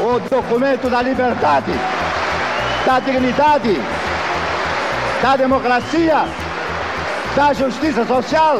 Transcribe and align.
O 0.00 0.20
documento 0.20 0.88
da 0.88 1.02
liberdade, 1.02 1.72
da 2.86 3.00
dignidade, 3.00 3.74
da 5.20 5.36
democracia, 5.36 6.18
da 7.34 7.52
justiça 7.52 8.06
social 8.06 8.58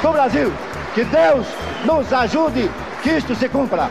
do 0.00 0.12
Brasil. 0.12 0.52
Que 0.94 1.04
Deus 1.04 1.44
nos 1.84 2.12
ajude 2.12 2.70
que 3.02 3.10
isto 3.10 3.34
se 3.34 3.48
cumpra. 3.48 3.90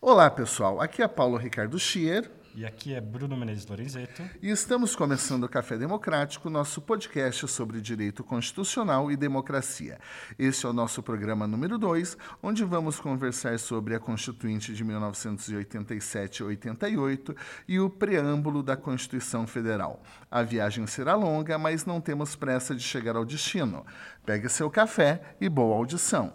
Olá, 0.00 0.28
pessoal. 0.28 0.80
Aqui 0.80 1.02
é 1.02 1.06
Paulo 1.06 1.36
Ricardo 1.36 1.78
Schier. 1.78 2.28
E 2.54 2.66
aqui 2.66 2.94
é 2.94 3.00
Bruno 3.00 3.34
Menezes 3.34 3.66
Lorenzeto. 3.66 4.22
E 4.42 4.50
estamos 4.50 4.94
começando 4.94 5.44
o 5.44 5.48
Café 5.48 5.78
Democrático, 5.78 6.50
nosso 6.50 6.82
podcast 6.82 7.48
sobre 7.48 7.80
direito 7.80 8.22
constitucional 8.22 9.10
e 9.10 9.16
democracia. 9.16 9.98
Este 10.38 10.66
é 10.66 10.68
o 10.68 10.72
nosso 10.74 11.02
programa 11.02 11.46
número 11.46 11.78
2, 11.78 12.14
onde 12.42 12.62
vamos 12.62 13.00
conversar 13.00 13.58
sobre 13.58 13.94
a 13.94 14.00
Constituinte 14.00 14.74
de 14.74 14.84
1987-88 14.84 17.34
e 17.66 17.80
o 17.80 17.88
preâmbulo 17.88 18.62
da 18.62 18.76
Constituição 18.76 19.46
Federal. 19.46 20.02
A 20.30 20.42
viagem 20.42 20.86
será 20.86 21.14
longa, 21.14 21.56
mas 21.56 21.86
não 21.86 22.02
temos 22.02 22.36
pressa 22.36 22.74
de 22.74 22.82
chegar 22.82 23.16
ao 23.16 23.24
destino. 23.24 23.86
Pegue 24.26 24.50
seu 24.50 24.70
café 24.70 25.36
e 25.40 25.48
boa 25.48 25.74
audição. 25.74 26.34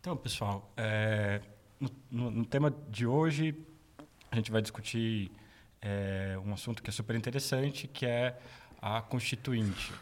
Então, 0.00 0.16
pessoal, 0.16 0.72
é, 0.74 1.42
no, 1.78 1.90
no, 2.10 2.30
no 2.30 2.46
tema 2.46 2.74
de 2.88 3.06
hoje 3.06 3.66
a 4.30 4.36
gente 4.36 4.50
vai 4.50 4.62
discutir 4.62 5.30
é, 5.82 6.38
um 6.44 6.52
assunto 6.52 6.82
que 6.82 6.90
é 6.90 6.92
super 6.92 7.16
interessante, 7.16 7.88
que 7.88 8.06
é 8.06 8.38
a 8.80 9.00
Constituinte. 9.02 9.92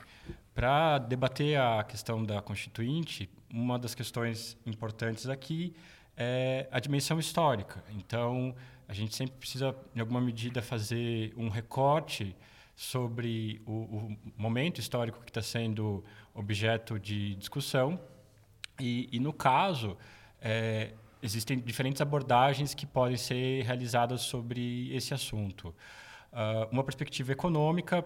Para 0.55 0.99
debater 0.99 1.59
a 1.59 1.85
questão 1.85 2.25
da 2.25 2.43
Constituinte, 2.43 3.31
uma 3.53 3.79
das 3.79 3.95
questões 3.95 4.57
importantes 4.67 5.29
aqui 5.29 5.75
é 6.17 6.67
a 6.71 6.81
dimensão 6.81 7.19
histórica. 7.19 7.83
Então, 7.91 8.55
a 8.89 8.93
gente 8.93 9.15
sempre 9.15 9.37
precisa, 9.37 9.75
em 9.95 10.01
alguma 10.01 10.21
medida, 10.21 10.61
fazer 10.61 11.33
um 11.37 11.49
recorte 11.49 12.35
sobre 12.75 13.63
o, 13.67 13.73
o 13.73 14.19
momento 14.37 14.81
histórico 14.81 15.21
que 15.25 15.31
está 15.31 15.43
sendo 15.43 16.05
objeto 16.35 16.99
de 16.99 17.35
discussão. 17.37 18.01
E, 18.81 19.09
e 19.13 19.19
no 19.19 19.33
caso, 19.33 19.97
é, 20.41 20.93
existem 21.23 21.59
diferentes 21.59 22.01
abordagens 22.01 22.75
que 22.75 22.87
podem 22.87 23.17
ser 23.17 23.65
realizadas 23.65 24.23
sobre 24.23 24.95
esse 24.95 25.13
assunto. 25.15 25.75
Uh, 26.33 26.69
uma 26.71 26.85
perspectiva 26.85 27.33
econômica 27.33 28.05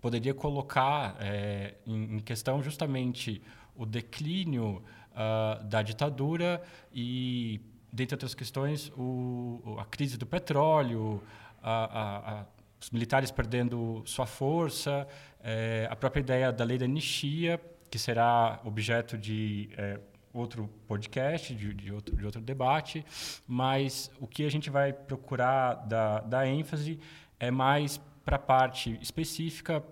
poderia 0.00 0.32
colocar 0.32 1.16
é, 1.20 1.74
em, 1.86 2.16
em, 2.16 2.18
questão 2.20 2.62
justamente 2.62 3.42
o 3.74 3.84
declínio 3.84 4.82
uh, 5.12 5.64
da 5.64 5.82
ditadura 5.82 6.62
e, 6.92 7.60
dentre 7.92 8.14
outras 8.14 8.34
questões, 8.34 8.92
o, 8.96 9.76
a 9.78 9.84
crise 9.84 10.16
do 10.16 10.24
petróleo, 10.24 11.22
a, 11.62 11.72
a, 11.72 12.40
a, 12.40 12.46
os 12.80 12.90
militares 12.90 13.30
perdendo 13.30 14.02
sua 14.06 14.26
força, 14.26 15.06
é, 15.42 15.88
a 15.90 15.96
própria 15.96 16.20
ideia 16.20 16.52
da 16.52 16.64
lei 16.64 16.78
da 16.78 16.84
anistia, 16.84 17.60
que 17.90 17.98
será 17.98 18.60
objeto 18.64 19.18
de 19.18 19.68
é, 19.76 19.98
outro 20.32 20.68
podcast, 20.86 21.54
de, 21.54 21.72
de, 21.74 21.92
outro, 21.92 22.16
de 22.16 22.24
outro 22.24 22.40
debate, 22.40 23.04
mas 23.46 24.10
o 24.20 24.26
que 24.26 24.44
a 24.44 24.50
gente 24.50 24.70
vai 24.70 24.92
procurar 24.92 25.74
da, 25.74 26.20
da 26.20 26.46
ênfase 26.46 26.98
é 27.38 27.50
mais 27.50 28.00
para 28.24 28.36
a 28.36 28.38
parte 28.38 28.98
específica 29.00 29.82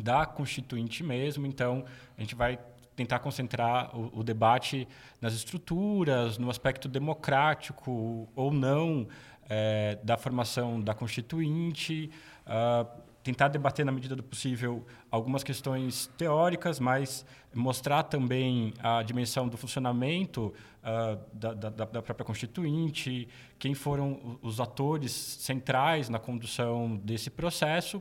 da 0.00 0.24
Constituinte 0.24 1.02
mesmo. 1.04 1.46
Então, 1.46 1.84
a 2.16 2.20
gente 2.20 2.34
vai 2.34 2.58
tentar 2.96 3.18
concentrar 3.18 3.96
o, 3.96 4.20
o, 4.20 4.22
debate 4.22 4.86
nas 5.20 5.32
estruturas, 5.32 6.38
no 6.38 6.50
aspecto 6.50 6.88
democrático 6.88 8.28
ou 8.34 8.52
não 8.52 9.08
é, 9.48 9.98
da 10.02 10.16
formação 10.16 10.80
da 10.80 10.94
Constituinte. 10.94 12.10
Uh, 12.46 13.09
tentar 13.22 13.48
debater 13.48 13.84
na 13.84 13.92
medida 13.92 14.16
do 14.16 14.22
possível 14.22 14.84
algumas 15.10 15.44
questões 15.44 16.06
teóricas, 16.16 16.80
mas 16.80 17.24
mostrar 17.54 18.04
também 18.04 18.72
a 18.78 19.02
dimensão 19.02 19.48
do 19.48 19.56
funcionamento 19.56 20.54
uh, 20.82 21.20
da, 21.32 21.52
da, 21.52 21.68
da, 21.70 22.02
própria 22.02 22.24
Constituinte, 22.24 23.28
quem 23.58 23.74
foram 23.74 24.38
os 24.40 24.60
atores 24.60 25.12
centrais 25.12 26.08
na 26.08 26.18
condução 26.18 26.96
desse 26.96 27.28
processo. 27.28 28.00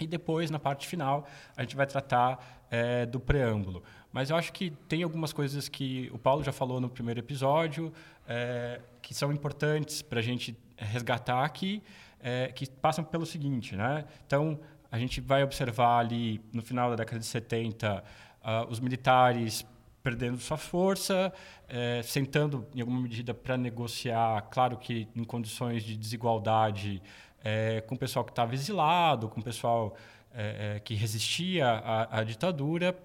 E 0.00 0.06
depois, 0.06 0.50
na 0.50 0.58
parte 0.58 0.88
final, 0.88 1.26
a 1.56 1.62
gente 1.62 1.76
vai 1.76 1.86
tratar 1.86 2.66
é, 2.68 3.06
do 3.06 3.20
preâmbulo. 3.20 3.82
Mas 4.12 4.30
eu 4.30 4.36
acho 4.36 4.52
que 4.52 4.70
tem 4.88 5.04
algumas 5.04 5.32
coisas 5.32 5.68
que 5.68 6.10
o 6.12 6.18
Paulo 6.18 6.42
já 6.42 6.52
falou 6.52 6.80
no 6.80 6.88
primeiro 6.88 7.20
episódio, 7.20 7.92
é, 8.26 8.80
que 9.00 9.14
são 9.14 9.32
importantes 9.32 10.02
para 10.02 10.18
a 10.18 10.22
gente 10.22 10.56
resgatar 10.76 11.44
aqui 11.44 11.80
é, 12.24 12.48
que 12.48 12.66
passam 12.70 13.04
pelo 13.04 13.26
seguinte, 13.26 13.76
né? 13.76 14.06
Então, 14.26 14.58
a 14.90 14.98
gente 14.98 15.20
vai 15.20 15.44
observar 15.44 15.98
ali 15.98 16.40
no 16.54 16.62
final 16.62 16.88
da 16.88 16.96
década 16.96 17.18
de 17.18 17.26
70 17.26 17.98
uh, 17.98 18.02
ah, 18.42 18.66
os 18.70 18.80
militares 18.80 19.66
perdendo 20.02 20.38
sua 20.38 20.56
força, 20.56 21.32
é, 21.68 22.02
sentando 22.02 22.66
em 22.74 22.80
alguma 22.80 23.00
medida 23.00 23.32
para 23.32 23.56
negociar, 23.56 24.42
claro 24.50 24.76
que 24.76 25.08
em 25.16 25.24
condições 25.24 25.82
de 25.82 25.96
desigualdade, 25.96 27.02
é, 27.42 27.80
com 27.82 27.94
o 27.94 27.98
pessoal 27.98 28.22
que 28.24 28.30
estava 28.30 28.52
exilado, 28.52 29.28
com 29.28 29.40
o 29.40 29.42
pessoal 29.42 29.96
é, 30.34 30.80
que 30.84 30.94
resistia 30.94 31.66
à, 31.66 32.18
à, 32.20 32.24
ditadura 32.24 32.96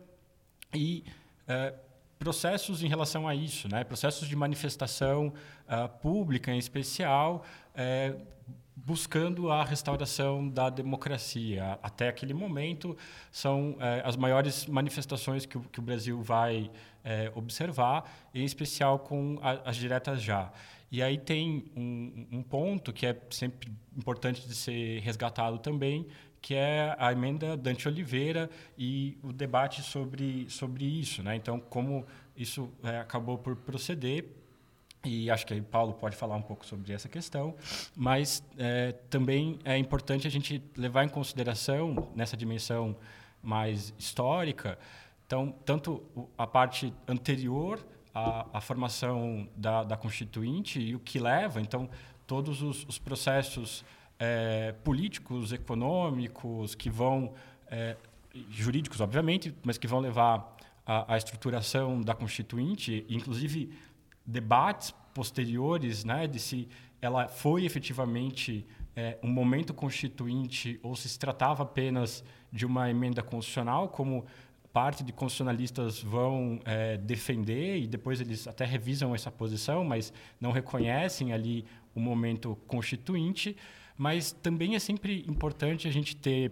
e 0.74 1.04
processos 2.20 2.84
em 2.84 2.88
relação 2.88 3.28
a 3.28 3.34
isso, 3.34 3.70
né? 3.70 3.84
processos 3.86 4.28
de 4.28 4.36
manifestação 4.36 5.34
uh, 5.68 5.90
pública 6.00 6.52
em 6.52 6.58
especial, 6.58 7.46
buscando 8.86 9.52
a 9.52 9.64
restauração 9.64 10.48
da 10.48 10.70
democracia. 10.70 11.80
Até 11.82 12.08
aquele 12.08 12.34
momento, 12.34 12.98
são 13.32 13.76
é, 13.80 14.02
as 14.06 14.16
maiores 14.16 14.66
manifestações 14.66 15.46
que 15.46 15.58
o, 15.58 15.62
que 15.62 15.80
o 15.80 15.82
Brasil 15.82 16.22
vai 16.22 16.72
é, 17.04 17.32
observar, 17.36 18.30
em 18.34 18.46
especial 18.46 19.00
com 19.00 19.38
a, 19.42 19.70
as 19.70 19.76
diretas 19.76 20.22
já. 20.22 20.52
E 20.92 21.04
aí 21.04 21.18
tem 21.18 21.66
um, 21.76 22.28
um, 22.32 22.44
ponto 22.44 22.92
que 22.92 23.06
é 23.06 23.16
sempre 23.30 23.72
importante 23.96 24.48
de 24.48 24.56
ser 24.56 25.00
resgatado 25.02 25.60
também, 25.60 26.08
que 26.42 26.56
é 26.56 26.96
a 26.98 27.12
emenda 27.12 27.56
Dante 27.56 27.88
Oliveira 27.88 28.50
e 28.78 29.18
o 29.22 29.32
debate 29.32 29.84
sobre, 29.84 30.50
sobre 30.50 30.86
isso. 30.86 31.22
Né? 31.22 31.36
Então, 31.36 31.60
como 31.60 32.06
isso 32.36 32.72
é, 32.84 33.00
acabou 33.00 33.38
por 33.38 33.56
proceder, 33.56 34.26
e 35.04 35.30
acho 35.32 35.46
que 35.46 35.54
aí 35.54 35.62
Paulo 35.62 35.94
pode 35.94 36.16
falar 36.16 36.36
um 36.36 36.42
pouco 36.42 36.66
sobre 36.66 36.92
essa 36.92 37.08
questão, 37.08 37.56
mas 37.96 38.44
é, 38.58 38.92
também 39.10 39.60
é 39.64 39.78
importante 39.78 40.28
a 40.28 40.32
gente 40.32 40.62
levar 40.76 41.04
em 41.04 41.10
consideração 41.10 42.10
nessa 42.16 42.36
dimensão 42.36 42.96
mais 43.42 43.94
histórica, 43.98 44.78
então 45.26 45.56
tanto 45.64 46.04
a 46.38 46.46
parte 46.46 46.94
anterior 47.08 47.80
à, 48.14 48.46
à 48.58 48.62
formação 48.62 49.48
da, 49.56 49.84
da, 49.84 49.96
Constituinte 49.96 50.82
e 50.82 50.96
o 50.96 51.00
que 51.00 51.18
leva, 51.18 51.62
então 51.62 51.90
todos 52.28 52.62
os, 52.62 52.86
os 52.86 53.00
processos 53.00 53.86
é, 54.20 54.74
políticos, 54.84 55.54
econômicos 55.54 56.76
que 56.76 56.90
vão 56.90 57.34
é, 57.68 57.96
jurídicos, 58.50 59.00
obviamente, 59.00 59.56
mas 59.64 59.78
que 59.78 59.88
vão 59.88 60.00
levar 60.00 60.58
à, 60.86 61.16
estruturação 61.18 62.02
da 62.02 62.14
Constituinte, 62.14 63.06
inclusive 63.10 63.72
debates 64.30 64.94
posteriores, 65.14 66.04
né, 66.06 66.28
de 66.28 66.40
se 66.40 66.68
ela 67.02 67.28
foi 67.28 67.66
efetivamente 67.66 68.66
é, 68.96 69.18
um 69.24 69.30
momento 69.30 69.74
constituinte 69.74 70.80
ou 70.84 70.96
se 70.96 71.10
se 71.10 71.18
tratava 71.18 71.64
apenas 71.64 72.24
de 72.52 72.66
uma 72.66 72.90
emenda 72.90 73.24
constitucional, 73.24 73.90
como 73.90 74.26
parte 74.72 75.04
de 75.04 75.12
constitucionalistas 75.12 76.02
vão 76.02 76.60
é, 76.64 76.98
defender 76.98 77.80
e 77.80 77.88
depois 77.88 78.22
eles 78.22 78.48
até 78.48 78.66
revisam 78.66 79.16
essa 79.16 79.32
posição, 79.32 79.84
mas 79.84 80.14
não 80.40 80.52
reconhecem 80.52 81.34
ali 81.34 81.66
o 81.96 82.00
momento 82.00 82.56
constituinte. 82.68 83.56
Mas 83.98 84.32
também 84.32 84.76
é 84.76 84.80
sempre 84.80 85.26
importante 85.28 85.88
a 85.88 85.92
gente 85.92 86.16
ter 86.16 86.52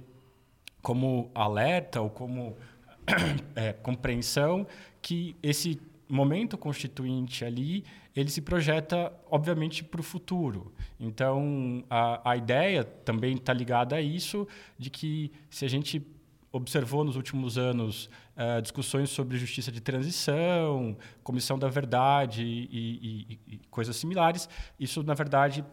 como 0.81 1.29
alerta 1.33 2.01
ou 2.01 2.09
como 2.09 2.57
é, 3.55 3.71
compreensão 3.73 4.65
que 5.01 5.35
esse 5.41 5.79
momento 6.09 6.57
constituinte 6.57 7.43
ali 7.43 7.83
ele 8.15 8.29
se 8.29 8.41
projeta 8.41 9.13
obviamente 9.29 9.83
para 9.83 9.99
o 9.99 10.03
futuro 10.03 10.73
então 10.99 11.83
a, 11.89 12.31
a 12.31 12.37
ideia 12.37 12.83
também 12.83 13.35
está 13.35 13.53
ligada 13.53 13.95
a 13.95 14.01
isso 14.01 14.47
de 14.77 14.89
que 14.89 15.31
se 15.49 15.65
a 15.65 15.67
gente 15.67 16.05
observou 16.51 17.03
nos 17.03 17.15
últimos 17.15 17.57
anos 17.57 18.09
uh, 18.35 18.61
discussões 18.61 19.09
sobre 19.09 19.37
justiça 19.37 19.71
de 19.71 19.81
transição, 19.81 20.97
comissão 21.23 21.57
da 21.57 21.67
verdade 21.67 22.43
e, 22.43 23.37
e, 23.37 23.39
e, 23.47 23.57
coisas 23.69 23.95
similares. 23.95 24.49
Isso, 24.79 25.03
na 25.03 25.13
verdade, 25.13 25.63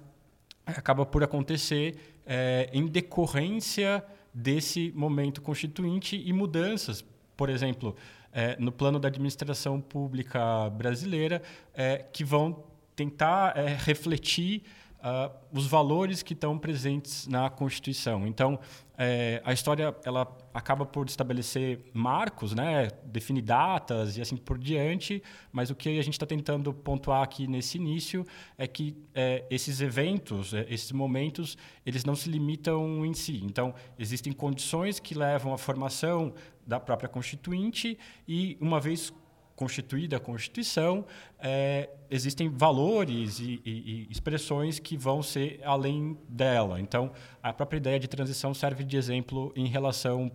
acaba 0.66 1.04
por 1.04 1.22
acontecer 1.22 1.96
é, 2.26 2.70
em 2.72 2.86
decorrência 2.86 4.04
desse 4.32 4.92
momento 4.94 5.40
constituinte 5.42 6.20
e 6.24 6.32
mudanças. 6.32 7.04
Por 7.36 7.48
exemplo, 7.48 7.94
é, 8.34 8.56
no 8.58 8.72
plano 8.72 8.98
da 8.98 9.08
administração 9.08 9.80
pública 9.80 10.68
brasileira, 10.70 11.40
é, 11.72 12.04
que 12.12 12.24
vão 12.24 12.64
tentar 12.94 13.54
refletir 13.84 14.62
uh, 15.04 15.30
os 15.52 15.66
valores 15.66 16.22
que 16.22 16.32
estão 16.32 16.58
presentes 16.58 17.26
na 17.26 17.50
Constituição. 17.50 18.26
Então, 18.26 18.58
é, 18.96 19.42
a 19.44 19.52
história 19.52 19.94
ela 20.04 20.26
acaba 20.52 20.86
por 20.86 21.06
estabelecer 21.06 21.90
marcos, 21.92 22.54
né, 22.54 22.88
definir 23.04 23.42
datas 23.42 24.16
e 24.16 24.20
assim 24.20 24.36
por 24.36 24.56
diante, 24.56 25.22
mas 25.52 25.68
o 25.68 25.74
que 25.74 25.98
a 25.98 26.02
gente 26.02 26.14
está 26.14 26.24
tentando 26.24 26.72
pontuar 26.72 27.22
aqui 27.22 27.46
nesse 27.46 27.76
início 27.76 28.24
é 28.56 28.66
que 28.66 28.96
é, 29.14 29.44
esses 29.50 29.80
eventos, 29.80 30.54
é, 30.54 30.64
esses 30.68 30.92
momentos, 30.92 31.58
eles 31.84 32.04
não 32.04 32.14
se 32.14 32.30
limitam 32.30 33.04
em 33.04 33.12
si. 33.12 33.42
Então, 33.44 33.74
existem 33.98 34.32
condições 34.32 35.00
que 35.00 35.14
levam 35.14 35.52
à 35.52 35.58
formação 35.58 36.32
da 36.66 36.80
própria 36.80 37.08
Constituinte 37.08 37.98
e, 38.26 38.56
uma 38.60 38.80
vez 38.80 39.12
constituída 39.56 40.16
a 40.16 40.20
Constituição, 40.20 41.06
é, 41.38 41.88
existem 42.10 42.48
valores 42.48 43.38
e, 43.38 43.60
e, 43.64 43.70
e, 43.70 44.08
expressões 44.10 44.78
que 44.78 44.96
vão 44.96 45.22
ser 45.22 45.60
além 45.64 46.18
dela. 46.28 46.80
Então, 46.80 47.12
a 47.42 47.52
própria 47.52 47.78
ideia 47.78 47.98
de 47.98 48.08
transição 48.08 48.52
serve 48.52 48.84
de 48.84 48.96
exemplo 48.96 49.52
em 49.54 49.66
relação 49.66 50.30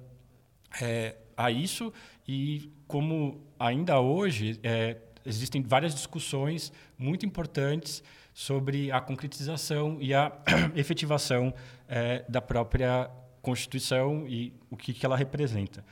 é, 0.81 1.17
a 1.35 1.51
isso 1.51 1.91
e 2.27 2.71
como 2.87 3.41
ainda 3.59 3.99
hoje 3.99 4.59
é, 4.63 4.97
existem 5.25 5.61
várias 5.61 5.93
discussões 5.93 6.71
muito 6.97 7.25
importantes 7.25 8.03
sobre 8.33 8.91
a 8.91 9.01
concretização 9.01 9.97
e 9.99 10.13
a 10.13 10.31
efetivação 10.75 11.53
é, 11.87 12.23
da 12.29 12.41
própria 12.41 13.09
Constituição 13.41 14.27
e 14.27 14.53
o 14.69 14.77
que, 14.77 14.93
que 14.93 15.05
ela 15.05 15.15
representa. 15.17 15.83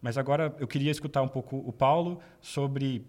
Mas 0.00 0.18
agora 0.18 0.54
eu 0.58 0.66
queria 0.66 0.90
escutar 0.90 1.22
um 1.22 1.28
pouco 1.28 1.56
o 1.56 1.72
Paulo 1.72 2.20
sobre 2.40 3.04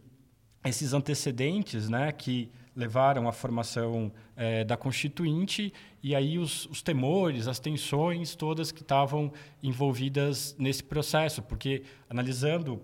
esses 0.66 0.94
antecedentes 0.94 1.90
né, 1.90 2.12
que 2.12 2.50
levaram 2.76 3.28
à 3.28 3.32
formação 3.32 4.12
é, 4.36 4.64
da 4.64 4.78
Constituinte 4.78 5.74
e 6.04 6.16
aí 6.16 6.38
os, 6.38 6.68
os, 6.68 6.82
temores, 6.82 7.48
as 7.48 7.60
tensões 7.60 8.36
todas 8.36 8.72
que 8.72 8.82
estavam 8.82 9.32
envolvidas 9.64 10.56
nesse 10.60 10.84
processo. 10.84 11.42
Porque, 11.42 11.84
analisando 12.08 12.80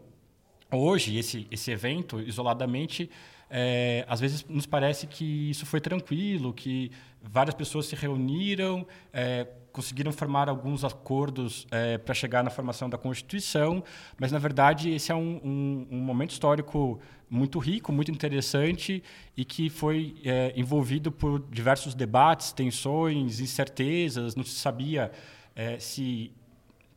hoje 0.72 1.18
esse, 1.18 1.48
esse 1.52 1.70
evento 1.70 2.20
isoladamente, 2.20 3.10
é, 3.50 4.04
às 4.08 4.20
vezes 4.20 4.44
nos 4.46 4.66
parece 4.66 5.06
que 5.06 5.52
isso 5.52 5.66
foi 5.66 5.80
tranquilo, 5.80 6.52
que 6.52 6.92
várias 7.22 7.54
pessoas 7.54 7.86
se 7.86 7.96
reuniram, 7.96 8.88
é, 9.14 9.48
conseguiram 9.74 10.12
formar 10.12 10.48
alguns 10.48 10.86
acordos 10.86 11.68
é, 11.72 11.98
para 11.98 12.14
chegar 12.14 12.44
na 12.44 12.52
formação 12.52 12.88
da 12.88 12.98
Constituição, 12.98 13.84
mas, 14.20 14.32
na 14.32 14.38
verdade, 14.38 14.92
esse 14.92 15.12
é 15.12 15.16
um, 15.16 15.42
um, 15.44 15.88
um 15.92 15.98
momento 15.98 16.30
histórico 16.30 17.02
muito 17.28 17.58
rico, 17.58 17.92
muito 17.92 18.12
interessante 18.12 19.04
e 19.36 19.44
que 19.44 19.68
foi 19.68 20.16
é, 20.24 20.54
envolvido 20.56 21.12
por 21.12 21.44
diversos 21.50 21.96
debates, 21.96 22.52
tensões, 22.52 23.40
incertezas, 23.40 24.36
não 24.36 24.44
se 24.44 24.56
sabia 24.56 25.12
é, 25.56 25.80
se 25.80 26.32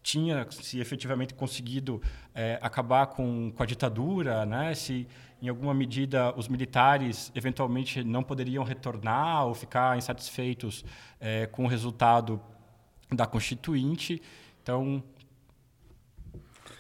tinha 0.03 0.47
se 0.51 0.79
efetivamente 0.79 1.35
conseguido 1.35 2.01
é, 2.35 2.59
acabar 2.63 3.07
com, 3.07 3.51
com 3.51 3.63
a 3.63 3.67
ditadura, 3.67 4.45
né? 4.45 4.75
se 4.75 5.09
em 5.41 5.49
alguma 5.49 5.75
medida 5.75 6.33
os 6.37 6.49
militares 6.49 7.33
eventualmente 7.35 8.05
não 8.05 8.23
poderiam 8.23 8.63
retornar 8.63 9.47
ou 9.47 9.55
ficar 9.55 9.97
insatisfeitos 9.97 10.85
é, 11.19 11.47
com 11.47 11.65
o 11.65 11.67
resultado 11.67 12.41
da 13.11 13.27
Constituinte. 13.27 14.21
Então. 14.63 15.03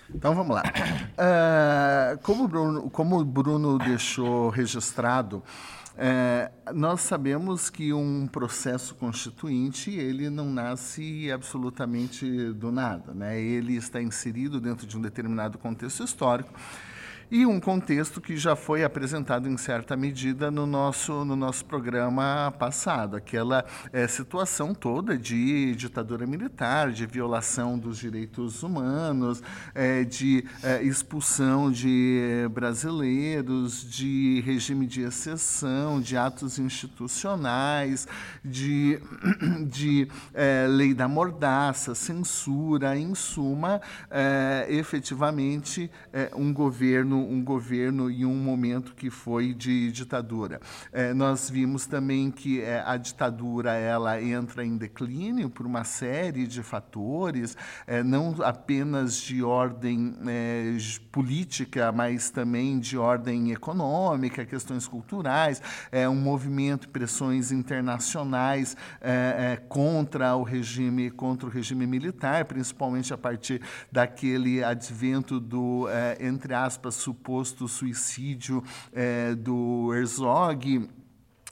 Então 0.09 0.35
vamos 0.35 0.55
lá. 0.55 0.63
Uh, 0.63 2.19
como, 2.23 2.45
o 2.45 2.49
Bruno, 2.49 2.91
como 2.91 3.21
o 3.21 3.25
Bruno 3.25 3.79
deixou 3.79 4.51
registrado, 4.51 5.43
é, 5.99 6.51
nós 6.75 7.01
sabemos 7.01 7.71
que 7.71 7.91
um 7.93 8.27
processo 8.27 8.95
constituinte 8.97 9.91
ele 9.91 10.29
não 10.29 10.51
nasce 10.51 11.33
absolutamente 11.33 12.53
do 12.53 12.71
nada, 12.71 13.15
né? 13.15 13.41
Ele 13.41 13.77
está 13.77 14.03
inserido 14.03 14.61
dentro 14.61 14.87
de 14.87 14.97
um 14.97 15.01
determinado 15.01 15.57
contexto 15.57 16.05
histórico 16.05 16.53
e 17.31 17.45
um 17.45 17.59
contexto 17.59 18.21
que 18.21 18.37
já 18.37 18.55
foi 18.55 18.85
apresentado 18.85 19.49
em 19.49 19.57
certa 19.57 19.97
medida 19.97 20.49
no 20.49 20.65
nosso, 20.65 21.25
no 21.25 21.35
nosso 21.35 21.65
programa 21.65 22.55
passado, 22.57 23.17
aquela 23.17 23.65
é, 23.93 24.07
situação 24.07 24.73
toda 24.73 25.19
de 25.19 25.75
ditadura 25.75 26.25
militar, 26.25 26.93
de 26.93 27.05
violação 27.05 27.77
dos 27.77 27.99
direitos 27.99 28.63
humanos, 28.63 29.43
é, 29.75 30.05
de 30.05 30.45
é, 30.63 30.83
expulsão 30.85 31.71
de 31.71 32.49
brasileiros, 32.53 33.85
de 33.91 34.41
regime 34.47 34.87
de 34.87 35.03
exceção, 35.03 36.01
de 36.01 36.17
atos 36.17 36.61
institucionais, 36.61 38.07
de, 38.45 39.01
de 39.67 40.09
lei 40.69 40.95
da 40.95 41.09
mordaça, 41.09 41.95
censura, 41.95 42.97
em 42.97 43.15
suma, 43.15 43.81
efetivamente 44.69 45.91
um 46.35 46.53
governo 46.53 47.16
um 47.17 47.43
governo 47.43 48.11
em 48.11 48.25
um 48.25 48.37
momento 48.37 48.95
que 48.95 49.11
foi 49.11 49.55
de 49.55 49.91
ditadura. 49.93 50.61
É, 50.93 51.15
nós 51.15 51.51
vimos 51.51 51.87
também 51.87 52.31
que 52.31 52.61
é, 52.61 52.83
a 52.85 52.97
ditadura 52.97 53.73
ela 53.73 54.21
entra 54.23 54.65
em 54.65 54.77
declínio 54.77 55.49
por 55.51 55.67
uma 55.67 55.85
série 55.85 56.47
de 56.47 56.63
fatores, 56.63 57.57
é, 57.87 58.03
não 58.03 58.35
apenas 58.43 59.17
de 59.17 59.43
ordem 59.43 60.17
é, 60.27 60.77
política, 61.11 61.91
mas 61.93 62.31
também 62.31 62.79
de 62.79 62.99
ordem 62.99 63.53
econômica, 63.53 64.45
questões 64.45 64.87
culturais, 64.87 65.63
é, 65.91 66.09
um 66.09 66.15
movimento, 66.15 66.89
pressões 66.89 67.53
internacionais 67.53 68.77
é, 69.01 69.53
é, 69.53 69.57
contra 69.69 70.35
o 70.37 70.43
regime, 70.43 71.11
contra 71.11 71.49
o 71.49 71.51
regime 71.51 71.87
militar, 71.87 72.45
principalmente 72.45 73.13
a 73.13 73.19
partir 73.19 73.61
daquele 73.91 74.63
advento 74.63 75.41
do, 75.41 75.87
entre 76.21 76.55
aspas, 76.55 76.95
suposto 77.07 77.69
suicídio 77.69 78.65
é, 78.93 79.33
do 79.37 79.95
Herzog. 79.95 80.89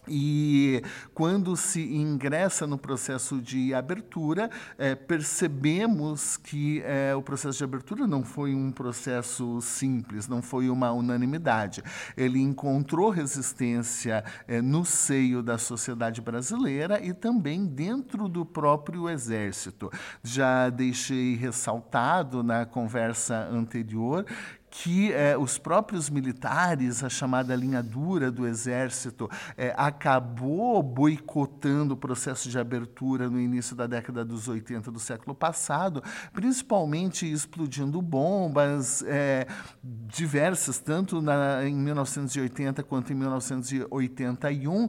E 0.07 0.83
quando 1.15 1.57
se 1.57 1.81
ingressa 1.81 2.67
no 2.67 2.77
processo 2.77 3.41
de 3.41 3.73
abertura, 3.73 4.51
é, 4.77 4.95
percebemos 4.95 6.37
que 6.37 6.83
é, 6.85 7.15
o 7.15 7.23
processo 7.23 7.59
de 7.59 7.65
abertura 7.65 8.07
não 8.07 8.23
foi 8.23 8.55
um 8.55 8.71
processo 8.71 9.63
simples, 9.63 10.29
não 10.29 10.43
foi 10.43 10.69
uma 10.69 10.93
unanimidade. 10.93 11.83
Ele 12.17 12.39
encontrou 12.39 13.09
resistência 13.09 14.23
é, 14.47 14.61
no 14.61 14.85
seio 14.85 15.43
da 15.43 15.57
sociedade 15.57 16.21
brasileira 16.21 17.03
e 17.03 17.15
também 17.15 17.65
dentro 17.65 18.29
do 18.29 18.45
próprio 18.45 19.09
exército. 19.09 19.91
Já 20.23 20.69
deixei 20.69 21.35
ressaltado 21.35 22.43
na 22.43 22.67
conversa 22.67 23.49
anterior 23.51 24.27
que 24.77 25.13
eh, 25.13 25.37
os 25.39 25.57
próprios 25.57 26.11
militares, 26.11 27.05
a 27.05 27.09
chamada 27.09 27.55
linha 27.55 27.81
dura 27.81 28.29
do 28.29 28.45
exército, 28.45 29.31
eh, 29.57 29.73
acabou 29.77 30.83
boicotando 30.83 31.95
o 31.95 31.97
processo 31.97 32.49
de 32.49 32.59
abertura 32.59 33.31
no 33.31 33.41
início 33.41 33.77
da 33.77 33.87
década 33.87 34.25
dos 34.25 34.49
80 34.49 34.91
do 34.91 34.99
século 34.99 35.33
passado, 35.33 36.03
principalmente 36.33 37.31
explodindo 37.31 38.03
bombas 38.03 39.05
eh, 39.07 39.47
diversas, 39.81 40.81
tanto 40.81 41.23
na, 41.23 41.65
em 41.65 41.77
1980 41.77 42.83
quanto 42.83 43.13
em 43.13 43.17
1981, 43.17 44.89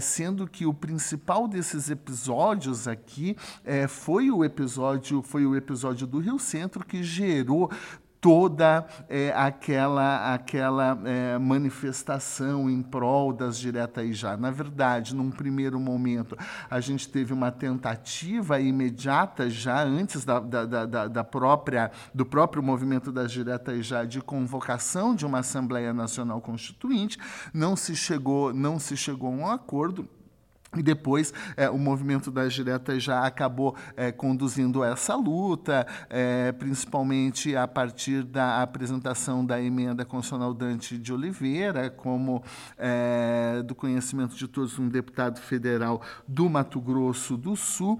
sendo 0.00 0.46
que 0.46 0.66
o 0.66 0.74
principal 0.74 1.48
desses 1.48 1.88
episódios 1.88 2.86
aqui 2.86 3.36
foi 3.88 4.30
o 4.30 4.44
episódio 4.44 5.22
foi 5.22 5.46
o 5.46 5.56
episódio 5.56 6.06
do 6.06 6.18
Rio 6.18 6.38
Centro 6.38 6.84
que 6.84 7.02
gerou 7.02 7.70
toda 8.22 8.86
é, 9.08 9.32
aquela, 9.34 10.32
aquela 10.32 10.96
é, 11.04 11.36
manifestação 11.38 12.70
em 12.70 12.80
prol 12.80 13.32
das 13.32 13.58
diretas 13.58 14.16
já. 14.16 14.36
Na 14.36 14.48
verdade, 14.48 15.12
num 15.12 15.28
primeiro 15.28 15.80
momento, 15.80 16.38
a 16.70 16.78
gente 16.78 17.08
teve 17.08 17.32
uma 17.32 17.50
tentativa 17.50 18.60
imediata, 18.60 19.50
já 19.50 19.82
antes 19.82 20.24
da, 20.24 20.38
da, 20.38 20.86
da, 20.86 21.08
da 21.08 21.24
própria, 21.24 21.90
do 22.14 22.24
próprio 22.24 22.62
movimento 22.62 23.10
das 23.10 23.32
diretas 23.32 23.84
já, 23.84 24.04
de 24.04 24.20
convocação 24.20 25.16
de 25.16 25.26
uma 25.26 25.40
Assembleia 25.40 25.92
Nacional 25.92 26.40
Constituinte. 26.40 27.18
Não 27.52 27.74
se 27.74 27.96
chegou, 27.96 28.54
não 28.54 28.78
se 28.78 28.96
chegou 28.96 29.32
a 29.32 29.36
um 29.36 29.50
acordo. 29.50 30.08
E 30.74 30.82
depois 30.82 31.34
é, 31.54 31.68
o 31.68 31.76
movimento 31.76 32.30
das 32.30 32.54
diretas 32.54 33.02
já 33.02 33.26
acabou 33.26 33.76
é, 33.94 34.10
conduzindo 34.10 34.82
essa 34.82 35.14
luta, 35.14 35.86
é, 36.08 36.50
principalmente 36.52 37.54
a 37.54 37.68
partir 37.68 38.22
da 38.22 38.62
apresentação 38.62 39.44
da 39.44 39.60
emenda 39.60 40.02
constitucional 40.02 40.54
Dante 40.54 40.96
de 40.96 41.12
Oliveira, 41.12 41.90
como 41.90 42.42
do 43.66 43.74
conhecimento 43.74 44.36
de 44.36 44.46
todos 44.46 44.78
um 44.78 44.88
deputado 44.88 45.40
federal 45.40 46.00
do 46.26 46.48
Mato 46.48 46.80
Grosso 46.80 47.36
do 47.36 47.56
Sul, 47.56 47.98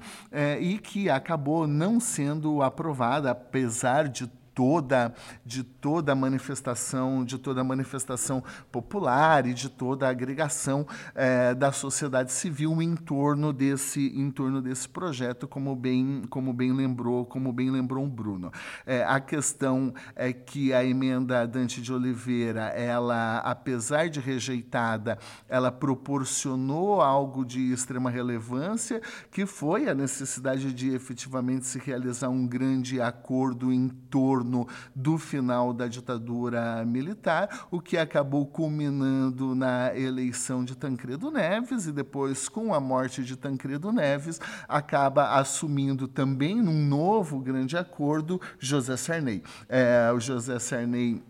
e 0.61 0.79
que 0.79 1.11
acabou 1.11 1.67
não 1.67 1.99
sendo 1.99 2.63
aprovada, 2.63 3.33
apesar 3.33 4.09
de 4.09 4.31
toda 4.55 5.15
de 5.45 5.63
toda 5.63 6.13
a 6.13 6.15
manifestação 6.15 7.25
de 7.25 7.39
toda 7.39 7.65
manifestação 7.65 8.43
popular 8.71 9.47
e 9.47 9.55
de 9.55 9.69
toda 9.69 10.07
a 10.07 10.11
agregação 10.11 10.87
é, 11.15 11.55
da 11.55 11.73
sociedade 11.73 12.33
civil 12.33 12.81
em 12.83 12.95
torno 12.95 13.53
desse 13.53 14.01
em 14.01 14.31
torno 14.31 14.61
desse 14.61 14.89
projeto 14.89 15.49
como 15.49 15.75
bem 15.75 16.25
como 16.29 16.53
bem 16.53 16.73
lembrou 16.73 17.25
como 17.25 17.53
bem 17.53 17.71
lembrou 17.71 18.05
o 18.05 18.09
Bruno. 18.09 18.53
É, 18.87 19.05
a 19.05 19.21
questão 19.21 19.93
é 20.15 20.33
que 20.33 20.73
a 20.73 20.85
emenda 20.85 21.47
Dante 21.47 21.81
de 21.81 21.93
Oliveira 21.93 22.67
ela 22.69 23.39
apesar 23.39 24.09
de 24.09 24.21
rejeitada 24.21 25.19
ela 25.49 25.73
proporcionou 25.73 27.01
algo 27.01 27.45
de 27.45 27.73
extrema 27.73 28.11
relevância 28.11 29.01
que 29.31 29.47
foi 29.47 29.89
a 29.89 29.95
necessidade 29.95 30.73
de 30.73 30.95
efetivamente 30.95 31.67
se 31.67 31.79
realizar 31.79 32.29
um 32.29 32.47
grande 32.47 33.01
acordo 33.01 33.73
em 33.73 33.89
torno 33.89 34.43
torno 34.53 34.69
do 34.95 35.17
final 35.17 35.73
da 35.73 35.89
ditadura 35.89 36.85
militar, 36.85 37.67
o 37.71 37.81
que 37.81 37.97
acabou 37.97 38.47
culminando 38.47 39.55
na 39.55 39.97
eleição 39.97 40.63
de 40.63 40.77
Tancredo 40.77 41.31
Neves 41.31 41.87
e 41.87 41.93
depois, 41.93 42.49
com 42.49 42.75
a 42.75 42.81
morte 42.81 43.25
de 43.25 43.37
Tancredo 43.37 43.91
Neves, 43.91 44.39
acaba 44.69 45.39
assumindo 45.39 46.07
também 46.07 46.61
num 46.61 46.87
novo 46.87 47.41
grande 47.41 47.77
acordo 47.77 48.41
José 48.59 48.97
Sarney. 48.97 49.43
É, 49.69 50.13
o 50.15 50.21
José 50.21 50.59
Sarney 50.59 51.23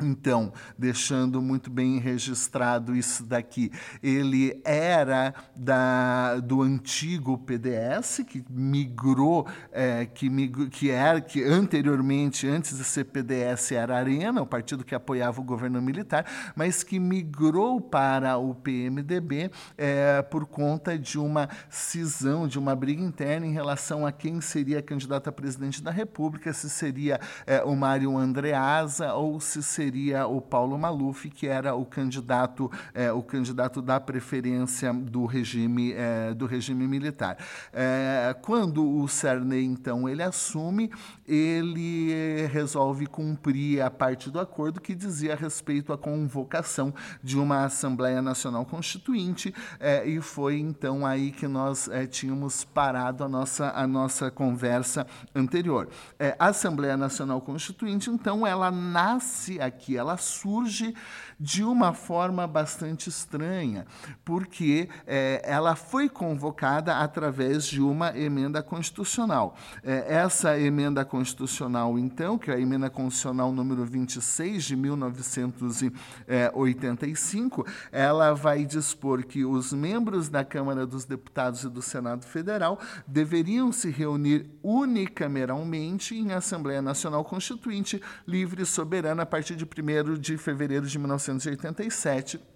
então, 0.00 0.52
deixando 0.78 1.42
muito 1.42 1.70
bem 1.70 1.98
registrado 1.98 2.96
isso 2.96 3.24
daqui, 3.24 3.70
ele 4.02 4.60
era 4.64 5.34
da, 5.54 6.38
do 6.38 6.62
antigo 6.62 7.36
PDS, 7.36 8.24
que 8.26 8.42
migrou, 8.48 9.46
é, 9.70 10.06
que, 10.06 10.30
migrou, 10.30 10.68
que 10.68 10.90
era 10.90 11.20
que 11.20 11.44
anteriormente, 11.44 12.48
antes 12.48 12.76
de 12.76 12.84
ser 12.84 13.04
PDS, 13.04 13.72
era 13.72 13.96
Arena, 13.96 14.40
o 14.40 14.46
partido 14.46 14.84
que 14.84 14.94
apoiava 14.94 15.40
o 15.40 15.44
governo 15.44 15.80
militar, 15.82 16.24
mas 16.56 16.82
que 16.82 16.98
migrou 16.98 17.80
para 17.80 18.38
o 18.38 18.54
PMDB 18.54 19.50
é, 19.76 20.22
por 20.22 20.46
conta 20.46 20.98
de 20.98 21.18
uma 21.18 21.48
cisão, 21.68 22.48
de 22.48 22.58
uma 22.58 22.74
briga 22.74 23.02
interna 23.02 23.46
em 23.46 23.52
relação 23.52 24.06
a 24.06 24.12
quem 24.12 24.40
seria 24.40 24.80
candidato 24.80 25.28
a 25.28 25.32
presidente 25.32 25.82
da 25.82 25.90
República, 25.90 26.52
se 26.52 26.70
seria 26.70 27.20
é, 27.46 27.62
o 27.62 27.76
Mário 27.76 28.16
Andreasa 28.16 29.12
ou 29.14 29.38
se 29.38 29.62
seria 29.62 29.81
seria 29.82 30.28
o 30.28 30.40
Paulo 30.40 30.78
Maluf, 30.78 31.28
que 31.28 31.48
era 31.48 31.74
o 31.74 31.84
candidato, 31.84 32.70
é, 32.94 33.10
o 33.10 33.20
candidato 33.20 33.82
da 33.82 33.98
preferência 33.98 34.92
do 34.92 35.26
regime, 35.26 35.92
é, 35.92 36.32
do 36.32 36.46
regime 36.46 36.86
militar. 36.86 37.36
É, 37.72 38.34
quando 38.40 38.88
o 38.88 39.08
Cerney, 39.08 39.64
então, 39.64 40.08
ele 40.08 40.22
assume, 40.22 40.88
ele 41.34 42.46
resolve 42.48 43.06
cumprir 43.06 43.80
a 43.80 43.90
parte 43.90 44.30
do 44.30 44.38
acordo 44.38 44.80
que 44.80 44.94
dizia 44.94 45.32
a 45.32 45.36
respeito 45.36 45.92
à 45.92 45.96
convocação 45.98 46.92
de 47.22 47.38
uma 47.38 47.64
Assembleia 47.64 48.20
Nacional 48.20 48.66
Constituinte, 48.66 49.54
é, 49.80 50.06
e 50.06 50.20
foi 50.20 50.58
então 50.58 51.06
aí 51.06 51.30
que 51.30 51.48
nós 51.48 51.88
é, 51.88 52.06
tínhamos 52.06 52.64
parado 52.64 53.24
a 53.24 53.28
nossa, 53.28 53.70
a 53.70 53.86
nossa 53.86 54.30
conversa 54.30 55.06
anterior. 55.34 55.88
A 56.38 56.48
Assembleia 56.48 56.96
Nacional 56.96 57.40
Constituinte, 57.40 58.10
então, 58.10 58.46
ela 58.46 58.70
nasce 58.70 59.60
aqui, 59.60 59.96
ela 59.96 60.16
surge 60.16 60.94
de 61.42 61.62
uma 61.64 61.92
forma 61.92 62.46
bastante 62.46 63.08
estranha, 63.08 63.84
porque 64.24 64.88
é, 65.04 65.42
ela 65.44 65.74
foi 65.74 66.08
convocada 66.08 66.98
através 66.98 67.66
de 67.66 67.82
uma 67.82 68.16
emenda 68.16 68.62
constitucional. 68.62 69.56
É, 69.82 70.14
essa 70.14 70.56
emenda 70.56 71.04
constitucional, 71.04 71.98
então, 71.98 72.38
que 72.38 72.48
é 72.48 72.54
a 72.54 72.60
emenda 72.60 72.88
constitucional 72.88 73.50
número 73.50 73.84
26 73.84 74.62
de 74.62 74.76
1985, 74.76 77.66
ela 77.90 78.32
vai 78.34 78.64
dispor 78.64 79.26
que 79.26 79.44
os 79.44 79.72
membros 79.72 80.28
da 80.28 80.44
Câmara 80.44 80.86
dos 80.86 81.04
Deputados 81.04 81.64
e 81.64 81.68
do 81.68 81.82
Senado 81.82 82.24
Federal 82.24 82.78
deveriam 83.04 83.72
se 83.72 83.90
reunir 83.90 84.48
unicameralmente 84.62 86.14
em 86.14 86.30
Assembleia 86.30 86.80
Nacional 86.80 87.24
Constituinte 87.24 88.00
livre 88.24 88.62
e 88.62 88.66
soberana 88.66 89.24
a 89.24 89.26
partir 89.26 89.56
de 89.56 89.64
1 89.64 90.20
de 90.20 90.38
fevereiro 90.38 90.86
de 90.86 91.00
1985. 91.00 91.31
1987 91.38 92.51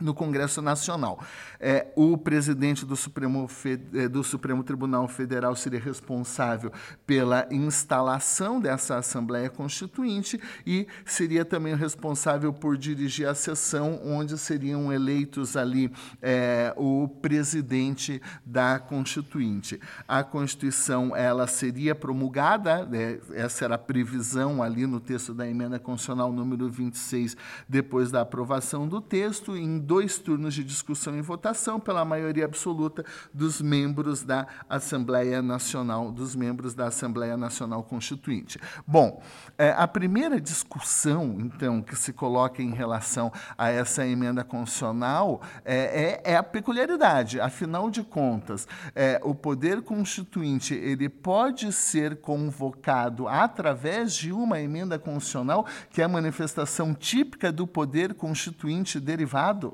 no 0.00 0.14
Congresso 0.14 0.62
Nacional. 0.62 1.20
É, 1.60 1.86
o 1.94 2.16
presidente 2.16 2.86
do 2.86 2.96
Supremo, 2.96 3.48
é, 3.94 4.08
do 4.08 4.24
Supremo 4.24 4.64
Tribunal 4.64 5.06
Federal 5.06 5.54
seria 5.54 5.78
responsável 5.78 6.72
pela 7.06 7.46
instalação 7.50 8.58
dessa 8.58 8.96
Assembleia 8.96 9.50
Constituinte 9.50 10.40
e 10.66 10.86
seria 11.04 11.44
também 11.44 11.74
responsável 11.74 12.52
por 12.52 12.76
dirigir 12.76 13.28
a 13.28 13.34
sessão 13.34 14.00
onde 14.02 14.38
seriam 14.38 14.92
eleitos 14.92 15.56
ali 15.56 15.92
é, 16.22 16.72
o 16.76 17.06
presidente 17.06 18.20
da 18.44 18.78
Constituinte. 18.78 19.78
A 20.08 20.24
Constituição 20.24 21.14
ela 21.14 21.46
seria 21.46 21.94
promulgada, 21.94 22.86
né, 22.86 23.18
essa 23.34 23.66
era 23.66 23.74
a 23.74 23.78
previsão 23.78 24.62
ali 24.62 24.86
no 24.86 25.00
texto 25.00 25.34
da 25.34 25.46
emenda 25.46 25.78
constitucional 25.78 26.32
número 26.32 26.68
26, 26.68 27.36
depois 27.68 28.10
da 28.10 28.22
aprovação 28.22 28.88
do 28.88 29.00
texto, 29.00 29.56
em 29.56 29.81
dois 29.82 30.18
turnos 30.18 30.54
de 30.54 30.64
discussão 30.64 31.16
e 31.16 31.20
votação 31.20 31.78
pela 31.78 32.04
maioria 32.04 32.44
absoluta 32.44 33.04
dos 33.32 33.60
membros 33.60 34.22
da 34.22 34.46
Assembleia 34.68 35.42
Nacional, 35.42 36.10
dos 36.10 36.34
membros 36.34 36.74
da 36.74 36.86
Assembleia 36.86 37.36
Nacional 37.36 37.82
Constituinte. 37.82 38.58
Bom, 38.86 39.22
é, 39.58 39.74
a 39.76 39.86
primeira 39.86 40.40
discussão, 40.40 41.36
então, 41.40 41.82
que 41.82 41.96
se 41.96 42.12
coloca 42.12 42.62
em 42.62 42.72
relação 42.72 43.32
a 43.58 43.68
essa 43.68 44.06
emenda 44.06 44.44
constitucional 44.44 45.42
é, 45.64 46.20
é, 46.24 46.32
é 46.32 46.36
a 46.36 46.42
peculiaridade. 46.42 47.40
Afinal 47.40 47.90
de 47.90 48.02
contas, 48.02 48.66
é, 48.94 49.20
o 49.22 49.34
poder 49.34 49.82
constituinte 49.82 50.74
ele 50.74 51.08
pode 51.08 51.72
ser 51.72 52.16
convocado 52.16 53.26
através 53.28 54.14
de 54.14 54.32
uma 54.32 54.60
emenda 54.60 54.98
constitucional 54.98 55.66
que 55.90 56.00
é 56.00 56.04
a 56.04 56.08
manifestação 56.08 56.94
típica 56.94 57.50
do 57.50 57.66
poder 57.66 58.14
constituinte 58.14 59.00
derivado 59.00 59.71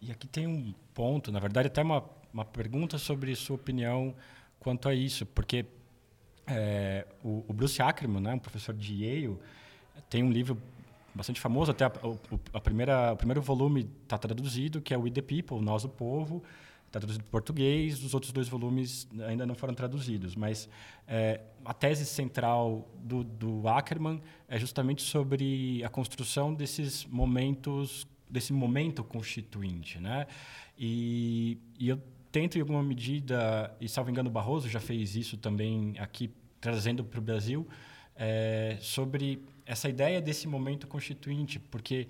e 0.00 0.10
aqui 0.10 0.26
tem 0.26 0.46
um 0.46 0.72
ponto, 0.94 1.30
na 1.30 1.38
verdade, 1.38 1.68
até 1.68 1.82
uma, 1.82 2.02
uma 2.32 2.44
pergunta 2.44 2.96
sobre 2.96 3.34
sua 3.34 3.56
opinião 3.56 4.14
quanto 4.58 4.88
a 4.88 4.94
isso, 4.94 5.26
porque 5.26 5.66
é, 6.46 7.06
o, 7.22 7.44
o, 7.46 7.52
Bruce 7.52 7.80
Ackerman, 7.82 8.22
né, 8.22 8.34
um 8.34 8.38
professor 8.38 8.74
de 8.74 9.04
Yale, 9.04 9.38
tem 10.08 10.22
um 10.22 10.30
livro 10.30 10.56
bastante 11.14 11.40
famoso, 11.40 11.70
até 11.70 11.84
a, 11.84 11.92
a 12.54 12.60
primeira, 12.60 13.12
o 13.12 13.16
primeiro 13.16 13.42
volume 13.42 13.90
está 14.02 14.16
traduzido, 14.16 14.80
que 14.80 14.94
é 14.94 14.96
We 14.96 15.10
the 15.10 15.22
People, 15.22 15.60
Nós 15.60 15.84
o 15.84 15.88
Povo, 15.88 16.42
está 16.86 16.98
traduzido 16.98 17.22
para 17.24 17.30
português, 17.30 18.02
os 18.02 18.14
outros 18.14 18.32
dois 18.32 18.48
volumes 18.48 19.06
ainda 19.26 19.46
não 19.46 19.54
foram 19.54 19.74
traduzidos, 19.74 20.34
mas 20.34 20.68
é, 21.06 21.40
a 21.64 21.74
tese 21.74 22.06
central 22.06 22.88
do, 22.96 23.22
do 23.22 23.68
Ackerman 23.68 24.20
é 24.48 24.58
justamente 24.58 25.02
sobre 25.02 25.84
a 25.84 25.88
construção 25.88 26.52
desses 26.52 27.04
momentos 27.04 28.06
desse 28.30 28.52
momento 28.52 29.02
constituinte, 29.02 29.98
né? 29.98 30.26
E, 30.78 31.58
e 31.78 31.88
eu 31.88 32.00
tento 32.30 32.56
em 32.56 32.60
alguma 32.60 32.82
medida, 32.82 33.74
e 33.80 33.88
salvo 33.88 34.10
engano 34.10 34.30
Barroso 34.30 34.68
já 34.68 34.80
fez 34.80 35.16
isso 35.16 35.36
também 35.36 35.94
aqui 35.98 36.30
trazendo 36.60 37.04
para 37.04 37.18
o 37.18 37.22
Brasil, 37.22 37.66
é, 38.14 38.76
sobre 38.80 39.42
essa 39.66 39.88
ideia 39.88 40.20
desse 40.20 40.46
momento 40.46 40.86
constituinte, 40.86 41.58
porque 41.58 42.06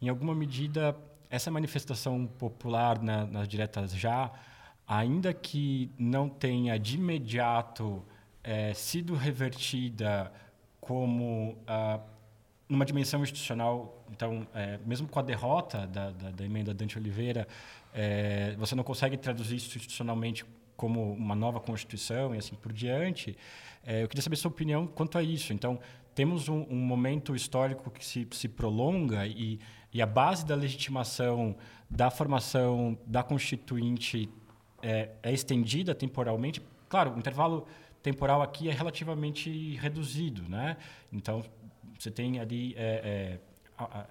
em 0.00 0.08
alguma 0.08 0.34
medida 0.34 0.96
essa 1.30 1.50
manifestação 1.50 2.26
popular 2.26 3.02
na, 3.02 3.26
nas 3.26 3.48
diretas 3.48 3.92
já, 3.94 4.30
ainda 4.86 5.32
que 5.32 5.90
não 5.98 6.28
tenha 6.28 6.78
de 6.78 6.96
imediato 6.96 8.04
é, 8.42 8.74
sido 8.74 9.14
revertida 9.14 10.30
como 10.80 11.56
ah, 11.66 11.98
numa 12.68 12.84
dimensão 12.84 13.22
institucional, 13.22 14.04
então, 14.10 14.46
é, 14.54 14.78
mesmo 14.86 15.06
com 15.06 15.18
a 15.18 15.22
derrota 15.22 15.86
da, 15.86 16.10
da, 16.10 16.30
da 16.30 16.44
emenda 16.44 16.72
Dante 16.72 16.98
Oliveira, 16.98 17.46
é, 17.92 18.54
você 18.58 18.74
não 18.74 18.82
consegue 18.82 19.16
traduzir 19.16 19.56
isso 19.56 19.76
institucionalmente 19.76 20.44
como 20.76 21.12
uma 21.12 21.34
nova 21.34 21.60
Constituição 21.60 22.34
e 22.34 22.38
assim 22.38 22.54
por 22.56 22.72
diante. 22.72 23.36
É, 23.84 24.02
eu 24.02 24.08
queria 24.08 24.22
saber 24.22 24.36
sua 24.36 24.50
opinião 24.50 24.86
quanto 24.86 25.18
a 25.18 25.22
isso. 25.22 25.52
Então, 25.52 25.78
temos 26.14 26.48
um, 26.48 26.64
um 26.70 26.76
momento 26.76 27.34
histórico 27.34 27.90
que 27.90 28.04
se, 28.04 28.26
se 28.30 28.48
prolonga 28.48 29.26
e, 29.26 29.58
e, 29.92 30.00
a 30.00 30.06
base 30.06 30.46
da 30.46 30.54
legitimação 30.54 31.56
da 31.90 32.10
formação 32.10 32.98
da 33.06 33.22
Constituinte 33.22 34.28
é, 34.82 35.10
é 35.22 35.32
estendida 35.32 35.94
temporalmente. 35.94 36.62
Claro, 36.88 37.14
o 37.14 37.18
intervalo 37.18 37.66
temporal 38.02 38.42
aqui 38.42 38.68
é 38.68 38.72
relativamente 38.72 39.76
reduzido, 39.76 40.48
né? 40.48 40.76
Então, 41.12 41.42
você 41.98 42.10
tem 42.10 42.40
ali 42.40 42.74
é, 42.76 43.38
é, 43.38 43.38
a, 43.76 44.06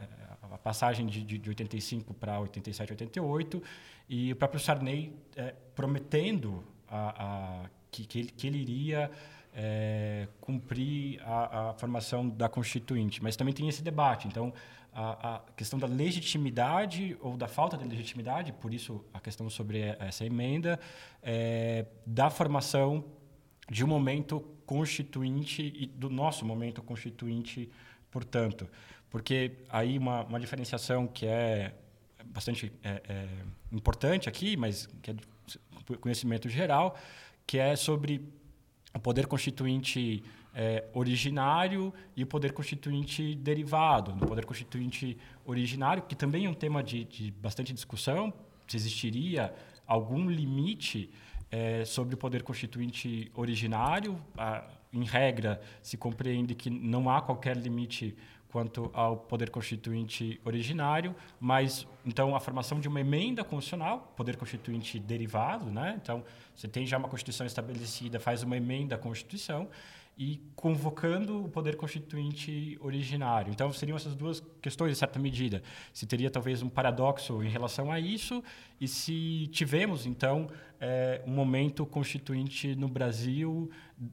a, 0.54 0.58
passagem 0.58 1.06
de, 1.06 1.24
de, 1.24 1.38
de 1.38 1.50
85 1.50 2.14
para 2.14 2.40
87, 2.40 2.92
88, 2.94 3.64
e 4.10 4.32
o 4.32 4.36
próprio 4.36 4.60
Sarney 4.60 5.14
é, 5.36 5.54
prometendo 5.76 6.64
a, 6.88 7.64
a, 7.64 7.70
que, 7.92 8.06
que, 8.06 8.20
ele, 8.20 8.30
que 8.30 8.48
ele 8.48 8.58
iria 8.60 9.12
é, 9.54 10.28
cumprir 10.42 11.22
a, 11.24 11.70
a, 11.70 11.74
formação 11.74 12.28
da 12.28 12.50
Constituinte. 12.50 13.22
Mas 13.22 13.36
também 13.36 13.54
tem 13.54 13.68
esse 13.68 13.84
debate. 13.84 14.28
Então, 14.28 14.54
a, 14.94 15.36
a, 15.36 15.40
questão 15.56 15.80
da 15.80 15.88
legitimidade 15.88 17.18
ou 17.22 17.38
da 17.38 17.48
falta 17.48 17.78
de 17.78 17.86
legitimidade, 17.86 18.52
por 18.54 18.74
isso 18.74 19.04
a 19.14 19.20
questão 19.20 19.50
sobre 19.50 19.82
essa 20.00 20.26
emenda, 20.26 20.80
é, 21.22 21.86
da 22.06 22.30
formação 22.30 23.04
de 23.70 23.84
um 23.84 23.88
momento 23.88 24.40
constituinte 24.66 25.74
e 25.76 25.86
do 25.86 26.10
nosso 26.10 26.46
momento 26.46 26.82
constituinte, 26.82 27.70
portanto. 28.12 28.68
Porque 29.10 29.60
aí 29.70 29.98
uma, 29.98 30.24
uma 30.24 30.40
diferenciação 30.40 31.08
que 31.08 31.26
é 31.26 31.74
bastante 32.26 32.72
é, 32.84 33.02
é, 33.08 33.28
importante 33.72 34.28
aqui, 34.28 34.58
mas 34.58 34.88
que 35.02 35.12
é 35.12 35.16
conhecimento 36.00 36.50
geral, 36.50 36.98
que 37.46 37.58
é 37.58 37.76
sobre 37.76 38.22
o 38.94 39.00
poder 39.00 39.28
constituinte 39.28 40.24
é, 40.54 40.86
originário 40.94 41.94
e 42.16 42.24
o 42.24 42.28
poder 42.28 42.54
constituinte 42.54 43.36
derivado. 43.36 44.16
No 44.16 44.26
poder 44.26 44.46
constituinte 44.46 45.18
originário, 45.46 46.04
que 46.04 46.16
também 46.16 46.46
é 46.46 46.50
um 46.50 46.54
tema 46.54 46.84
de, 46.84 47.04
de 47.06 47.32
bastante 47.32 47.74
discussão, 47.74 48.34
se 48.68 48.78
existiria 48.78 49.54
algum 49.86 50.30
limite 50.30 51.10
é, 51.54 51.86
sobre 51.86 52.16
o 52.16 52.18
poder 52.18 52.42
constituinte 52.42 53.32
originário. 53.36 54.20
A, 54.36 54.64
em 54.92 55.04
regra, 55.04 55.62
se 55.84 55.96
compreende 55.98 56.56
que 56.56 56.70
não 56.70 57.08
há 57.10 57.22
qualquer 57.22 57.56
limite 57.56 58.16
quanto 58.52 58.90
ao 58.94 59.18
poder 59.18 59.50
constituinte 59.50 60.40
originário, 60.46 61.16
mas 61.40 61.88
então 62.06 62.36
a 62.36 62.40
formação 62.40 62.80
de 62.80 62.88
uma 62.88 63.02
emenda 63.02 63.44
constitucional, 63.44 64.14
poder 64.16 64.36
constituinte 64.36 65.00
derivado, 65.00 65.66
né? 65.72 66.00
Então 66.02 66.24
você 66.56 66.68
tem 66.68 66.86
já 66.86 66.98
uma 66.98 67.08
constituição 67.08 67.48
estabelecida, 67.48 68.20
faz 68.20 68.44
uma 68.44 68.58
emenda 68.58 68.96
à 68.96 68.98
constituição 68.98 69.68
e 70.18 70.42
convocando 70.56 71.46
o 71.46 71.50
poder 71.50 71.76
constituinte 71.76 72.78
originário. 72.82 73.52
Então, 73.52 73.74
seriam 73.74 73.96
essas 73.96 74.16
duas 74.16 74.44
questões, 74.62 74.92
em 74.92 74.96
certa 74.96 75.18
medida. 75.18 75.64
Se 75.92 76.06
teria 76.06 76.30
talvez 76.30 76.62
um 76.62 76.70
paradoxo 76.70 77.42
em 77.42 77.50
relação 77.50 77.92
a 77.92 78.00
isso, 78.00 78.44
e 78.80 78.88
se 78.88 79.48
tivemos, 79.48 80.06
então, 80.06 80.48
é, 80.80 81.22
um 81.26 81.32
momento 81.32 81.86
constituinte 81.86 82.76
no 82.76 82.88
Brasil, 82.88 83.72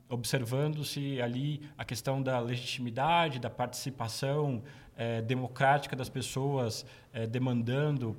observando-se 0.08 1.20
ali 1.20 1.62
a 1.76 1.84
questão 1.84 2.22
da 2.22 2.38
legitimidade, 2.38 3.38
da 3.38 3.50
participação 3.50 4.62
é, 4.96 5.20
democrática 5.20 5.94
das 5.94 6.08
pessoas 6.08 6.86
é, 7.12 7.26
demandando 7.26 8.16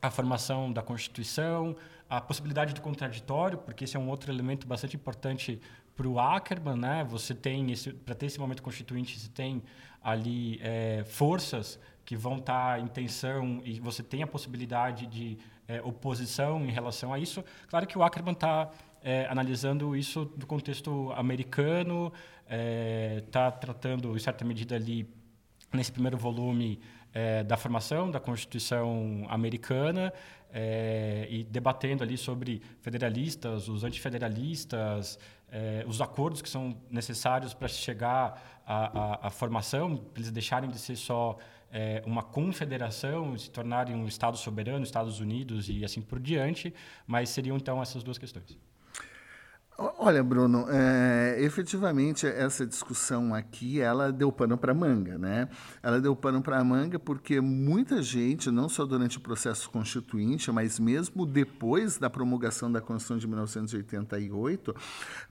a 0.00 0.10
formação 0.10 0.72
da 0.72 0.82
Constituição, 0.82 1.74
a 2.08 2.20
possibilidade 2.20 2.72
de 2.72 2.80
contraditório, 2.80 3.58
porque 3.58 3.84
esse 3.84 3.96
é 3.96 4.00
um 4.00 4.08
outro 4.08 4.32
elemento 4.32 4.66
bastante 4.66 4.96
importante 4.96 5.60
para 5.98 6.08
o 6.08 6.20
Ackerman, 6.20 6.76
né? 6.76 7.04
Você 7.10 7.34
tem 7.34 7.72
esse 7.72 7.92
para 7.92 8.14
ter 8.14 8.26
esse 8.26 8.38
momento 8.38 8.62
constituinte, 8.62 9.18
você 9.18 9.28
tem 9.28 9.60
ali 10.00 10.60
é, 10.62 11.02
forças 11.04 11.76
que 12.04 12.16
vão 12.16 12.38
estar 12.38 12.76
tá 12.76 12.80
em 12.80 12.86
tensão 12.86 13.60
e 13.64 13.80
você 13.80 14.00
tem 14.00 14.22
a 14.22 14.26
possibilidade 14.26 15.08
de 15.08 15.36
é, 15.66 15.82
oposição 15.82 16.64
em 16.64 16.70
relação 16.70 17.12
a 17.12 17.18
isso. 17.18 17.44
Claro 17.68 17.84
que 17.84 17.98
o 17.98 18.04
Ackerman 18.04 18.32
está 18.32 18.70
é, 19.02 19.26
analisando 19.26 19.96
isso 19.96 20.24
do 20.24 20.46
contexto 20.46 21.12
americano, 21.16 22.12
está 23.26 23.46
é, 23.46 23.50
tratando 23.50 24.16
em 24.16 24.20
certa 24.20 24.44
medida 24.44 24.76
ali 24.76 25.12
nesse 25.72 25.90
primeiro 25.90 26.16
volume 26.16 26.80
é, 27.12 27.42
da 27.42 27.56
formação 27.56 28.08
da 28.08 28.20
Constituição 28.20 29.26
americana 29.28 30.12
é, 30.52 31.26
e 31.30 31.44
debatendo 31.44 32.02
ali 32.02 32.16
sobre 32.16 32.62
federalistas, 32.80 33.68
os 33.68 33.84
antifederalistas, 33.84 35.18
é, 35.50 35.84
os 35.86 36.00
acordos 36.00 36.42
que 36.42 36.48
são 36.48 36.76
necessários 36.90 37.54
para 37.54 37.68
chegar 37.68 38.62
à, 38.66 39.24
à, 39.24 39.26
à 39.28 39.30
formação, 39.30 39.96
para 39.96 40.20
eles 40.20 40.30
deixarem 40.30 40.68
de 40.68 40.78
ser 40.78 40.96
só 40.96 41.36
é, 41.70 42.02
uma 42.06 42.22
confederação, 42.22 43.36
se 43.36 43.50
tornarem 43.50 43.94
um 43.94 44.06
Estado 44.06 44.36
soberano, 44.36 44.84
Estados 44.84 45.20
Unidos 45.20 45.68
e 45.68 45.84
assim 45.84 46.00
por 46.00 46.18
diante, 46.18 46.72
mas 47.06 47.30
seriam 47.30 47.56
então 47.56 47.80
essas 47.80 48.02
duas 48.02 48.18
questões. 48.18 48.58
Olha, 49.80 50.24
Bruno, 50.24 50.66
é, 50.68 51.36
efetivamente 51.38 52.26
essa 52.26 52.66
discussão 52.66 53.32
aqui, 53.32 53.80
ela 53.80 54.10
deu 54.10 54.32
pano 54.32 54.58
para 54.58 54.74
manga, 54.74 55.16
né? 55.16 55.48
Ela 55.80 56.00
deu 56.00 56.16
pano 56.16 56.42
para 56.42 56.64
manga 56.64 56.98
porque 56.98 57.40
muita 57.40 58.02
gente, 58.02 58.50
não 58.50 58.68
só 58.68 58.84
durante 58.84 59.18
o 59.18 59.20
processo 59.20 59.70
constituinte, 59.70 60.50
mas 60.50 60.80
mesmo 60.80 61.24
depois 61.24 61.96
da 61.96 62.10
promulgação 62.10 62.72
da 62.72 62.80
Constituição 62.80 63.18
de 63.18 63.28
1988, 63.28 64.74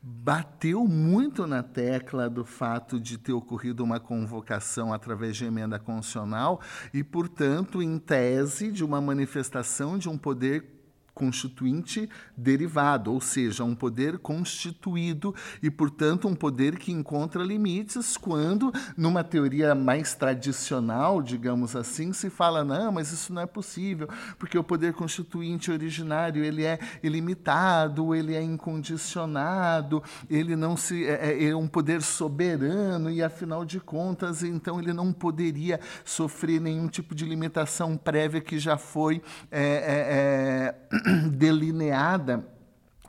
bateu 0.02 0.88
muito 0.88 1.46
na 1.46 1.62
tecla 1.62 2.30
do 2.30 2.46
fato 2.46 3.02
de 3.02 3.18
ter 3.18 3.34
ocorrido 3.34 3.84
uma 3.84 4.00
convocação 4.00 4.94
através 4.94 5.36
de 5.36 5.44
emenda 5.44 5.78
constitucional 5.78 6.62
e, 6.94 7.04
portanto, 7.04 7.82
em 7.82 8.00
tese 8.00 8.72
de 8.72 8.86
uma 8.86 9.02
manifestação 9.02 9.98
de 9.98 10.08
um 10.08 10.18
poder 10.18 10.77
constituinte 11.18 12.08
derivado, 12.38 13.12
ou 13.12 13.20
seja, 13.20 13.64
um 13.64 13.74
poder 13.74 14.20
constituído 14.20 15.34
e, 15.64 15.72
portanto, 15.72 16.28
um 16.28 16.36
poder 16.36 16.78
que 16.78 16.92
encontra 16.92 17.44
limites 17.44 18.16
quando, 18.16 18.72
numa 18.96 19.24
teoria 19.24 19.74
mais 19.74 20.14
tradicional, 20.14 21.20
digamos 21.20 21.76
assim, 21.76 22.14
se 22.14 22.30
fala 22.30 22.64
não, 22.64 22.92
mas 22.92 23.12
isso 23.12 23.34
não 23.34 23.42
é 23.42 23.48
possível, 23.48 24.08
porque 24.38 24.60
o 24.60 24.64
poder 24.64 24.94
constituinte 24.94 25.72
originário 25.72 26.44
ele 26.44 26.64
é 26.64 26.78
ilimitado, 27.02 28.14
ele 28.14 28.36
é 28.36 28.44
incondicionado, 28.44 30.04
ele 30.30 30.56
não 30.56 30.78
se 30.78 31.04
é, 31.04 31.32
é, 31.32 31.46
é 31.46 31.56
um 31.56 31.68
poder 31.68 32.04
soberano 32.04 33.10
e, 33.10 33.24
afinal 33.24 33.66
de 33.66 33.80
contas, 33.80 34.44
então 34.44 34.80
ele 34.80 34.94
não 34.94 35.12
poderia 35.12 35.80
sofrer 36.06 36.62
nenhum 36.62 36.88
tipo 36.88 37.16
de 37.16 37.26
limitação 37.26 37.98
prévia 37.98 38.40
que 38.40 38.60
já 38.60 38.78
foi 38.78 39.20
é, 39.50 39.64
é, 39.64 40.98
é 41.02 41.07
delineada 41.32 42.46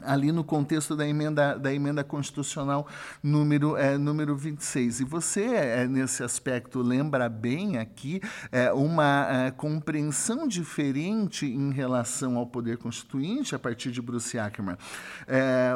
ali 0.03 0.31
no 0.33 0.45
contexto 0.45 0.95
da 0.95 1.07
emenda, 1.07 1.59
da 1.59 1.73
emenda 1.73 2.05
constitucional 2.05 2.87
número, 3.23 3.77
é, 3.77 3.99
número 3.99 4.37
26. 4.37 5.01
E 5.01 5.05
você, 5.05 5.45
é, 5.45 5.87
nesse 5.87 6.23
aspecto, 6.23 6.81
lembra 6.81 7.29
bem 7.29 7.79
aqui 7.79 8.21
é, 8.53 8.73
uma 8.73 9.53
compreensão 9.57 10.47
diferente 10.47 11.47
em 11.47 11.73
relação 11.73 12.37
ao 12.37 12.47
poder 12.47 12.79
constituinte 12.79 13.55
a 13.55 13.59
partir 13.59 13.91
de 13.91 14.01
Bruce 14.01 14.39
Ackerman. 14.39 14.77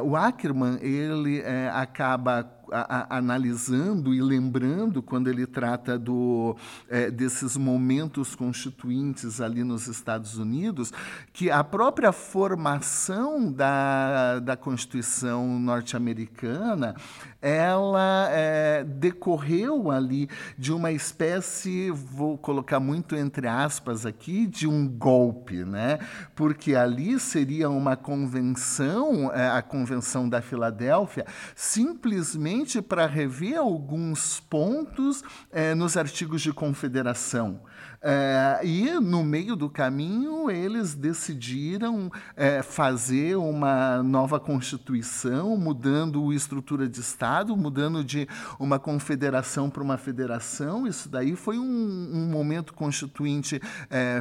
O 0.05 0.17
Ackerman 0.17 0.79
ele 0.81 1.43
acaba 1.73 2.49
a, 2.73 3.07
a, 3.15 3.19
analisando 3.19 4.15
e 4.15 4.21
lembrando 4.21 5.03
quando 5.03 5.29
ele 5.29 5.47
trata 5.47 5.99
do, 5.99 6.57
é, 6.89 7.11
desses 7.11 7.57
momentos 7.57 8.35
constituintes 8.35 9.41
ali 9.41 9.63
nos 9.63 9.87
Estados 9.87 10.39
Unidos, 10.39 10.93
que 11.33 11.51
a 11.51 11.63
própria 11.63 12.13
formação 12.13 13.51
da, 13.51 14.39
da 14.39 14.57
Constituição 14.57 15.59
norte-americana 15.59 16.95
ela 17.41 18.29
é, 18.31 18.85
decorreu 18.85 19.91
ali 19.91 20.29
de 20.57 20.73
uma 20.73 20.93
espécie, 20.93 21.91
vou 21.91 22.39
colocar 22.39 22.79
muito 22.79 23.17
entre 23.17 23.49
aspas 23.49 24.07
aqui, 24.07 24.47
de 24.47 24.69
um 24.69 24.87
golpe, 24.89 25.65
né? 25.65 25.99
porque 26.37 26.75
ali 26.75 27.19
seria 27.19 27.69
uma 27.69 27.97
convenção, 27.97 29.33
é, 29.33 29.49
a 29.51 29.61
Convenção 29.61 30.29
da 30.29 30.41
Filadélfia, 30.41 31.27
simplesmente 31.57 32.62
para 32.83 33.07
rever 33.07 33.59
alguns 33.59 34.41
pontos 34.41 35.23
é, 35.51 35.75
nos 35.75 35.97
artigos 35.97 36.43
de 36.43 36.53
confederação. 36.53 37.61
É, 38.05 38.61
e, 38.65 38.91
no 39.01 39.23
meio 39.23 39.55
do 39.55 39.71
caminho, 39.71 40.51
eles 40.51 40.95
decidiram 40.95 42.11
é, 42.37 42.63
fazer 42.63 43.37
uma 43.37 44.03
nova 44.03 44.41
Constituição, 44.41 45.57
mudando 45.57 46.31
a 46.31 46.35
estrutura 46.35 46.89
de 46.89 47.01
Estado, 47.01 47.57
mudando 47.57 48.03
de 48.03 48.29
uma 48.59 48.79
confederação 48.79 49.71
para 49.71 49.83
uma 49.83 49.97
federação. 49.97 50.87
Isso 50.87 51.09
daí 51.09 51.37
foi 51.37 51.59
um, 51.59 52.11
um 52.13 52.27
momento 52.27 52.75
constituinte 52.75 53.61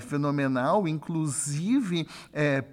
fenomenal, 0.01 0.87
inclusive 0.87 2.07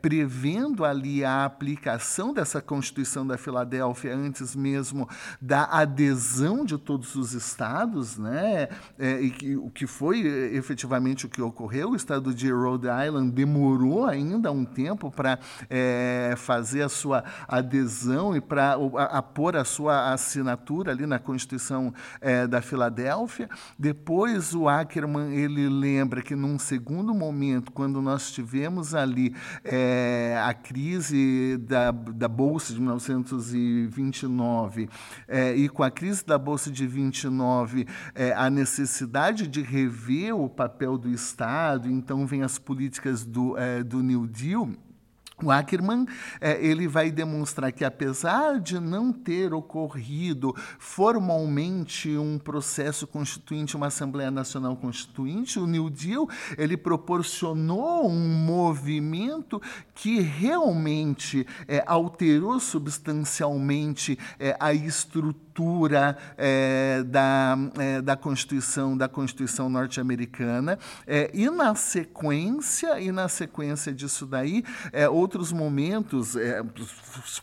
prevendo 0.03 0.85
ali 0.85 1.25
a 1.25 1.45
aplicação 1.45 2.33
dessa 2.33 2.61
Constituição 2.61 3.27
da 3.27 3.39
Filadélfia 3.39 4.15
antes 4.15 4.55
mesmo 4.55 5.09
da 5.41 5.58
adesão 5.63 6.65
de 6.65 6.79
todos 6.79 7.15
os 7.15 7.33
estados, 7.33 8.19
né? 8.19 8.69
É, 8.99 9.23
e 9.23 9.57
o 9.57 9.71
que 9.71 9.87
foi 9.87 10.21
efetivamente 10.55 11.27
o 11.27 11.29
que 11.29 11.41
ocorreu. 11.41 11.91
O 11.91 11.97
estado 11.97 12.35
de 12.35 12.51
Rhode 12.51 12.87
Island 12.87 13.33
demorou 13.33 14.07
ainda 14.07 14.51
um 14.53 14.65
tempo 14.65 15.11
para 15.11 15.39
é, 15.69 16.35
fazer 16.37 16.83
a 16.83 16.89
sua 16.89 17.25
adesão 17.47 18.37
e 18.37 18.41
para 18.41 18.77
a, 18.97 19.19
a, 19.19 19.23
pôr 19.23 19.57
a 19.57 19.65
sua 19.65 20.13
assinatura 20.13 20.93
ali 20.93 21.07
na 21.07 21.19
Constituição 21.19 21.93
é, 22.21 22.47
da 22.47 22.61
Filadélfia. 22.61 23.49
Depois 23.79 24.55
o 24.55 24.69
Ackerman 24.69 25.35
ele 25.35 25.69
lembra 25.69 26.23
que 26.23 26.35
num 26.35 26.59
segundo 26.59 27.15
momento, 27.15 27.73
quando 27.73 28.03
nós 28.03 28.31
tivemos 28.31 28.95
ali 28.95 29.35
é, 29.65 30.41
a 30.45 30.55
crise 30.55 31.57
da, 31.59 31.91
da 31.91 32.29
Bolsa 32.29 32.73
de 32.73 32.81
1929 32.81 34.89
é, 35.39 35.55
e 35.55 35.69
com 35.69 35.85
a 35.85 35.91
crise 35.91 36.25
da 36.27 36.37
Bolsa 36.37 36.69
de 36.69 36.85
29 36.85 37.87
é, 38.13 38.33
a 38.33 38.51
necessidade 38.51 39.47
de 39.47 39.63
rever 39.63 40.35
o 40.35 40.49
papel 40.49 40.99
do 40.99 41.09
Estado, 41.09 41.89
então 41.89 42.27
vem 42.27 42.43
as 42.43 42.59
políticas 42.59 43.25
do, 43.25 43.57
é, 43.57 43.85
do 43.85 44.03
New 44.03 44.27
Deal, 44.27 44.69
o 45.43 45.51
Ackerman 45.51 46.07
é, 46.41 46.65
ele 46.65 46.89
vai 46.89 47.11
demonstrar 47.11 47.71
que, 47.73 47.85
apesar 47.85 48.61
de 48.61 48.81
não 48.81 49.13
ter 49.13 49.55
ocorrido 49.55 50.55
formalmente 50.79 52.17
um 52.17 52.39
processo 52.39 53.07
constituinte, 53.07 53.77
uma 53.77 53.87
Assembleia 53.87 54.31
Nacional 54.31 54.77
Constituinte, 54.77 55.59
o 55.59 55.67
New 55.67 55.89
Deal 55.91 56.29
ele 56.57 56.77
proporcionou 56.77 58.09
um 58.09 58.29
movimento 58.29 59.61
que 59.95 60.21
realmente 60.21 61.47
é, 61.67 61.83
alterou 61.87 62.59
substancialmente 62.59 64.19
é, 64.39 64.57
a 64.59 64.73
estrutura 64.73 65.48
é, 66.37 67.03
da, 67.05 67.57
é, 67.79 68.03
da 68.03 68.17
Constituição 68.17 68.97
da 68.97 69.09
Constituição 69.09 69.69
norte-americana. 69.69 70.79
É, 71.07 71.31
e 71.33 71.49
na 71.51 71.75
sequência 71.75 73.01
e 73.01 73.11
na 73.11 73.29
sequência 73.29 73.93
disso 73.93 74.27
daí 74.27 74.65
é, 74.93 75.09
outros 75.09 75.53
momentos 75.53 76.37
é, 76.37 76.63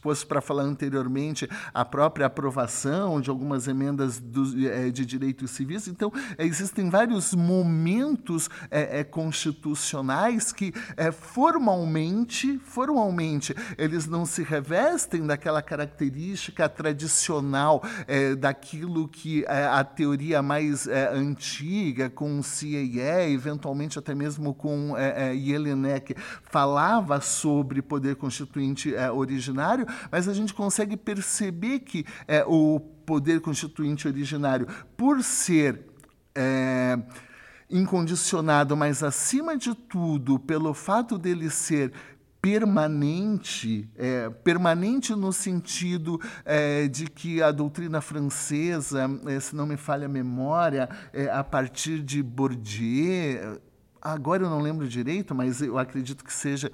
fosse 0.02 0.26
para 0.26 0.42
falar 0.42 0.64
anteriormente 0.64 1.50
a 1.74 1.84
própria 1.84 2.28
aprovação 2.28 3.20
de 3.20 3.30
algumas 3.30 3.68
emendas 3.68 4.20
do, 4.20 4.68
é, 4.68 4.90
de 4.90 5.06
direitos 5.06 5.52
civis. 5.52 5.88
Então 5.88 6.12
existem 6.38 6.90
vários 6.90 7.34
momentos 7.34 8.50
constitucionais 9.12 10.52
que 10.52 10.74
formalmente 11.14 12.60
formalmente 12.60 13.56
eles 13.78 14.08
não 14.08 14.26
se 14.26 14.44
revestem 14.44 15.26
daquela 15.26 15.62
característica 15.62 16.68
tradicional 16.68 17.82
é, 18.08 18.36
daquilo 18.36 19.08
que 19.08 19.44
é, 19.46 19.66
a 19.66 19.84
teoria 19.84 20.42
mais 20.42 20.88
é, 20.88 21.10
antiga, 21.10 22.10
com 22.10 22.42
CAE, 22.42 23.34
eventualmente 23.34 23.98
até 24.00 24.14
mesmo 24.14 24.54
com 24.54 24.96
é, 24.98 25.32
é, 25.32 25.38
Jelinek, 25.38 26.16
falava 26.44 27.22
sobre 27.22 27.82
poder 27.82 28.16
constituinte 28.16 28.96
é, 28.96 29.12
originário, 29.12 29.86
mas 30.12 30.28
a 30.28 30.34
gente 30.34 30.54
consegue 30.54 30.98
perceber 30.98 31.80
que 31.80 32.06
é, 32.28 32.44
o 32.48 32.80
poder 33.06 33.42
constituinte 33.42 34.08
originário, 34.08 34.68
por 34.98 35.24
ser 35.24 35.80
incondicionado, 37.70 38.76
mas 38.76 39.02
acima 39.02 39.58
de 39.58 39.74
tudo, 39.74 40.38
pelo 40.38 40.74
fato 40.74 41.18
dele 41.18 41.50
ser 41.50 41.94
permanente, 42.46 43.90
é, 43.96 44.30
permanente 44.30 45.16
no 45.16 45.34
sentido 45.34 46.22
é, 46.46 46.88
de 46.88 47.08
que 47.08 47.42
a 47.42 47.50
doutrina 47.50 48.02
francesa, 48.02 49.10
é, 49.26 49.40
se 49.40 49.56
não 49.56 49.66
me 49.66 49.76
falha 49.76 50.06
a 50.06 50.10
memória, 50.10 50.88
é, 51.12 51.28
a 51.28 51.44
partir 51.44 52.04
de 52.04 52.22
Bourdieu, 52.22 53.60
agora 54.06 54.44
eu 54.44 54.50
não 54.50 54.62
lembro 54.62 54.88
direito, 54.88 55.34
mas 55.34 55.62
eu 55.62 55.80
acredito 55.80 56.24
que 56.24 56.32
seja, 56.32 56.72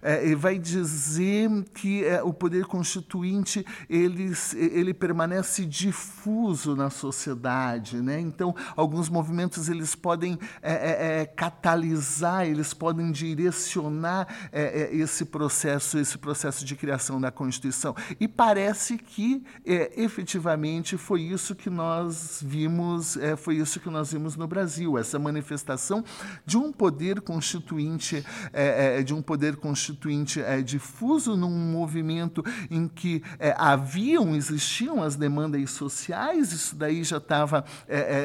é, 0.00 0.34
vai 0.34 0.58
dizer 0.58 1.50
que 1.74 2.02
é, 2.04 2.22
o 2.22 2.32
poder 2.32 2.64
constituinte 2.64 3.64
ele, 3.88 4.32
ele 4.56 4.94
permanece 4.94 5.66
difuso 5.66 6.74
na 6.74 6.88
sociedade, 6.88 8.00
né? 8.00 8.18
Então, 8.18 8.54
alguns 8.74 9.10
movimentos 9.10 9.68
eles 9.68 9.94
podem 9.94 10.38
é, 10.62 10.72
é, 10.72 11.20
é 11.20 11.26
catalisar, 11.26 12.46
eles 12.46 12.72
podem 12.72 13.12
direcionar 13.12 14.26
é, 14.50 14.88
esse 14.94 15.26
processo, 15.26 15.98
esse 15.98 16.16
processo 16.16 16.64
de 16.64 16.74
criação 16.74 17.20
da 17.20 17.30
Constituição. 17.30 17.94
E 18.18 18.26
parece 18.26 18.96
que 18.96 19.42
efetivamente 19.64 20.96
foi 20.96 21.22
isso 21.22 21.54
que 21.54 21.68
nós 21.68 22.42
vimos, 22.44 23.18
foi 23.38 23.56
isso 23.56 23.78
que 23.80 23.90
nós 23.90 24.12
vimos 24.12 24.36
no 24.36 24.46
Brasil, 24.46 24.96
essa 24.96 25.18
manifestação 25.18 26.02
de 26.46 26.56
um 26.56 26.69
um 26.70 26.72
poder 26.72 27.20
constituinte, 27.20 28.24
é, 28.52 28.98
é, 28.98 29.02
de 29.02 29.12
um 29.12 29.20
poder 29.20 29.56
constituinte 29.56 30.40
é, 30.40 30.62
difuso 30.62 31.36
num 31.36 31.50
movimento 31.50 32.44
em 32.70 32.86
que 32.86 33.22
é, 33.38 33.54
haviam, 33.58 34.36
existiam 34.36 35.02
as 35.02 35.16
demandas 35.16 35.70
sociais, 35.72 36.52
isso 36.52 36.76
daí 36.76 37.02
já 37.02 37.16
estava 37.16 37.64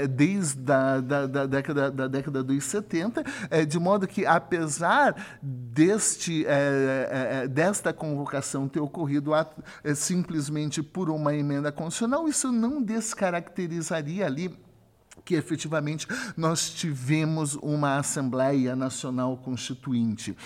desde 0.10 0.72
a 0.72 1.00
da, 1.02 1.28
da, 1.28 1.46
década, 1.46 1.92
da 1.92 2.08
década 2.08 2.44
dos 2.44 2.64
70, 2.64 3.24
de 3.68 3.80
modo 3.80 4.08
que, 4.08 4.26
apesar 4.26 5.16
deste, 5.42 6.46
desta 7.50 7.92
convocação 7.92 8.68
ter 8.68 8.80
ocorrido 8.80 9.32
simplesmente 9.96 10.84
por 10.84 11.10
uma 11.10 11.34
emenda 11.34 11.72
constitucional, 11.72 12.28
isso 12.28 12.52
não 12.52 12.82
descaracterizaria 12.82 14.26
ali 14.26 14.56
que 15.26 15.34
efetivamente 15.34 16.08
nós 16.38 16.70
tivemos 16.70 17.56
uma 17.56 17.98
Assembleia 17.98 18.76
Nacional 18.76 19.36
Constituinte. 19.38 20.38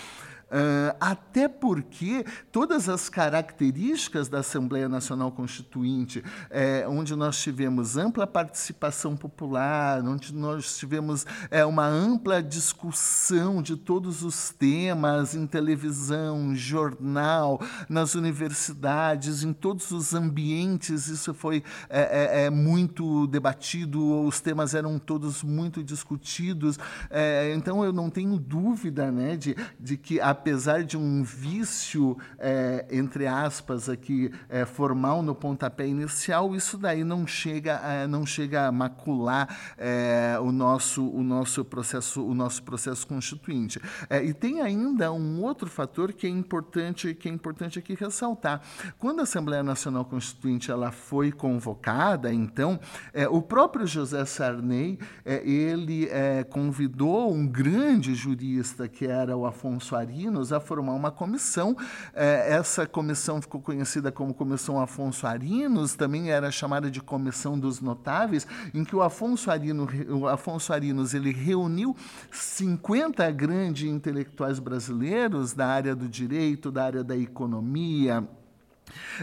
Uh, 0.50 0.96
até 1.00 1.46
porque 1.46 2.24
todas 2.50 2.88
as 2.88 3.08
características 3.08 4.28
da 4.28 4.40
Assembleia 4.40 4.88
Nacional 4.88 5.30
Constituinte, 5.30 6.24
é, 6.50 6.84
onde 6.88 7.14
nós 7.14 7.40
tivemos 7.40 7.96
ampla 7.96 8.26
participação 8.26 9.16
popular, 9.16 10.02
onde 10.02 10.34
nós 10.34 10.76
tivemos 10.76 11.24
é, 11.52 11.64
uma 11.64 11.86
ampla 11.86 12.42
discussão 12.42 13.62
de 13.62 13.76
todos 13.76 14.24
os 14.24 14.50
temas 14.50 15.36
em 15.36 15.46
televisão, 15.46 16.52
jornal, 16.52 17.60
nas 17.88 18.16
universidades, 18.16 19.44
em 19.44 19.52
todos 19.52 19.92
os 19.92 20.14
ambientes, 20.14 21.06
isso 21.06 21.32
foi 21.32 21.62
é, 21.88 22.46
é, 22.46 22.50
muito 22.50 23.28
debatido, 23.28 24.22
os 24.26 24.40
temas 24.40 24.74
eram 24.74 24.98
todos 24.98 25.44
muito 25.44 25.82
discutidos. 25.82 26.76
Então, 27.54 27.84
eu 27.84 27.92
não 27.92 28.10
tenho 28.10 28.38
dúvida 28.38 29.12
né, 29.12 29.36
de, 29.36 29.54
de 29.78 29.96
que 29.96 30.20
a 30.20 30.39
apesar 30.40 30.82
de 30.82 30.96
um 30.96 31.22
vício, 31.22 32.16
é, 32.38 32.86
entre 32.90 33.26
aspas, 33.26 33.90
aqui, 33.90 34.32
é, 34.48 34.64
formal 34.64 35.22
no 35.22 35.34
pontapé 35.34 35.86
inicial, 35.86 36.56
isso 36.56 36.78
daí 36.78 37.04
não 37.04 37.26
chega, 37.26 37.74
é, 37.84 38.06
não 38.06 38.24
chega 38.24 38.66
a 38.66 38.72
macular 38.72 39.74
é, 39.76 40.38
o, 40.40 40.50
nosso, 40.50 41.06
o, 41.06 41.22
nosso 41.22 41.62
processo, 41.62 42.26
o 42.26 42.34
nosso 42.34 42.62
processo 42.62 43.06
constituinte. 43.06 43.78
É, 44.08 44.24
e 44.24 44.32
tem 44.32 44.62
ainda 44.62 45.12
um 45.12 45.42
outro 45.42 45.68
fator 45.68 46.10
que 46.10 46.26
é 46.26 46.30
importante, 46.30 47.12
que 47.12 47.28
é 47.28 47.32
importante 47.32 47.78
aqui 47.78 47.94
ressaltar. 47.94 48.62
Quando 48.98 49.20
a 49.20 49.24
Assembleia 49.24 49.62
Nacional 49.62 50.06
Constituinte 50.06 50.70
ela 50.70 50.90
foi 50.90 51.30
convocada, 51.30 52.32
então, 52.32 52.80
é, 53.12 53.28
o 53.28 53.42
próprio 53.42 53.86
José 53.86 54.24
Sarney, 54.24 54.98
ele 55.26 56.08
convidou 56.48 57.30
um 57.32 57.46
grande 57.46 58.14
jurista, 58.14 58.88
que 58.88 59.06
era 59.06 59.36
o 59.36 59.44
Afonso 59.44 59.94
Arino, 59.94 60.29
A 60.52 60.60
formar 60.60 60.92
uma 60.92 61.10
comissão. 61.10 61.76
É, 62.14 62.54
essa 62.54 62.86
comissão 62.86 63.40
ficou 63.40 63.60
conhecida 63.60 64.10
como 64.12 64.32
Comissão 64.32 64.80
Afonso 64.80 65.26
Arinos, 65.26 65.94
também 65.94 66.30
era 66.30 66.50
chamada 66.50 66.90
de 66.90 67.00
Comissão 67.00 67.58
dos 67.58 67.80
Notáveis, 67.80 68.46
em 68.72 68.84
que 68.84 68.94
o 68.94 69.02
Afonso, 69.02 69.50
Arino, 69.50 69.88
o 70.08 70.26
Afonso 70.26 70.72
Arinos 70.72 71.14
ele 71.14 71.32
reuniu 71.32 71.96
50 72.30 73.30
grandes 73.32 73.88
intelectuais 73.88 74.58
brasileiros 74.58 75.52
da 75.52 75.66
área 75.66 75.94
do 75.94 76.08
direito, 76.08 76.70
da 76.70 76.84
área 76.84 77.04
da 77.04 77.16
economia, 77.16 78.26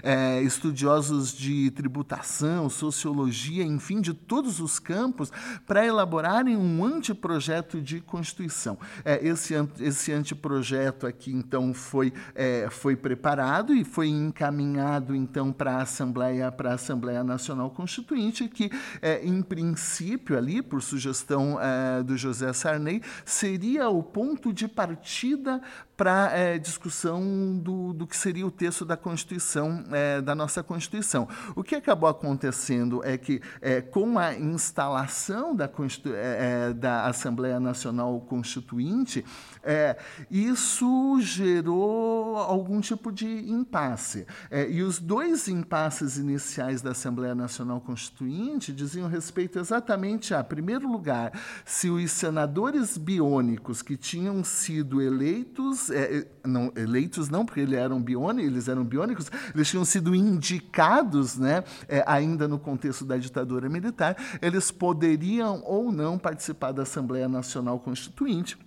é, 0.04 0.42
estudiosos 0.42 1.32
de 1.34 1.72
tributação, 1.72 2.70
sociologia, 2.70 3.64
enfim, 3.64 4.02
de 4.02 4.14
todos 4.14 4.60
os 4.60 4.80
campos, 4.80 5.32
para 5.66 5.86
elaborarem 5.86 6.56
um 6.56 6.84
anteprojeto 6.84 7.82
de 7.82 8.02
Constituição. 8.02 8.78
É, 9.04 9.26
esse, 9.26 9.54
esse 9.80 10.12
anteprojeto 10.12 11.06
aqui, 11.08 11.32
então, 11.32 11.74
foi, 11.74 12.14
é, 12.36 12.68
foi 12.70 12.96
preparado 12.96 13.74
e 13.74 13.84
foi 13.84 14.08
encaminhado, 14.08 15.16
então, 15.16 15.52
para 15.52 15.78
a 15.78 15.82
Assembleia, 15.82 16.54
Assembleia 16.68 17.24
Nacional 17.24 17.70
Constituinte, 17.70 18.48
que, 18.48 18.72
é, 19.02 19.26
em 19.26 19.42
princípio, 19.42 20.38
ali, 20.38 20.62
por 20.62 20.82
sugestão 20.82 21.60
é, 21.60 22.04
do 22.04 22.18
José 22.18 22.52
Sarney, 22.54 23.02
seria 23.26 23.90
o 23.90 24.04
ponto 24.04 24.54
de 24.54 24.68
partida 24.68 25.62
para 25.98 26.32
é, 26.32 26.60
discussão 26.60 27.58
do, 27.58 27.92
do 27.92 28.06
que 28.06 28.16
seria 28.16 28.46
o 28.46 28.52
texto 28.52 28.86
da 28.86 28.96
Constituição, 28.96 29.84
é, 29.92 30.22
da 30.22 30.36
nossa 30.36 30.62
Constituição. 30.62 31.28
O 31.56 31.64
que 31.64 31.74
acabou 31.74 32.08
acontecendo 32.08 33.04
é 33.04 33.18
que, 33.18 33.42
é, 33.60 33.82
com 33.82 34.20
a 34.20 34.36
instalação 34.36 35.56
da, 35.56 35.68
Constitu 35.68 36.14
é, 36.14 36.68
é, 36.70 36.74
da 36.74 37.08
Assembleia 37.08 37.60
Nacional 37.60 38.22
Constituinte, 38.22 39.26
é, 39.64 39.98
isso 40.30 41.18
gerou 41.20 42.38
algum 42.38 42.80
tipo 42.80 43.12
de 43.12 43.28
impasse. 43.50 44.28
e 44.70 44.84
os 44.84 45.00
dois 45.00 45.48
impasses 45.48 46.18
iniciais 46.18 46.82
da 46.82 46.92
Assembleia 46.92 47.34
Nacional 47.34 47.82
Constituinte 47.82 48.72
diziam 48.72 49.10
respeito 49.10 49.58
exatamente 49.58 50.34
a, 50.36 50.42
em 50.42 50.44
primeiro 50.44 50.88
lugar, 50.92 51.32
se 51.66 51.90
os 51.90 52.12
senadores 52.12 52.98
biônicos 52.98 53.82
que 53.82 53.98
tinham 53.98 54.44
sido 54.44 55.02
eleitos 55.02 55.87
é, 55.90 56.20
é, 56.20 56.28
não, 56.46 56.72
eleitos 56.76 57.30
não, 57.30 57.46
porque 57.46 57.62
eles 57.62 57.78
eram 57.78 58.02
biônicos, 58.02 58.52
eles 58.52 58.68
eram 58.68 58.84
biônicos, 58.84 59.32
eles 59.54 59.70
tinham 59.70 59.86
sido 59.86 60.14
indicados, 60.16 61.38
né, 61.38 61.64
é, 61.88 62.04
ainda 62.06 62.48
no 62.48 62.60
contexto 62.60 63.06
da 63.06 63.18
ditadura 63.18 63.70
militar, 63.70 64.16
eles 64.42 64.72
poderiam 64.72 65.62
ou 65.66 65.92
não 65.92 66.18
participar 66.18 66.72
da 66.72 66.84
Assembleia 66.84 67.28
Nacional 67.28 67.80
Constituinte 67.80 68.58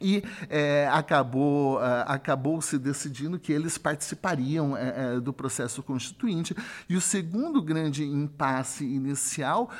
e 0.00 0.22
é, 0.48 0.88
acabou, 0.92 1.82
é, 1.82 2.04
acabou 2.06 2.60
se 2.60 2.78
decidindo 2.78 3.38
que 3.38 3.52
eles 3.52 3.78
participariam 3.78 4.76
é, 4.76 5.16
é, 5.16 5.20
do 5.20 5.32
processo 5.32 5.82
constituinte. 5.82 6.54
E 6.88 6.96
o 6.96 7.00
segundo 7.00 7.60
grande 7.62 8.04
impasse 8.04 8.84
inicial 8.84 9.70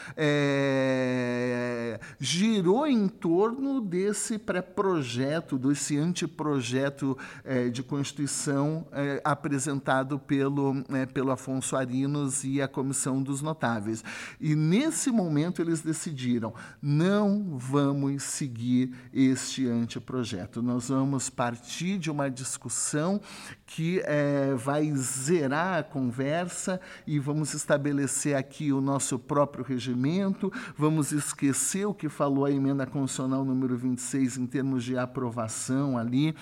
girou 2.18 2.86
em 2.86 3.08
torno 3.08 3.80
desse 3.80 4.38
pré-projeto, 4.38 5.58
desse 5.58 5.98
anteprojeto 5.98 7.16
é, 7.44 7.68
de 7.68 7.82
Constituição 7.82 8.86
apresentado 9.24 10.18
pelo, 10.18 10.74
pelo 11.12 11.30
Afonso 11.30 11.76
Arinos 11.76 12.44
e 12.44 12.60
a 12.60 12.68
Comissão 12.68 13.22
dos 13.22 13.42
Notáveis. 13.42 14.04
E 14.40 14.54
nesse 14.54 15.10
momento 15.10 15.62
eles 15.62 15.80
decidiram: 15.80 16.52
não 16.82 17.56
vamos 17.56 18.22
seguir 18.22 18.92
este 19.12 19.66
anteprojeto 19.68 20.07
projeto. 20.08 20.62
Nós 20.62 20.88
vamos 20.88 21.28
partir 21.28 21.98
de 21.98 22.10
uma 22.10 22.30
discussão 22.30 23.20
que 23.66 24.00
é, 24.06 24.54
vai 24.54 24.90
zerar 24.96 25.80
a 25.80 25.82
conversa 25.82 26.80
e 27.06 27.18
vamos 27.18 27.52
estabelecer 27.52 28.34
aqui 28.34 28.72
o 28.72 28.80
nosso 28.80 29.18
próprio 29.18 29.62
regimento, 29.62 30.50
vamos 30.78 31.12
esquecer 31.12 31.84
o 31.84 31.92
que 31.92 32.08
falou 32.08 32.46
a 32.46 32.50
emenda 32.50 32.86
constitucional 32.86 33.44
número 33.44 33.76
26 33.76 34.38
em 34.38 34.46
termos 34.46 34.82
de 34.82 34.96
aprovação 34.96 35.98
ali 35.98 36.34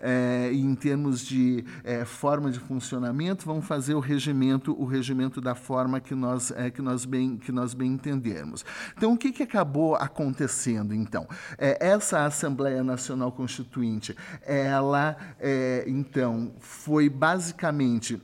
é, 0.00 0.50
em 0.52 0.74
termos 0.74 1.20
de 1.20 1.64
é, 1.84 2.04
forma 2.04 2.50
de 2.50 2.58
funcionamento, 2.58 3.44
vamos 3.44 3.66
fazer 3.66 3.94
o 3.94 4.00
regimento, 4.00 4.74
o 4.80 4.84
regimento 4.84 5.40
da 5.40 5.54
forma 5.54 6.00
que 6.00 6.14
nós, 6.14 6.50
é, 6.50 6.70
que 6.70 6.82
nós, 6.82 7.04
bem, 7.04 7.36
que 7.36 7.52
nós 7.52 7.74
bem 7.74 7.92
entendermos. 7.92 8.64
Então, 8.96 9.12
o 9.12 9.16
que, 9.16 9.32
que 9.32 9.42
acabou 9.42 9.94
acontecendo, 9.94 10.94
então? 10.94 11.26
essa 11.58 12.24
Assembleia 12.24 12.82
Nacional 12.82 13.32
Constituinte, 13.32 14.16
ela, 14.42 15.16
então, 15.86 16.52
foi 16.58 17.08
basicamente 17.08 18.20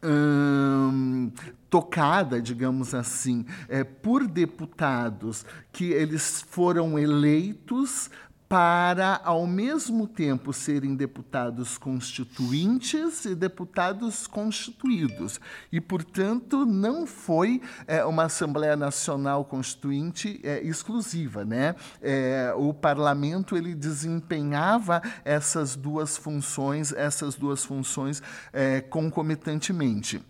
Hum, 0.00 1.32
tocada, 1.68 2.40
digamos 2.40 2.94
assim, 2.94 3.44
é, 3.68 3.82
por 3.82 4.28
deputados 4.28 5.44
que 5.72 5.86
eles 5.90 6.40
foram 6.40 6.96
eleitos 6.96 8.08
para, 8.48 9.20
ao 9.24 9.46
mesmo 9.46 10.06
tempo, 10.06 10.52
serem 10.52 10.96
deputados 10.96 11.76
constituintes 11.76 13.26
e 13.26 13.34
deputados 13.34 14.26
constituídos. 14.26 15.38
E, 15.70 15.80
portanto, 15.80 16.64
não 16.64 17.06
foi 17.06 17.60
é, 17.86 18.02
uma 18.04 18.24
Assembleia 18.24 18.74
Nacional 18.74 19.44
Constituinte 19.44 20.40
é, 20.42 20.62
exclusiva. 20.62 21.44
Né? 21.44 21.74
É, 22.00 22.54
o 22.56 22.72
parlamento 22.72 23.56
ele 23.56 23.74
desempenhava 23.74 25.02
essas 25.24 25.76
duas 25.76 26.16
funções, 26.16 26.92
essas 26.92 27.34
duas 27.34 27.64
funções 27.64 28.22
é, 28.52 28.80
concomitantemente. 28.80 30.22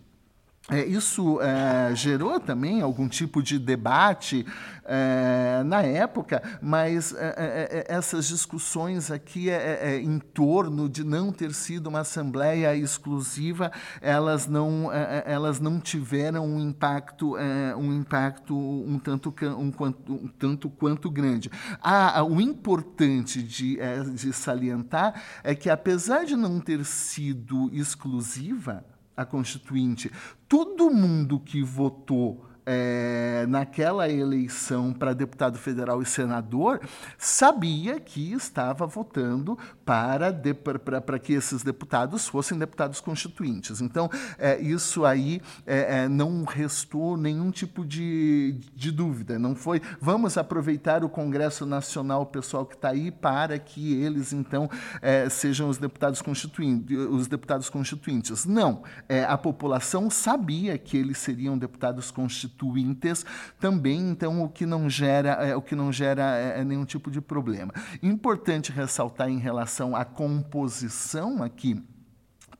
É, 0.70 0.84
isso 0.84 1.40
é, 1.40 1.94
gerou 1.94 2.38
também 2.38 2.82
algum 2.82 3.08
tipo 3.08 3.42
de 3.42 3.58
debate 3.58 4.44
é, 4.84 5.62
na 5.64 5.80
época, 5.80 6.42
mas 6.60 7.14
é, 7.14 7.34
é, 7.36 7.78
é, 7.78 7.84
essas 7.88 8.28
discussões 8.28 9.10
aqui 9.10 9.48
em 10.02 10.18
torno 10.18 10.86
de 10.86 11.02
não 11.04 11.32
ter 11.32 11.54
sido 11.54 11.86
uma 11.86 12.00
assembleia 12.00 12.76
exclusiva, 12.76 13.72
elas 14.02 14.46
não, 14.46 14.92
elas 14.92 15.58
não 15.58 15.80
tiveram 15.80 16.46
um 16.46 16.60
impacto, 16.60 17.36
um 17.78 17.92
impacto 17.94 18.54
um 18.54 18.98
tanto, 18.98 19.34
um, 19.58 19.70
quanto, 19.70 20.12
um 20.12 20.28
tanto 20.28 20.68
quanto 20.68 21.10
grande. 21.10 21.50
Ah, 21.80 22.22
o 22.22 22.42
importante 22.42 23.42
de, 23.42 23.78
de 24.14 24.32
salientar 24.34 25.22
é 25.42 25.54
que, 25.54 25.70
apesar 25.70 26.26
de 26.26 26.36
não 26.36 26.60
ter 26.60 26.84
sido 26.84 27.70
exclusiva, 27.72 28.84
a 29.18 29.24
Constituinte, 29.24 30.12
todo 30.48 30.90
mundo 30.92 31.40
que 31.40 31.60
votou 31.60 32.47
é, 32.70 33.46
naquela 33.48 34.10
eleição 34.10 34.92
para 34.92 35.14
deputado 35.14 35.56
federal 35.56 36.02
e 36.02 36.04
senador, 36.04 36.82
sabia 37.16 37.98
que 37.98 38.30
estava 38.34 38.86
votando 38.86 39.58
para, 39.86 40.30
de, 40.30 40.52
para, 40.52 41.00
para 41.00 41.18
que 41.18 41.32
esses 41.32 41.62
deputados 41.62 42.28
fossem 42.28 42.58
deputados 42.58 43.00
constituintes. 43.00 43.80
Então, 43.80 44.10
é, 44.36 44.60
isso 44.60 45.06
aí 45.06 45.40
é, 45.66 46.02
é, 46.02 46.08
não 46.08 46.44
restou 46.44 47.16
nenhum 47.16 47.50
tipo 47.50 47.86
de, 47.86 48.60
de 48.76 48.92
dúvida. 48.92 49.38
Não 49.38 49.56
foi, 49.56 49.80
vamos 49.98 50.36
aproveitar 50.36 51.02
o 51.02 51.08
Congresso 51.08 51.64
Nacional, 51.64 52.20
o 52.20 52.26
pessoal 52.26 52.66
que 52.66 52.74
está 52.74 52.90
aí, 52.90 53.10
para 53.10 53.58
que 53.58 53.94
eles, 53.94 54.34
então, 54.34 54.68
é, 55.00 55.26
sejam 55.30 55.70
os 55.70 55.78
deputados 55.78 56.20
constituintes. 56.20 56.98
Os 57.08 57.26
deputados 57.26 57.70
constituintes. 57.70 58.44
Não. 58.44 58.82
É, 59.08 59.24
a 59.24 59.38
população 59.38 60.10
sabia 60.10 60.76
que 60.76 60.98
eles 60.98 61.16
seriam 61.16 61.56
deputados 61.56 62.10
constituintes 62.10 62.57
constituintes 62.58 63.24
também, 63.60 64.10
então 64.10 64.42
o 64.42 64.48
que 64.48 64.66
não 64.66 64.90
gera, 64.90 65.30
é, 65.44 65.56
o 65.56 65.62
que 65.62 65.76
não 65.76 65.92
gera 65.92 66.36
é, 66.36 66.60
é, 66.60 66.64
nenhum 66.64 66.84
tipo 66.84 67.10
de 67.10 67.20
problema. 67.20 67.72
Importante 68.02 68.72
ressaltar 68.72 69.28
em 69.28 69.38
relação 69.38 69.94
à 69.94 70.04
composição 70.04 71.42
aqui 71.42 71.82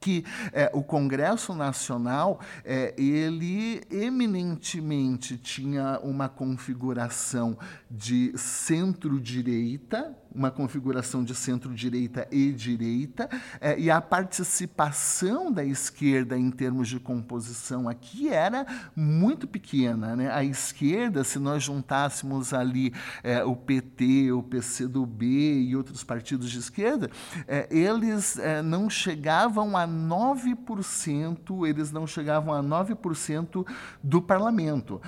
que 0.01 0.25
é, 0.53 0.71
o 0.73 0.81
Congresso 0.81 1.53
Nacional 1.57 2.39
é, 2.65 2.95
ele 2.97 3.83
eminentemente 3.91 5.37
tinha 5.37 5.99
uma 6.05 6.29
configuração 6.29 7.59
de 7.91 8.33
centro-direita, 8.39 10.17
uma 10.35 10.51
configuração 10.51 11.25
de 11.25 11.35
centro-direita 11.35 12.29
e 12.31 12.53
direita, 12.53 13.29
é, 13.61 13.79
e 13.79 13.91
a 13.91 14.01
participação 14.01 15.51
da 15.51 15.65
esquerda 15.65 16.39
em 16.39 16.51
termos 16.51 16.89
de 16.89 17.01
composição 17.01 17.89
aqui 17.89 18.29
era 18.29 18.67
muito 18.95 19.47
pequena. 19.47 20.15
Né? 20.15 20.31
A 20.31 20.45
esquerda, 20.45 21.25
se 21.25 21.39
nós 21.39 21.63
juntássemos 21.63 22.53
ali 22.53 22.93
é, 23.23 23.43
o 23.45 23.57
PT, 23.57 24.33
o 24.33 24.43
PCdoB 24.43 25.25
e 25.25 25.77
outros 25.77 26.05
partidos 26.05 26.51
de 26.51 26.59
esquerda, 26.59 27.11
é, 27.47 27.67
eles 27.71 28.39
não 28.65 28.89
chegavam 28.89 29.77
a 29.77 29.87
9%, 29.87 31.67
eles 31.67 31.91
não 31.91 32.07
chegavam 32.07 32.55
a 32.55 32.63
9% 32.63 33.67
do 34.03 34.21
parlamento. 34.21 35.01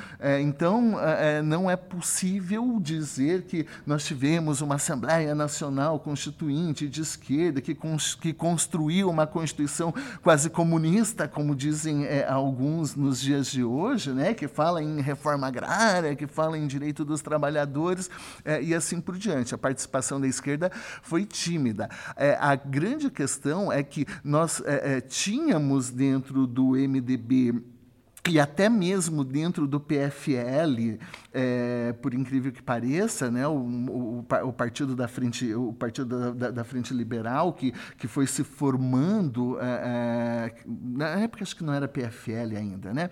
Então, 0.43 0.97
não 1.45 1.71
é 1.71 1.77
possível 1.77 2.79
dizer 2.81 3.43
que 3.43 3.67
nós 3.87 4.05
tivemos 4.05 4.61
uma 4.61 4.77
Assembleia 4.77 5.10
Assembleia 5.11 5.35
Nacional 5.35 5.99
Constituinte 5.99 6.89
de 6.89 7.03
esquerda, 7.03 7.61
que, 7.61 7.75
cons 7.75 8.15
que 8.15 8.33
construiu 8.33 9.11
uma 9.11 9.27
Constituição 9.27 9.93
quase 10.23 10.49
comunista, 10.49 11.27
como 11.27 11.55
dizem 11.55 12.05
é, 12.05 12.25
alguns 12.29 12.95
nos 12.95 13.21
dias 13.21 13.51
de 13.51 13.65
hoje, 13.65 14.13
né, 14.13 14.35
que 14.35 14.47
fala 14.47 14.81
em 14.81 15.01
reforma 15.01 15.49
agrária, 15.49 16.15
que 16.15 16.29
fala 16.29 16.57
em 16.57 16.67
direito 16.67 17.05
dos 17.05 17.23
trabalhadores 17.23 18.09
é, 18.45 18.63
e 18.63 18.73
assim 18.73 19.01
por 19.01 19.19
diante. 19.19 19.53
A 19.53 19.59
participação 19.59 20.21
da 20.21 20.29
esquerda 20.29 20.71
foi 21.03 21.25
tímida. 21.25 21.91
É, 22.17 22.37
a 22.41 22.55
grande 22.55 23.11
questão 23.11 23.73
é 23.73 23.83
que 23.83 24.07
nós 24.23 24.63
é, 24.65 25.01
tínhamos 25.01 25.91
dentro 25.91 26.47
do 26.47 26.73
MDB 26.73 27.80
e 28.29 28.39
até 28.39 28.69
mesmo 28.69 29.25
dentro 29.25 29.67
do 29.67 29.81
PFL, 29.81 30.99
é, 31.33 31.95
por 32.03 32.13
incrível 32.13 32.53
que 32.53 32.63
pareça, 32.63 33.31
né, 33.31 33.47
o, 33.47 33.53
o, 33.53 34.27
o, 34.45 34.53
partido 34.53 34.95
da 34.95 35.09
frente, 35.09 35.55
o 35.55 35.73
partido 35.73 36.35
da, 36.35 36.51
da, 36.51 36.65
frente 36.65 36.93
liberal 36.93 37.53
que, 37.53 37.73
que 37.97 38.07
foi 38.07 38.27
se 38.27 38.45
formando 38.45 39.59
é, 39.61 39.65
é, 39.65 40.53
na 40.67 41.09
época 41.21 41.43
acho 41.43 41.57
que 41.57 41.65
não 41.65 41.73
era 41.73 41.89
PFL 41.89 42.57
ainda, 42.59 42.93
né, 42.93 43.09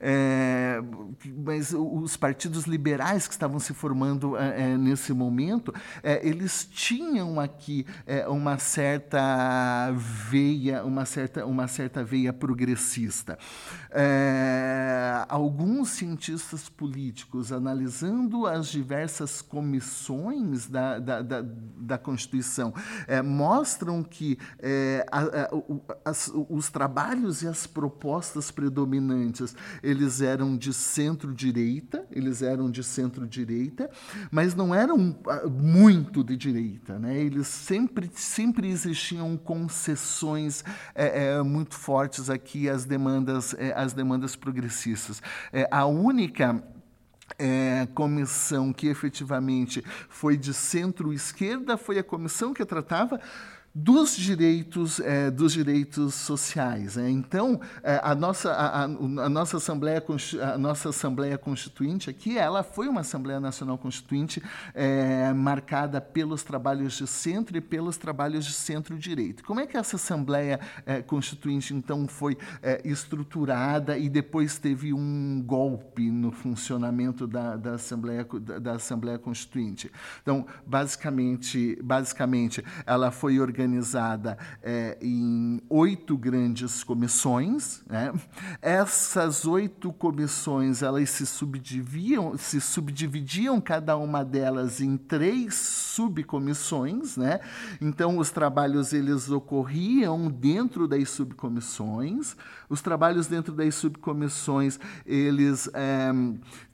é, 0.00 0.80
mas 1.36 1.74
os 1.74 2.16
partidos 2.16 2.64
liberais 2.64 3.26
que 3.26 3.34
estavam 3.34 3.58
se 3.58 3.74
formando 3.74 4.36
é, 4.36 4.72
é, 4.72 4.76
nesse 4.78 5.12
momento, 5.12 5.74
eles 6.22 6.68
tinham 6.70 7.38
aqui 7.40 7.86
uma 8.28 8.58
certa 8.58 9.92
veia, 9.92 10.84
uma 10.84 11.04
certa, 11.04 11.44
uma 11.44 11.68
certa 11.68 12.04
veia 12.04 12.32
progressista. 12.32 13.38
Alguns 15.28 15.90
cientistas 15.90 16.68
políticos 16.68 17.52
analisando 17.52 18.46
as 18.46 18.68
diversas 18.68 19.40
comissões 19.42 20.66
da, 20.68 20.98
da, 20.98 21.22
da, 21.22 21.42
da 21.42 21.98
Constituição, 21.98 22.72
é, 23.06 23.22
mostram 23.22 24.02
que 24.02 24.38
é, 24.58 25.06
a, 25.10 25.20
a, 25.20 26.10
as, 26.10 26.30
os 26.48 26.70
trabalhos 26.70 27.42
e 27.42 27.48
as 27.48 27.66
propostas 27.66 28.50
predominantes 28.50 29.54
eles 29.82 30.20
eram 30.20 30.56
de 30.56 30.72
centro-direita, 30.72 32.06
eles 32.10 32.42
eram 32.42 32.70
de 32.70 32.82
centro-direita, 32.82 33.90
mas 34.30 34.54
não 34.54 34.74
eram 34.74 35.18
ah, 35.26 35.48
muito 35.48 36.22
de 36.22 36.36
direita, 36.36 36.98
né? 36.98 37.18
Eles 37.18 37.46
sempre 37.46 38.10
sempre 38.14 38.68
existiam 38.68 39.36
concessões 39.36 40.64
é, 40.94 41.26
é, 41.26 41.42
muito 41.42 41.74
fortes 41.74 42.30
aqui 42.30 42.68
às 42.68 42.84
demandas 42.84 43.54
é, 43.54 43.72
às 43.76 43.92
demandas 43.92 44.35
progressistas. 44.36 45.22
É, 45.52 45.68
a 45.70 45.86
única 45.86 46.62
é, 47.38 47.86
comissão 47.94 48.72
que 48.72 48.86
efetivamente 48.86 49.82
foi 50.08 50.36
de 50.36 50.54
centro-esquerda 50.54 51.76
foi 51.76 51.98
a 51.98 52.04
comissão 52.04 52.54
que 52.54 52.64
tratava 52.64 53.20
dos 53.78 54.16
direitos 54.16 55.00
é, 55.00 55.30
dos 55.30 55.52
direitos 55.52 56.14
sociais. 56.14 56.96
Né? 56.96 57.10
Então, 57.10 57.60
é, 57.82 58.00
a, 58.02 58.14
nossa, 58.14 58.50
a, 58.50 58.84
a, 58.84 59.28
nossa 59.28 59.58
Assembleia, 59.58 60.02
a 60.54 60.56
nossa 60.56 60.88
Assembleia 60.88 61.36
Constituinte 61.36 62.08
aqui, 62.08 62.38
ela 62.38 62.62
foi 62.62 62.88
uma 62.88 63.02
Assembleia 63.02 63.38
Nacional 63.38 63.76
Constituinte 63.76 64.42
é, 64.72 65.30
marcada 65.34 66.00
pelos 66.00 66.42
trabalhos 66.42 66.94
de 66.94 67.06
centro 67.06 67.58
e 67.58 67.60
pelos 67.60 67.98
trabalhos 67.98 68.46
de 68.46 68.54
centro-direito. 68.54 69.44
Como 69.44 69.60
é 69.60 69.66
que 69.66 69.76
essa 69.76 69.96
Assembleia 69.96 70.58
Constituinte, 71.06 71.74
então, 71.74 72.08
foi 72.08 72.38
estruturada 72.84 73.98
e 73.98 74.08
depois 74.08 74.58
teve 74.58 74.92
um 74.92 75.42
golpe 75.44 76.10
no 76.10 76.30
funcionamento 76.30 77.26
da, 77.26 77.56
da, 77.56 77.74
Assembleia, 77.74 78.24
da, 78.40 78.58
da 78.58 78.72
Assembleia 78.72 79.18
Constituinte? 79.18 79.90
Então, 80.22 80.46
basicamente, 80.66 81.78
basicamente 81.82 82.64
ela 82.86 83.10
foi 83.10 83.38
organizada 83.38 83.65
organizada 83.66 84.38
é, 84.62 84.96
em 85.02 85.60
oito 85.68 86.16
grandes 86.16 86.84
comissões. 86.84 87.82
Né? 87.86 88.12
Essas 88.62 89.44
oito 89.44 89.92
comissões 89.92 90.82
elas 90.82 91.10
se 91.10 91.26
subdividiam, 91.26 92.38
se 92.38 92.60
subdividiam 92.60 93.60
cada 93.60 93.96
uma 93.96 94.24
delas 94.24 94.80
em 94.80 94.96
três 94.96 95.54
subcomissões. 95.54 97.16
Né? 97.16 97.40
Então 97.80 98.18
os 98.18 98.30
trabalhos 98.30 98.92
eles 98.92 99.28
ocorriam 99.30 100.30
dentro 100.30 100.86
das 100.86 101.10
subcomissões. 101.10 102.36
Os 102.68 102.80
trabalhos 102.80 103.26
dentro 103.26 103.52
das 103.52 103.74
subcomissões 103.74 104.78
eles 105.04 105.68
é, 105.72 106.10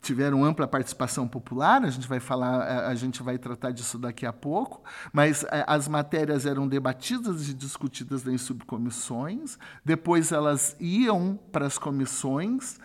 tiveram 0.00 0.44
ampla 0.44 0.66
participação 0.66 1.28
popular. 1.28 1.84
A 1.84 1.90
gente 1.90 2.08
vai 2.08 2.20
falar, 2.20 2.66
é, 2.68 2.86
a 2.86 2.94
gente 2.94 3.22
vai 3.22 3.38
tratar 3.38 3.70
disso 3.70 3.98
daqui 3.98 4.26
a 4.26 4.32
pouco. 4.32 4.82
Mas 5.12 5.44
é, 5.44 5.64
as 5.66 5.88
matérias 5.88 6.46
eram 6.46 6.66
debatidas 6.66 7.48
e 7.48 7.54
discutidas 7.54 8.26
em 8.26 8.38
subcomissões. 8.38 9.58
Depois 9.84 10.32
elas 10.32 10.76
iam 10.80 11.38
para 11.50 11.66
as 11.66 11.78
comissões 11.78 12.78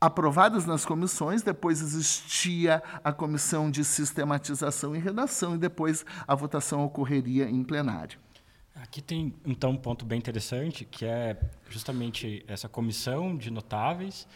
aprovadas 0.00 0.66
nas 0.66 0.84
comissões, 0.84 1.42
depois 1.42 1.80
existia 1.80 2.82
a 3.02 3.10
comissão 3.10 3.70
de 3.70 3.82
sistematização 3.82 4.94
e 4.94 4.98
redação, 4.98 5.54
e 5.54 5.58
depois 5.58 6.04
a 6.28 6.34
votação 6.34 6.84
ocorreria 6.84 7.48
em 7.48 7.64
plenário. 7.64 8.18
Aqui 8.74 9.00
tem, 9.00 9.32
então, 9.46 9.70
um 9.70 9.76
ponto 9.76 10.04
bem 10.04 10.18
interessante, 10.18 10.84
que 10.84 11.04
é 11.04 11.38
justamente 11.70 12.44
essa 12.48 12.68
comissão 12.68 13.36
de 13.36 13.50
notáveis. 13.50 14.26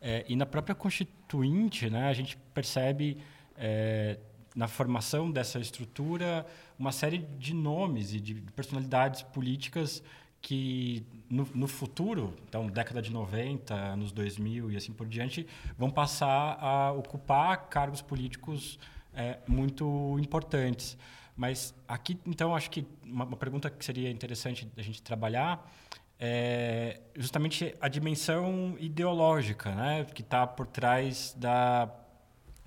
É, 0.00 0.24
e 0.28 0.34
na 0.34 0.46
própria 0.46 0.74
Constituinte, 0.74 1.90
né, 1.90 2.08
a 2.08 2.12
gente 2.14 2.36
percebe, 2.54 3.18
é, 3.56 4.18
na 4.56 4.66
formação 4.66 5.30
dessa 5.30 5.58
estrutura, 5.58 6.46
uma 6.78 6.90
série 6.90 7.18
de 7.18 7.54
nomes 7.54 8.14
e 8.14 8.20
de 8.20 8.34
personalidades 8.56 9.22
políticas 9.22 10.02
que 10.40 11.06
no, 11.30 11.46
no, 11.54 11.68
futuro, 11.68 12.34
então 12.48 12.66
década 12.66 13.00
de 13.00 13.12
90, 13.12 13.74
anos 13.74 14.10
2000 14.10 14.72
e 14.72 14.76
assim 14.76 14.92
por 14.92 15.06
diante, 15.06 15.46
vão 15.78 15.88
passar 15.88 16.58
a 16.60 16.92
ocupar 16.92 17.68
cargos 17.68 18.02
políticos 18.02 18.78
é, 19.14 19.38
muito 19.46 20.18
importantes. 20.18 20.98
Mas 21.36 21.74
aqui, 21.88 22.18
então, 22.26 22.54
acho 22.54 22.70
que 22.70 22.86
uma, 23.04 23.24
uma 23.24 23.36
pergunta 23.36 23.70
que 23.70 23.84
seria 23.84 24.10
interessante 24.10 24.70
a 24.76 24.82
gente 24.82 25.02
trabalhar 25.02 25.70
é 26.18 27.00
justamente 27.16 27.74
a 27.80 27.88
dimensão 27.88 28.76
ideológica 28.78 29.74
né, 29.74 30.04
que 30.04 30.22
está 30.22 30.46
por 30.46 30.66
trás 30.66 31.34
da, 31.36 31.90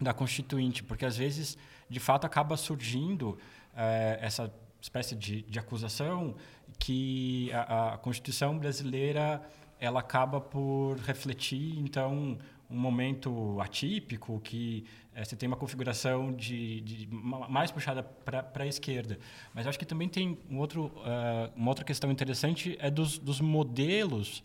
da 0.01 0.13
Constituinte, 0.13 0.83
porque 0.83 1.05
às 1.05 1.15
vezes, 1.15 1.57
de 1.89 1.99
fato, 1.99 2.25
acaba 2.25 2.57
surgindo 2.57 3.37
é, 3.75 4.19
essa 4.21 4.53
espécie 4.81 5.15
de, 5.15 5.43
de 5.43 5.57
acusação 5.57 6.35
que 6.77 7.49
a, 7.53 7.93
a 7.93 7.97
Constituição 7.97 8.57
brasileira 8.57 9.41
ela 9.79 9.99
acaba 9.99 10.41
por 10.41 10.97
refletir, 10.99 11.79
então, 11.79 12.37
um 12.69 12.77
momento 12.77 13.59
atípico, 13.61 14.39
que 14.41 14.85
é, 15.13 15.23
você 15.23 15.35
tem 15.35 15.47
uma 15.47 15.55
configuração 15.55 16.33
de, 16.33 16.81
de 16.81 17.07
mais 17.09 17.71
puxada 17.71 18.03
para 18.03 18.63
a 18.63 18.67
esquerda. 18.67 19.19
Mas 19.53 19.67
acho 19.67 19.77
que 19.77 19.85
também 19.85 20.09
tem 20.09 20.37
um 20.49 20.57
outro, 20.57 20.85
uh, 20.85 21.51
uma 21.55 21.69
outra 21.69 21.85
questão 21.85 22.11
interessante 22.11 22.77
é 22.79 22.89
dos, 22.89 23.17
dos 23.17 23.39
modelos 23.39 24.43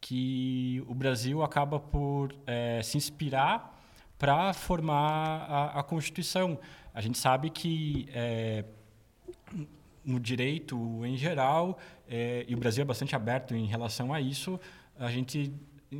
que 0.00 0.84
o 0.88 0.94
Brasil 0.94 1.42
acaba 1.42 1.78
por 1.78 2.34
é, 2.46 2.82
se 2.82 2.98
inspirar 2.98 3.80
para 4.18 4.52
formar 4.52 5.46
a, 5.48 5.80
a, 5.80 5.82
Constituição. 5.82 6.58
A 6.92 7.00
gente 7.00 7.18
sabe 7.18 7.50
que 7.50 8.08
é, 8.12 8.64
no 10.04 10.18
direito 10.18 11.04
em 11.06 11.16
geral, 11.16 11.78
é, 12.08 12.44
e 12.48 12.54
o 12.54 12.58
Brasil 12.58 12.82
é 12.82 12.84
bastante 12.84 13.14
aberto 13.14 13.54
em 13.54 13.66
relação 13.66 14.12
a 14.12 14.20
isso, 14.20 14.60
a 14.98 15.10
gente 15.10 15.52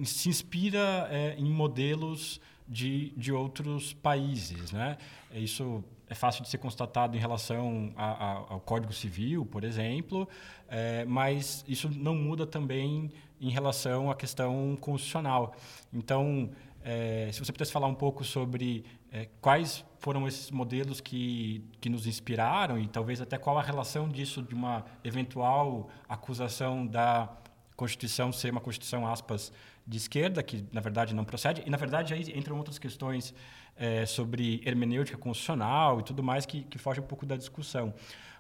se 0.05 0.29
inspira 0.29 1.09
é, 1.11 1.35
em 1.39 1.51
modelos 1.51 2.41
de, 2.69 3.11
de 3.17 3.33
outros 3.33 3.93
países. 3.93 4.73
Né? 4.73 4.97
Isso 5.33 5.85
é 6.09 6.15
fácil 6.15 6.43
de 6.43 6.49
ser 6.49 6.59
constatado 6.59 7.17
em 7.17 7.21
relação 7.21 7.93
a, 7.97 8.07
a, 8.07 8.33
ao 8.51 8.61
Código 8.61 8.93
Civil, 8.93 9.47
por 9.47 9.65
exemplo, 9.65 10.29
é, 10.69 11.05
mas 11.05 11.65
isso 11.67 11.89
não 11.89 12.15
muda 12.15 12.47
também 12.47 13.11
em 13.41 13.51
relação 13.51 14.11
à 14.11 14.15
questão 14.15 14.77
constitucional. 14.81 15.55
Então, 15.93 16.51
é, 16.85 17.31
se 17.33 17.41
você 17.41 17.53
pudesse 17.53 17.73
falar 17.73 17.87
um 17.87 17.95
pouco 17.95 18.25
sobre 18.25 18.85
é, 19.11 19.29
quais 19.41 19.85
foram 19.99 20.27
esses 20.27 20.51
modelos 20.51 21.01
que, 21.01 21.65
que 21.81 21.89
nos 21.89 22.07
inspiraram 22.07 22.79
e 22.79 22.89
talvez 22.89 23.21
até 23.21 23.39
qual 23.39 23.59
a 23.59 23.63
relação 23.63 24.09
disso 24.09 24.43
de 24.43 24.55
uma 24.55 24.85
eventual 25.05 25.89
acusação 26.09 26.87
da 26.87 27.29
Constituição 27.77 28.33
ser 28.33 28.51
uma 28.51 28.61
Constituição, 28.61 29.07
aspas, 29.07 29.53
de 29.87 29.97
esquerda, 29.97 30.43
que 30.43 30.65
na 30.73 30.81
verdade 30.81 31.15
não 31.15 31.25
procede, 31.25 31.63
e 31.67 31.71
na 31.71 31.77
verdade 31.77 32.15
aí 32.15 32.23
entram 32.37 32.57
outras 32.57 32.79
questões 32.79 33.35
é, 33.77 34.07
sobre 34.07 34.63
hermenêutica 34.65 35.19
constitucional 35.19 36.01
e 36.01 36.03
tudo 36.03 36.23
mais 36.23 36.47
que, 36.47 36.63
que 36.63 36.79
foge 36.79 37.01
um 37.01 37.05
pouco 37.05 37.27
da 37.27 37.37
discussão. 37.37 37.93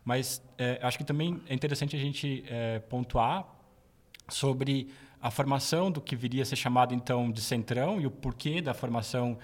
Mas 0.04 0.42
é, 0.58 0.78
acho 0.82 0.98
que 0.98 1.04
também 1.04 1.40
é 1.48 1.54
interessante 1.54 1.96
a 1.96 1.98
gente 1.98 2.44
é, 2.48 2.78
pontuar 2.80 3.46
sobre 4.28 4.88
a 5.20 5.30
formação 5.30 5.90
do 5.90 6.00
que 6.00 6.16
viria 6.16 6.42
a 6.42 6.46
ser 6.46 6.56
chamado 6.56 6.94
então 6.94 7.30
de 7.30 7.40
centrão 7.40 8.00
e 8.00 8.06
o 8.06 8.10
porquê 8.10 8.60
da 8.60 8.74
formação 8.74 9.38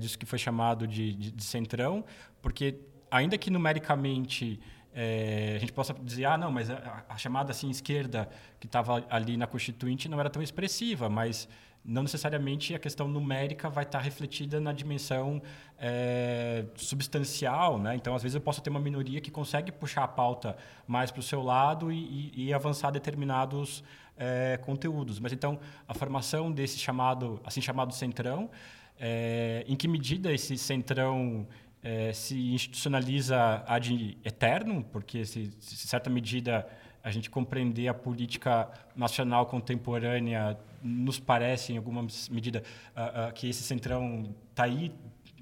disso 0.00 0.18
que 0.18 0.26
foi 0.26 0.40
chamado 0.40 0.88
de, 0.88 1.12
de, 1.12 1.30
de 1.30 1.44
centrão, 1.44 2.04
porque 2.42 2.80
ainda 3.10 3.38
que 3.38 3.48
numericamente 3.48 4.58
é, 4.94 5.54
a 5.56 5.58
gente 5.58 5.72
possa 5.72 5.94
dizer, 5.94 6.24
ah, 6.24 6.36
não, 6.36 6.50
mas 6.50 6.70
a, 6.70 7.04
a 7.08 7.16
chamada 7.16 7.50
assim 7.50 7.70
esquerda 7.70 8.28
que 8.58 8.66
estava 8.66 9.04
ali 9.10 9.36
na 9.36 9.46
Constituinte 9.46 10.08
não 10.08 10.18
era 10.18 10.30
tão 10.30 10.42
expressiva, 10.42 11.08
mas 11.08 11.48
não 11.84 12.02
necessariamente 12.02 12.74
a 12.74 12.78
questão 12.78 13.08
numérica 13.08 13.70
vai 13.70 13.84
estar 13.84 14.00
refletida 14.00 14.60
na 14.60 14.72
dimensão 14.72 15.40
é, 15.78 16.64
substancial, 16.76 17.78
né? 17.78 17.94
Então, 17.94 18.14
às 18.14 18.22
vezes 18.22 18.34
eu 18.34 18.40
posso 18.40 18.60
ter 18.60 18.68
uma 18.68 18.80
minoria 18.80 19.20
que 19.20 19.30
consegue 19.30 19.72
puxar 19.72 20.04
a 20.04 20.08
pauta 20.08 20.56
mais 20.86 21.10
para 21.10 21.20
o 21.20 21.22
seu 21.22 21.42
lado 21.42 21.90
e, 21.90 22.32
e, 22.34 22.46
e 22.46 22.54
avançar 22.54 22.90
determinados 22.90 23.82
é, 24.18 24.58
conteúdos. 24.58 25.18
Mas 25.20 25.32
então 25.32 25.58
a 25.86 25.94
formação 25.94 26.50
desse 26.52 26.78
chamado, 26.78 27.40
assim 27.44 27.60
chamado 27.60 27.94
centrão, 27.94 28.50
é, 28.98 29.64
em 29.66 29.76
que 29.76 29.86
medida 29.86 30.32
esse 30.32 30.58
centrão 30.58 31.46
é, 31.88 32.12
se 32.12 32.52
institucionaliza 32.52 33.64
ad 33.66 34.18
eterno, 34.22 34.84
porque 34.92 35.24
se, 35.24 35.50
se, 35.58 35.88
certa 35.88 36.10
medida 36.10 36.68
a 37.02 37.10
gente 37.10 37.30
compreender 37.30 37.88
a 37.88 37.94
política 37.94 38.68
nacional 38.94 39.46
contemporânea 39.46 40.58
nos 40.82 41.18
parece, 41.18 41.72
em 41.72 41.78
alguma 41.78 42.06
medida, 42.30 42.62
uh, 42.94 43.30
uh, 43.30 43.32
que 43.32 43.48
esse 43.48 43.62
centrão 43.62 44.34
está 44.50 44.64
aí 44.64 44.92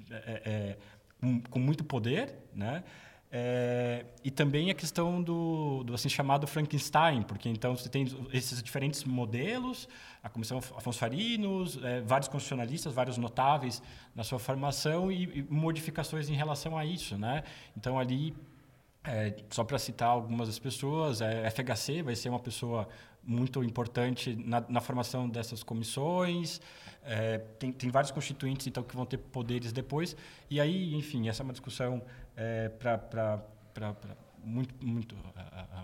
é, 0.09 0.41
é, 0.45 0.77
com, 1.19 1.41
com, 1.41 1.59
muito 1.59 1.83
poder, 1.83 2.33
né? 2.55 2.81
É, 3.29 4.05
e 4.23 4.31
também 4.31 4.71
a 4.71 4.73
questão 4.73 5.21
do, 5.21 5.83
do, 5.83 5.93
assim 5.93 6.07
chamado 6.07 6.47
Frankenstein, 6.47 7.23
porque 7.23 7.49
então 7.49 7.75
você 7.75 7.89
tem 7.89 8.07
esses 8.31 8.63
diferentes 8.63 9.03
modelos, 9.03 9.89
a 10.27 10.29
Comissão 10.29 10.57
Afonso 10.57 10.99
Farinos, 10.99 11.79
é, 11.81 12.01
vários 12.01 12.27
constitucionalistas, 12.27 12.93
vários 12.93 13.17
notáveis 13.17 13.81
na 14.13 14.23
sua 14.23 14.37
formação 14.37 15.11
e, 15.11 15.23
e 15.23 15.43
modificações 15.49 16.29
em 16.29 16.33
relação 16.33 16.77
a 16.77 16.85
isso, 16.85 17.17
né? 17.17 17.43
Então 17.75 17.97
ali 17.97 18.35
é, 19.03 19.33
só 19.49 19.63
para 19.63 19.79
citar 19.79 20.09
algumas 20.09 20.47
das 20.49 20.59
pessoas, 20.59 21.21
a 21.21 21.49
FHC 21.49 22.03
vai 22.03 22.15
ser 22.15 22.27
uma 22.29 22.39
pessoa 22.39 22.89
muito 23.23 23.63
importante 23.63 24.35
na, 24.35 24.63
na 24.67 24.81
formação 24.81 25.29
dessas 25.29 25.63
comissões. 25.63 26.59
É, 27.03 27.37
tem, 27.59 27.71
tem 27.71 27.89
vários 27.89 28.11
constituintes 28.11 28.67
então 28.67 28.83
que 28.83 28.95
vão 28.95 29.05
ter 29.05 29.17
poderes 29.17 29.71
depois. 29.71 30.15
E 30.49 30.59
aí, 30.59 30.93
enfim, 30.93 31.29
essa 31.29 31.41
é 31.41 31.43
uma 31.45 31.53
discussão 31.53 32.01
é, 32.35 32.67
para 32.69 33.41
muito, 34.43 34.75
muito, 34.85 35.15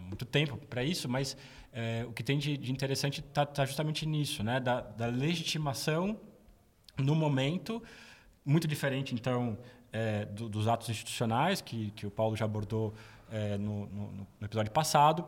muito 0.01 0.25
tempo 0.25 0.57
para 0.57 0.83
isso, 0.83 1.07
mas 1.07 1.37
é, 1.73 2.05
o 2.07 2.13
que 2.13 2.23
tem 2.23 2.37
de, 2.37 2.55
de 2.55 2.71
interessante 2.71 3.19
está 3.19 3.45
tá 3.45 3.65
justamente 3.65 4.05
nisso, 4.05 4.43
né? 4.43 4.59
da, 4.59 4.81
da 4.81 5.07
legitimação 5.07 6.19
no 6.97 7.15
momento, 7.15 7.81
muito 8.45 8.67
diferente, 8.67 9.15
então, 9.15 9.57
é, 9.91 10.25
do, 10.25 10.47
dos 10.47 10.67
atos 10.67 10.89
institucionais, 10.89 11.61
que, 11.61 11.91
que 11.91 12.05
o 12.05 12.11
Paulo 12.11 12.35
já 12.35 12.45
abordou 12.45 12.93
é, 13.31 13.57
no, 13.57 13.87
no, 13.87 14.27
no, 14.39 14.45
episódio 14.45 14.71
passado. 14.71 15.25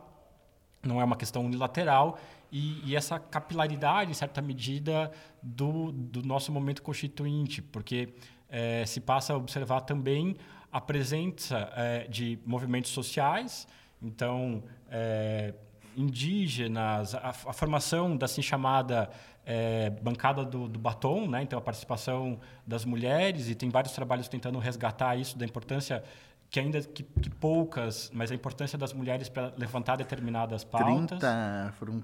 Não 0.83 1.01
é 1.01 1.03
uma 1.03 1.15
questão 1.15 1.43
unilateral. 1.43 2.19
E, 2.51 2.79
e, 2.87 2.95
essa 2.95 3.17
capilaridade, 3.17 4.11
em 4.11 4.13
certa 4.13 4.41
medida, 4.41 5.11
do, 5.41 5.91
do 5.91 6.21
nosso 6.21 6.51
momento 6.51 6.83
constituinte, 6.83 7.61
porque 7.61 8.13
é, 8.47 8.85
se 8.85 9.01
passa 9.01 9.33
a 9.33 9.35
observar 9.35 9.81
também 9.81 10.35
a 10.71 10.79
presença 10.79 11.71
é, 11.75 12.07
de 12.07 12.37
movimentos 12.45 12.91
sociais, 12.91 13.67
então, 14.01 14.63
é, 14.89 15.53
indígenas, 15.95 17.15
a, 17.15 17.29
a, 17.29 17.53
formação 17.53 18.15
da 18.15 18.25
assim 18.25 18.41
chamada 18.41 19.09
é, 19.45 19.89
bancada 19.89 20.43
do, 20.43 20.67
do, 20.67 20.79
batom, 20.79 21.27
né? 21.27 21.43
então 21.43 21.57
a 21.57 21.61
participação 21.61 22.39
das 22.65 22.85
mulheres, 22.85 23.49
e 23.49 23.55
tem 23.55 23.69
vários 23.69 23.93
trabalhos 23.93 24.27
tentando 24.27 24.59
resgatar 24.59 25.15
isso, 25.15 25.37
da 25.37 25.45
importância 25.45 26.03
que 26.49 26.59
ainda 26.59 26.81
que, 26.81 27.03
que, 27.03 27.29
poucas, 27.29 28.09
mas 28.13 28.31
a 28.31 28.35
importância 28.35 28.77
das 28.77 28.93
mulheres 28.93 29.27
para 29.27 29.53
levantar 29.57 29.97
determinadas 29.97 30.63
pautas. 30.63 31.19
30, 31.19 31.73
foram 31.77 32.01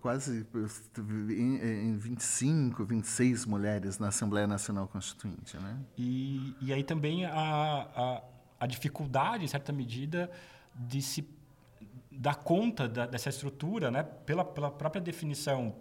quase 0.00 0.46
em 1.30 1.96
25, 1.98 2.84
26 2.84 3.44
mulheres 3.44 3.98
na 3.98 4.08
Assembleia 4.08 4.46
Nacional 4.46 4.88
Constituinte, 4.88 5.58
né? 5.58 5.78
E, 5.98 6.54
e 6.60 6.72
aí 6.72 6.82
também 6.84 7.26
a, 7.26 7.32
a, 7.34 8.22
a 8.60 8.66
dificuldade, 8.66 9.44
em 9.44 9.48
certa 9.48 9.72
medida, 9.72 10.30
de 10.74 11.02
se 11.02 11.35
dar 12.16 12.36
conta 12.36 12.88
da, 12.88 13.06
dessa 13.06 13.28
estrutura, 13.28 13.90
né? 13.90 14.02
Pela, 14.02 14.44
pela 14.44 14.70
própria 14.70 15.00
definição 15.00 15.74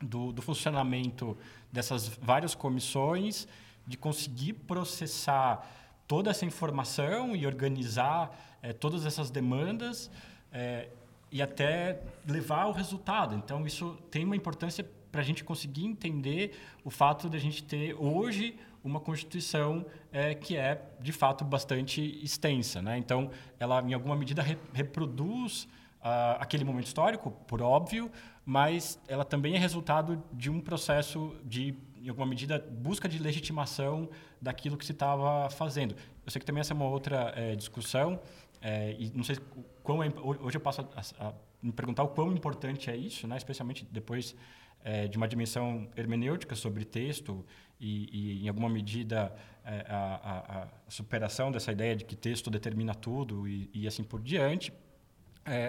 do, 0.00 0.32
do 0.32 0.42
funcionamento 0.42 1.36
dessas 1.72 2.08
várias 2.08 2.54
comissões, 2.54 3.46
de 3.86 3.96
conseguir 3.96 4.54
processar 4.54 5.66
toda 6.06 6.30
essa 6.30 6.44
informação 6.44 7.34
e 7.34 7.46
organizar 7.46 8.56
é, 8.62 8.72
todas 8.72 9.04
essas 9.04 9.30
demandas 9.30 10.10
é, 10.52 10.88
e 11.30 11.42
até 11.42 12.00
levar 12.26 12.62
ao 12.62 12.72
resultado. 12.72 13.34
Então, 13.34 13.66
isso 13.66 13.98
tem 14.10 14.24
uma 14.24 14.36
importância 14.36 14.88
para 15.10 15.20
a 15.20 15.24
gente 15.24 15.44
conseguir 15.44 15.84
entender 15.84 16.58
o 16.84 16.90
fato 16.90 17.28
de 17.28 17.36
a 17.36 17.40
gente 17.40 17.62
ter 17.62 17.94
hoje 17.94 18.56
uma 18.84 19.00
Constituição 19.00 19.84
é, 20.12 20.34
que 20.34 20.56
é, 20.56 20.80
de 21.00 21.10
fato, 21.10 21.44
bastante 21.44 22.20
extensa. 22.22 22.82
Né? 22.82 22.98
Então, 22.98 23.30
ela, 23.58 23.80
em 23.82 23.94
alguma 23.94 24.14
medida, 24.14 24.42
re 24.42 24.58
reproduz 24.72 25.64
uh, 26.00 26.36
aquele 26.38 26.64
momento 26.64 26.86
histórico, 26.86 27.30
por 27.48 27.62
óbvio, 27.62 28.10
mas 28.44 29.00
ela 29.08 29.24
também 29.24 29.56
é 29.56 29.58
resultado 29.58 30.22
de 30.32 30.50
um 30.50 30.60
processo 30.60 31.34
de 31.44 31.74
em 32.04 32.10
alguma 32.10 32.26
medida, 32.26 32.58
busca 32.58 33.08
de 33.08 33.18
legitimação 33.18 34.10
daquilo 34.38 34.76
que 34.76 34.84
se 34.84 34.92
estava 34.92 35.48
fazendo. 35.48 35.96
Eu 36.24 36.30
sei 36.30 36.38
que 36.38 36.44
também 36.44 36.60
essa 36.60 36.74
é 36.74 36.76
uma 36.76 36.84
outra 36.84 37.32
é, 37.34 37.56
discussão, 37.56 38.20
é, 38.60 38.94
e 38.98 39.10
não 39.14 39.24
sei 39.24 39.38
quão 39.82 40.02
é, 40.02 40.12
hoje 40.22 40.58
eu 40.58 40.60
passo 40.60 40.82
a, 40.82 41.28
a, 41.28 41.32
me 41.62 41.72
perguntar 41.72 42.02
o 42.02 42.08
quão 42.08 42.30
importante 42.30 42.90
é 42.90 42.96
isso, 42.96 43.26
né? 43.26 43.38
especialmente 43.38 43.86
depois 43.90 44.36
é, 44.84 45.08
de 45.08 45.16
uma 45.16 45.26
dimensão 45.26 45.88
hermenêutica 45.96 46.54
sobre 46.54 46.84
texto 46.84 47.42
e, 47.80 48.40
e 48.40 48.44
em 48.44 48.48
alguma 48.48 48.68
medida, 48.68 49.34
a, 49.64 50.62
a, 50.62 50.68
superação 50.88 51.50
dessa 51.50 51.72
ideia 51.72 51.96
de 51.96 52.04
que 52.04 52.14
texto 52.14 52.50
determina 52.50 52.94
tudo 52.94 53.48
e, 53.48 53.70
e 53.72 53.86
assim 53.86 54.04
por 54.04 54.20
diante. 54.20 54.72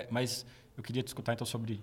mas 0.09 0.45
eu 0.77 0.83
queria 0.83 1.03
discutir 1.03 1.31
então 1.31 1.45
sobre 1.45 1.81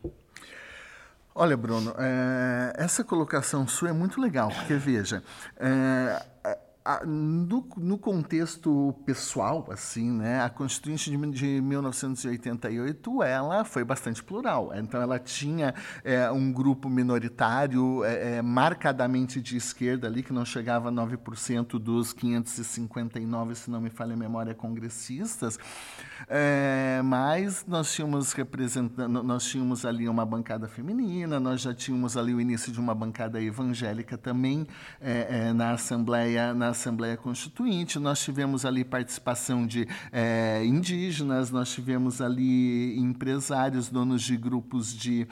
Olha, 1.34 1.56
Bruno, 1.56 1.94
é, 1.98 2.74
essa 2.76 3.02
colocação 3.02 3.66
sua 3.66 3.88
é 3.88 3.92
muito 3.92 4.20
legal, 4.20 4.50
porque 4.50 4.74
veja, 4.74 5.22
é, 5.56 6.58
no, 7.06 7.66
no, 7.76 7.96
contexto 7.96 8.94
pessoal, 9.06 9.68
assim, 9.70 10.10
né, 10.10 10.42
a 10.42 10.50
Constituinte 10.50 11.10
de, 11.10 11.30
de, 11.30 11.60
1988 11.60 13.22
ela 13.22 13.64
foi 13.64 13.84
bastante 13.84 14.22
plural. 14.22 14.72
Então, 14.74 15.00
ela 15.00 15.18
tinha 15.18 15.74
é, 16.02 16.30
um 16.30 16.52
grupo 16.52 16.88
minoritário 16.88 18.04
é, 18.04 18.36
é, 18.36 18.42
marcadamente 18.42 19.40
de 19.40 19.56
esquerda 19.56 20.08
ali, 20.08 20.22
que 20.22 20.32
não 20.32 20.44
chegava 20.44 20.88
a 20.88 20.92
9% 20.92 21.78
dos 21.78 22.12
559, 22.12 23.54
se 23.54 23.70
não 23.70 23.80
me 23.80 23.90
falha 23.90 24.14
a 24.14 24.16
memória, 24.16 24.54
congressistas. 24.54 25.58
É, 26.28 27.00
mas 27.04 27.64
nós 27.66 27.92
tínhamos 27.92 28.32
representando, 28.32 29.22
nós 29.22 29.44
tínhamos 29.44 29.84
ali 29.84 30.08
uma 30.08 30.24
bancada 30.24 30.68
feminina, 30.68 31.40
nós 31.40 31.60
já 31.60 31.74
tínhamos 31.74 32.16
ali 32.16 32.34
o 32.34 32.40
início 32.40 32.72
de 32.72 32.80
uma 32.80 32.94
bancada 32.94 33.40
evangélica 33.40 34.16
também 34.16 34.66
é, 35.00 35.48
é, 35.48 35.52
na 35.52 35.72
Assembleia, 35.72 36.54
na 36.54 36.68
Assembleia 36.68 37.16
Constituinte. 37.16 37.98
Nós 37.98 38.20
tivemos 38.20 38.64
ali 38.64 38.84
participação 38.84 39.66
de 39.66 39.86
indígenas, 40.64 41.50
nós 41.50 41.70
tivemos 41.70 42.20
ali 42.20 42.98
empresários, 42.98 43.88
donos 43.88 44.22
de 44.22 44.36
grupos 44.36 44.94
de 44.94 45.26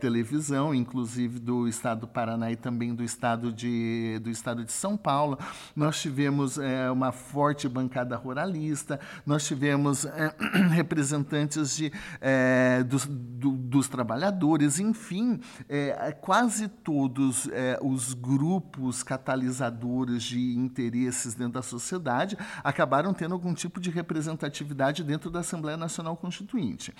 televisão, 0.00 0.74
inclusive 0.74 1.38
do 1.38 1.68
Estado 1.68 2.00
do 2.00 2.08
Paraná 2.08 2.50
e 2.50 2.56
também 2.56 2.94
do 2.94 3.02
Estado 3.02 3.52
de 3.52 4.18
do 4.22 4.30
Estado 4.30 4.64
de 4.64 4.72
São 4.72 4.96
Paulo. 4.96 5.38
Nós 5.74 6.00
tivemos 6.00 6.58
uma 6.92 7.12
forte 7.12 7.68
bancada 7.68 8.16
ruralista. 8.16 9.00
Nós 9.24 9.46
tivemos 9.46 10.06
é, 10.16 10.34
representantes 10.72 11.76
de, 11.76 11.92
é, 12.20 12.82
dos, 12.82 13.06
do, 13.06 13.50
dos, 13.50 13.88
trabalhadores, 13.88 14.80
enfim, 14.80 15.40
é, 15.68 16.12
quase 16.12 16.68
todos 16.68 17.48
os 17.82 18.14
grupos 18.14 19.02
catalisadores 19.02 20.22
de 20.22 20.56
interesses 20.56 21.34
dentro 21.34 21.54
da 21.54 21.62
sociedade 21.62 22.36
acabaram 22.64 23.12
tendo 23.12 23.32
algum 23.32 23.52
tipo 23.54 23.80
de 23.80 23.90
representatividade 23.90 25.02
dentro 25.04 25.30
da 25.30 25.40
Assembleia 25.40 25.76
Nacional 25.76 26.16
Constituinte. 26.16 26.94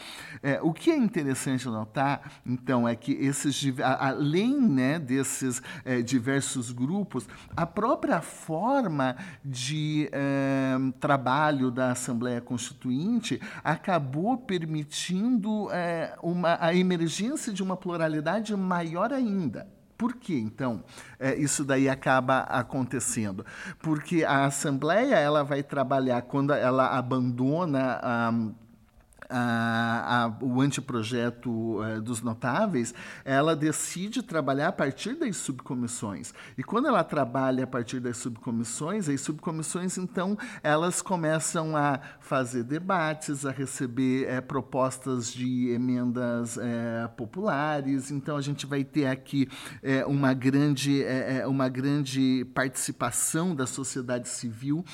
o 0.63 0.73
que 0.73 0.91
é 0.91 0.97
interessante 0.97 1.67
notar, 1.67 2.33
então, 2.45 2.89
é 2.89 2.95
que 2.95 3.13
esses, 3.13 3.63
além 3.81 4.61
né, 4.61 4.99
desses 4.99 5.63
diversos 6.05 6.71
grupos, 6.71 7.29
a 7.57 7.67
própria 7.67 8.21
forma 8.21 9.17
de 9.45 10.11
trabalho 11.01 11.71
da 11.71 11.93
Assembleia 11.93 12.41
Constituinte 12.41 13.06
seguinte, 13.07 13.41
acabou 13.63 14.37
permitindo 14.37 15.71
é, 15.71 16.17
uma, 16.23 16.59
a 16.61 16.75
emergência 16.75 17.53
de 17.53 17.63
uma 17.63 17.77
pluralidade 17.77 18.55
maior 18.57 19.13
ainda. 19.13 19.69
Por 19.97 20.17
que, 20.17 20.39
então, 20.39 20.85
é, 21.19 21.35
isso 21.37 21.65
daí 21.65 21.89
acaba 21.89 22.41
acontecendo? 22.41 23.47
Porque 23.79 24.25
a 24.25 24.45
Assembleia 24.45 25.15
ela 25.15 25.43
vai 25.43 25.63
trabalhar, 25.63 26.21
quando 26.23 26.53
ela 26.53 26.89
abandona 26.89 27.99
a 28.03 28.35
a, 29.29 30.25
a, 30.25 30.45
o 30.45 30.61
anteprojeto 30.61 31.83
é, 31.83 32.01
dos 32.01 32.23
notáveis, 32.23 32.95
ela 33.25 33.57
decide 33.57 34.23
trabalhar 34.23 34.69
a 34.69 34.73
partir 34.73 35.15
das 35.15 35.37
subcomissões. 35.37 36.33
E 36.57 36.63
quando 36.63 36.89
ela 36.89 37.03
trabalha 37.05 37.65
a 37.65 37.67
partir 37.67 38.01
das 38.01 38.17
subcomissões, 38.17 39.09
as 39.09 39.21
subcomissões, 39.21 39.99
então, 39.99 40.37
elas 40.63 41.03
começam 41.03 41.77
a 41.77 42.01
fazer 42.21 42.65
debates, 42.65 43.45
a 43.45 43.51
receber 43.51 44.27
é, 44.29 44.41
propostas 44.41 45.33
de 45.33 45.71
emendas 45.71 46.59
é, 46.59 47.09
populares. 47.17 48.11
Então, 48.11 48.37
a 48.37 48.41
gente 48.43 48.67
vai 48.67 48.85
ter 48.85 49.07
aqui 49.07 49.49
uma, 50.07 50.33
grande, 50.35 51.05
uma 51.47 51.69
grande 51.69 52.45
participação 52.55 53.55
da 53.55 53.67
sociedade 53.67 54.29
civil. 54.29 54.85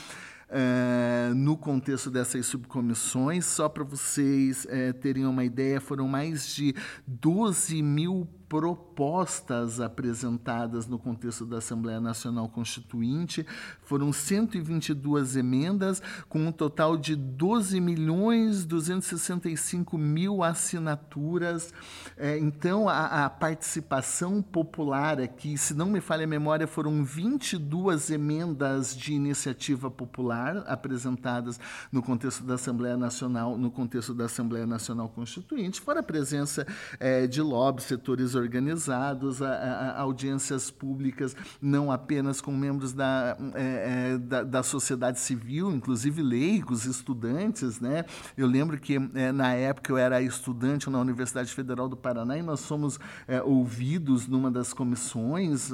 Uh, 0.53 1.35
no 1.35 1.57
contexto 1.57 2.11
dessas 2.11 2.45
subcomissões. 2.45 3.47
Só 3.47 3.71
para 3.71 3.85
vocês 3.85 4.67
uh, 4.67 4.93
terem 5.01 5.25
uma 5.25 5.45
ideia, 5.45 5.81
foram 5.81 6.07
mais 6.07 6.55
de 6.55 6.75
12 7.07 7.83
mil 7.83 8.29
propostas 8.53 9.81
apresentadas 9.81 10.87
no 10.87 10.99
contexto 10.99 11.47
da 11.47 11.57
Assembleia 11.57 11.99
Nacional 11.99 12.51
Constituinte. 12.51 13.47
Foram 13.81 14.13
122 14.13 15.37
emendas, 15.37 16.03
com 16.29 16.39
um 16.39 16.53
total 16.53 16.99
de 16.99 17.17
12 17.17 17.81
milhões 17.81 18.67
265 18.67 19.97
mil 19.97 20.45
assinaturas. 20.45 21.73
É, 22.15 22.37
então, 22.37 22.91
a, 22.91 23.25
a, 23.25 23.31
participação 23.31 24.43
popular 24.43 25.19
aqui, 25.19 25.57
se 25.57 25.73
não 25.73 25.87
me 25.87 26.03
falha 26.03 26.25
a 26.25 26.29
memória, 26.29 26.67
foram 26.67 27.03
22 27.03 28.11
emendas 28.11 28.95
de 28.95 29.15
iniciativa 29.15 29.91
popular 29.91 30.63
apresentadas 30.67 31.59
no 31.91 32.03
contexto 32.03 32.45
da 32.45 32.57
Assembleia 32.57 32.99
Nacional, 32.99 33.57
no 33.57 33.71
contexto 33.71 34.13
da 34.13 34.27
Assembleia 34.27 34.67
Nacional 34.67 35.09
Constituinte, 35.09 35.81
fora 35.81 36.01
a 36.01 36.03
presença 36.03 36.67
é, 37.01 37.27
de 37.27 37.41
lobbies, 37.41 37.87
setores 37.87 38.35
organizados, 38.43 39.41
a, 39.41 39.51
a, 39.51 40.01
audiências 40.01 40.71
públicas, 40.71 41.35
não 41.61 41.91
apenas 41.91 42.41
com 42.41 42.53
membros 42.53 42.93
da, 42.93 43.37
é, 43.55 44.15
é, 44.15 44.19
da, 44.19 44.43
da, 44.43 44.63
sociedade 44.63 45.21
civil, 45.21 45.71
inclusive 45.71 46.23
leigos, 46.23 46.85
estudantes. 46.85 47.81
Né? 47.81 48.05
Eu 48.37 48.47
lembro 48.47 48.79
que, 48.79 48.97
é, 49.15 49.33
na 49.33 49.55
época, 49.55 49.93
eu 49.93 49.97
era 49.97 50.21
estudante 50.21 50.91
na 50.91 51.01
Universidade 51.01 51.53
Federal 51.53 51.89
do 51.89 51.97
Paraná 51.97 52.37
e 52.37 52.43
nós 52.43 52.65
fomos 52.67 52.99
é, 53.27 53.43
ouvidos 53.43 54.27
numa 54.29 54.51
das 54.51 54.73
comissões 54.73 55.73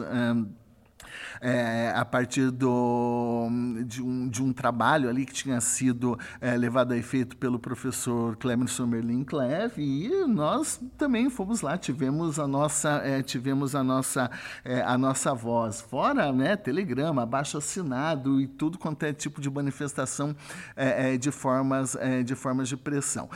é, 1.41 1.93
a 1.95 2.05
partir 2.05 2.51
do, 2.51 3.49
de, 3.86 4.03
um, 4.03 4.28
de 4.28 4.43
um 4.43 4.53
trabalho 4.53 5.09
ali 5.09 5.24
que 5.24 5.32
tinha 5.32 5.61
sido 5.61 6.18
é, 6.41 6.57
levado 6.57 6.93
a 6.93 6.97
efeito 6.97 7.36
pelo 7.36 7.59
professor 7.59 8.36
Clemerson 8.36 8.86
Merlin 8.86 9.24
Cleve, 9.24 9.82
e 9.82 10.26
nós 10.26 10.80
também 10.97 11.30
fomos 11.30 11.61
lá, 11.61 11.76
tivemos 11.76 12.39
a 12.39 12.47
nossa, 12.47 13.01
é, 13.05 13.22
tivemos 13.22 13.74
a 13.74 13.82
nossa, 13.82 14.30
é, 14.64 14.80
a 14.82 14.97
nossa 14.97 15.34
voz. 15.34 15.80
Fora 15.80 16.32
né, 16.32 16.57
telegrama, 16.57 17.22
abaixo 17.22 17.59
assinado 17.59 18.41
e 18.41 18.47
tudo 18.47 18.78
quanto 18.78 19.03
é 19.05 19.12
tipo 19.12 19.41
de 19.41 19.51
manifestação 19.51 20.34
é, 20.76 21.14
é, 21.14 21.16
de, 21.16 21.30
formas, 21.30 21.97
de 22.24 22.34
formas 22.34 22.68
de 22.68 22.76
pressão. 22.76 23.28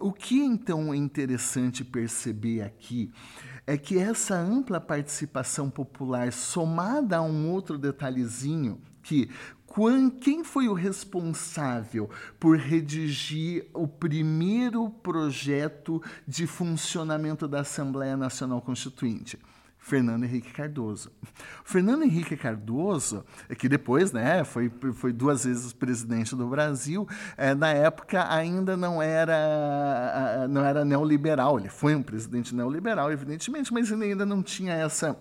o 0.00 0.12
que 0.12 0.40
então 0.40 0.92
é 0.92 0.96
interessante 0.96 1.84
perceber 1.84 2.62
aqui 2.62 3.12
é 3.66 3.76
que 3.76 3.98
essa 3.98 4.34
ampla 4.34 4.80
participação 4.80 5.70
popular, 5.70 6.32
somada 6.32 7.18
a 7.18 7.22
um 7.22 7.50
outro 7.50 7.78
detalhezinho, 7.78 8.80
que 9.02 9.30
quem 10.20 10.44
foi 10.44 10.68
o 10.68 10.74
responsável 10.74 12.10
por 12.38 12.58
redigir 12.58 13.66
o 13.72 13.88
primeiro 13.88 14.90
projeto 14.90 16.02
de 16.28 16.46
funcionamento 16.46 17.48
da 17.48 17.60
Assembleia 17.60 18.16
Nacional 18.16 18.60
Constituinte? 18.60 19.38
Fernando 19.82 20.22
Henrique 20.22 20.52
Cardoso. 20.52 21.10
Fernando 21.64 22.04
Henrique 22.04 22.36
Cardoso, 22.36 23.24
é 23.48 23.54
que 23.54 23.68
depois 23.68 24.12
né, 24.12 24.44
foi, 24.44 24.70
foi 24.94 25.12
duas 25.12 25.44
vezes 25.44 25.72
presidente 25.72 26.36
do 26.36 26.46
Brasil, 26.46 27.06
é, 27.36 27.52
na 27.52 27.70
época 27.70 28.32
ainda 28.32 28.76
não 28.76 29.02
era, 29.02 30.46
não 30.48 30.64
era 30.64 30.84
neoliberal. 30.84 31.58
Ele 31.58 31.68
foi 31.68 31.96
um 31.96 32.02
presidente 32.02 32.54
neoliberal, 32.54 33.10
evidentemente, 33.10 33.72
mas 33.72 33.90
ele 33.90 34.04
ainda 34.04 34.24
não 34.24 34.40
tinha 34.40 34.72
essa 34.72 35.18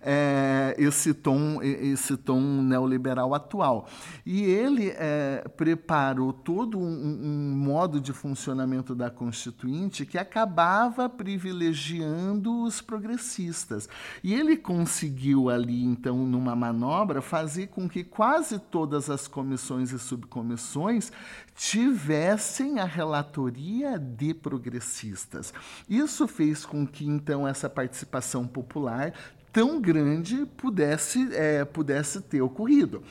é, 0.00 0.74
esse, 0.78 1.12
tom, 1.14 1.60
esse 1.62 2.16
tom 2.16 2.40
neoliberal 2.40 3.34
atual. 3.34 3.88
E 4.24 4.42
ele 4.42 4.90
é, 4.96 5.44
preparou 5.56 6.32
todo 6.32 6.78
um, 6.78 6.82
um, 6.82 7.54
modo 7.56 8.00
de 8.00 8.12
funcionamento 8.12 8.94
da 8.94 9.10
Constituinte 9.10 10.06
que 10.06 10.18
acabava 10.18 11.08
privilegiando 11.08 12.62
os 12.62 12.80
progressistas. 12.80 13.88
E 14.22 14.34
ele 14.34 14.56
conseguiu 14.56 15.48
ali, 15.48 15.84
então, 15.84 16.18
numa 16.18 16.54
manobra, 16.54 17.20
fazer 17.20 17.68
com 17.68 17.88
que 17.88 18.04
quase 18.04 18.58
todas 18.58 19.10
as 19.10 19.26
comissões 19.26 19.92
e 19.92 19.98
subcomissões 19.98 21.12
tivessem 21.54 22.78
a 22.78 22.84
relatoria 22.84 23.98
de 23.98 24.32
progressistas. 24.32 25.52
Isso 25.88 26.26
fez 26.26 26.64
com 26.64 26.86
que, 26.86 27.06
então, 27.06 27.46
essa 27.46 27.68
participação 27.68 28.46
popular 28.46 29.12
tão 29.52 29.80
grande 29.80 30.46
pudesse, 30.56 31.34
é, 31.34 31.64
pudesse 31.64 32.20
ter 32.20 32.42
ocorrido. 32.42 33.02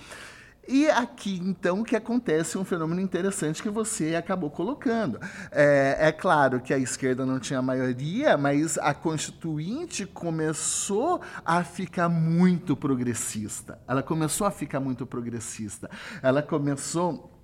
E 0.71 0.87
aqui, 0.87 1.41
então, 1.43 1.83
que 1.83 1.95
acontece 1.95 2.55
um 2.55 2.63
fenômeno 2.63 3.01
interessante 3.01 3.63
que 3.63 3.71
você 3.71 4.13
acabou 4.15 4.51
colocando. 4.51 5.19
É, 5.51 5.97
é, 5.99 6.11
claro 6.11 6.59
que 6.59 6.71
a 6.71 6.77
esquerda 6.77 7.25
não 7.25 7.39
tinha 7.39 7.59
maioria, 7.59 8.37
mas 8.37 8.77
a 8.77 8.93
Constituinte 8.93 10.05
começou 10.05 11.21
a 11.43 11.63
ficar 11.63 12.07
muito 12.07 12.77
progressista. 12.77 13.79
Ela 13.87 14.03
começou 14.03 14.45
a 14.45 14.51
ficar 14.51 14.79
muito 14.79 15.07
progressista. 15.07 15.89
Ela 16.21 16.43
começou 16.43 17.38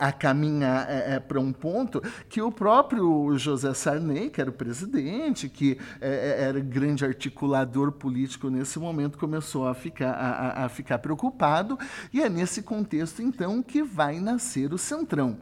a 0.00 0.10
caminhar 0.10 0.88
é, 0.88 1.14
é, 1.14 1.20
para 1.20 1.38
um 1.38 1.52
ponto 1.52 2.02
que 2.28 2.40
o 2.40 2.50
próprio 2.50 3.36
José 3.36 3.72
Sarney, 3.74 4.30
que 4.30 4.40
era 4.40 4.50
o 4.50 4.52
presidente, 4.52 5.48
que 5.48 5.78
é, 6.00 6.40
é 6.40 6.42
era 6.46 6.60
grande 6.60 7.04
articulador 7.04 7.92
político 7.92 8.48
nesse 8.48 8.78
momento, 8.78 9.18
começou 9.18 9.68
a 9.68 9.74
ficar, 9.74 10.12
a, 10.12 10.64
a 10.64 10.68
ficar 10.68 10.98
preocupado, 10.98 11.78
e 12.12 12.22
é 12.22 12.28
nesse 12.28 12.62
contexto, 12.62 13.22
então, 13.22 13.62
que 13.62 13.82
vai 13.82 14.18
nascer 14.18 14.72
o 14.72 14.78
Centrão. 14.78 15.38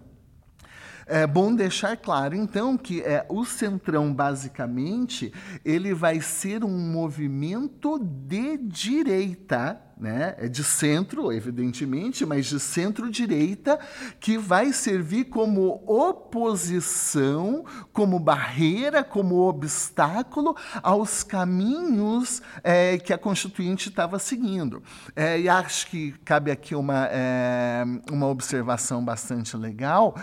É 1.06 1.26
bom 1.26 1.54
deixar 1.54 1.96
claro, 1.98 2.34
então, 2.34 2.78
que 2.78 3.02
é, 3.02 3.26
o 3.28 3.44
Centrão, 3.44 4.12
basicamente, 4.12 5.32
ele 5.64 5.92
vai 5.92 6.20
ser 6.20 6.64
um 6.64 6.78
movimento 6.78 7.98
de 7.98 8.56
direita, 8.56 9.80
né? 9.96 10.34
É 10.38 10.48
de 10.48 10.64
centro, 10.64 11.32
evidentemente, 11.32 12.26
mas 12.26 12.46
de 12.46 12.58
centro-direita, 12.58 13.78
que 14.18 14.36
vai 14.36 14.72
servir 14.72 15.24
como 15.24 15.82
oposição, 15.86 17.64
como 17.92 18.18
barreira, 18.18 19.04
como 19.04 19.36
obstáculo 19.48 20.56
aos 20.82 21.22
caminhos 21.22 22.42
é, 22.62 22.98
que 22.98 23.12
a 23.12 23.18
Constituinte 23.18 23.88
estava 23.88 24.18
seguindo. 24.18 24.82
É, 25.14 25.38
e 25.38 25.48
acho 25.48 25.86
que 25.88 26.12
cabe 26.24 26.50
aqui 26.50 26.74
uma, 26.74 27.08
é, 27.10 27.84
uma 28.10 28.26
observação 28.26 29.04
bastante 29.04 29.56
legal. 29.56 30.16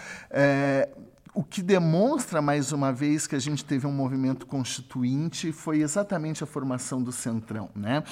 O 1.33 1.45
que 1.45 1.61
demonstra, 1.61 2.41
mais 2.41 2.73
uma 2.73 2.91
vez, 2.91 3.25
que 3.25 3.37
a 3.37 3.39
gente 3.39 3.63
teve 3.63 3.87
um 3.87 3.91
movimento 3.91 4.45
constituinte 4.45 5.53
foi 5.53 5.81
exatamente 5.81 6.43
a 6.43 6.47
formação 6.47 7.01
do 7.01 7.09
Centrão. 7.09 7.69
Né? 7.73 8.03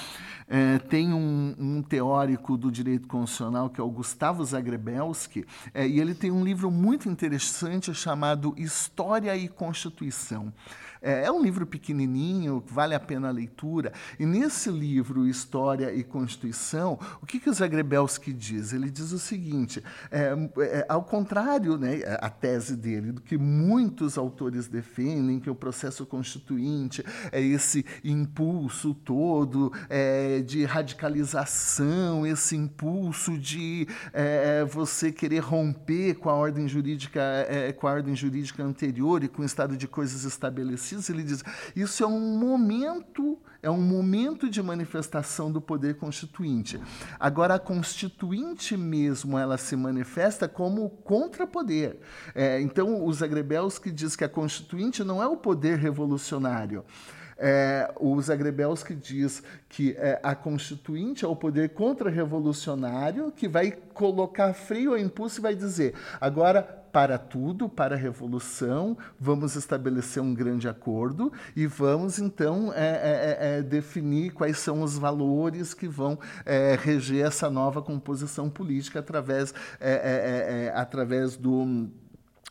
É, 0.48 0.78
tem 0.78 1.12
um, 1.12 1.54
um, 1.58 1.82
teórico 1.82 2.56
do 2.56 2.72
direito 2.72 3.06
constitucional, 3.06 3.68
que 3.68 3.78
é 3.78 3.84
o 3.84 3.90
Gustavo 3.90 4.42
Zagrebelski, 4.42 5.44
é, 5.74 5.86
e 5.86 6.00
ele 6.00 6.14
tem 6.14 6.30
um 6.30 6.42
livro 6.42 6.70
muito 6.70 7.10
interessante 7.10 7.92
chamado 7.92 8.54
História 8.56 9.36
e 9.36 9.48
Constituição. 9.48 10.50
É, 11.02 11.24
é 11.24 11.32
um 11.32 11.42
livro 11.42 11.66
pequenininho, 11.66 12.62
vale 12.66 12.94
a 12.94 13.00
pena 13.00 13.28
a 13.28 13.30
leitura. 13.30 13.92
E 14.18 14.26
nesse 14.26 14.70
livro, 14.70 15.26
História 15.26 15.92
e 15.94 16.04
Constituição, 16.04 16.98
o 17.22 17.26
que, 17.26 17.40
que 17.40 17.48
o 17.48 17.52
Zagrebelski 17.52 18.32
diz? 18.32 18.72
Ele 18.72 18.90
diz 18.90 19.12
o 19.12 19.18
seguinte: 19.18 19.82
é, 20.10 20.32
é, 20.58 20.86
ao 20.88 21.02
contrário, 21.02 21.78
né, 21.78 22.00
a 22.20 22.28
tese 22.28 22.76
dele, 22.76 23.12
do 23.12 23.20
que 23.20 23.38
muitos 23.38 24.18
autores 24.18 24.68
defendem, 24.68 25.40
que 25.40 25.48
o 25.48 25.54
processo 25.54 26.04
constituinte 26.04 27.04
é 27.32 27.40
esse 27.40 27.84
impulso 28.04 28.94
todo 28.94 29.72
é, 29.88 30.40
de 30.40 30.64
radicalização, 30.64 32.26
esse 32.26 32.56
impulso 32.56 33.38
de 33.38 33.88
é, 34.12 34.64
você 34.64 35.10
querer 35.10 35.40
romper 35.40 36.14
com 36.14 36.28
a 36.28 36.34
ordem 36.34 36.68
jurídica, 36.68 37.20
é, 37.48 37.72
com 37.72 37.86
a 37.86 37.92
ordem 37.92 38.14
jurídica 38.14 38.62
anterior 38.62 39.24
e 39.24 39.28
com 39.28 39.42
o 39.42 39.44
estado 39.44 39.76
de 39.76 39.88
coisas 39.88 40.24
estabelecido 40.24 40.89
ele 41.08 41.22
diz: 41.22 41.42
isso 41.74 42.02
é 42.02 42.06
um 42.06 42.38
momento 42.38 43.38
é 43.62 43.70
um 43.70 43.80
momento 43.80 44.48
de 44.48 44.62
manifestação 44.62 45.52
do 45.52 45.60
poder 45.60 45.96
constituinte. 45.96 46.80
Agora, 47.18 47.56
a 47.56 47.58
constituinte 47.58 48.74
mesmo, 48.76 49.38
ela 49.38 49.58
se 49.58 49.76
manifesta 49.76 50.48
como 50.48 50.88
contrapoder. 50.88 51.98
É, 52.34 52.60
então, 52.60 53.04
os 53.04 53.22
agrebels 53.22 53.78
que 53.78 53.90
diz 53.90 54.16
que 54.16 54.24
a 54.24 54.28
constituinte 54.28 55.04
não 55.04 55.22
é 55.22 55.26
o 55.26 55.36
poder 55.36 55.78
revolucionário. 55.78 56.84
É, 57.42 57.90
o 57.98 58.20
Zagrebelski 58.20 58.94
diz 58.94 59.42
que 59.66 59.92
é, 59.98 60.20
a 60.22 60.34
constituinte 60.34 61.24
é 61.24 61.28
o 61.28 61.34
poder 61.34 61.70
contra-revolucionário 61.70 63.32
que 63.32 63.48
vai 63.48 63.72
colocar 63.72 64.52
freio 64.52 64.90
ao 64.90 64.98
impulso 64.98 65.40
e 65.40 65.42
vai 65.42 65.54
dizer 65.54 65.94
agora 66.20 66.80
para 66.92 67.16
tudo, 67.18 67.68
para 67.68 67.94
a 67.94 67.98
revolução, 67.98 68.96
vamos 69.18 69.54
estabelecer 69.56 70.22
um 70.22 70.34
grande 70.34 70.68
acordo 70.68 71.32
e 71.54 71.66
vamos 71.66 72.18
então 72.18 72.72
é, 72.74 72.78
é, 72.78 73.38
é, 73.40 73.58
é 73.58 73.62
definir 73.62 74.32
quais 74.32 74.58
são 74.58 74.82
os 74.82 74.98
valores 74.98 75.72
que 75.72 75.88
vão 75.88 76.18
é, 76.44 76.76
reger 76.80 77.24
essa 77.24 77.48
nova 77.48 77.80
composição 77.80 78.50
política 78.50 78.98
através, 78.98 79.54
é, 79.80 80.72
através 80.74 81.36
do 81.36 81.88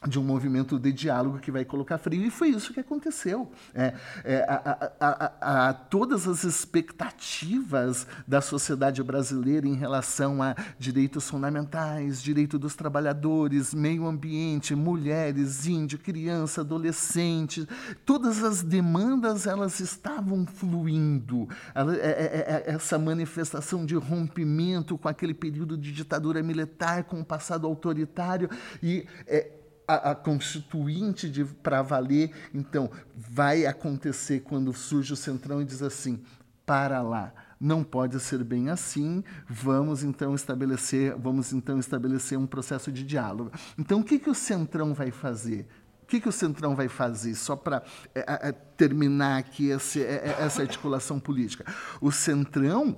de 0.07 0.17
um 0.17 0.23
movimento 0.23 0.79
de 0.79 0.93
diálogo 0.93 1.39
que 1.39 1.51
vai 1.51 1.65
colocar 1.65 1.97
frio, 1.97 2.25
e 2.25 2.31
foi 2.31 2.49
isso 2.49 2.73
que 2.73 2.79
aconteceu. 2.79 3.51
É, 3.73 3.93
é, 4.23 4.45
a, 4.47 4.91
a, 4.99 5.69
a, 5.69 5.73
todas 5.73 6.25
as 6.25 6.45
expectativas 6.45 8.07
da 8.25 8.39
sociedade 8.39 9.03
brasileira 9.03 9.67
em 9.67 9.73
relação 9.73 10.41
a 10.41 10.55
direitos 10.77 11.29
fundamentais, 11.29 12.21
direito 12.21 12.57
dos 12.57 12.75
trabalhadores, 12.75 13.73
meio 13.73 14.07
ambiente, 14.07 14.73
mulheres, 14.73 15.67
índio, 15.67 15.99
criança, 15.99 16.61
adolescente, 16.61 17.67
todas 18.05 18.41
as 18.41 18.63
demandas 18.63 19.45
elas 19.45 19.81
estavam 19.81 20.45
fluindo. 20.45 21.49
É, 21.75 21.81
é, 21.81 22.63
é, 22.67 22.73
essa 22.73 22.97
manifestação 22.97 23.85
de 23.85 23.95
rompimento 23.95 24.97
com 24.97 25.09
aquele 25.09 25.33
período 25.33 25.77
de 25.77 25.91
ditadura 25.91 26.41
militar, 26.41 27.03
com 27.03 27.19
o 27.19 27.25
passado 27.25 27.67
autoritário, 27.67 28.49
e 28.81 29.05
é, 29.27 29.58
a, 29.89 30.11
a 30.11 30.15
constituinte 30.15 31.43
para 31.63 31.81
valer, 31.81 32.31
então, 32.53 32.91
vai 33.15 33.65
acontecer 33.65 34.41
quando 34.41 34.71
surge 34.71 35.13
o 35.13 35.15
Centrão 35.15 35.63
e 35.63 35.65
diz 35.65 35.81
assim: 35.81 36.21
para 36.63 37.01
lá, 37.01 37.33
não 37.59 37.83
pode 37.83 38.19
ser 38.19 38.43
bem 38.43 38.69
assim, 38.69 39.23
vamos 39.49 40.03
então 40.03 40.35
estabelecer, 40.35 41.15
vamos 41.17 41.51
então 41.51 41.79
estabelecer 41.79 42.37
um 42.37 42.45
processo 42.45 42.91
de 42.91 43.03
diálogo. 43.03 43.51
Então, 43.79 44.01
o 44.01 44.03
que, 44.03 44.19
que 44.19 44.29
o 44.29 44.35
Centrão 44.35 44.93
vai 44.93 45.09
fazer? 45.09 45.67
O 46.03 46.05
que, 46.05 46.21
que 46.21 46.29
o 46.29 46.31
Centrão 46.31 46.75
vai 46.75 46.87
fazer? 46.87 47.33
Só 47.33 47.55
para 47.55 47.81
é, 48.13 48.49
é, 48.49 48.51
terminar 48.51 49.39
aqui 49.39 49.69
esse, 49.69 50.03
é, 50.03 50.35
é, 50.39 50.43
essa 50.43 50.61
articulação 50.61 51.19
política. 51.19 51.65
O 51.99 52.11
Centrão 52.11 52.95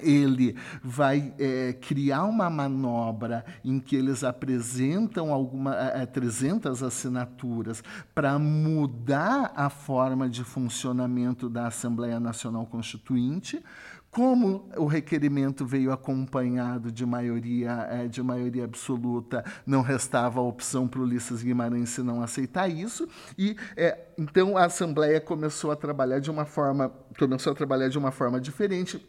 ele 0.00 0.56
vai 0.82 1.34
é, 1.38 1.74
criar 1.74 2.24
uma 2.24 2.48
manobra 2.48 3.44
em 3.64 3.78
que 3.78 3.94
eles 3.94 4.24
apresentam 4.24 5.32
alguma, 5.32 5.74
é, 5.76 6.06
300 6.06 6.82
assinaturas 6.82 7.82
para 8.14 8.38
mudar 8.38 9.52
a 9.54 9.68
forma 9.68 10.28
de 10.28 10.44
funcionamento 10.44 11.48
da 11.48 11.66
Assembleia 11.66 12.18
Nacional 12.18 12.64
Constituinte, 12.66 13.62
como 14.10 14.68
o 14.76 14.84
requerimento 14.84 15.64
veio 15.64 15.90
acompanhado 15.90 16.92
de 16.92 17.04
maioria, 17.06 18.06
de 18.10 18.22
maioria 18.22 18.64
absoluta, 18.64 19.42
não 19.66 19.80
restava 19.80 20.38
a 20.38 20.42
opção 20.42 20.86
para 20.86 21.00
o 21.00 21.02
Ulisses 21.02 21.42
Guimarães 21.42 21.88
se 21.88 22.02
não 22.02 22.22
aceitar 22.22 22.68
isso. 22.68 23.08
E 23.38 23.56
é, 23.74 23.98
então 24.18 24.58
a 24.58 24.66
Assembleia 24.66 25.18
começou 25.18 25.70
a 25.70 25.76
trabalhar 25.76 26.18
de 26.18 26.30
uma 26.30 26.44
forma, 26.44 26.92
começou 27.18 27.52
a 27.52 27.56
trabalhar 27.56 27.88
de 27.88 27.96
uma 27.96 28.10
forma 28.10 28.38
diferente 28.38 29.02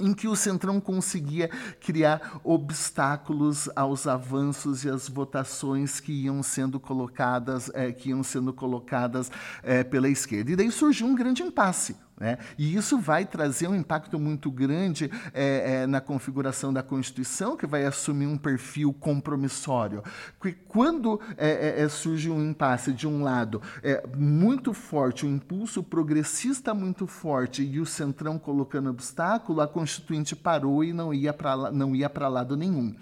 em 0.00 0.12
que 0.14 0.28
o 0.28 0.36
Centrão 0.36 0.80
conseguia 0.80 1.48
criar 1.80 2.40
obstáculos 2.44 3.68
aos 3.74 4.06
avanços 4.06 4.84
e 4.84 4.88
às 4.88 5.08
votações 5.08 6.00
que 6.00 6.12
iam 6.12 6.42
sendo 6.42 6.78
colocadas, 6.78 7.70
é, 7.74 7.92
que 7.92 8.10
iam 8.10 8.22
sendo 8.22 8.52
colocadas 8.52 9.30
é, 9.62 9.82
pela 9.82 10.08
esquerda. 10.08 10.52
E 10.52 10.56
daí 10.56 10.70
surgiu 10.70 11.06
um 11.06 11.14
grande 11.14 11.42
impasse. 11.42 11.96
Né? 12.18 12.38
E 12.56 12.74
isso 12.74 12.98
vai 12.98 13.26
trazer 13.26 13.68
um 13.68 13.74
impacto 13.74 14.18
muito 14.18 14.50
grande 14.50 15.10
é, 15.34 15.82
é, 15.82 15.86
na 15.86 16.00
configuração 16.00 16.72
da 16.72 16.82
Constituição, 16.82 17.56
que 17.56 17.66
vai 17.66 17.84
assumir 17.84 18.26
um 18.26 18.38
perfil 18.38 18.92
compromissório. 18.92 20.02
Porque 20.38 20.56
quando 20.66 21.20
é, 21.36 21.80
é, 21.80 21.82
é 21.82 21.88
surge 21.88 22.30
um 22.30 22.42
impasse, 22.42 22.92
de 22.92 23.06
um 23.06 23.22
lado, 23.22 23.60
é 23.82 24.02
muito 24.16 24.72
forte, 24.72 25.26
um 25.26 25.34
impulso 25.34 25.82
progressista 25.82 26.72
muito 26.72 27.06
forte 27.06 27.62
e 27.62 27.78
o 27.80 27.86
Centrão 27.86 28.38
colocando 28.38 28.88
obstáculo, 28.88 29.60
a 29.60 29.68
Constituinte 29.68 30.34
parou 30.34 30.82
e 30.82 30.92
não 30.92 31.12
ia 31.12 31.32
para 31.32 32.28
lado 32.28 32.56
nenhum. 32.56 32.94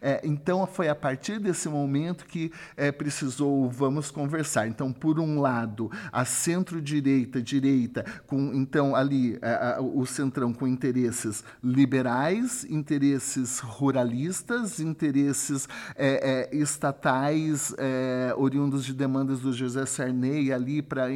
É, 0.00 0.20
então, 0.24 0.66
foi 0.66 0.88
a 0.88 0.94
partir 0.94 1.38
desse 1.38 1.68
momento 1.68 2.24
que 2.26 2.52
é, 2.76 2.90
precisou, 2.92 3.68
vamos 3.70 4.10
conversar. 4.10 4.66
Então, 4.68 4.92
por 4.92 5.18
um 5.18 5.40
lado, 5.40 5.90
a 6.12 6.24
centro-direita, 6.24 7.40
direita, 7.40 8.04
com 8.26 8.52
então 8.54 8.94
ali 8.94 9.38
é, 9.42 9.76
a, 9.76 9.80
o 9.80 10.06
centrão 10.06 10.52
com 10.52 10.66
interesses 10.66 11.44
liberais, 11.62 12.64
interesses 12.64 13.58
ruralistas, 13.58 14.80
interesses 14.80 15.68
é, 15.96 16.48
é, 16.52 16.56
estatais, 16.56 17.74
é, 17.78 18.34
oriundos 18.36 18.84
de 18.84 18.92
demandas 18.92 19.40
do 19.40 19.52
José 19.52 19.86
Sarney 19.86 20.52
ali 20.52 20.82
para 20.82 21.08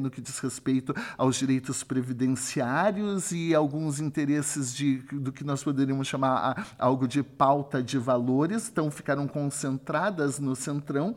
no 0.00 0.10
que 0.10 0.20
diz 0.20 0.38
respeito 0.38 0.94
aos 1.16 1.36
direitos 1.36 1.82
previdenciários 1.82 3.32
e 3.32 3.54
alguns 3.54 4.00
interesses 4.00 4.74
de, 4.74 4.98
do 5.12 5.32
que 5.32 5.44
nós 5.44 5.62
poderíamos 5.62 6.06
chamar 6.06 6.56
a, 6.56 6.66
algo 6.78 7.06
de 7.06 7.22
pauta 7.22 7.82
de 7.82 7.98
valor 7.98 8.15
valores, 8.16 8.68
então 8.70 8.90
ficaram 8.90 9.28
concentradas 9.28 10.38
no 10.38 10.56
centrão. 10.56 11.14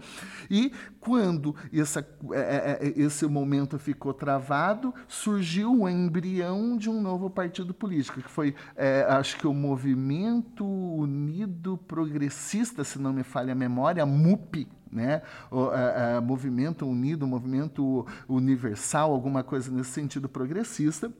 E 0.49 0.71
quando 0.99 1.55
essa, 1.73 2.05
é, 2.33 2.39
é, 2.39 2.87
é, 2.87 2.99
esse 2.99 3.25
momento 3.25 3.79
ficou 3.79 4.13
travado, 4.13 4.93
surgiu 5.07 5.81
o 5.81 5.89
embrião 5.89 6.77
de 6.77 6.89
um 6.89 7.01
novo 7.01 7.29
partido 7.29 7.73
político, 7.73 8.21
que 8.21 8.29
foi, 8.29 8.53
é, 8.75 9.05
acho 9.09 9.37
que 9.37 9.47
o 9.47 9.53
Movimento 9.53 10.65
Unido 10.65 11.77
Progressista, 11.77 12.83
se 12.83 12.99
não 12.99 13.13
me 13.13 13.23
falha 13.23 13.53
a 13.53 13.55
memória, 13.55 14.05
MUP, 14.05 14.67
né? 14.91 15.21
O, 15.49 15.71
é, 15.71 16.17
é, 16.17 16.19
movimento 16.19 16.85
Unido, 16.85 17.25
Movimento 17.25 18.05
Universal, 18.27 19.11
alguma 19.11 19.43
coisa 19.43 19.71
nesse 19.71 19.91
sentido 19.91 20.27
progressista 20.27 21.11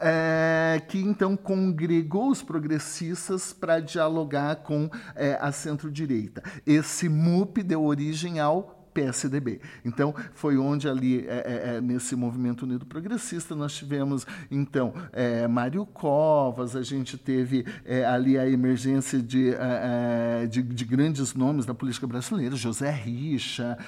é, 0.00 0.80
que 0.88 0.98
então 0.98 1.36
congregou 1.36 2.30
os 2.30 2.42
progressistas 2.42 3.52
para 3.52 3.80
dialogar 3.80 4.56
com 4.56 4.90
é, 5.14 5.38
a 5.40 5.50
centro-direita. 5.52 6.42
Esse 6.66 7.08
MUP 7.08 7.62
deu 7.62 7.82
origem 7.84 8.40
ao 8.40 8.81
PSDB. 8.92 9.60
Então, 9.84 10.14
foi 10.34 10.56
onde 10.56 10.88
ali, 10.88 11.26
é, 11.26 11.30
é, 11.30 11.76
é, 11.76 11.80
nesse 11.80 12.14
movimento 12.14 12.62
unido 12.62 12.86
progressista, 12.86 13.54
nós 13.54 13.72
tivemos, 13.74 14.26
então, 14.50 14.92
é, 15.12 15.46
Mário 15.48 15.84
Covas, 15.86 16.76
a 16.76 16.82
gente 16.82 17.16
teve 17.16 17.64
é, 17.84 18.04
ali 18.04 18.38
a 18.38 18.48
emergência 18.48 19.20
de, 19.20 19.54
é, 19.54 20.46
de, 20.46 20.62
de, 20.62 20.84
grandes 20.84 21.34
nomes 21.34 21.64
da 21.64 21.74
política 21.74 22.06
brasileira, 22.06 22.54
José 22.54 22.90
Richa, 22.90 23.78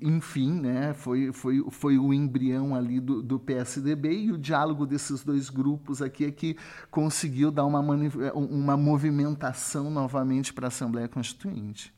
enfim, 0.00 0.60
né, 0.60 0.94
foi, 0.94 1.32
foi, 1.32 1.64
foi 1.70 1.98
o 1.98 2.12
embrião 2.12 2.74
ali 2.74 3.00
do, 3.00 3.22
do 3.22 3.38
PSDB 3.38 4.12
e 4.12 4.32
o 4.32 4.38
diálogo 4.38 4.86
desses 4.86 5.22
dois 5.22 5.50
grupos 5.50 6.00
aqui 6.00 6.24
é 6.24 6.30
que 6.30 6.56
conseguiu 6.90 7.50
dar 7.50 7.64
uma, 7.66 7.80
uma 8.34 8.76
movimentação 8.76 9.90
novamente 9.90 10.52
para 10.52 10.66
a 10.66 10.68
Assembleia 10.68 11.08
Constituinte. 11.08 11.92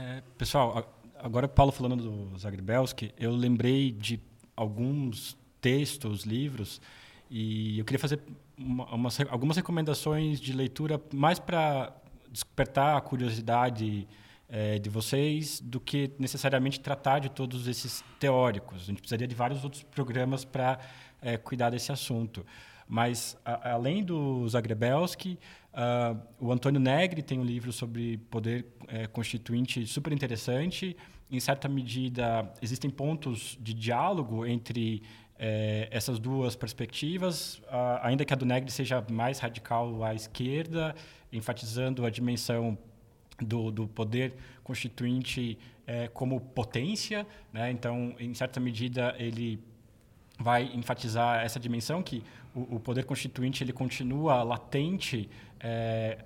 É, 0.00 0.22
pessoal, 0.38 0.88
agora 1.18 1.48
Paulo 1.48 1.72
falando 1.72 1.96
do 1.96 2.38
Zagrebelski, 2.38 3.12
eu 3.18 3.32
lembrei 3.32 3.90
de 3.90 4.20
alguns 4.54 5.36
textos, 5.60 6.22
livros, 6.22 6.80
e 7.28 7.80
eu 7.80 7.84
queria 7.84 7.98
fazer 7.98 8.20
uma, 8.56 8.84
umas, 8.94 9.18
algumas 9.22 9.56
recomendações 9.56 10.40
de 10.40 10.52
leitura 10.52 11.02
mais 11.12 11.40
para 11.40 11.92
despertar 12.30 12.96
a 12.96 13.00
curiosidade 13.00 14.06
é, 14.48 14.78
de 14.78 14.88
vocês 14.88 15.60
do 15.60 15.80
que 15.80 16.12
necessariamente 16.16 16.78
tratar 16.78 17.18
de 17.18 17.28
todos 17.28 17.66
esses 17.66 18.04
teóricos. 18.20 18.82
A 18.82 18.84
gente 18.84 19.00
precisaria 19.00 19.26
de 19.26 19.34
vários 19.34 19.64
outros 19.64 19.82
programas 19.82 20.44
para 20.44 20.78
é, 21.20 21.36
cuidar 21.36 21.70
desse 21.70 21.90
assunto. 21.90 22.46
Mas, 22.86 23.36
a, 23.44 23.72
além 23.72 24.04
do 24.04 24.48
Zagrebelski, 24.48 25.40
uh, 25.78 26.20
o 26.40 26.52
Antônio 26.52 26.80
Negri 26.80 27.22
tem 27.22 27.38
um 27.38 27.44
livro 27.44 27.72
sobre 27.72 28.18
poder 28.30 28.66
é, 28.88 29.06
constituinte 29.06 29.86
super 29.86 30.12
interessante. 30.12 30.96
Em 31.30 31.38
certa 31.38 31.68
medida, 31.68 32.52
existem 32.60 32.90
pontos 32.90 33.56
de 33.60 33.72
diálogo 33.72 34.44
entre 34.44 35.02
é, 35.38 35.86
essas 35.90 36.18
duas 36.18 36.56
perspectivas, 36.56 37.58
uh, 37.58 38.00
ainda 38.02 38.24
que 38.24 38.32
a 38.32 38.36
do 38.36 38.44
Negri 38.44 38.70
seja 38.70 39.04
mais 39.10 39.38
radical 39.38 40.02
à 40.02 40.14
esquerda, 40.14 40.94
enfatizando 41.32 42.04
a 42.04 42.10
dimensão 42.10 42.76
do, 43.40 43.70
do 43.70 43.86
poder 43.86 44.34
constituinte 44.64 45.56
é, 45.86 46.08
como 46.08 46.40
potência. 46.40 47.26
Né? 47.52 47.70
Então, 47.70 48.14
em 48.18 48.34
certa 48.34 48.58
medida, 48.58 49.14
ele 49.18 49.62
vai 50.38 50.70
enfatizar 50.74 51.44
essa 51.44 51.58
dimensão 51.58 52.02
que 52.02 52.22
o, 52.54 52.76
o 52.76 52.80
poder 52.80 53.04
constituinte 53.04 53.64
ele 53.64 53.72
continua 53.72 54.42
latente 54.42 55.28
é, 55.58 56.24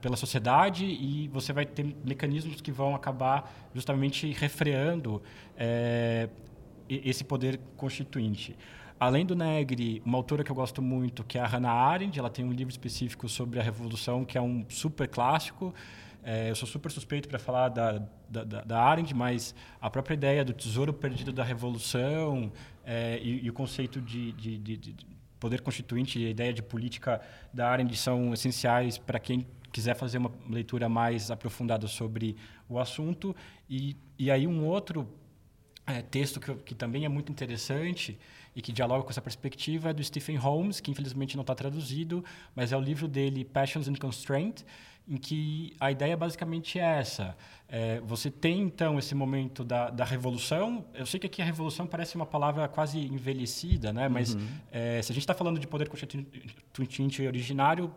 pela 0.00 0.16
sociedade 0.16 0.84
e 0.84 1.28
você 1.28 1.52
vai 1.52 1.64
ter 1.64 1.84
mecanismos 2.04 2.60
que 2.60 2.70
vão 2.70 2.94
acabar 2.94 3.70
justamente 3.74 4.30
refreando 4.32 5.22
é, 5.56 6.28
esse 6.88 7.24
poder 7.24 7.60
constituinte. 7.76 8.56
Além 8.98 9.24
do 9.24 9.34
Negri, 9.34 10.02
uma 10.04 10.18
autora 10.18 10.44
que 10.44 10.50
eu 10.50 10.54
gosto 10.54 10.82
muito, 10.82 11.24
que 11.24 11.38
é 11.38 11.40
a 11.40 11.46
Hannah 11.46 11.72
Arendt, 11.72 12.18
ela 12.18 12.28
tem 12.28 12.44
um 12.44 12.52
livro 12.52 12.70
específico 12.70 13.28
sobre 13.30 13.58
a 13.58 13.62
Revolução, 13.62 14.26
que 14.26 14.36
é 14.36 14.42
um 14.42 14.66
super 14.68 15.08
clássico. 15.08 15.74
É, 16.22 16.50
eu 16.50 16.54
sou 16.54 16.68
super 16.68 16.92
suspeito 16.92 17.26
para 17.26 17.38
falar 17.38 17.70
da, 17.70 18.02
da, 18.28 18.44
da, 18.44 18.78
Arendt, 18.82 19.14
mas 19.14 19.54
a 19.80 19.88
própria 19.88 20.12
ideia 20.12 20.44
do 20.44 20.52
tesouro 20.52 20.92
perdido 20.92 21.32
da 21.32 21.42
Revolução 21.42 22.52
é, 22.84 23.18
e, 23.22 23.44
e, 23.44 23.50
o 23.50 23.52
conceito 23.52 24.00
de, 24.00 24.32
de, 24.32 24.58
de, 24.58 24.76
de 24.76 24.96
poder 25.38 25.60
constituinte 25.60 26.18
e 26.18 26.26
a 26.26 26.30
ideia 26.30 26.52
de 26.52 26.62
política 26.62 27.20
da 27.52 27.68
Arendt 27.68 27.96
são 27.96 28.32
essenciais 28.32 28.98
para 28.98 29.18
quem 29.18 29.46
quiser 29.72 29.94
fazer 29.94 30.18
uma 30.18 30.32
leitura 30.48 30.88
mais 30.88 31.30
aprofundada 31.30 31.86
sobre 31.86 32.36
o 32.68 32.78
assunto. 32.78 33.34
E, 33.68 33.96
e 34.18 34.30
aí 34.30 34.46
um 34.46 34.64
outro 34.66 35.08
é, 35.86 36.02
texto 36.02 36.40
que, 36.40 36.54
que 36.56 36.74
também 36.74 37.04
é 37.04 37.08
muito 37.08 37.30
interessante 37.30 38.18
e 38.54 38.60
que 38.60 38.72
dialoga 38.72 39.04
com 39.04 39.10
essa 39.10 39.22
perspectiva 39.22 39.90
é 39.90 39.92
do 39.92 40.02
Stephen 40.02 40.36
Holmes, 40.36 40.80
que 40.80 40.90
infelizmente 40.90 41.36
não 41.36 41.42
está 41.42 41.54
traduzido, 41.54 42.24
mas 42.54 42.72
é 42.72 42.76
o 42.76 42.80
livro 42.80 43.06
dele 43.06 43.44
Passions 43.44 43.88
and 43.88 43.94
Constraint, 43.94 44.62
em 45.10 45.16
que 45.16 45.74
a 45.80 45.90
ideia 45.90 46.16
basicamente 46.16 46.78
é 46.78 47.00
essa. 47.00 47.36
É, 47.68 48.00
você 48.00 48.30
tem, 48.30 48.62
então, 48.62 48.96
esse 48.96 49.12
momento 49.12 49.64
da, 49.64 49.90
da 49.90 50.04
revolução. 50.04 50.84
Eu 50.94 51.04
sei 51.04 51.18
que 51.18 51.26
aqui 51.26 51.42
a 51.42 51.44
revolução 51.44 51.84
parece 51.84 52.14
uma 52.14 52.26
palavra 52.26 52.68
quase 52.68 52.98
envelhecida, 52.98 53.92
né? 53.92 54.08
mas 54.08 54.34
uhum. 54.34 54.46
é, 54.70 55.02
se 55.02 55.10
a 55.10 55.14
gente 55.14 55.24
está 55.24 55.34
falando 55.34 55.58
de 55.58 55.66
poder 55.66 55.88
constituinte 55.88 57.26
originário, 57.26 57.92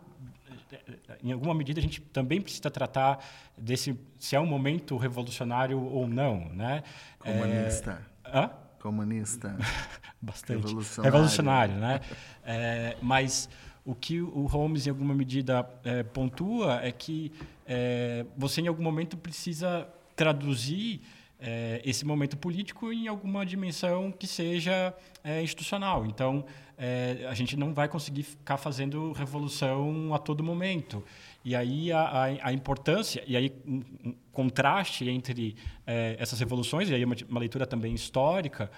em 1.22 1.30
alguma 1.30 1.54
medida 1.54 1.78
a 1.78 1.82
gente 1.82 2.00
também 2.00 2.40
precisa 2.40 2.68
tratar 2.68 3.24
desse 3.56 3.96
se 4.18 4.34
é 4.34 4.40
um 4.40 4.46
momento 4.46 4.96
revolucionário 4.96 5.80
ou 5.80 6.08
não, 6.08 6.48
né? 6.48 6.82
Comunista. 7.20 8.02
É... 8.24 8.38
Hã? 8.38 8.50
Comunista. 8.80 9.56
Bastante. 10.20 10.66
Revolucionário. 10.66 11.12
Revolucionário, 11.12 11.74
né? 11.76 12.00
É, 12.46 12.98
mas 13.00 13.48
o 13.84 13.94
que 13.94 14.20
o 14.20 14.46
Holmes, 14.46 14.86
em 14.86 14.90
alguma 14.90 15.14
medida, 15.14 15.68
é, 15.84 16.02
pontua 16.02 16.80
é 16.82 16.90
que 16.90 17.30
é, 17.66 18.24
você, 18.36 18.60
em 18.60 18.66
algum 18.66 18.82
momento, 18.82 19.16
precisa 19.16 19.86
traduzir 20.16 21.02
é, 21.38 21.82
esse 21.84 22.06
momento 22.06 22.36
político 22.36 22.90
em 22.90 23.08
alguma 23.08 23.44
dimensão 23.44 24.10
que 24.10 24.26
seja 24.26 24.94
é, 25.22 25.42
institucional. 25.42 26.06
Então, 26.06 26.44
é, 26.78 27.26
a 27.28 27.34
gente 27.34 27.56
não 27.56 27.74
vai 27.74 27.88
conseguir 27.88 28.22
ficar 28.22 28.56
fazendo 28.56 29.12
revolução 29.12 30.14
a 30.14 30.18
todo 30.18 30.42
momento. 30.42 31.04
E 31.44 31.54
aí 31.54 31.92
a, 31.92 32.00
a, 32.00 32.24
a 32.48 32.52
importância, 32.52 33.22
e 33.26 33.36
aí 33.36 33.52
um, 33.66 33.82
um 34.04 34.14
contraste 34.32 35.08
entre 35.08 35.56
é, 35.86 36.16
essas 36.18 36.40
revoluções, 36.40 36.88
e 36.88 36.94
aí 36.94 37.04
uma, 37.04 37.14
uma 37.28 37.40
leitura 37.40 37.66
também 37.66 37.94
histórica, 37.94 38.70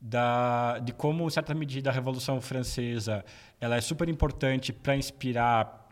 da, 0.00 0.78
de 0.80 0.92
como, 0.92 1.26
em 1.26 1.30
certa 1.30 1.54
medida, 1.54 1.90
a 1.90 1.92
Revolução 1.92 2.40
Francesa 2.40 3.24
ela 3.60 3.76
é 3.76 3.80
super 3.80 4.08
importante 4.08 4.72
para 4.72 4.96
inspirar 4.96 5.84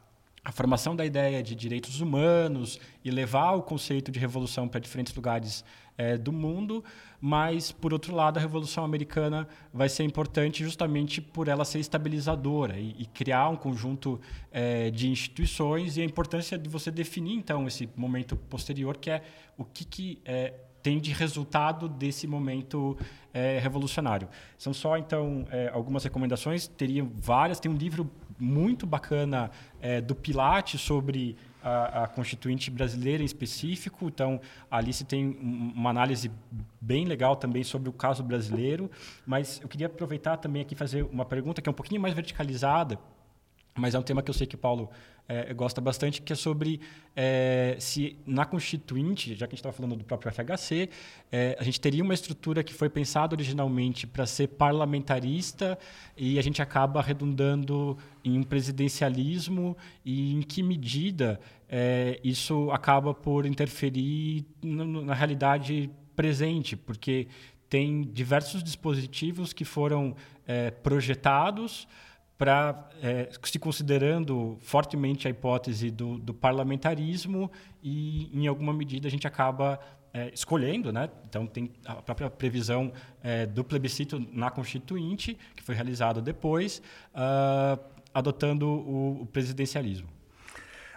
a 0.44 0.50
formação 0.50 0.96
da 0.96 1.06
ideia 1.06 1.42
de 1.42 1.54
direitos 1.54 2.00
humanos 2.00 2.78
e 3.04 3.10
levar 3.10 3.52
o 3.52 3.62
conceito 3.62 4.10
de 4.10 4.18
revolução 4.18 4.66
para 4.66 4.80
diferentes 4.80 5.14
lugares 5.14 5.64
é, 5.96 6.16
do 6.16 6.32
mundo, 6.32 6.82
mas, 7.20 7.70
por 7.70 7.92
outro 7.92 8.14
lado, 8.14 8.38
a 8.38 8.40
Revolução 8.40 8.84
Americana 8.84 9.46
vai 9.72 9.88
ser 9.88 10.02
importante 10.02 10.64
justamente 10.64 11.20
por 11.20 11.46
ela 11.46 11.64
ser 11.64 11.78
estabilizadora 11.78 12.78
e, 12.78 12.96
e 12.98 13.06
criar 13.06 13.48
um 13.48 13.56
conjunto 13.56 14.20
é, 14.50 14.90
de 14.90 15.08
instituições. 15.08 15.96
E 15.96 16.02
a 16.02 16.04
importância 16.04 16.58
de 16.58 16.68
você 16.68 16.90
definir, 16.90 17.34
então, 17.34 17.66
esse 17.68 17.88
momento 17.94 18.36
posterior, 18.36 18.96
que 18.96 19.10
é 19.10 19.22
o 19.56 19.64
que, 19.64 19.84
que 19.84 20.20
é, 20.24 20.54
tem 20.82 20.98
de 20.98 21.12
resultado 21.12 21.88
desse 21.88 22.26
momento 22.26 22.96
é, 23.32 23.58
revolucionário. 23.58 24.28
São 24.58 24.74
só, 24.74 24.96
então, 24.98 25.46
é, 25.50 25.70
algumas 25.72 26.04
recomendações, 26.04 26.66
teria 26.66 27.06
várias. 27.14 27.60
Tem 27.60 27.70
um 27.70 27.76
livro 27.76 28.10
muito 28.38 28.86
bacana 28.86 29.50
é, 29.80 30.00
do 30.00 30.14
Pilates 30.14 30.80
sobre 30.80 31.36
a, 31.62 32.04
a, 32.04 32.08
Constituinte 32.08 32.70
brasileira 32.70 33.22
em 33.22 33.26
específico. 33.26 34.08
Então, 34.08 34.40
ali 34.70 34.92
se 34.92 35.04
tem 35.04 35.38
uma 35.40 35.90
análise 35.90 36.30
bem 36.80 37.04
legal 37.04 37.36
também 37.36 37.62
sobre 37.62 37.88
o 37.88 37.92
caso 37.92 38.22
brasileiro. 38.22 38.90
Mas 39.24 39.60
eu 39.62 39.68
queria 39.68 39.86
aproveitar 39.86 40.36
também 40.36 40.62
aqui 40.62 40.74
fazer 40.74 41.04
uma 41.04 41.24
pergunta 41.24 41.62
que 41.62 41.68
é 41.68 41.72
um 41.72 41.74
pouquinho 41.74 42.00
mais 42.00 42.14
verticalizada, 42.14 42.98
mas 43.74 43.94
é 43.94 43.98
um 43.98 44.02
tema 44.02 44.22
que 44.22 44.30
eu 44.30 44.34
sei 44.34 44.46
que 44.46 44.56
Paulo 44.56 44.90
é, 45.28 45.54
gosta 45.54 45.80
bastante, 45.80 46.20
que 46.20 46.32
é 46.32 46.36
sobre 46.36 46.80
é, 47.16 47.76
se 47.78 48.18
na 48.26 48.44
Constituinte, 48.44 49.34
já 49.34 49.46
que 49.46 49.54
a 49.54 49.54
gente 49.54 49.60
estava 49.60 49.72
falando 49.72 49.96
do 49.96 50.04
próprio 50.04 50.30
FHC, 50.32 50.90
é, 51.30 51.56
a 51.58 51.64
gente 51.64 51.80
teria 51.80 52.02
uma 52.02 52.12
estrutura 52.12 52.62
que 52.62 52.74
foi 52.74 52.90
pensada 52.90 53.34
originalmente 53.34 54.06
para 54.06 54.26
ser 54.26 54.48
parlamentarista 54.48 55.78
e 56.16 56.38
a 56.38 56.42
gente 56.42 56.60
acaba 56.60 57.00
redundando 57.00 57.96
em 58.24 58.38
um 58.38 58.42
presidencialismo 58.42 59.76
e 60.04 60.34
em 60.34 60.42
que 60.42 60.62
medida 60.62 61.40
isso 62.22 62.70
acaba 62.70 63.14
por 63.14 63.46
interferir 63.46 64.44
na 64.62 65.14
realidade 65.14 65.88
presente, 66.14 66.76
porque 66.76 67.28
tem 67.66 68.02
diversos 68.02 68.62
dispositivos 68.62 69.54
que 69.54 69.64
foram 69.64 70.14
projetados 70.82 71.88
para 72.42 72.88
é, 73.00 73.28
se 73.44 73.56
considerando 73.56 74.58
fortemente 74.62 75.28
a 75.28 75.30
hipótese 75.30 75.92
do, 75.92 76.18
do, 76.18 76.34
parlamentarismo 76.34 77.48
e 77.80 78.28
em 78.36 78.48
alguma 78.48 78.72
medida 78.72 79.06
a 79.06 79.10
gente 79.12 79.28
acaba 79.28 79.78
é, 80.12 80.28
escolhendo, 80.34 80.92
né? 80.92 81.08
Então 81.28 81.46
tem 81.46 81.70
a 81.86 81.94
própria 82.02 82.28
previsão 82.28 82.92
é, 83.22 83.46
do 83.46 83.62
plebiscito 83.62 84.18
na 84.32 84.50
Constituinte 84.50 85.38
que 85.54 85.62
foi 85.62 85.76
realizado 85.76 86.20
depois, 86.20 86.82
uh, 87.14 87.80
adotando 88.12 88.66
o, 88.66 89.22
o 89.22 89.26
presidencialismo. 89.26 90.08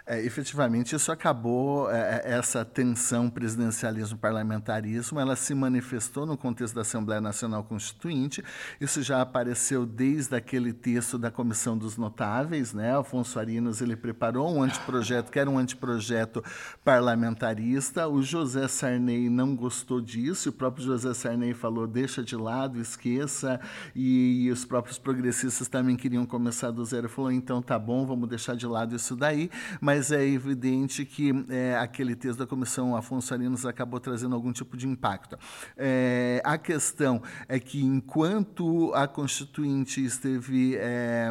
É, 0.08 0.24
efetivamente, 0.24 0.94
isso 0.94 1.10
acabou, 1.10 1.90
é, 1.90 2.22
é, 2.24 2.34
essa 2.34 2.64
tensão 2.64 3.28
presidencialismo-parlamentarismo, 3.28 5.18
ela 5.18 5.34
se 5.34 5.52
manifestou 5.52 6.24
no 6.24 6.36
contexto 6.36 6.76
da 6.76 6.82
Assembleia 6.82 7.20
Nacional 7.20 7.64
Constituinte. 7.64 8.40
Isso 8.80 9.02
já 9.02 9.20
apareceu 9.20 9.84
desde 9.84 10.36
aquele 10.36 10.72
texto 10.72 11.18
da 11.18 11.28
Comissão 11.28 11.76
dos 11.76 11.96
Notáveis, 11.96 12.72
né? 12.72 12.96
Afonso 12.96 13.36
Arinos 13.36 13.80
ele 13.80 13.96
preparou 13.96 14.54
um 14.54 14.62
anteprojeto 14.62 15.32
que 15.32 15.40
era 15.40 15.50
um 15.50 15.58
anteprojeto 15.58 16.40
parlamentarista. 16.84 18.06
O 18.06 18.22
José 18.22 18.68
Sarney 18.68 19.28
não 19.28 19.56
gostou 19.56 20.00
disso. 20.00 20.50
O 20.50 20.52
próprio 20.52 20.84
José 20.84 21.14
Sarney 21.14 21.52
falou: 21.52 21.84
deixa 21.84 22.22
de 22.22 22.36
lado, 22.36 22.80
esqueça. 22.80 23.60
E, 23.92 24.44
e 24.44 24.52
os 24.52 24.64
próprios 24.64 24.98
progressistas 24.98 25.66
também 25.66 25.96
queriam 25.96 26.24
começar 26.24 26.70
do 26.70 26.84
zero. 26.84 27.08
Falou: 27.08 27.32
então 27.32 27.60
tá 27.60 27.76
bom, 27.76 28.06
vamos 28.06 28.28
deixar 28.28 28.54
de 28.54 28.68
lado 28.68 28.94
isso 28.94 29.16
daí. 29.16 29.50
Mas 29.80 29.95
mas 29.96 30.12
é 30.12 30.22
evidente 30.22 31.06
que 31.06 31.32
é, 31.48 31.74
aquele 31.78 32.14
texto 32.14 32.38
da 32.38 32.46
Comissão 32.46 32.94
Afonso 32.94 33.32
Arinos 33.32 33.64
acabou 33.64 33.98
trazendo 33.98 34.34
algum 34.34 34.52
tipo 34.52 34.76
de 34.76 34.86
impacto. 34.86 35.38
É, 35.74 36.42
a 36.44 36.58
questão 36.58 37.22
é 37.48 37.58
que, 37.58 37.82
enquanto 37.82 38.92
a 38.92 39.08
Constituinte 39.08 40.04
esteve. 40.04 40.76
É, 40.76 41.30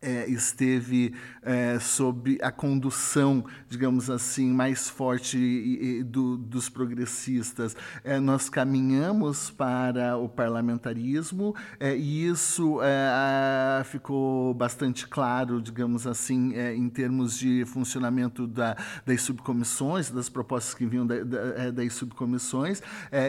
é, 0.00 0.28
esteve 0.28 1.14
é, 1.42 1.78
sob 1.78 2.38
a 2.42 2.50
condução, 2.50 3.44
digamos 3.68 4.10
assim, 4.10 4.50
mais 4.52 4.88
forte 4.88 5.38
e, 5.38 5.98
e 5.98 6.02
do, 6.02 6.36
dos 6.36 6.68
progressistas. 6.68 7.76
É, 8.04 8.18
nós 8.18 8.48
caminhamos 8.48 9.50
para 9.50 10.16
o 10.16 10.28
parlamentarismo 10.28 11.54
é, 11.78 11.96
e 11.96 12.26
isso 12.26 12.80
é, 12.82 13.82
ficou 13.84 14.52
bastante 14.54 15.06
claro, 15.06 15.60
digamos 15.60 16.06
assim, 16.06 16.54
é, 16.54 16.74
em 16.74 16.88
termos 16.88 17.38
de 17.38 17.64
funcionamento 17.64 18.46
da, 18.46 18.76
das 19.04 19.22
subcomissões, 19.22 20.10
das 20.10 20.28
propostas 20.28 20.74
que 20.74 20.86
vinham 20.86 21.06
da, 21.06 21.22
da, 21.22 21.70
das 21.70 21.94
subcomissões. 21.94 22.82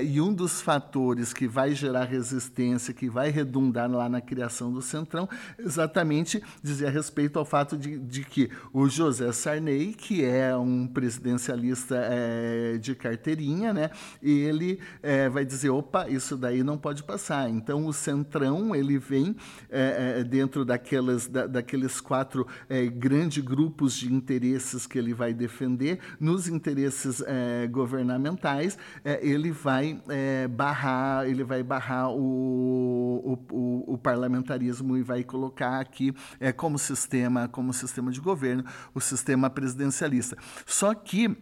e 0.04 0.20
um 0.20 0.34
dos 0.34 0.62
fatores 0.62 1.34
que 1.34 1.48
vai 1.48 1.74
gerar 1.74 2.06
resistência, 2.06 2.94
que 2.94 3.10
vai 3.10 3.30
redundar 3.30 3.90
lá 3.90 4.10
na 4.10 4.22
criação 4.22 4.72
do 4.72 4.82
Centrão, 4.82 5.30
exatamente 5.58 6.42
dizia 6.62 6.90
respeito 6.90 7.38
ao 7.40 7.46
fato 7.46 7.78
de, 7.78 7.98
de 7.98 8.24
que 8.24 8.50
o 8.74 8.88
José 8.88 9.32
Sarney, 9.32 9.94
que 9.94 10.24
é 10.24 10.56
um 10.56 10.88
presidencialista 10.88 11.96
é, 11.96 12.78
de 12.78 12.96
carteirinha, 12.96 13.74
né, 13.74 13.90
ele 14.22 14.80
é, 15.02 15.30
vai 15.30 15.46
dizer, 15.46 15.70
opa, 15.70 16.08
isso 16.10 16.38
daí 16.38 16.64
não 16.64 16.78
pode 16.78 17.04
passar. 17.04 17.50
Então, 17.50 17.86
o 17.86 17.94
Centrão, 17.94 18.76
ele 18.76 18.98
vem 18.98 19.36
é, 19.70 20.24
dentro 20.24 20.66
daquelas, 20.66 21.28
da, 21.28 21.48
daqueles 21.48 22.02
quatro 22.02 22.48
grandes 22.96 23.44
grupos 23.44 23.96
de 23.96 24.12
interesses 24.14 24.86
que 24.86 24.98
ele 24.98 25.14
vai 25.14 25.34
defender, 25.34 26.00
nos 26.20 26.48
interesses 26.48 27.24
governamentais, 27.70 28.78
ele 29.22 29.52
vai 29.52 30.02
barrar, 30.50 31.28
ele 31.28 31.44
vai 31.44 31.64
barrar 31.64 32.10
o, 32.12 33.40
o, 33.52 33.94
o, 33.94 33.98
parlamentarismo 33.98 34.98
e 34.98 35.02
vai 35.02 35.24
colocar 35.24 35.80
aqui 35.80 36.14
é, 36.48 36.54
como 36.54 36.78
sistema, 36.80 37.48
como 37.48 37.74
sistema 37.74 38.12
de 38.12 38.20
governo, 38.20 38.64
o 38.94 39.02
sistema 39.02 39.50
presidencialista. 39.50 40.38
Só 40.66 40.94
que 40.94 41.36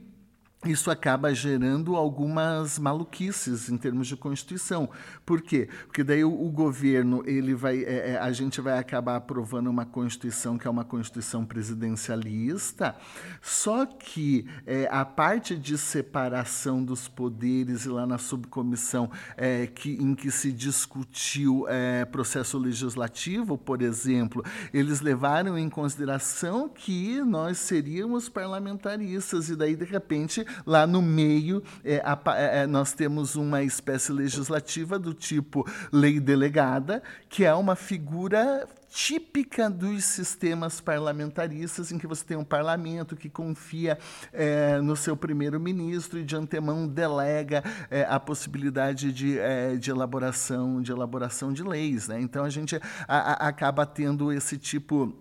isso 0.65 0.89
acaba 0.89 1.33
gerando 1.33 1.95
algumas 1.95 2.79
maluquices 2.79 3.69
em 3.69 3.77
termos 3.77 4.07
de 4.07 4.15
constituição. 4.15 4.89
Por 5.25 5.41
quê? 5.41 5.69
Porque 5.85 6.03
daí 6.03 6.23
o, 6.23 6.31
o 6.31 6.49
governo 6.49 7.23
ele 7.25 7.53
vai, 7.53 7.83
é, 7.83 8.11
é, 8.11 8.17
a 8.17 8.31
gente 8.31 8.59
vai 8.61 8.77
acabar 8.77 9.15
aprovando 9.15 9.69
uma 9.69 9.85
constituição 9.85 10.57
que 10.57 10.67
é 10.67 10.69
uma 10.69 10.85
constituição 10.85 11.45
presidencialista. 11.45 12.95
Só 13.41 13.85
que 13.85 14.47
é, 14.65 14.87
a 14.91 15.05
parte 15.05 15.55
de 15.55 15.77
separação 15.77 16.83
dos 16.83 17.07
poderes 17.07 17.85
e 17.85 17.89
lá 17.89 18.05
na 18.05 18.17
subcomissão 18.17 19.09
é, 19.37 19.67
que, 19.67 19.93
em 19.93 20.15
que 20.15 20.31
se 20.31 20.51
discutiu 20.51 21.65
é, 21.67 22.05
processo 22.05 22.57
legislativo, 22.57 23.57
por 23.57 23.81
exemplo, 23.81 24.43
eles 24.73 25.01
levaram 25.01 25.57
em 25.57 25.69
consideração 25.69 26.69
que 26.69 27.21
nós 27.21 27.57
seríamos 27.57 28.29
parlamentaristas 28.29 29.49
e 29.49 29.55
daí 29.55 29.75
de 29.75 29.85
repente 29.85 30.45
Lá 30.65 30.85
no 30.85 31.01
meio, 31.01 31.63
é, 31.83 32.01
a, 32.03 32.19
é, 32.35 32.59
é, 32.59 32.67
nós 32.67 32.93
temos 32.93 33.35
uma 33.35 33.63
espécie 33.63 34.11
legislativa 34.11 34.99
do 34.99 35.13
tipo 35.13 35.67
lei 35.91 36.19
delegada, 36.19 37.01
que 37.29 37.43
é 37.43 37.53
uma 37.53 37.75
figura 37.75 38.67
típica 38.95 39.69
dos 39.69 40.05
sistemas 40.05 40.79
parlamentaristas, 40.79 41.91
em 41.91 41.97
que 41.97 42.07
você 42.07 42.23
tem 42.23 42.37
um 42.37 42.45
parlamento 42.45 43.15
que 43.15 43.29
confia 43.29 43.99
é, 44.31 44.79
no 44.79 44.95
seu 44.95 45.17
primeiro-ministro 45.17 46.17
e 46.17 46.23
de 46.23 46.33
antemão 46.33 46.87
delega 46.87 47.61
é, 47.91 48.03
a 48.03 48.17
possibilidade 48.21 49.11
de, 49.11 49.37
é, 49.37 49.75
de, 49.75 49.91
elaboração, 49.91 50.81
de 50.81 50.93
elaboração 50.93 51.51
de 51.51 51.61
leis. 51.61 52.07
Né? 52.07 52.21
Então 52.21 52.45
a 52.45 52.49
gente 52.49 52.79
a, 53.05 53.45
a, 53.45 53.47
acaba 53.49 53.85
tendo 53.85 54.31
esse 54.31 54.57
tipo 54.57 55.13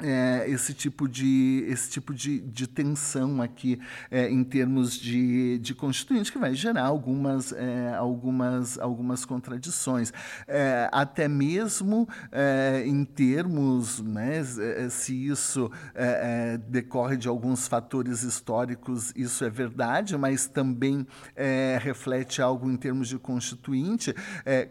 é, 0.00 0.44
esse 0.48 0.72
tipo 0.72 1.06
de, 1.06 1.66
esse 1.68 1.90
tipo 1.90 2.14
de, 2.14 2.40
de 2.40 2.66
tensão 2.66 3.42
aqui 3.42 3.78
é, 4.10 4.30
em 4.30 4.42
termos 4.42 4.94
de, 4.94 5.58
de 5.58 5.74
constituinte, 5.74 6.32
que 6.32 6.38
vai 6.38 6.54
gerar 6.54 6.86
algumas, 6.86 7.52
é, 7.52 7.94
algumas, 7.94 8.78
algumas 8.78 9.24
contradições. 9.24 10.12
É, 10.48 10.88
até 10.90 11.28
mesmo 11.28 12.08
é, 12.30 12.84
em 12.86 13.04
termos, 13.04 14.00
né, 14.00 14.38
é, 14.38 14.88
se 14.88 15.26
isso 15.26 15.70
decorre 16.68 17.16
de 17.16 17.28
alguns 17.28 17.68
fatores 17.68 18.22
históricos, 18.22 19.12
isso 19.14 19.44
é 19.44 19.50
verdade, 19.50 20.16
mas 20.16 20.46
também 20.46 21.06
reflete 21.80 22.40
algo 22.40 22.70
em 22.70 22.76
termos 22.76 23.08
de 23.08 23.18
constituinte. 23.18 24.14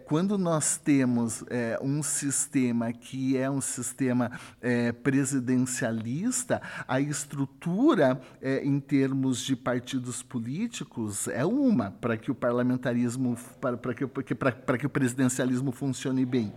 quando 0.05 0.37
nós 0.37 0.77
temos 0.77 1.43
um 1.81 2.01
sistema 2.01 2.91
que 2.91 3.37
é 3.37 3.49
um 3.49 3.61
sistema 3.61 4.31
presidencialista, 5.21 6.61
a 6.87 6.99
estrutura 6.99 8.19
é, 8.41 8.65
em 8.65 8.79
termos 8.79 9.41
de 9.41 9.55
partidos 9.55 10.23
políticos 10.23 11.27
é 11.27 11.45
uma 11.45 11.91
para 11.91 12.17
que 12.17 12.31
o 12.31 12.35
parlamentarismo, 12.35 13.37
para, 13.59 13.93
que, 13.93 14.35
para 14.35 14.77
que 14.77 14.85
o 14.85 14.89
presidencialismo 14.89 15.71
funcione 15.71 16.25
bem. 16.25 16.51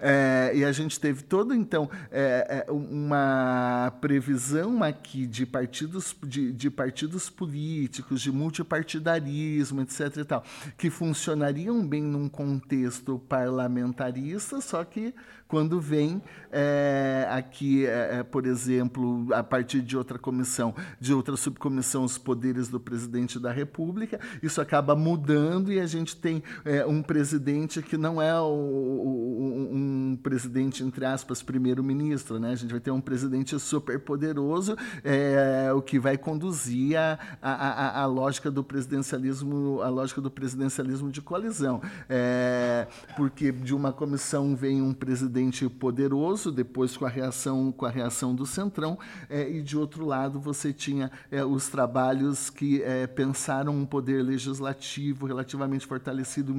É, 0.00 0.52
e 0.54 0.64
a 0.64 0.70
gente 0.70 1.00
teve 1.00 1.24
todo, 1.24 1.52
então, 1.52 1.90
é, 2.12 2.64
uma 2.68 3.92
previsão 4.00 4.80
aqui 4.80 5.26
de 5.26 5.44
partidos, 5.44 6.14
de, 6.22 6.52
de, 6.52 6.70
partidos 6.70 7.28
políticos, 7.28 8.20
de 8.20 8.30
multipartidarismo, 8.30 9.80
etc. 9.80 10.18
E 10.18 10.24
tal, 10.24 10.44
que 10.76 10.88
funcionariam 10.88 11.84
bem 11.84 12.02
num 12.02 12.28
contexto 12.28 13.18
parlamentarista, 13.28 14.60
só 14.60 14.84
que 14.84 15.12
quando 15.48 15.80
vem 15.80 16.22
é, 16.52 17.26
aqui, 17.30 17.86
é, 17.86 18.18
é, 18.18 18.22
por 18.22 18.46
exemplo, 18.46 19.26
a 19.32 19.42
partir 19.42 19.80
de 19.80 19.96
outra 19.96 20.18
comissão, 20.18 20.74
de 21.00 21.14
outra 21.14 21.36
subcomissão, 21.36 22.04
os 22.04 22.18
poderes 22.18 22.68
do 22.68 22.78
presidente 22.78 23.38
da 23.38 23.50
República, 23.50 24.20
isso 24.42 24.60
acaba 24.60 24.94
mudando 24.94 25.72
e 25.72 25.80
a 25.80 25.86
gente 25.86 26.16
tem 26.16 26.42
é, 26.64 26.84
um 26.84 27.02
presidente 27.02 27.80
que 27.80 27.96
não 27.96 28.20
é 28.20 28.38
o, 28.38 28.44
o, 28.44 29.70
um 29.72 30.18
presidente, 30.22 30.84
entre 30.84 31.06
aspas, 31.06 31.42
primeiro-ministro, 31.42 32.38
né? 32.38 32.52
A 32.52 32.54
gente 32.54 32.70
vai 32.70 32.80
ter 32.80 32.90
um 32.90 33.00
presidente 33.00 33.58
super 33.58 33.98
poderoso, 33.98 34.76
é, 35.02 35.72
o 35.74 35.80
que 35.80 35.98
vai 35.98 36.18
conduzir 36.18 36.98
a, 36.98 37.18
a, 37.40 37.52
a, 37.52 38.02
a, 38.02 38.06
lógica 38.06 38.50
do 38.50 38.62
presidencialismo, 38.62 39.80
a 39.80 39.88
lógica 39.88 40.20
do 40.20 40.30
presidencialismo 40.30 41.10
de 41.10 41.22
coalizão, 41.22 41.80
é, 42.08 42.86
porque 43.16 43.50
de 43.50 43.74
uma 43.74 43.92
comissão 43.92 44.54
vem 44.54 44.82
um 44.82 44.92
presidente 44.92 45.37
presidente 45.38 45.68
poderoso, 45.68 46.50
depois 46.50 46.96
com 46.96 47.06
a 47.06 47.08
reação, 47.08 47.70
com 47.70 47.86
a 47.86 47.90
reação 47.90 48.34
do 48.34 48.44
Centrão, 48.44 48.98
é, 49.30 49.48
e 49.48 49.62
de 49.62 49.76
outro 49.76 50.04
lado 50.04 50.40
você 50.40 50.72
tinha 50.72 51.10
é, 51.30 51.44
os 51.44 51.68
trabalhos 51.68 52.50
que 52.50 52.82
é, 52.82 53.06
pensaram 53.06 53.72
um 53.72 53.86
poder 53.86 54.22
legislativo 54.22 55.26
relativamente 55.26 55.86
fortalecido 55.86 56.52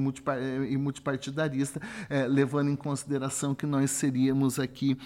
e 0.68 0.76
multipartidarista, 0.76 1.80
levando 2.28 2.70
em 2.70 2.76
consideração 2.76 3.54
que 3.54 3.66
nós 3.66 3.90
seríamos 3.90 4.58
aqui 4.58 4.96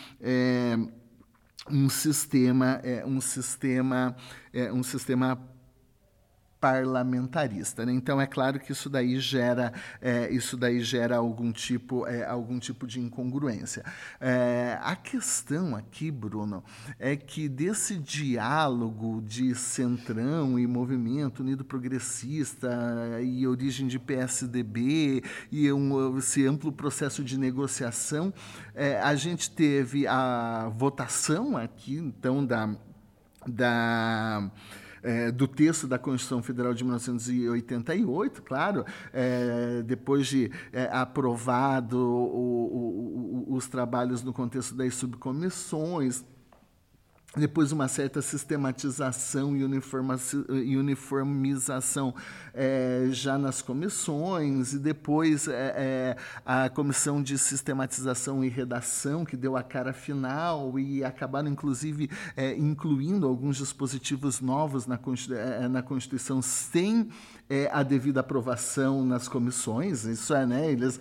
um 1.71 1.89
sistema, 1.89 2.81
um 3.07 3.21
sistema, 3.21 4.17
um 4.73 4.83
sistema 4.83 5.54
parlamentarista. 6.65 7.85
Né? 7.85 7.93
Então 7.93 8.19
é 8.19 8.27
claro 8.27 8.59
que 8.59 8.73
isso 8.73 8.89
daí 8.89 9.21
gera, 9.21 9.71
é, 10.01 10.31
isso 10.31 10.57
daí 10.57 10.81
gera 10.81 11.19
algum 11.19 11.53
tipo, 11.53 12.07
é, 12.07 12.25
algum 12.25 12.59
tipo 12.59 12.87
de 12.87 13.01
incongruência. 13.01 13.85
É, 14.19 14.79
a 14.81 14.97
questão 14.97 15.77
aqui, 15.77 16.11
Bruno, 16.11 16.65
é 16.99 17.17
que 17.17 17.51
desse 17.51 17.99
diálogo 17.99 19.21
de 19.21 19.55
centrão 19.55 20.59
e 20.59 20.67
movimento 20.67 21.41
unido 21.41 21.67
progressista 21.67 22.71
e 23.23 23.47
origem 23.47 23.87
de 23.87 23.99
PSDB 23.99 25.23
e 25.53 25.71
um, 25.71 26.17
esse 26.17 26.47
amplo 26.47 26.73
processo 26.73 27.23
de 27.23 27.37
negociação, 27.37 28.33
é, 28.75 28.99
a 29.03 29.15
gente 29.15 29.51
teve 29.51 30.07
a 30.07 30.73
votação 30.75 31.59
aqui, 31.59 31.99
então 31.99 32.43
da 32.43 32.75
da 33.47 34.51
é, 35.05 35.31
do 35.31 35.47
texto 35.47 35.87
da 35.87 35.99
Constituição 35.99 36.43
Federal 36.43 36.73
de 36.73 36.83
1988, 36.83 38.43
claro, 38.43 38.85
é, 39.13 39.83
depois 39.85 40.27
de 40.27 40.51
é, 40.73 40.89
aprovado 40.91 41.99
o, 41.99 43.45
o, 43.49 43.55
os 43.55 43.69
trabalhos 43.69 44.23
no 44.23 44.33
contexto 44.33 44.75
das 44.75 44.95
subcomissões, 44.95 46.25
depois 47.37 47.73
uma 47.73 47.89
certa 47.89 48.23
sistematização 48.23 49.57
e 49.57 49.65
uniformização 50.77 52.15
é, 52.53 53.09
já 53.11 53.37
nas 53.37 53.61
comissões, 53.61 54.73
e 54.73 54.79
depois 54.79 55.49
é, 55.49 55.75
é, 55.77 56.17
a 56.47 56.69
comissão 56.69 57.23
de 57.23 57.37
sistematização 57.37 58.45
e 58.45 58.49
redação, 58.49 59.25
que 59.25 59.37
deu 59.37 59.57
a 59.57 59.63
cara 59.63 59.93
final, 59.93 60.79
e 60.79 61.03
acabaram, 61.03 61.49
inclusive, 61.49 62.09
incluindo 62.57 63.27
alguns 63.27 63.57
dispositivos 63.57 64.41
novos 64.41 64.87
na, 64.87 64.99
na 65.69 65.83
Constituição 65.83 66.41
sem 66.41 67.09
a 67.71 67.83
devida 67.83 68.21
aprovação 68.21 69.05
nas 69.05 69.29
comissões. 69.29 70.05
Isso 70.05 70.35
é, 70.35 70.47
né? 70.47 70.71
Eles, 70.71 70.99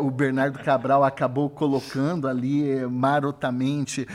o 0.00 0.10
Bernardo 0.10 0.58
Cabral 0.58 1.02
acabou 1.02 1.48
colocando 1.48 2.28
ali 2.28 2.86
marotamente 2.86 4.06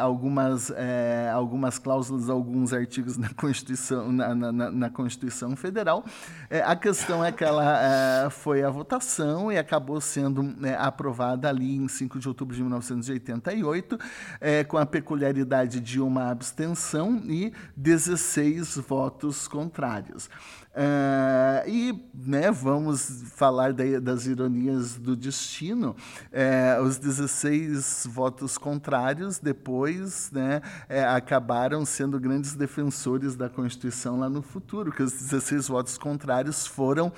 algumas 0.00 0.70
é, 0.70 1.30
algumas 1.32 1.78
cláusulas, 1.78 2.28
alguns 2.28 2.72
artigos 2.72 3.16
na 3.16 3.32
Constituição, 3.34 4.12
na, 4.12 4.34
na, 4.34 4.70
na 4.70 4.90
Constituição 4.90 5.56
Federal. 5.56 6.04
É, 6.48 6.62
a 6.62 6.76
questão 6.76 7.24
é 7.24 7.32
que 7.32 7.44
ela 7.44 8.24
é, 8.26 8.30
foi 8.30 8.62
a 8.62 8.70
votação 8.70 9.50
e 9.50 9.58
acabou 9.58 10.00
sendo 10.00 10.42
né, 10.42 10.76
aprovada 10.78 11.48
ali 11.48 11.76
em 11.76 11.88
5 11.88 12.18
de 12.18 12.28
outubro 12.28 12.54
de 12.54 12.62
1988, 12.62 13.98
é, 14.40 14.64
com 14.64 14.76
a 14.76 14.86
peculiaridade 14.86 15.80
de 15.80 16.00
uma 16.00 16.30
abstenção 16.30 17.22
e 17.24 17.52
16 17.76 18.76
votos 18.76 19.48
contrários. 19.48 20.28
Uh, 20.74 21.68
e 21.68 22.04
né, 22.12 22.50
vamos 22.50 23.22
falar 23.36 23.72
da, 23.72 23.84
das 24.00 24.26
ironias 24.26 24.96
do 24.96 25.14
destino. 25.14 25.94
É, 26.32 26.80
os 26.82 26.98
16 26.98 28.08
votos 28.10 28.58
contrários 28.58 29.38
depois 29.38 30.32
né, 30.32 30.60
é, 30.88 31.04
acabaram 31.04 31.86
sendo 31.86 32.18
grandes 32.18 32.54
defensores 32.54 33.36
da 33.36 33.48
Constituição 33.48 34.18
lá 34.18 34.28
no 34.28 34.42
futuro, 34.42 34.90
que 34.90 35.02
os 35.02 35.12
16 35.12 35.68
votos 35.68 35.96
contrários 35.96 36.66
foram 36.66 37.12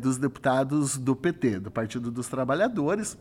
dos 0.00 0.16
deputados 0.16 0.96
do 0.96 1.14
PT, 1.14 1.60
do 1.60 1.70
Partido 1.70 2.10
dos 2.10 2.28
Trabalhadores 2.28 3.18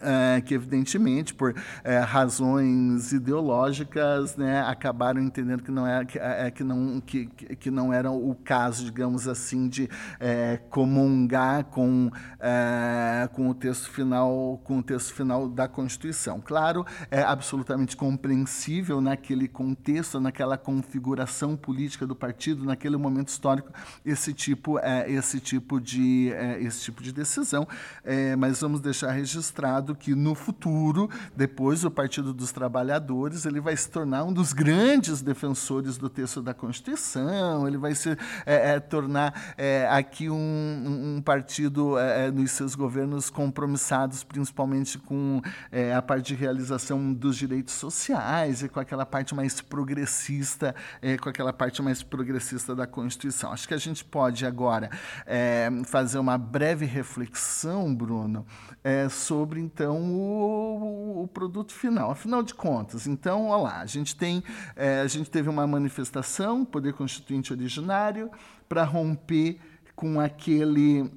é, 0.00 0.40
que 0.40 0.54
evidentemente 0.54 1.34
por 1.34 1.54
é, 1.84 1.98
razões 1.98 3.12
ideológicas 3.12 4.36
né, 4.36 4.62
acabaram 4.62 5.20
entendendo 5.20 5.62
que 5.62 5.70
não 5.70 5.86
é 5.86 6.04
que, 6.04 6.18
é, 6.18 6.50
que 6.50 6.64
não 6.64 7.00
que, 7.00 7.26
que 7.26 7.70
não 7.70 7.92
era 7.92 8.10
o 8.10 8.34
caso 8.34 8.84
digamos 8.84 9.28
assim 9.28 9.68
de 9.68 9.88
é, 10.18 10.58
comungar 10.70 11.64
com 11.64 12.10
é, 12.38 13.28
com 13.32 13.48
o 13.48 13.54
texto 13.54 13.90
final 13.90 14.60
com 14.64 14.78
o 14.78 14.82
texto 14.82 15.12
final 15.12 15.48
da 15.48 15.68
Constituição. 15.68 16.40
Claro 16.40 16.84
é 17.10 17.22
absolutamente 17.22 17.96
compreensível 17.96 19.00
naquele 19.00 19.48
contexto 19.48 20.20
naquela 20.20 20.56
configuração 20.56 21.56
política 21.56 22.06
do 22.06 22.16
partido 22.16 22.64
naquele 22.64 22.96
momento 22.96 23.28
histórico 23.28 23.70
esse 24.04 24.32
tipo 24.32 24.78
é, 24.78 25.10
esse 25.10 25.40
tipo 25.40 25.80
de 25.80 26.32
é, 26.32 26.60
esse 26.62 26.80
tipo 26.82 27.02
de 27.02 27.12
decisão. 27.12 27.66
É, 28.04 28.34
mas 28.36 28.60
vamos 28.60 28.80
deixar 28.80 29.10
registrado 29.12 29.89
que 29.94 30.14
no 30.14 30.34
futuro, 30.34 31.08
depois 31.36 31.84
o 31.84 31.90
Partido 31.90 32.32
dos 32.32 32.52
Trabalhadores, 32.52 33.44
ele 33.44 33.60
vai 33.60 33.76
se 33.76 33.90
tornar 33.90 34.24
um 34.24 34.32
dos 34.32 34.52
grandes 34.52 35.20
defensores 35.20 35.96
do 35.96 36.08
texto 36.08 36.42
da 36.42 36.54
Constituição, 36.54 37.66
ele 37.66 37.78
vai 37.78 37.94
se 37.94 38.10
é, 38.46 38.74
é, 38.74 38.80
tornar 38.80 39.54
é, 39.56 39.86
aqui 39.90 40.28
um, 40.28 41.16
um 41.16 41.22
partido 41.22 41.98
é, 41.98 42.26
é, 42.26 42.30
nos 42.30 42.50
seus 42.52 42.74
governos 42.74 43.30
compromissados 43.30 44.24
principalmente 44.24 44.98
com 44.98 45.40
é, 45.70 45.94
a 45.94 46.02
parte 46.02 46.28
de 46.28 46.34
realização 46.34 47.12
dos 47.12 47.36
direitos 47.36 47.74
sociais 47.74 48.62
e 48.62 48.68
com 48.68 48.80
aquela 48.80 49.06
parte 49.06 49.34
mais 49.34 49.60
progressista, 49.60 50.74
com 51.20 51.28
aquela 51.28 51.52
parte 51.52 51.82
mais 51.82 52.02
progressista 52.02 52.74
da 52.74 52.86
Constituição. 52.86 53.52
Acho 53.52 53.66
que 53.66 53.74
a 53.74 53.78
gente 53.78 54.04
pode 54.04 54.44
agora 54.44 54.90
fazer 55.86 56.18
uma 56.18 56.36
breve 56.36 56.84
reflexão, 56.84 57.94
Bruno, 57.94 58.46
sobre 59.10 59.60
então 59.80 59.96
o, 60.12 61.22
o, 61.22 61.28
produto 61.28 61.72
final. 61.72 62.10
Afinal 62.10 62.42
de 62.42 62.52
contas, 62.52 63.06
então, 63.06 63.48
olha 63.48 63.62
lá, 63.62 63.80
a 63.80 63.86
gente 63.86 64.14
tem, 64.14 64.44
é, 64.76 65.00
a 65.00 65.06
gente 65.06 65.30
teve 65.30 65.48
uma 65.48 65.66
manifestação, 65.66 66.66
poder 66.66 66.92
constituinte 66.92 67.50
originário, 67.50 68.30
para 68.68 68.84
romper 68.84 69.58
com 69.96 70.20
aquele 70.20 71.10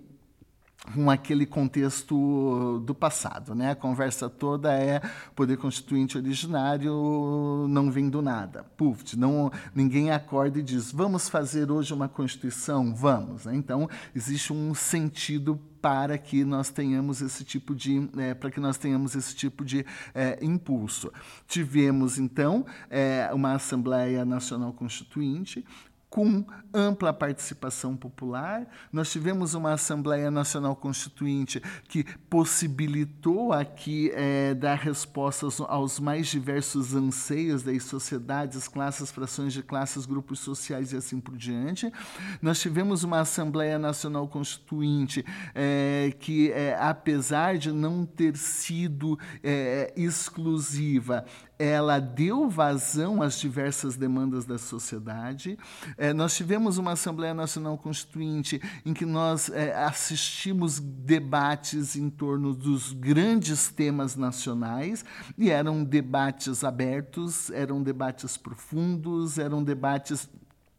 com 0.91 1.09
aquele 1.09 1.45
contexto 1.45 2.79
do 2.85 2.93
passado, 2.93 3.55
né? 3.55 3.71
A 3.71 3.75
conversa 3.75 4.29
toda 4.29 4.73
é 4.73 5.01
poder 5.33 5.57
constituinte 5.57 6.17
originário 6.17 7.65
não 7.69 7.89
vem 7.89 8.09
do 8.09 8.21
nada. 8.21 8.65
Puf, 8.75 9.17
não 9.17 9.51
ninguém 9.73 10.11
acorda 10.11 10.59
e 10.59 10.63
diz: 10.63 10.91
"Vamos 10.91 11.29
fazer 11.29 11.71
hoje 11.71 11.93
uma 11.93 12.09
constituição, 12.09 12.93
vamos". 12.93 13.45
Né? 13.45 13.55
Então, 13.55 13.89
existe 14.13 14.51
um 14.51 14.73
sentido 14.73 15.59
para 15.81 16.17
que 16.17 16.43
nós 16.45 16.69
tenhamos 16.69 17.21
esse 17.21 17.43
tipo 17.43 17.73
de 17.73 18.09
é, 18.17 18.33
para 18.33 18.51
que 18.51 18.59
nós 18.59 18.77
tenhamos 18.77 19.15
esse 19.15 19.33
tipo 19.35 19.63
de 19.63 19.85
é, 20.13 20.37
impulso. 20.41 21.11
Tivemos 21.47 22.17
então 22.17 22.65
é, 22.89 23.29
uma 23.33 23.53
Assembleia 23.53 24.25
Nacional 24.25 24.73
Constituinte 24.73 25.65
com 26.13 26.45
ampla 26.71 27.11
participação 27.11 27.97
popular. 27.97 28.67
Nós 28.91 29.11
tivemos 29.11 29.55
uma 29.55 29.73
Assembleia 29.73 30.29
Nacional 30.29 30.75
Constituinte 30.75 31.59
que 31.89 32.03
possibilitou 32.29 33.51
aqui 33.51 34.11
é, 34.13 34.53
dar 34.53 34.77
respostas 34.77 35.59
aos 35.59 35.99
mais 35.99 36.27
diversos 36.27 36.93
anseios 36.93 37.63
das 37.63 37.81
sociedades, 37.85 38.67
classes, 38.67 39.09
frações 39.09 39.53
de 39.53 39.63
classes, 39.63 40.05
grupos 40.05 40.37
sociais 40.37 40.93
e 40.93 40.97
assim 40.97 41.19
por 41.19 41.35
diante. 41.35 41.91
Nós 42.39 42.59
tivemos 42.61 43.03
uma 43.03 43.21
Assembleia 43.21 43.79
Nacional 43.79 44.27
Constituinte 44.27 45.25
é, 45.55 46.13
que, 46.19 46.51
é, 46.51 46.77
apesar 46.79 47.57
de 47.57 47.71
não 47.71 48.05
ter 48.05 48.37
sido 48.37 49.17
é, 49.43 49.91
exclusiva, 49.97 51.25
ela 51.57 51.99
deu 51.99 52.49
vazão 52.49 53.21
às 53.21 53.39
diversas 53.39 53.95
demandas 53.95 54.45
da 54.45 54.57
sociedade. 54.57 55.57
É, 55.97 56.13
nós 56.13 56.35
tivemos 56.35 56.77
uma 56.77 56.93
Assembleia 56.93 57.33
Nacional 57.33 57.77
Constituinte 57.77 58.61
em 58.85 58.93
que 58.93 59.05
nós 59.05 59.49
é, 59.49 59.73
assistimos 59.83 60.79
debates 60.79 61.95
em 61.95 62.09
torno 62.09 62.53
dos 62.53 62.93
grandes 62.93 63.69
temas 63.69 64.15
nacionais, 64.15 65.05
e 65.37 65.49
eram 65.49 65.83
debates 65.83 66.63
abertos, 66.63 67.49
eram 67.51 67.81
debates 67.81 68.37
profundos, 68.37 69.37
eram 69.37 69.63
debates 69.63 70.29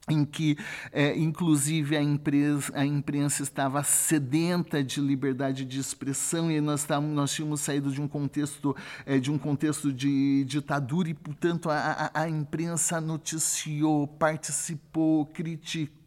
em 0.09 0.24
que, 0.24 0.57
é, 0.92 1.16
inclusive, 1.16 1.96
a, 1.96 2.02
empresa, 2.02 2.70
a 2.74 2.84
imprensa 2.84 3.42
estava 3.42 3.82
sedenta 3.82 4.84
de 4.84 5.00
liberdade 5.00 5.64
de 5.64 5.80
expressão 5.80 6.50
e 6.50 6.61
nós, 6.61 6.86
nós 7.12 7.32
tínhamos 7.32 7.61
saído 7.62 7.90
de 7.90 8.00
um 8.02 8.09
contexto 8.09 8.76
é, 9.07 9.18
de 9.18 9.30
um 9.30 9.38
contexto 9.38 9.92
de 9.92 10.44
ditadura 10.44 11.09
e, 11.09 11.14
portanto, 11.14 11.70
a, 11.70 12.11
a, 12.14 12.22
a 12.22 12.28
imprensa 12.28 13.00
noticiou, 13.00 14.07
participou, 14.07 15.26
criticou 15.26 16.03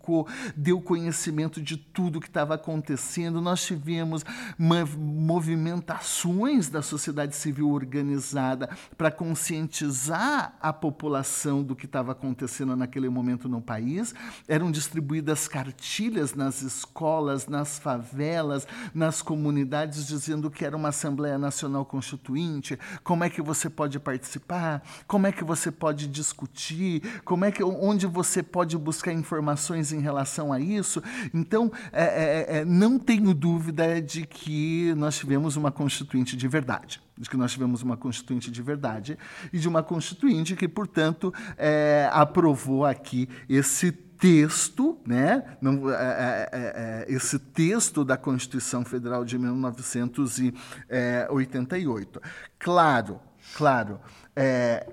deu 0.56 0.82
conhecimento 0.82 1.62
de 1.62 1.78
tudo 1.78 2.20
que 2.20 2.28
estava 2.28 2.56
acontecendo. 2.56 3.42
Nós 3.42 3.64
tivemos 3.64 4.24
movimentações 4.58 6.70
da 6.70 6.82
sociedade 6.82 7.36
civil 7.36 7.70
organizada 7.70 8.70
para 8.98 9.12
conscientizar 9.12 10.56
a 10.62 10.74
população 10.74 11.64
do 11.64 11.76
que 11.76 11.86
estava 11.86 12.12
acontecendo 12.12 12.76
naquele 12.76 13.10
momento 13.10 13.50
no 13.50 13.62
país. 13.62 14.14
Eram 14.48 14.72
distribuídas 14.72 15.48
cartilhas 15.48 16.34
nas 16.34 16.62
escolas, 16.62 17.48
nas 17.48 17.80
favelas, 17.80 18.68
nas 18.94 19.22
comunidades, 19.22 20.08
dizendo 20.08 20.50
que 20.50 20.66
era 20.66 20.76
uma 20.76 20.90
Assembleia 20.90 21.38
Nacional 21.38 21.86
Constituinte, 21.86 22.78
como 23.04 23.24
é 23.24 23.30
que 23.30 23.42
você 23.42 23.70
pode 23.70 24.00
participar, 24.00 24.84
como 25.08 25.28
é 25.28 25.32
que 25.32 25.44
você 25.44 25.72
pode 25.72 26.08
discutir, 26.08 27.22
como 27.24 27.46
é 27.46 27.52
que 27.52 27.64
onde 27.64 28.06
você 28.06 28.44
pode 28.44 28.78
buscar 28.78 29.12
informações 29.12 29.92
relação 30.00 30.54
a 30.54 30.60
isso. 30.60 31.02
Então, 31.34 31.72
é, 31.92 32.04
é, 32.04 32.60
é, 32.60 32.66
não 32.66 33.00
tenho 33.00 33.34
dúvida 33.34 34.02
de 34.02 34.26
que 34.26 34.94
nós 34.96 35.18
tivemos 35.18 35.56
uma 35.56 35.72
constituinte 35.72 36.36
de 36.36 36.48
verdade 36.48 37.02
de 37.20 37.28
que 37.28 37.36
nós 37.36 37.52
tivemos 37.52 37.82
uma 37.82 37.98
constituinte 37.98 38.52
de 38.52 38.62
verdade 38.62 39.18
e 39.52 39.58
de 39.58 39.68
uma 39.68 39.82
constituinte 39.82 40.56
que, 40.56 40.68
portanto, 40.68 41.34
é, 41.58 42.08
aprovou 42.14 42.86
aqui 42.86 43.28
esse 43.50 43.92
texto, 43.92 45.00
né, 45.06 45.44
não, 45.62 45.92
é, 45.92 45.96
é, 45.96 46.50
é, 46.52 47.06
esse 47.08 47.38
texto 47.40 48.04
da 48.04 48.18
Constituição 48.18 48.84
Federal 48.84 49.24
de 49.24 49.38
1988. 49.38 52.22
Claro, 52.60 53.22
claro, 53.56 54.02
é, 54.36 54.86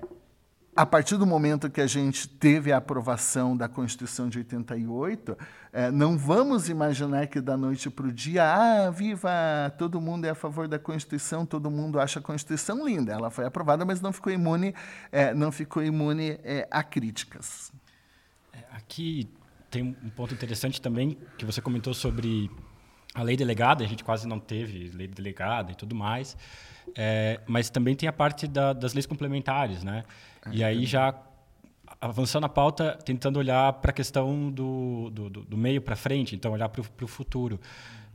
a 0.75 0.85
partir 0.85 1.15
do 1.15 1.25
momento 1.25 1.69
que 1.69 1.79
a 1.79 1.87
gente 1.87 2.27
teve 2.27 2.73
a 2.73 2.77
aprovação 2.77 3.55
da 3.55 3.69
Constituição 3.69 4.27
de 4.27 4.39
88, 4.39 5.37
é, 5.71 5.89
não 5.89 6.17
vamos 6.17 6.67
imaginar 6.67 7.27
que 7.27 7.39
da 7.39 7.55
noite 7.55 7.89
para 7.89 8.07
o 8.07 8.11
dia, 8.11 8.43
ah, 8.43 8.91
viva, 8.91 9.29
todo 9.77 10.01
mundo 10.01 10.25
é 10.25 10.31
a 10.31 10.35
favor 10.35 10.67
da 10.67 10.77
Constituição, 10.77 11.45
todo 11.45 11.71
mundo 11.71 11.97
acha 11.97 12.19
a 12.19 12.21
Constituição 12.21 12.85
linda. 12.85 13.13
Ela 13.13 13.31
foi 13.31 13.45
aprovada, 13.45 13.85
mas 13.85 14.01
não 14.01 14.11
ficou 14.11 14.33
imune, 14.33 14.75
é, 15.13 15.33
não 15.33 15.49
ficou 15.49 15.81
imune 15.81 16.37
é, 16.43 16.67
a 16.69 16.83
críticas. 16.83 17.71
É, 18.51 18.59
aqui 18.75 19.29
tem 19.71 19.95
um 20.03 20.09
ponto 20.09 20.33
interessante 20.33 20.81
também 20.81 21.17
que 21.37 21.45
você 21.45 21.61
comentou 21.61 21.93
sobre 21.93 22.51
a 23.13 23.23
lei 23.23 23.37
delegada. 23.37 23.81
A 23.81 23.87
gente 23.87 24.03
quase 24.03 24.27
não 24.27 24.41
teve 24.41 24.89
lei 24.89 25.07
delegada 25.07 25.71
e 25.71 25.75
tudo 25.75 25.95
mais, 25.95 26.35
é, 26.97 27.39
mas 27.47 27.69
também 27.69 27.95
tem 27.95 28.09
a 28.09 28.13
parte 28.13 28.45
da, 28.45 28.73
das 28.73 28.93
leis 28.93 29.05
complementares, 29.05 29.81
né? 29.81 30.03
E 30.51 30.63
aí 30.63 30.85
já 30.85 31.13
avançando 32.01 32.45
a 32.45 32.49
pauta, 32.49 32.97
tentando 33.03 33.39
olhar 33.39 33.73
para 33.73 33.91
a 33.91 33.93
questão 33.93 34.51
do, 34.51 35.09
do, 35.09 35.29
do 35.29 35.57
meio 35.57 35.81
para 35.81 35.95
frente, 35.95 36.35
então 36.35 36.51
olhar 36.51 36.69
para 36.69 36.81
o 36.81 37.07
futuro. 37.07 37.59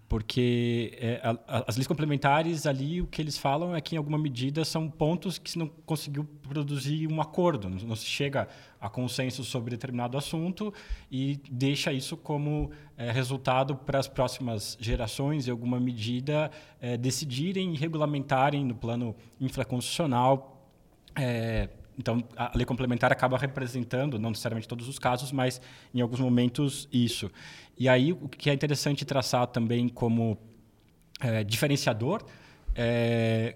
porque 0.09 0.99
é, 1.01 1.21
a, 1.23 1.31
a, 1.47 1.65
as 1.69 1.77
leis 1.77 1.87
complementares 1.87 2.67
ali 2.67 3.01
o 3.01 3.07
que 3.07 3.23
eles 3.23 3.39
falam 3.39 3.77
é 3.77 3.81
que 3.81 3.95
em 3.95 3.99
alguma 3.99 4.19
medida 4.19 4.65
são 4.65 4.91
pontos 4.91 5.39
que 5.39 5.53
se 5.53 5.57
não 5.57 5.69
conseguiu 5.87 6.25
produzir 6.49 7.07
um 7.07 7.21
acordo, 7.21 7.69
não, 7.69 7.79
não 7.79 7.95
se 7.95 8.07
chega 8.07 8.49
a 8.81 8.89
consenso 8.89 9.45
sobre 9.45 9.71
determinado 9.71 10.19
assunto 10.19 10.75
e 11.11 11.41
deixa 11.49 11.93
isso 11.93 12.17
como 12.17 12.73
é, 12.97 13.13
resultado 13.13 13.77
para 13.77 14.01
as 14.01 14.09
próximas 14.09 14.77
gerações, 14.81 15.47
em 15.47 15.51
alguma 15.53 15.79
medida, 15.79 16.51
é, 16.81 16.97
decidirem 16.97 17.75
e 17.75 17.77
regulamentarem 17.77 18.65
no 18.65 18.75
plano 18.75 19.15
infraconstitucional. 19.41 20.57
É, 21.15 21.69
então, 22.01 22.25
a 22.35 22.51
lei 22.55 22.65
complementar 22.65 23.13
acaba 23.13 23.37
representando, 23.37 24.19
não 24.19 24.31
necessariamente 24.31 24.67
todos 24.67 24.89
os 24.89 24.99
casos, 24.99 25.31
mas 25.31 25.61
em 25.95 26.01
alguns 26.01 26.19
momentos 26.19 26.89
isso. 26.91 27.31
E 27.79 27.91
aí, 27.91 28.11
o 28.11 28.27
que 28.27 28.49
é 28.49 28.55
interessante 28.55 29.05
traçar 29.05 29.47
também 29.49 29.87
como 29.87 30.39
é, 31.21 31.45
diferenciador 31.45 32.25
é 32.75 33.55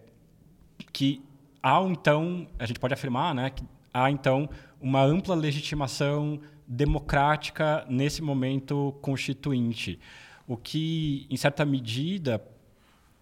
que 0.92 1.22
há, 1.62 1.80
então, 1.84 2.46
a 2.58 2.66
gente 2.66 2.78
pode 2.78 2.92
afirmar 2.92 3.34
né, 3.34 3.48
que 3.48 3.64
há, 3.94 4.10
então, 4.10 4.46
uma 4.78 5.02
ampla 5.02 5.34
legitimação 5.34 6.38
democrática 6.68 7.86
nesse 7.88 8.20
momento 8.20 8.94
constituinte, 9.00 9.98
o 10.46 10.54
que, 10.54 11.26
em 11.30 11.36
certa 11.38 11.64
medida, 11.64 12.44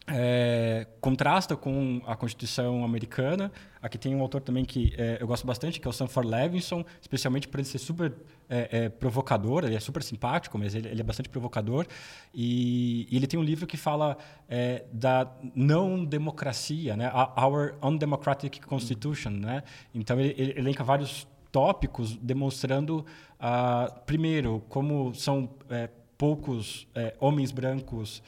é, 0.07 0.87
contrasta 1.01 1.57
com 1.57 2.01
a 2.07 2.17
Constituição 2.17 2.85
americana. 2.85 3.53
Aqui 3.81 3.97
tem 3.97 4.15
um 4.15 4.21
autor 4.21 4.41
também 4.41 4.65
que 4.65 4.93
é, 4.97 5.19
eu 5.21 5.27
gosto 5.27 5.47
bastante, 5.47 5.81
que 5.81 5.87
é 5.87 5.91
o 5.91 5.93
Sanford 5.93 6.29
Levinson, 6.29 6.85
especialmente 7.01 7.47
por 7.47 7.61
ele 7.61 7.69
ser 7.69 7.79
super 7.79 8.13
é, 8.49 8.69
é, 8.85 8.89
provocador, 8.89 9.65
ele 9.65 9.75
é 9.75 9.81
super 9.81 10.03
simpático, 10.03 10.59
mas 10.59 10.75
ele, 10.75 10.89
ele 10.89 11.01
é 11.01 11.05
bastante 11.05 11.29
provocador. 11.29 11.87
E, 12.35 13.07
e, 13.11 13.17
ele 13.17 13.27
tem 13.27 13.39
um 13.39 13.43
livro 13.43 13.67
que 13.67 13.77
fala 13.77 14.17
é, 14.49 14.85
da 14.93 15.31
não 15.55 16.05
democracia, 16.05 16.97
né? 16.97 17.11
Our 17.37 17.75
Undemocratic 17.83 18.61
Constitution. 18.67 19.31
Né? 19.31 19.63
Então, 19.95 20.19
ele, 20.21 20.35
ele 20.37 20.59
elenca 20.59 20.83
vários 20.83 21.27
tópicos 21.51 22.17
demonstrando, 22.17 23.05
uh, 23.39 24.01
primeiro, 24.07 24.65
como 24.69 25.15
são 25.15 25.51
é, 25.69 25.89
poucos 26.17 26.87
homens 27.21 27.53
brancos 27.53 28.23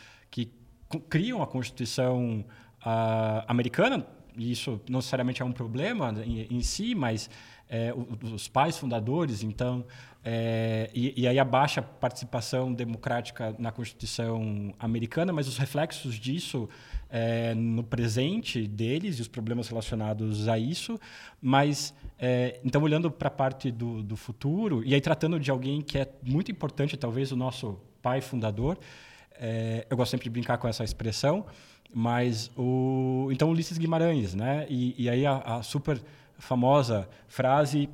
criam 1.00 1.42
a 1.42 1.46
Constituição 1.46 2.44
uh, 2.80 3.44
americana, 3.46 4.06
e 4.36 4.50
isso 4.50 4.80
não 4.88 4.98
necessariamente 4.98 5.42
é 5.42 5.44
um 5.44 5.52
problema 5.52 6.12
em, 6.24 6.46
em 6.50 6.60
si, 6.60 6.94
mas 6.94 7.30
é, 7.68 7.92
os 8.32 8.46
pais 8.46 8.76
fundadores, 8.76 9.42
então, 9.42 9.84
é, 10.22 10.90
e, 10.94 11.22
e, 11.22 11.28
aí 11.28 11.38
a 11.38 11.44
baixa 11.44 11.82
participação 11.82 12.72
democrática 12.72 13.54
na 13.58 13.72
Constituição 13.72 14.74
americana, 14.78 15.32
mas 15.32 15.48
os 15.48 15.58
reflexos 15.58 16.14
disso 16.14 16.68
é, 17.10 17.54
no 17.54 17.82
presente 17.82 18.66
deles 18.66 19.18
e 19.18 19.22
os 19.22 19.28
problemas 19.28 19.68
relacionados 19.68 20.48
a 20.48 20.58
isso, 20.58 20.98
mas 21.40 21.94
é, 22.18 22.60
então 22.64 22.82
olhando 22.82 23.10
para 23.10 23.28
a 23.28 23.30
parte 23.30 23.70
do, 23.70 24.02
do 24.02 24.16
futuro 24.16 24.82
e 24.84 24.94
aí 24.94 25.00
tratando 25.00 25.38
de 25.40 25.50
alguém 25.50 25.80
que 25.80 25.98
é 25.98 26.08
muito 26.22 26.50
importante, 26.50 26.96
talvez 26.96 27.32
o 27.32 27.36
nosso 27.36 27.78
pai 28.00 28.20
fundador, 28.20 28.78
é, 29.46 29.86
eu 29.90 29.96
gosto 29.98 30.12
sempre 30.12 30.24
de 30.24 30.30
brincar 30.30 30.56
com 30.56 30.66
essa 30.66 30.82
expressão, 30.82 31.44
mas 31.92 32.50
o 32.56 33.28
então 33.30 33.50
Ulisses 33.50 33.76
Guimarães, 33.76 34.34
né? 34.34 34.66
E, 34.70 34.94
e 34.96 35.06
aí 35.06 35.26
a, 35.26 35.36
a, 35.36 35.62
super 35.62 36.00
famosa 36.38 37.06
frase 37.28 37.90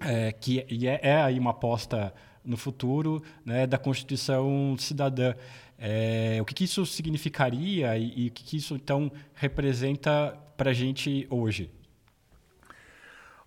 é, 0.00 0.32
que 0.32 0.60
é, 0.60 1.10
é, 1.10 1.20
aí 1.20 1.38
uma 1.38 1.50
aposta 1.50 2.14
no 2.42 2.56
futuro, 2.56 3.22
né? 3.44 3.66
Da 3.66 3.76
Constituição 3.76 4.76
cidadã. 4.78 5.34
É, 5.78 6.38
o 6.40 6.44
que, 6.46 6.54
que, 6.54 6.64
isso 6.64 6.86
significaria 6.86 7.98
e, 7.98 8.24
e 8.24 8.28
o 8.28 8.30
que, 8.30 8.42
que 8.42 8.56
isso 8.56 8.74
então 8.74 9.12
representa 9.34 10.38
para 10.56 10.70
a 10.70 10.74
gente 10.74 11.26
hoje? 11.28 11.70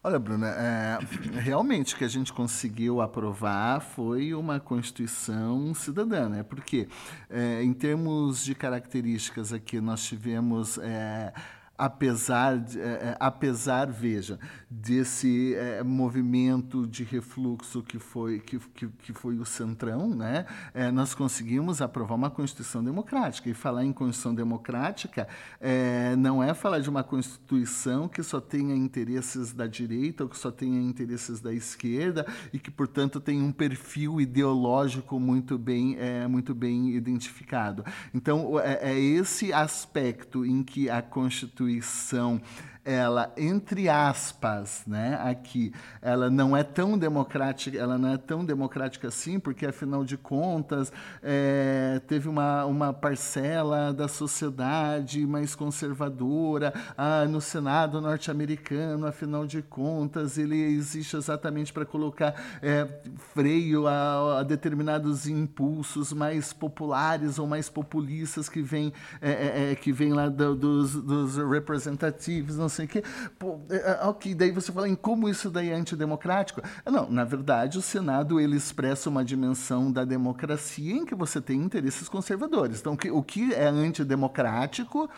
Olha, 0.04 0.18
Bruna, 0.18 0.48
é, 0.48 0.98
realmente 1.40 1.94
o 1.94 1.98
que 1.98 2.04
a 2.04 2.08
gente 2.08 2.34
conseguiu 2.34 3.02
aprovar 3.02 3.80
foi 3.82 4.34
uma 4.34 4.60
Constituição 4.60 5.76
cidadã, 5.76 6.28
né? 6.28 6.42
Porque, 6.42 6.88
é, 7.30 7.62
em 7.62 7.72
termos 7.72 8.44
de 8.44 8.56
características 8.56 9.54
aqui, 9.54 9.80
nós 9.80 10.04
tivemos. 10.04 10.80
É, 10.80 11.32
apesar, 11.78 12.64
é, 12.76 12.80
é, 12.80 13.18
apesar 13.20 13.92
veja, 13.92 14.40
desse 14.70 15.56
é, 15.56 15.84
movimento 15.84 16.86
de 16.86 17.04
refluxo 17.04 17.82
que 17.82 17.98
foi, 17.98 18.40
que, 18.40 18.60
que, 18.60 18.88
que 18.88 19.14
foi 19.14 19.40
o 19.40 19.46
Centrão, 19.46 20.08
né, 20.14 20.46
é, 20.76 20.92
nós 20.92 21.16
conseguimos 21.16 21.82
aprovar 21.82 22.16
uma 22.16 22.30
Constituição 22.30 22.84
democrática. 22.84 23.50
E 23.50 23.54
falar 23.54 23.84
em 23.84 23.92
Constituição 23.92 24.36
democrática 24.36 25.28
é, 25.60 26.16
não 26.16 26.44
é 26.44 26.54
falar 26.54 26.80
de 26.80 26.90
uma 26.90 27.04
Constituição 27.04 28.08
que 28.08 28.22
só 28.22 28.40
tenha 28.40 28.76
interesses 28.76 29.52
da 29.52 29.66
direita 29.66 30.24
ou 30.24 30.30
que 30.30 30.38
só 30.38 30.52
tenha 30.52 30.80
interesses 30.80 31.40
da 31.40 31.52
esquerda 31.52 32.28
e 32.54 32.60
que, 32.60 32.70
portanto, 32.70 33.20
tem 33.20 33.42
um 33.42 33.52
perfil 33.52 34.22
ideológico 34.22 35.20
muito 35.20 35.58
bem, 35.58 35.96
é, 35.98 36.28
muito 36.28 36.54
bem 36.54 36.96
identificado. 36.96 37.84
Então, 38.14 38.60
é, 38.60 38.92
é 38.92 39.00
esse 39.00 39.52
aspecto 39.52 40.46
em 40.46 40.62
que 40.64 40.88
a 40.90 41.02
Constituição 41.02 41.71
Constituição, 41.80 42.42
ela, 42.84 43.32
entre 43.38 43.88
aspas, 43.88 44.84
né, 44.88 45.20
aqui, 45.24 45.72
ela 46.02 46.30
não 46.30 46.58
é 46.58 46.64
tão 46.64 46.98
democrática, 46.98 47.78
ela 47.78 47.98
não 47.98 48.10
é 48.10 48.18
tão 48.18 48.44
democrática 48.44 49.08
assim, 49.08 49.40
porque 49.40 49.68
afinal 49.68 50.04
de 50.04 50.18
contas 50.18 50.92
é, 51.22 52.02
teve 52.08 52.28
uma, 52.28 52.66
uma 52.66 52.92
parcela 52.92 53.94
da 53.94 54.08
sociedade 54.08 55.26
mais 55.28 55.54
conservadora. 55.54 56.74
Ah, 56.98 57.26
no 57.26 57.40
Senado 57.40 58.02
norte-americano, 58.02 59.06
afinal 59.06 59.46
de 59.46 59.62
contas, 59.62 60.38
ele 60.40 60.60
existe 60.60 61.16
exatamente 61.16 61.72
para 61.72 61.86
colocar 61.86 62.34
é, 62.64 62.88
freio 63.34 63.88
a, 63.88 64.40
a, 64.40 64.44
determinados 64.44 65.28
impulsos 65.28 66.12
mais 66.12 66.52
populares 66.52 67.38
ou 67.38 67.46
mais 67.46 67.70
populistas 67.70 68.50
que 68.50 68.62
vêm 68.62 68.92
é, 69.22 69.72
é, 69.72 69.76
que 69.76 69.92
vem 69.92 70.14
lá 70.14 70.30
do, 70.30 70.56
dos, 70.56 70.94
dos 70.96 71.38
representativos, 71.38 72.58
não 72.58 72.71
sei 72.72 72.86
o 72.86 72.88
quê. 72.88 73.04
Pô, 73.38 73.60
é, 73.70 73.76
é, 73.76 74.00
ok, 74.06 74.34
daí 74.34 74.52
você 74.52 74.72
fala 74.72 74.90
em 74.90 74.96
como 74.96 75.30
isso 75.30 75.52
daí 75.52 75.70
é 75.70 75.76
antidemocrático. 75.76 76.62
Não, 76.86 77.10
na 77.10 77.24
verdade, 77.24 77.78
o 77.78 77.82
Senado 77.82 78.40
ele 78.40 78.58
expressa 78.58 79.10
uma 79.10 79.24
dimensão 79.24 79.92
da 79.92 80.04
democracia 80.04 80.94
em 80.94 81.06
que 81.06 81.14
você 81.14 81.40
tem 81.40 81.60
interesses 81.60 82.10
conservadores. 82.10 82.80
Então, 82.80 82.98
o 83.14 83.24
que 83.24 83.54
é 83.54 83.68
antidemocrático 83.68 85.10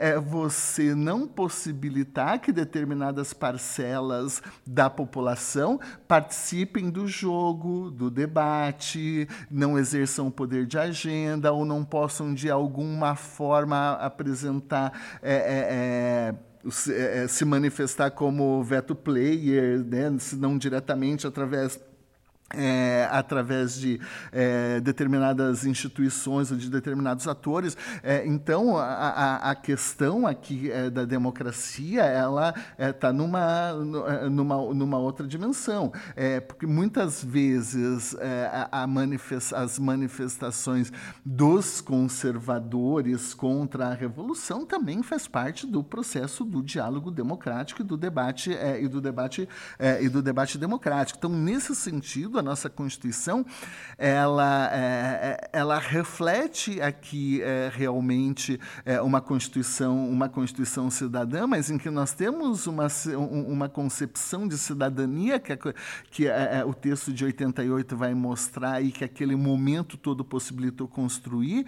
é 0.00 0.18
você 0.18 0.94
não 0.94 1.28
possibilitar 1.28 2.40
que 2.40 2.50
determinadas 2.50 3.34
parcelas 3.34 4.42
da 4.66 4.88
população 4.88 5.78
participem 6.08 6.88
do 6.88 7.06
jogo, 7.06 7.90
do 7.90 8.10
debate, 8.10 9.28
não 9.50 9.78
exerçam 9.78 10.28
o 10.28 10.30
poder 10.30 10.64
de 10.64 10.78
agenda 10.78 11.52
ou 11.52 11.66
não 11.66 11.84
possam, 11.84 12.32
de 12.32 12.50
alguma 12.50 13.14
forma, 13.14 13.92
apresentar. 13.92 15.18
É, 15.22 15.34
é, 15.34 16.34
é 16.34 16.34
se, 16.68 16.94
é, 16.94 17.26
se 17.26 17.44
manifestar 17.44 18.10
como 18.10 18.62
veto 18.62 18.94
player, 18.94 19.78
né, 19.82 20.14
se 20.18 20.36
não 20.36 20.58
diretamente 20.58 21.26
através 21.26 21.80
é, 22.54 23.08
através 23.10 23.74
de 23.74 24.00
é, 24.32 24.80
determinadas 24.80 25.64
instituições 25.64 26.50
ou 26.50 26.56
de 26.56 26.68
determinados 26.68 27.28
atores. 27.28 27.76
É, 28.02 28.26
então, 28.26 28.76
a, 28.76 29.36
a, 29.50 29.54
questão 29.54 30.26
aqui 30.26 30.70
é, 30.70 30.90
da 30.90 31.04
democracia 31.04 32.02
ela 32.02 32.54
está 32.78 33.08
é, 33.08 33.12
numa, 33.12 33.70
é, 34.08 34.28
numa, 34.28 34.74
numa 34.74 34.98
outra 34.98 35.26
dimensão, 35.26 35.92
porque 36.46 36.66
muitas 36.66 37.22
vezes 37.22 38.16
a, 38.70 38.82
a 38.82 38.86
manifest, 38.86 39.54
as 39.54 39.78
manifestações 39.78 40.92
dos 41.24 41.80
conservadores 41.80 43.34
contra 43.34 43.88
a 43.88 43.94
revolução 43.94 44.64
também 44.64 45.02
faz 45.02 45.28
parte 45.28 45.66
do 45.66 45.82
processo 45.82 46.44
do 46.44 46.62
diálogo 46.62 47.10
democrático 47.10 47.82
e 47.82 47.84
do 47.84 47.96
debate 47.96 48.50
e 48.80 48.88
do 48.88 49.00
debate 49.00 49.48
e 50.00 50.08
do 50.08 50.22
debate 50.22 50.58
democrático. 50.58 51.18
Então, 51.18 51.30
nesse 51.30 51.74
sentido 51.74 52.39
a 52.40 52.42
nossa 52.42 52.68
Constituição, 52.68 53.44
ela, 53.96 54.70
é, 54.72 55.48
ela 55.52 55.78
reflete 55.78 56.80
aqui 56.80 57.40
é, 57.42 57.70
realmente 57.72 58.58
é, 58.84 59.00
uma 59.00 59.20
Constituição, 59.20 60.08
uma 60.10 60.28
Constituição 60.28 60.90
cidadã, 60.90 61.46
mas 61.46 61.70
em 61.70 61.78
que 61.78 61.90
nós 61.90 62.12
temos 62.12 62.66
uma, 62.66 62.88
uma 63.16 63.68
concepção 63.68 64.48
de 64.48 64.58
cidadania 64.58 65.38
que, 65.38 65.56
que 66.10 66.26
o 66.66 66.74
texto 66.74 67.12
de 67.12 67.24
88 67.24 67.96
vai 67.96 68.14
mostrar 68.14 68.82
e 68.82 68.90
que 68.90 69.04
aquele 69.04 69.36
momento 69.36 69.96
todo 69.96 70.24
possibilitou 70.24 70.88
construir, 70.88 71.66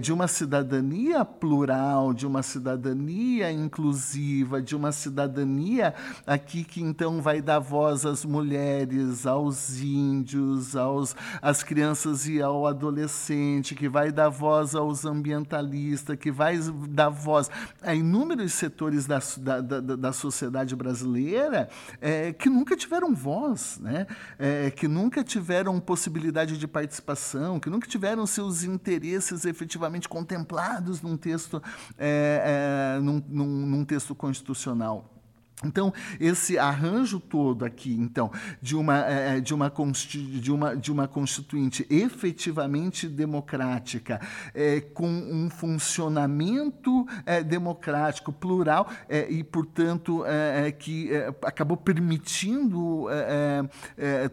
de 0.00 0.12
uma 0.12 0.26
cidadania 0.26 1.24
plural, 1.24 2.14
de 2.14 2.26
uma 2.26 2.42
cidadania 2.42 3.52
inclusiva, 3.52 4.62
de 4.62 4.74
uma 4.74 4.92
cidadania 4.92 5.94
aqui 6.26 6.64
que 6.64 6.80
então 6.80 7.20
vai 7.20 7.42
dar 7.42 7.58
voz 7.58 8.06
às 8.06 8.24
mulheres, 8.24 9.26
aos 9.26 9.80
índios, 9.80 10.05
índios, 10.06 10.76
aos, 10.76 11.14
às 11.42 11.62
crianças 11.62 12.26
e 12.28 12.40
ao 12.40 12.66
adolescente, 12.66 13.74
que 13.74 13.88
vai 13.88 14.12
dar 14.12 14.28
voz 14.28 14.74
aos 14.74 15.04
ambientalistas, 15.04 16.16
que 16.16 16.30
vai 16.30 16.58
dar 16.88 17.08
voz 17.08 17.50
a 17.82 17.94
inúmeros 17.94 18.52
setores 18.52 19.06
da, 19.06 19.20
da, 19.38 19.60
da, 19.60 19.96
da 19.96 20.12
sociedade 20.12 20.74
brasileira 20.74 21.68
é, 22.00 22.32
que 22.32 22.48
nunca 22.48 22.76
tiveram 22.76 23.14
voz, 23.14 23.78
né? 23.80 24.06
É, 24.38 24.70
que 24.70 24.88
nunca 24.88 25.22
tiveram 25.24 25.78
possibilidade 25.80 26.58
de 26.58 26.66
participação, 26.66 27.58
que 27.58 27.70
nunca 27.70 27.88
tiveram 27.88 28.26
seus 28.26 28.62
interesses 28.62 29.44
efetivamente 29.44 30.08
contemplados 30.08 31.02
num 31.02 31.16
texto, 31.16 31.62
é, 31.98 32.96
é 32.96 33.00
num, 33.00 33.22
num, 33.28 33.66
num 33.66 33.84
texto 33.84 34.14
constitucional. 34.14 35.15
Então, 35.64 35.90
esse 36.20 36.58
arranjo 36.58 37.18
todo 37.18 37.64
aqui, 37.64 37.94
então, 37.94 38.30
de 38.60 38.76
uma, 38.76 39.06
é, 39.06 39.38
é 39.38 39.40
de 39.40 39.54
uma, 39.54 39.72
de 39.72 40.52
uma, 40.52 40.76
de 40.76 40.92
uma 40.92 41.08
constituinte 41.08 41.86
efetivamente 41.88 43.08
democrática, 43.08 44.20
é, 44.54 44.82
com 44.82 45.08
um 45.08 45.48
funcionamento 45.48 47.06
é, 47.24 47.42
democrático, 47.42 48.32
plural, 48.32 48.86
é, 49.08 49.30
e, 49.30 49.42
portanto, 49.42 50.24
é, 50.26 50.70
que 50.72 51.10
acabou 51.42 51.76
permitindo 51.76 53.06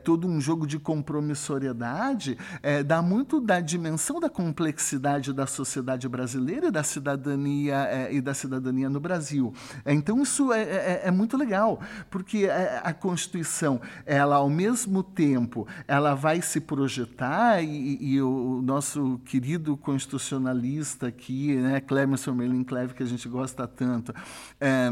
todo 0.03 0.27
um 0.27 0.41
jogo 0.41 0.67
de 0.67 0.77
compromissoriedade, 0.77 2.37
dá 2.85 3.01
muito 3.01 3.39
da 3.39 3.59
dimensão 3.59 4.19
da 4.19 4.29
complexidade 4.29 5.31
da 5.31 5.47
sociedade 5.47 6.07
brasileira 6.09 6.67
e 6.67 6.71
da 6.71 6.83
cidadania, 6.83 8.09
e 8.11 8.19
da 8.19 8.33
cidadania 8.33 8.89
no 8.89 8.99
Brasil. 8.99 9.53
então, 9.85 10.21
isso 10.21 10.51
é 10.51 11.12
muito 11.13 11.37
legal, 11.37 11.79
porque 12.09 12.49
a, 12.83 12.93
Constituição, 12.93 13.79
ela 14.05 14.37
ao 14.37 14.49
mesmo 14.49 15.03
tempo, 15.03 15.67
ela 15.87 16.13
vai 16.13 16.41
se 16.41 16.59
projetar 16.59 17.61
e, 17.61 17.97
e 18.01 18.21
o, 18.21 18.61
nosso 18.61 19.19
querido 19.25 19.75
constitucionalista 19.77 21.07
aqui, 21.07 21.55
né, 21.55 21.79
Clemerson 21.81 22.33
Merlin 22.33 22.63
Cleve, 22.63 22.93
que 22.93 23.03
a 23.03 23.05
gente 23.05 23.27
gosta 23.27 23.67
tanto, 23.67 24.13
é, 24.59 24.91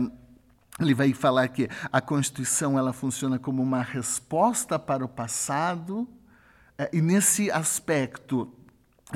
ele 0.79 0.93
vai 0.93 1.13
falar 1.13 1.47
que 1.47 1.69
a 1.91 2.01
Constituição 2.01 2.77
ela 2.77 2.93
funciona 2.93 3.37
como 3.37 3.61
uma 3.61 3.81
resposta 3.81 4.79
para 4.79 5.03
o 5.03 5.07
passado, 5.07 6.07
é, 6.77 6.89
e 6.93 7.01
nesse 7.01 7.51
aspecto 7.51 8.51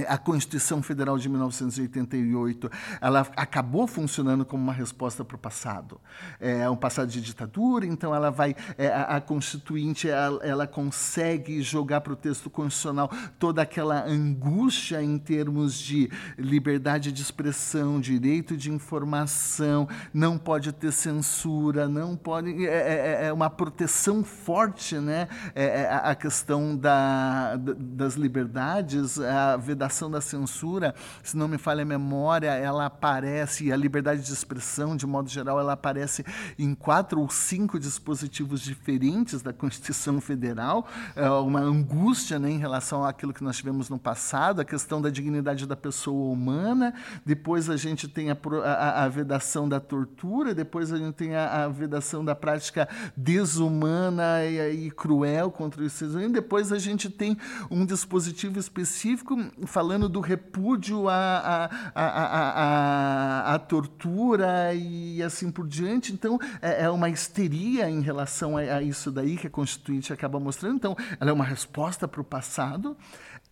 a 0.07 0.17
Constituição 0.17 0.81
Federal 0.83 1.17
de 1.17 1.29
1988 1.29 2.69
ela 2.99 3.27
acabou 3.35 3.87
funcionando 3.87 4.45
como 4.45 4.61
uma 4.61 4.73
resposta 4.73 5.23
para 5.23 5.35
o 5.35 5.39
passado. 5.39 5.99
É 6.39 6.69
um 6.69 6.75
passado 6.75 7.09
de 7.09 7.21
ditadura 7.21 7.85
então 7.85 8.13
ela 8.13 8.29
vai 8.29 8.55
é, 8.77 8.87
a, 8.87 9.17
a, 9.17 9.21
Constituinte 9.21 10.09
ela, 10.09 10.43
ela 10.43 10.67
consegue 10.67 11.61
jogar 11.61 12.01
para 12.01 12.13
o 12.13 12.15
texto 12.15 12.49
constitucional 12.49 13.09
toda 13.39 13.61
aquela 13.61 14.05
angústia 14.05 15.01
em 15.01 15.17
termos 15.17 15.77
de 15.77 16.09
liberdade 16.37 17.11
de 17.11 17.21
expressão 17.21 17.99
direito 17.99 18.57
de 18.57 18.71
informação 18.71 19.87
não 20.13 20.37
pode 20.37 20.71
ter 20.71 20.91
censura 20.91 21.87
não 21.87 22.15
pode 22.15 22.65
é, 22.65 22.69
é, 22.69 23.21
é, 23.23 23.27
é 23.27 23.33
uma 23.33 23.49
proteção 23.49 24.23
forte 24.23 24.95
né? 24.95 25.27
É, 25.53 25.81
é 25.81 25.93
a 25.93 26.15
questão 26.15 26.75
da, 26.75 27.55
das 27.55 28.15
liberdades 28.15 29.19
a 29.19 29.57
vedação 29.57 29.84
vedação 29.85 30.09
da 30.09 30.19
censura, 30.19 30.95
se 31.23 31.37
não 31.37 31.47
me 31.47 31.57
falha 31.57 31.83
a 31.83 31.85
memória, 31.85 32.49
ela 32.49 32.85
aparece, 32.87 33.65
e 33.65 33.71
a 33.71 33.77
liberdade 33.77 34.23
de 34.23 34.33
expressão, 34.33 34.95
de 34.95 35.05
modo 35.05 35.29
geral, 35.29 35.59
ela 35.59 35.73
aparece 35.73 36.25
em 36.57 36.73
quatro 36.73 37.21
ou 37.21 37.29
cinco 37.29 37.79
dispositivos 37.79 38.61
diferentes 38.61 39.41
da 39.43 39.53
Constituição 39.53 40.19
Federal, 40.19 40.87
é 41.15 41.29
uma 41.29 41.59
angústia 41.59 42.39
né, 42.39 42.49
em 42.49 42.57
relação 42.57 43.05
àquilo 43.05 43.33
que 43.33 43.43
nós 43.43 43.57
tivemos 43.57 43.89
no 43.89 43.99
passado, 43.99 44.59
a 44.59 44.65
questão 44.65 44.99
da 44.99 45.09
dignidade 45.09 45.67
da 45.67 45.75
pessoa 45.75 46.33
humana, 46.33 46.93
depois 47.23 47.69
a 47.69 47.77
gente 47.77 48.07
tem 48.07 48.31
a, 48.31 48.37
a, 48.63 49.03
a 49.03 49.07
vedação 49.07 49.69
da 49.69 49.79
tortura, 49.79 50.55
depois 50.55 50.91
a 50.91 50.97
gente 50.97 51.13
tem 51.13 51.35
a, 51.35 51.65
a 51.65 51.67
vedação 51.67 52.25
da 52.25 52.33
prática 52.33 52.89
desumana 53.15 54.43
e, 54.43 54.87
e 54.87 54.91
cruel 54.91 55.51
contra 55.51 55.83
os 55.83 55.93
seres 55.93 56.15
humanos, 56.15 56.33
depois 56.33 56.71
a 56.71 56.79
gente 56.79 57.07
tem 57.07 57.37
um 57.69 57.85
dispositivo 57.85 58.57
específico 58.57 59.35
falando 59.75 60.07
do 60.07 60.21
repúdio 60.21 61.09
à, 61.09 61.69
à, 61.93 62.05
à, 62.05 63.55
à, 63.55 63.59
tortura 63.59 64.73
e 64.73 65.21
assim 65.21 65.51
por 65.51 65.67
diante. 65.67 66.13
Então, 66.13 66.39
é, 66.61 66.83
é 66.85 66.89
uma 66.89 67.09
histeria 67.09 67.89
em 67.89 67.99
relação 67.99 68.55
a, 68.55 68.81
isso 68.81 69.11
daí 69.11 69.35
que 69.35 69.47
a 69.47 69.49
Constituinte 69.49 70.13
acaba 70.13 70.39
mostrando. 70.39 70.77
Então, 70.77 70.95
ela 71.19 71.29
é 71.29 71.33
uma 71.33 71.43
resposta 71.43 72.07
para 72.07 72.21
o 72.21 72.23
passado. 72.23 72.95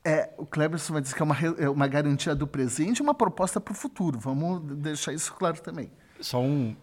É, 0.01 0.29
o 0.37 0.45
Kleberson 0.45 0.93
vai 0.93 1.01
dizer 1.01 1.13
que 1.13 1.21
é 1.21 1.25
uma, 1.25 1.37
é 1.59 1.69
uma 1.69 1.87
garantia 1.87 2.33
do 2.33 2.47
presente 2.47 2.99
e 2.99 3.01
uma 3.01 3.13
proposta 3.13 3.59
para 3.59 3.73
o 3.73 3.75
futuro. 3.75 4.17
Vamos 4.17 4.61
deixar 4.77 5.11
isso 5.11 5.33
claro 5.33 5.61
também. 5.61 5.91
Só 6.21 6.41
um, 6.41 6.73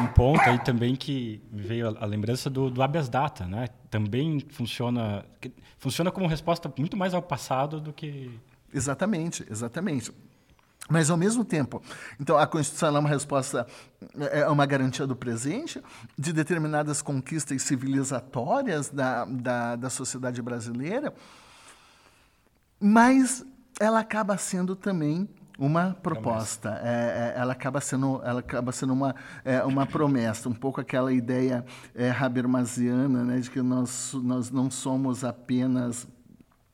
um 0.00 0.06
ponto 0.14 0.40
aí 0.40 0.58
também 0.60 0.96
que 0.96 1.42
me 1.52 1.60
veio 1.60 1.90
a, 1.90 2.04
a 2.04 2.06
lembrança 2.06 2.48
do, 2.48 2.70
do 2.70 2.82
habeas 2.82 3.10
data, 3.10 3.44
né? 3.46 3.68
Também 3.90 4.40
funciona 4.48 5.26
funciona 5.76 6.10
como 6.10 6.26
resposta 6.26 6.72
muito 6.78 6.96
mais 6.96 7.12
ao 7.12 7.20
passado 7.20 7.78
do 7.78 7.92
que 7.92 8.30
Exatamente, 8.72 9.46
exatamente. 9.50 10.12
Mas, 10.88 11.10
ao 11.10 11.16
mesmo 11.16 11.44
tempo, 11.44 11.80
então 12.20 12.36
a 12.36 12.46
Constituição 12.46 12.96
é 12.96 12.98
uma 12.98 13.08
resposta, 13.08 13.66
é, 14.18 14.40
é 14.40 14.48
uma 14.48 14.66
garantia 14.66 15.06
do 15.06 15.14
presente, 15.14 15.82
de 16.18 16.32
determinadas 16.32 17.00
conquistas 17.00 17.62
civilizatórias 17.62 18.88
da, 18.88 19.24
da, 19.24 19.76
da 19.76 19.90
sociedade 19.90 20.42
brasileira, 20.42 21.14
mas 22.80 23.44
ela 23.78 24.00
acaba 24.00 24.36
sendo 24.36 24.74
também 24.74 25.28
uma 25.58 25.96
proposta, 26.02 26.80
é, 26.82 27.34
é, 27.36 27.40
ela 27.40 27.52
acaba 27.52 27.80
sendo, 27.80 28.20
ela 28.24 28.40
acaba 28.40 28.72
sendo 28.72 28.92
uma, 28.92 29.14
é, 29.44 29.62
uma 29.62 29.86
promessa, 29.86 30.48
um 30.48 30.54
pouco 30.54 30.80
aquela 30.80 31.12
ideia 31.12 31.64
é, 31.94 32.10
habermasiana, 32.10 33.22
né, 33.22 33.38
de 33.38 33.48
que 33.48 33.62
nós, 33.62 34.12
nós 34.14 34.50
não 34.50 34.70
somos 34.70 35.22
apenas 35.22 36.08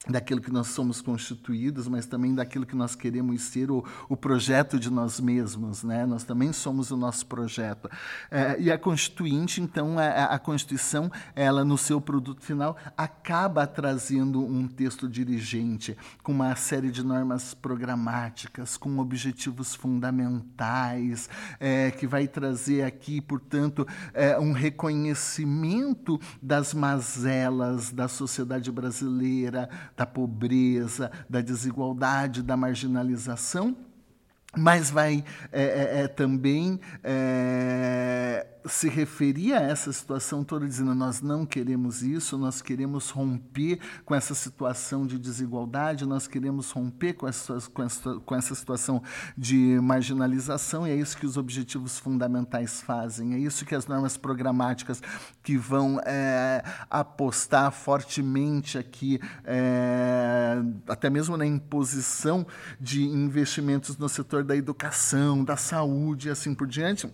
daquilo 0.09 0.41
que 0.41 0.51
nós 0.51 0.69
somos 0.69 1.03
constituídos, 1.03 1.87
mas 1.87 2.07
também 2.07 2.35
daquilo 2.35 2.65
que 2.65 2.75
nós 2.75 2.95
queremos 2.95 3.43
ser, 3.43 3.71
o, 3.71 3.85
o 4.09 4.17
projeto 4.17 4.79
de 4.79 4.91
nós 4.91 5.21
mesmos. 5.21 5.83
Né? 5.83 6.07
Nós 6.07 6.25
também 6.25 6.53
somos 6.53 6.91
o 6.91 6.97
nosso 6.97 7.27
projeto. 7.27 7.91
É, 8.31 8.57
e 8.59 8.73
a 8.73 8.79
Constituinte, 8.79 9.61
então, 9.61 9.99
a, 9.99 10.25
a, 10.25 10.39
Constituição, 10.39 11.11
ela 11.35 11.65
no 11.65 11.77
seu 11.77 12.01
produto 12.01 12.43
final, 12.43 12.77
acaba 12.97 13.67
trazendo 13.67 14.45
um 14.45 14.67
texto 14.67 15.09
dirigente 15.09 15.97
com 16.23 16.33
uma 16.33 16.55
série 16.57 16.91
de 16.91 17.05
normas 17.05 17.53
programáticas, 17.53 18.77
com 18.77 18.99
objetivos 18.99 19.75
fundamentais, 19.75 21.29
é, 21.61 21.91
que 21.91 22.07
vai 22.07 22.27
trazer 22.27 22.83
aqui, 22.83 23.21
portanto, 23.21 23.87
é, 24.15 24.39
um 24.39 24.53
reconhecimento 24.53 26.21
das 26.41 26.73
mazelas 26.73 27.91
da 27.91 28.09
sociedade 28.09 28.71
brasileira, 28.73 29.69
da 29.99 30.07
pobreza, 30.07 31.11
da 31.29 31.41
desigualdade, 31.41 32.41
da 32.41 32.57
marginalização, 32.57 33.77
mas 34.57 34.91
vai 34.91 35.25
é, 35.51 35.63
é, 35.63 36.01
é 36.05 36.09
também 36.09 36.81
é, 37.03 38.47
se 38.69 38.89
referia 38.89 39.59
a 39.59 39.63
essa 39.63 39.93
situação 39.93 40.45
toda, 40.45 40.67
dizendo: 40.67 40.95
nós 40.95 41.21
não 41.21 41.45
queremos 41.45 42.03
isso, 42.03 42.37
nós 42.39 42.61
queremos 42.61 43.11
romper 43.11 43.79
com 44.05 44.15
essa 44.15 44.35
situação 44.35 45.07
de 45.07 45.19
desigualdade, 45.19 46.07
nós 46.07 46.27
queremos 46.27 46.71
romper 46.71 47.15
com 47.15 47.27
essa, 47.27 47.59
com 47.73 47.83
essa, 47.83 48.15
com 48.21 48.35
essa 48.35 48.55
situação 48.55 49.03
de 49.37 49.79
marginalização, 49.81 50.87
e 50.87 50.91
é 50.91 50.95
isso 50.95 51.17
que 51.17 51.27
os 51.27 51.37
objetivos 51.37 51.99
fundamentais 51.99 52.81
fazem, 52.81 53.35
é 53.35 53.39
isso 53.39 53.65
que 53.65 53.75
as 53.75 53.87
normas 53.87 54.17
programáticas 54.17 55.03
que 55.43 55.57
vão 55.57 56.01
é, 56.05 56.63
apostar 56.91 57.73
fortemente 57.73 58.79
aqui, 58.79 59.21
é, 59.45 60.63
até 60.87 61.09
mesmo 61.09 61.37
na 61.37 61.47
imposição 61.47 62.47
de 62.81 63.03
investimentos 63.03 63.97
no 63.97 64.09
setor 64.09 64.45
da 64.45 64.57
educação, 64.57 65.45
da 65.45 65.57
saúde 65.57 66.29
e 66.29 66.31
assim 66.31 66.55
por 66.55 66.67
diante 66.67 67.09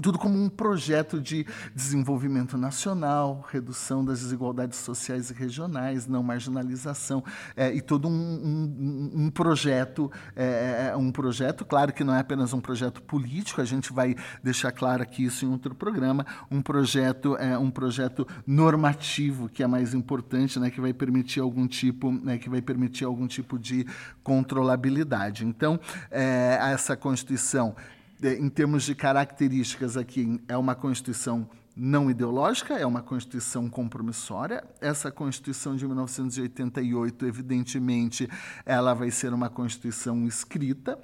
tudo 0.00 0.18
como 0.18 0.42
um 0.42 0.48
projeto 0.48 1.20
de 1.20 1.46
desenvolvimento 1.74 2.56
nacional, 2.56 3.44
redução 3.50 4.02
das 4.04 4.20
desigualdades 4.20 4.78
sociais 4.78 5.30
e 5.30 5.34
regionais, 5.34 6.06
não 6.06 6.22
marginalização, 6.22 7.22
é, 7.54 7.72
e 7.74 7.80
todo 7.82 8.08
um, 8.08 8.10
um, 8.10 9.24
um 9.24 9.30
projeto, 9.30 10.10
é, 10.34 10.90
é, 10.92 10.96
um 10.96 11.12
projeto, 11.12 11.64
claro 11.64 11.92
que 11.92 12.02
não 12.02 12.14
é 12.14 12.20
apenas 12.20 12.54
um 12.54 12.60
projeto 12.60 13.02
político, 13.02 13.60
a 13.60 13.64
gente 13.66 13.92
vai 13.92 14.16
deixar 14.42 14.72
claro 14.72 15.02
aqui 15.02 15.24
isso 15.24 15.44
em 15.44 15.50
outro 15.50 15.74
programa, 15.74 16.24
um 16.50 16.62
projeto, 16.62 17.36
é, 17.36 17.58
um 17.58 17.70
projeto 17.70 18.26
normativo 18.46 19.48
que 19.48 19.62
é 19.62 19.66
mais 19.66 19.92
importante, 19.92 20.58
né, 20.58 20.70
que 20.70 20.80
vai 20.80 20.94
permitir 20.94 21.40
algum 21.40 21.66
tipo, 21.66 22.10
né, 22.10 22.38
que 22.38 22.48
vai 22.48 22.62
permitir 22.62 23.04
algum 23.04 23.26
tipo 23.26 23.58
de 23.58 23.86
controlabilidade. 24.22 25.44
Então, 25.44 25.78
é, 26.10 26.58
essa 26.72 26.96
Constituição 26.96 27.76
em 28.22 28.48
termos 28.48 28.84
de 28.84 28.94
características 28.94 29.96
aqui, 29.96 30.40
é 30.46 30.56
uma 30.56 30.74
Constituição 30.74 31.48
não 31.74 32.10
ideológica, 32.10 32.74
é 32.74 32.86
uma 32.86 33.02
Constituição 33.02 33.68
compromissória. 33.68 34.62
Essa 34.80 35.10
Constituição 35.10 35.74
de 35.74 35.86
1988, 35.86 37.26
evidentemente, 37.26 38.28
ela 38.64 38.94
vai 38.94 39.10
ser 39.10 39.32
uma 39.32 39.48
Constituição 39.48 40.26
escrita, 40.26 40.98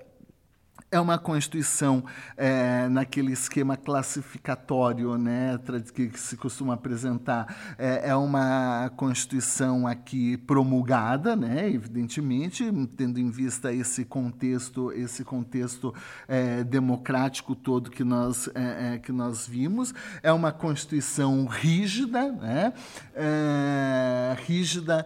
é 0.91 0.99
uma 0.99 1.19
Constituição 1.19 2.03
é, 2.37 2.89
naquele 2.89 3.33
esquema 3.33 3.77
classificatório 3.77 5.19
né, 5.19 5.59
que, 5.95 6.19
se 6.19 6.37
costuma 6.37 6.75
apresentar. 6.75 7.75
É, 7.79 8.09
é, 8.09 8.15
uma 8.15 8.91
Constituição 8.97 9.87
aqui 9.87 10.39
promulgada, 10.39 11.37
né, 11.37 11.69
evidentemente, 11.69 12.65
tendo 12.97 13.21
em 13.21 13.31
vista 13.31 13.73
esse 13.73 14.05
contexto, 14.05 14.91
esse 14.93 15.25
contexto 15.25 15.95
é, 16.27 16.65
democrático 16.65 17.55
todo 17.55 17.91
que 17.91 18.03
nós, 18.03 18.49
é, 18.55 18.95
é, 18.95 18.99
que 18.99 19.13
nós 19.13 19.47
vimos. 19.47 19.93
É 20.23 20.33
uma 20.33 20.53
Constituição 20.53 21.45
rígida, 21.45 22.33
né, 22.33 22.73
é, 23.15 24.37
rígida 24.47 25.05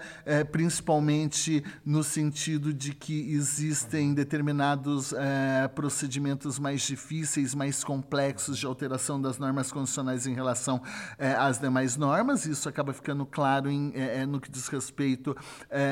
principalmente 0.51 1.65
no 1.85 2.03
sentido 2.03 2.73
de 2.73 2.95
que 2.95 3.33
existem 3.33 4.15
determinados 4.15 5.13
procedimentos 5.73 6.59
mais 6.59 6.82
difíceis, 6.82 7.55
mais 7.55 7.82
complexos 7.85 8.59
de 8.59 8.66
alteração 8.66 9.20
das 9.20 9.39
normas 9.39 9.73
constitucionais 9.73 10.27
em 10.27 10.35
relação 10.35 10.81
é, 11.19 11.32
às 11.32 11.59
demais 11.59 11.97
normas. 11.97 12.47
Isso 12.47 12.69
acaba 12.69 12.93
ficando 12.93 13.24
claro 13.24 13.70
em, 13.70 13.93
é, 13.94 14.24
no 14.27 14.40
que 14.40 14.51
diz 14.51 14.69
respeito 14.69 15.36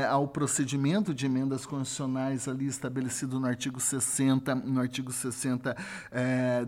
ao 0.08 0.28
procedimento 0.28 1.14
de 1.14 1.26
emendas 1.26 1.66
constitucionais 1.66 2.46
ali 2.46 2.66
estabelecido 2.66 3.40
no 3.40 3.46
artigo 3.46 3.80
60, 3.80 4.54
no 4.54 4.80
artigo 4.80 5.12
60 5.12 5.76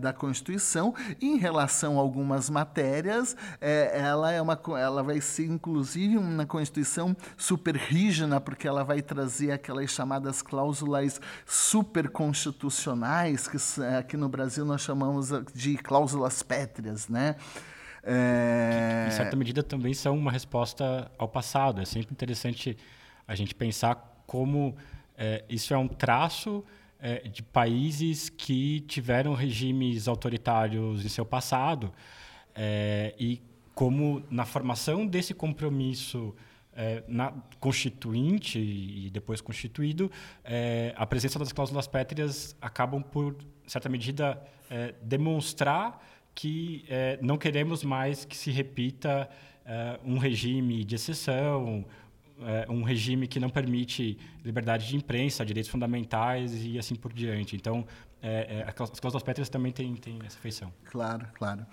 da 0.01 0.11
Constituição. 0.11 0.93
Em 1.21 1.37
relação 1.37 1.97
a 1.97 2.01
algumas 2.01 2.49
matérias, 2.49 3.35
ela 3.61 4.31
é 4.31 4.41
uma, 4.41 4.59
ela 4.77 5.03
vai 5.03 5.21
ser 5.21 5.45
inclusive 5.45 6.17
uma 6.17 6.45
Constituição 6.45 7.15
super 7.37 7.75
rígida, 7.75 8.41
porque 8.41 8.67
ela 8.67 8.83
vai 8.83 9.01
trazer 9.01 9.51
aquelas 9.51 9.91
chamadas 9.91 10.41
cláusulas 10.41 11.21
superconstitucionais 11.45 13.02
que 13.47 13.81
é, 13.81 13.97
aqui 13.97 14.17
no 14.17 14.29
Brasil 14.29 14.65
nós 14.65 14.81
chamamos 14.81 15.29
de 15.53 15.77
cláusulas 15.77 16.41
pétreas, 16.43 17.07
né? 17.07 17.35
É... 18.03 19.05
Que, 19.07 19.13
em 19.13 19.17
certa 19.17 19.35
medida, 19.35 19.63
também 19.63 19.93
são 19.93 20.17
uma 20.17 20.31
resposta 20.31 21.11
ao 21.17 21.27
passado. 21.27 21.81
É 21.81 21.85
sempre 21.85 22.11
interessante 22.11 22.77
a 23.27 23.35
gente 23.35 23.55
pensar 23.55 24.23
como 24.27 24.75
é, 25.17 25.43
isso 25.49 25.73
é 25.73 25.77
um 25.77 25.87
traço 25.87 26.63
é, 26.99 27.27
de 27.27 27.43
países 27.43 28.29
que 28.29 28.81
tiveram 28.81 29.33
regimes 29.33 30.07
autoritários 30.07 31.05
em 31.05 31.09
seu 31.09 31.25
passado 31.25 31.93
e 33.19 33.41
como, 33.73 34.23
na 34.29 34.45
formação 34.45 35.05
desse 35.05 35.33
compromisso 35.33 36.35
é, 36.75 37.03
na 37.07 37.33
constituinte 37.59 38.59
e 38.59 39.09
depois 39.11 39.41
constituído, 39.41 40.11
é, 40.43 40.93
a 40.95 41.05
presença 41.05 41.39
das 41.39 41.51
cláusulas 41.51 41.87
pétreas 41.87 42.55
acabam 42.61 43.01
por, 43.01 43.35
certa 43.67 43.89
medida, 43.89 44.41
é, 44.69 44.93
demonstrar 45.01 46.03
que 46.35 46.83
é, 46.89 47.19
não 47.21 47.37
queremos 47.37 47.83
mais 47.83 48.25
que 48.25 48.35
se 48.35 48.51
repita 48.51 49.29
é, 49.65 49.99
um 50.03 50.17
regime 50.17 50.83
de 50.83 50.95
exceção, 50.95 51.85
é, 52.41 52.65
um 52.69 52.83
regime 52.83 53.27
que 53.27 53.39
não 53.39 53.49
permite 53.49 54.17
liberdade 54.43 54.87
de 54.87 54.95
imprensa, 54.95 55.45
direitos 55.45 55.69
fundamentais 55.69 56.65
e 56.65 56.77
assim 56.79 56.95
por 56.95 57.13
diante. 57.13 57.55
Então, 57.55 57.85
as 58.65 58.99
cláusulas 59.01 59.21
pétreas 59.21 59.49
também 59.49 59.73
têm, 59.73 59.95
têm 59.95 60.17
essa 60.25 60.39
feição. 60.39 60.73
Claro, 60.85 61.27
claro. 61.33 61.65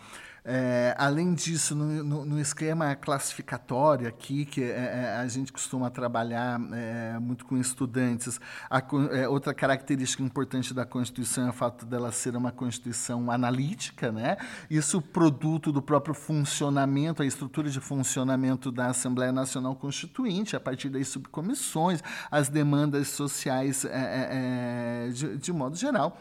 É, 0.44 0.94
além 0.98 1.34
disso, 1.34 1.74
no, 1.74 2.02
no, 2.02 2.24
no, 2.24 2.40
esquema 2.40 2.94
classificatório 2.96 4.08
aqui, 4.08 4.44
que 4.46 4.62
é, 4.62 4.68
é 4.68 5.16
a 5.18 5.28
gente 5.28 5.52
costuma 5.52 5.90
trabalhar 5.90 6.58
é, 6.72 7.18
muito 7.18 7.44
com 7.44 7.58
estudantes, 7.58 8.40
a, 8.70 8.82
é, 9.12 9.28
outra 9.28 9.52
característica 9.52 10.22
importante 10.22 10.72
da 10.72 10.86
Constituição 10.86 11.46
é 11.46 11.50
o 11.50 11.52
fato 11.52 11.84
dela 11.84 12.10
ser 12.10 12.36
uma 12.36 12.50
Constituição 12.50 13.30
analítica, 13.30 14.10
né? 14.10 14.36
isso 14.70 15.02
produto 15.02 15.70
do 15.70 15.82
próprio 15.82 16.14
funcionamento, 16.14 17.22
a 17.22 17.26
estrutura 17.26 17.68
de 17.68 17.80
funcionamento 17.80 18.72
da 18.72 18.86
Assembleia 18.86 19.32
Nacional 19.32 19.76
Constituinte, 19.76 20.56
a 20.56 20.60
partir 20.60 20.88
das 20.88 21.08
subcomissões, 21.08 22.02
as 22.30 22.48
demandas 22.48 23.08
sociais 23.08 23.84
é, 23.84 25.10
de, 25.12 25.36
de 25.36 25.52
modo 25.52 25.76
geral. 25.76 26.16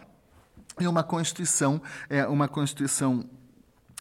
E 0.80 0.88
uma 0.88 1.04
Constituição, 1.04 1.82
é, 2.10 2.26
uma 2.26 2.48
Constituição 2.48 3.26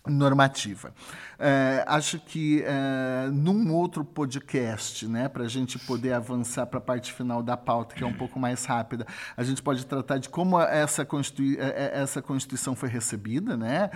normativa. 0.07 0.93
É, 1.41 1.85
acho 1.87 2.19
que 2.19 2.65
é, 2.67 3.29
num 3.33 3.73
outro 3.73 4.05
podcast, 4.05 5.07
né, 5.07 5.29
para 5.29 5.45
a 5.45 5.49
gente 5.49 5.79
poder 5.79 6.13
avançar 6.13 6.67
para 6.67 6.79
a 6.79 6.81
parte 6.81 7.13
final 7.13 7.43
da 7.43 7.57
pauta, 7.57 7.95
que 7.95 8.03
é 8.03 8.07
um 8.07 8.13
pouco 8.13 8.41
mais 8.41 8.65
rápida, 8.65 9.07
a 9.37 9.45
gente 9.45 9.63
pode 9.63 9.87
tratar 9.87 10.19
de 10.19 10.29
como 10.29 10.61
essa, 10.61 11.05
Constitui 11.05 11.57
é, 11.61 11.93
essa 11.95 12.21
Constituição 12.21 12.75
foi 12.75 12.89
recebida, 12.89 13.57
né, 13.57 13.91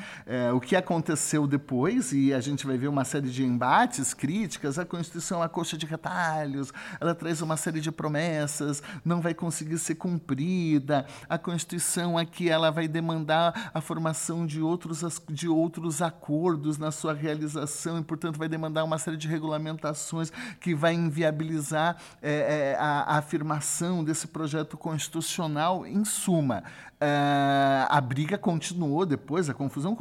o 0.55 0.61
que 0.61 0.77
aconteceu 0.77 1.47
depois, 1.47 2.12
e 2.12 2.33
a 2.33 2.41
gente 2.41 2.66
vai 2.66 2.79
ver 2.79 2.89
uma 2.89 3.05
série 3.05 3.29
de 3.29 3.43
embates, 3.45 4.15
críticas. 4.15 4.79
A 4.79 4.85
Constituição 4.85 5.43
é 5.43 5.47
a 5.47 5.49
coxa 5.49 5.77
de 5.77 5.87
retalhos, 5.87 6.73
ela 7.01 7.15
traz 7.15 7.41
uma 7.41 7.57
série 7.57 7.81
de 7.81 7.91
promessas, 7.91 8.83
não 9.05 9.20
vai 9.20 9.35
conseguir 9.35 9.79
ser 9.79 9.97
cumprida. 9.97 11.07
A 11.29 11.39
Constituição 11.39 12.16
aqui 12.16 12.49
ela 12.49 12.70
vai 12.70 12.87
demandar 12.87 13.70
a 13.74 13.81
formação 13.81 14.47
de 14.47 14.61
outros, 14.61 15.03
de 15.29 15.49
outros 15.49 15.91
acordos 16.01 16.78
na 16.78 16.90
sua 16.90 17.12
realização 17.12 17.98
e, 17.98 18.05
portanto, 18.05 18.39
vai 18.39 18.48
demandar 18.48 18.85
uma 18.85 18.98
série 18.98 19.16
de 19.16 19.28
regulamentações 19.28 20.32
que 20.60 20.74
vai 20.74 20.94
inviabilizar 20.94 21.97
é, 22.23 22.73
é, 22.73 22.77
a, 22.78 23.02
a 23.02 23.19
afirmação 23.19 24.05
desse 24.05 24.28
projeto 24.28 24.77
constitucional. 24.77 25.85
Em 25.85 26.05
suma, 26.05 26.62
Uh, 27.03 27.83
a 27.89 28.01
briga 28.01 28.39
continuou 28.39 29.05
depois, 29.05 29.51
a 29.51 29.55
confusão 29.55 29.97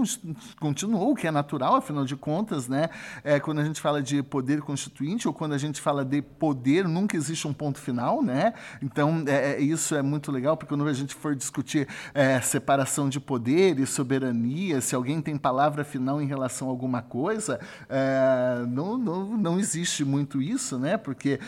continuou, 0.59 1.13
o 1.13 1.15
que 1.15 1.25
é 1.25 1.31
natural, 1.31 1.73
afinal 1.73 2.05
de 2.05 2.15
contas, 2.15 2.67
né? 2.67 2.91
É, 3.23 3.39
quando 3.39 3.57
a 3.57 3.63
gente 3.63 3.81
fala 3.81 4.03
de 4.03 4.21
poder 4.21 4.61
constituinte 4.61 5.27
ou 5.27 5.33
quando 5.33 5.53
a 5.53 5.57
gente 5.57 5.81
fala 5.81 6.05
de 6.05 6.21
poder, 6.21 6.87
nunca 6.87 7.17
existe 7.17 7.47
um 7.47 7.53
ponto 7.53 7.79
final, 7.79 8.21
né? 8.21 8.53
Então, 8.83 9.23
é, 9.25 9.53
é 9.53 9.59
isso 9.59 9.95
é 9.95 10.03
muito 10.03 10.31
legal, 10.31 10.55
porque 10.55 10.69
quando 10.69 10.87
a 10.87 10.93
gente 10.93 11.15
for 11.15 11.35
discutir 11.35 11.87
é, 12.13 12.39
separação 12.39 13.09
de 13.09 13.19
poder 13.19 13.79
e 13.79 13.87
soberania, 13.87 14.79
se 14.79 14.93
alguém 14.93 15.23
tem 15.23 15.37
palavra 15.37 15.83
final 15.83 16.21
em 16.21 16.27
relação 16.27 16.67
a 16.67 16.69
alguma 16.69 17.01
coisa, 17.01 17.59
é, 17.89 18.63
não, 18.67 18.95
não, 18.95 19.25
não 19.37 19.59
existe 19.59 20.05
muito 20.05 20.39
isso, 20.39 20.77
né? 20.77 20.97
Porque 20.97 21.39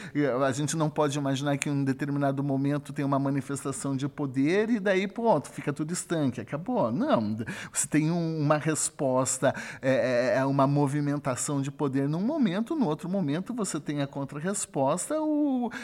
a 0.43 0.51
gente 0.51 0.75
não 0.75 0.89
pode 0.89 1.15
imaginar 1.15 1.57
que 1.57 1.69
em 1.69 1.73
um 1.73 1.83
determinado 1.83 2.43
momento 2.43 2.91
tem 2.91 3.05
uma 3.05 3.19
manifestação 3.19 3.95
de 3.95 4.07
poder 4.07 4.71
e 4.71 4.79
daí, 4.79 5.07
pronto, 5.07 5.42
pronto, 5.43 5.49
fica 5.49 5.73
tudo 5.73 5.91
estanque, 5.91 6.39
acabou. 6.39 6.91
Não, 6.91 7.37
você 7.71 7.87
tem 7.87 8.09
um, 8.09 8.39
uma 8.39 8.57
resposta, 8.57 9.53
é, 9.81 10.33
é, 10.35 10.37
é, 10.37 10.45
uma 10.45 10.65
movimentação 10.65 11.61
de 11.61 11.69
poder 11.69 12.07
num 12.07 12.21
momento, 12.21 12.75
no 12.75 12.87
outro 12.87 13.09
momento 13.09 13.53
você 13.53 13.79
tem 13.79 14.01
a 14.01 14.07
contra-resposta, 14.07 15.15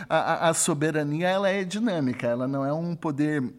a, 0.07 0.49
a 0.49 0.53
soberania 0.53 1.27
ela 1.27 1.49
é 1.49 1.63
dinâmica, 1.63 2.27
ela 2.27 2.47
não 2.47 2.65
é 2.65 2.73
um 2.73 2.95
poder 2.95 3.53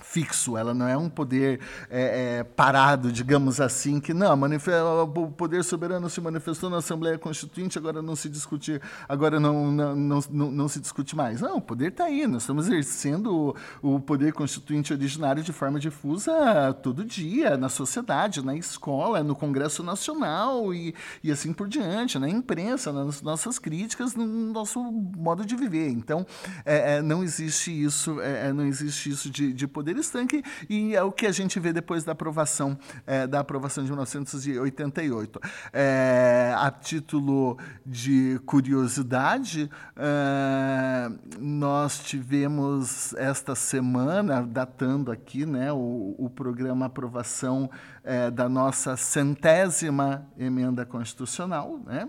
fixo, 0.00 0.56
ela 0.56 0.72
não 0.72 0.88
é 0.88 0.96
um 0.96 1.08
poder 1.08 1.60
é, 1.90 2.38
é, 2.38 2.44
parado, 2.44 3.12
digamos 3.12 3.60
assim, 3.60 4.00
que 4.00 4.14
não, 4.14 4.32
o 4.34 5.30
poder 5.30 5.62
soberano 5.64 6.08
se 6.08 6.20
manifestou 6.20 6.70
na 6.70 6.78
Assembleia 6.78 7.18
Constituinte, 7.18 7.78
agora 7.78 8.00
não 8.00 8.16
se 8.16 8.28
discute, 8.28 8.80
agora 9.08 9.38
não, 9.38 9.70
não, 9.70 9.96
não, 9.96 10.20
não, 10.30 10.50
não 10.50 10.68
se 10.68 10.80
discute 10.80 11.14
mais. 11.14 11.40
Não, 11.40 11.58
o 11.58 11.60
poder 11.60 11.88
está 11.88 12.04
aí, 12.04 12.26
nós 12.26 12.42
estamos 12.42 12.66
exercendo 12.66 13.54
o, 13.82 13.94
o, 13.96 14.00
poder 14.00 14.32
constituinte 14.32 14.92
originário 14.92 15.42
de 15.42 15.52
forma 15.52 15.78
difusa 15.78 16.72
todo 16.82 17.04
dia, 17.04 17.56
na 17.56 17.68
sociedade, 17.68 18.44
na 18.44 18.56
escola, 18.56 19.22
no 19.22 19.34
Congresso 19.34 19.82
Nacional 19.82 20.72
e, 20.72 20.94
e 21.22 21.30
assim 21.30 21.52
por 21.52 21.68
diante, 21.68 22.18
na 22.18 22.28
imprensa, 22.28 22.92
nas 22.92 23.22
nossas 23.22 23.58
críticas, 23.58 24.14
no 24.14 24.26
nosso 24.26 24.80
modo 24.82 25.44
de 25.44 25.56
viver. 25.56 25.90
Então, 25.90 26.26
é, 26.64 26.96
é 26.96 27.02
não 27.02 27.22
existe 27.22 27.70
isso, 27.70 28.20
é, 28.20 28.48
é, 28.48 28.52
não 28.52 28.64
existe 28.64 29.10
isso 29.10 29.30
de, 29.30 29.52
de 29.52 29.66
poder 29.66 29.89
poder 29.89 29.89
estanque 29.98 30.42
e 30.68 30.94
é 30.94 31.02
o 31.02 31.10
que 31.10 31.26
a 31.26 31.32
gente 31.32 31.58
vê 31.58 31.72
depois 31.72 32.04
da 32.04 32.12
aprovação 32.12 32.78
é, 33.06 33.26
da 33.26 33.40
aprovação 33.40 33.82
de 33.84 33.90
1988. 33.90 35.40
É, 35.72 36.54
a 36.56 36.70
título 36.70 37.58
de 37.84 38.40
curiosidade, 38.46 39.70
é, 39.96 41.10
nós 41.38 41.98
tivemos 41.98 43.14
esta 43.14 43.54
semana, 43.54 44.42
datando 44.42 45.10
aqui, 45.10 45.46
né, 45.46 45.72
o, 45.72 46.14
o 46.18 46.30
programa 46.30 46.86
aprovação 46.86 47.70
é, 48.02 48.30
da 48.30 48.48
nossa 48.48 48.96
centésima 48.96 50.26
emenda 50.38 50.84
constitucional, 50.84 51.80
né, 51.86 52.08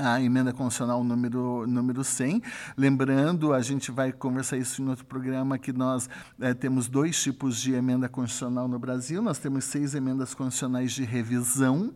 a 0.00 0.20
emenda 0.20 0.52
constitucional 0.52 1.04
número, 1.04 1.66
número 1.66 2.02
100. 2.02 2.42
Lembrando, 2.76 3.52
a 3.52 3.60
gente 3.60 3.90
vai 3.90 4.12
conversar 4.12 4.56
isso 4.56 4.82
em 4.82 4.88
outro 4.88 5.04
programa, 5.04 5.58
que 5.58 5.72
nós 5.72 6.08
é, 6.40 6.54
temos 6.54 6.88
dois 6.88 7.22
tipos 7.22 7.60
de 7.60 7.74
emenda 7.74 8.08
constitucional 8.08 8.66
no 8.66 8.78
Brasil. 8.78 9.20
Nós 9.22 9.38
temos 9.38 9.64
seis 9.64 9.94
emendas 9.94 10.34
constitucionais 10.34 10.92
de 10.92 11.04
revisão, 11.04 11.94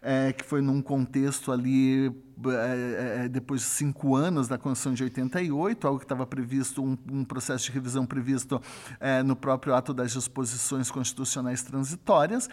é, 0.00 0.32
que 0.32 0.44
foi 0.44 0.60
num 0.60 0.80
contexto 0.80 1.52
ali 1.52 2.12
é, 2.46 3.28
depois 3.28 3.60
de 3.60 3.66
cinco 3.68 4.16
anos 4.16 4.48
da 4.48 4.58
Constituição 4.58 4.94
de 4.94 5.04
88, 5.04 5.86
algo 5.86 5.98
que 5.98 6.04
estava 6.04 6.26
previsto, 6.26 6.82
um, 6.82 6.98
um, 7.10 7.24
processo 7.24 7.66
de 7.66 7.72
revisão 7.72 8.04
previsto 8.04 8.60
é, 8.98 9.22
no 9.22 9.36
próprio 9.36 9.74
ato 9.74 9.92
das 9.92 10.12
disposições 10.12 10.90
constitucionais 10.90 11.62
transitórias, 11.62 12.48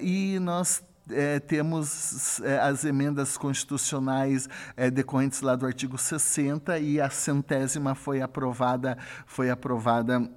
e 0.00 0.38
nós 0.40 0.82
é, 1.10 1.38
temos 1.38 2.40
é, 2.40 2.58
as 2.58 2.84
emendas 2.84 3.36
constitucionais 3.36 4.48
é, 4.76 4.90
decorrentes 4.90 5.40
lá 5.40 5.54
do 5.54 5.66
artigo 5.66 5.96
60 5.96 6.78
e 6.78 7.00
a 7.00 7.10
centésima 7.10 7.94
foi 7.94 8.20
aprovada, 8.20 8.96
foi 9.26 9.50
aprovada 9.50 10.28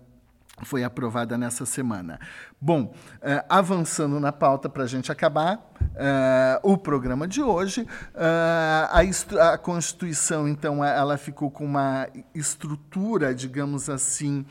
foi 0.64 0.84
aprovada 0.84 1.38
nessa 1.38 1.66
semana. 1.66 2.20
Bom, 2.60 2.94
eh, 3.22 3.44
avançando 3.48 4.20
na 4.20 4.32
pauta 4.32 4.68
para 4.68 4.84
a 4.84 4.88
gente 4.88 5.12
acabar 5.12 5.72
eh, 5.96 6.60
o 6.64 6.78
programa 6.78 7.28
de 7.28 7.41
hoje, 7.41 7.88
eh, 8.14 9.40
a, 9.40 9.54
a, 9.54 9.58
Constituição, 9.58 10.48
então, 10.48 10.84
ela 10.84 11.18
ficou 11.18 11.50
com 11.50 11.66
uma 11.66 12.08
estrutura, 12.36 13.34
digamos 13.34 13.90
assim, 13.90 14.46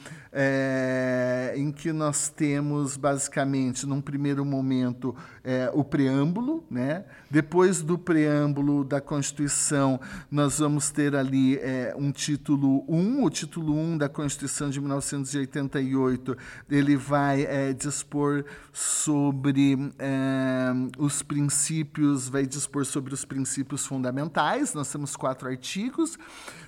em 1.56 1.72
que 1.72 1.92
nós 1.92 2.28
temos, 2.28 2.96
basicamente, 2.96 3.86
num 3.86 4.00
primeiro 4.00 4.44
momento, 4.44 5.14
o 5.72 5.82
preâmbulo, 5.82 6.64
né? 6.70 7.04
depois 7.30 7.82
do 7.82 7.98
preâmbulo 7.98 8.84
da 8.84 9.00
Constituição, 9.00 10.00
nós 10.30 10.58
vamos 10.58 10.90
ter 10.90 11.16
ali 11.16 11.58
um 11.96 12.12
título 12.12 12.84
1, 12.88 13.24
o 13.24 13.30
título 13.30 13.74
1 13.74 13.98
da 13.98 14.08
Constituição 14.08 14.70
de 14.70 14.80
1988, 14.80 16.36
ele 16.70 16.96
vai 16.96 17.42
é, 17.42 17.72
dispor 17.72 18.44
sobre 18.72 19.92
é, 19.98 20.70
os 20.98 21.22
princípios, 21.22 22.28
vai 22.28 22.46
dispor 22.46 22.84
sobre 22.84 23.14
os 23.14 23.24
princípios 23.24 23.86
fundamentais. 23.86 24.74
Nós 24.74 24.90
temos 24.90 25.16
quatro 25.16 25.48
artigos. 25.48 26.18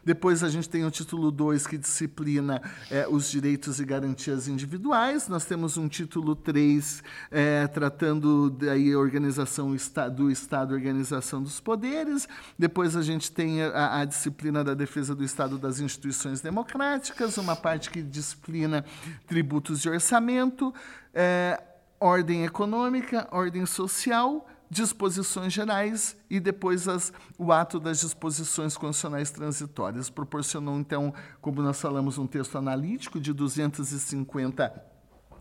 Depois 0.05 0.43
a 0.43 0.49
gente 0.49 0.69
tem 0.69 0.85
o 0.85 0.91
título 0.91 1.31
2, 1.31 1.67
que 1.67 1.79
disciplina 1.79 2.63
é, 2.91 3.07
os 3.09 3.31
direitos 3.31 3.81
e 3.81 3.85
garantias 3.85 4.49
individuais. 4.49 5.29
Nós 5.29 5.45
temos 5.45 5.77
um 5.77 5.89
título 5.89 6.35
3, 6.35 7.03
é, 7.31 7.67
tratando 7.67 8.51
da 8.51 8.73
organização 8.99 9.75
do 10.15 10.31
Estado, 10.31 10.73
organização 10.73 11.43
dos 11.43 11.61
poderes. 11.61 12.29
Depois 12.59 12.97
a 12.97 13.03
gente 13.03 13.31
tem 13.31 13.63
a, 13.63 14.01
a 14.01 14.05
disciplina 14.05 14.65
da 14.65 14.75
defesa 14.75 15.15
do 15.15 15.25
Estado 15.25 15.59
das 15.59 15.81
instituições 15.81 16.41
democráticas, 16.41 17.37
uma 17.39 17.57
parte 17.57 17.91
que 17.91 18.03
disciplina 18.03 18.85
tributos 19.27 19.81
de 19.81 19.89
orçamento, 19.89 20.75
é, 21.15 21.63
ordem 22.01 22.45
econômica, 22.45 23.29
ordem 23.31 23.67
social, 23.67 24.47
disposições 24.71 25.53
gerais 25.53 26.17
e 26.31 26.39
depois 26.39 26.87
as, 26.87 27.13
o 27.37 27.51
ato 27.51 27.81
das 27.81 28.01
disposições 28.01 28.77
constitucionais 28.77 29.31
transitórias. 29.31 30.09
Proporcionou, 30.09 30.79
então, 30.79 31.13
como 31.41 31.61
nós 31.61 31.81
falamos, 31.81 32.17
um 32.19 32.27
texto 32.27 32.57
analítico 32.57 33.19
de 33.19 33.33
250 33.33 34.91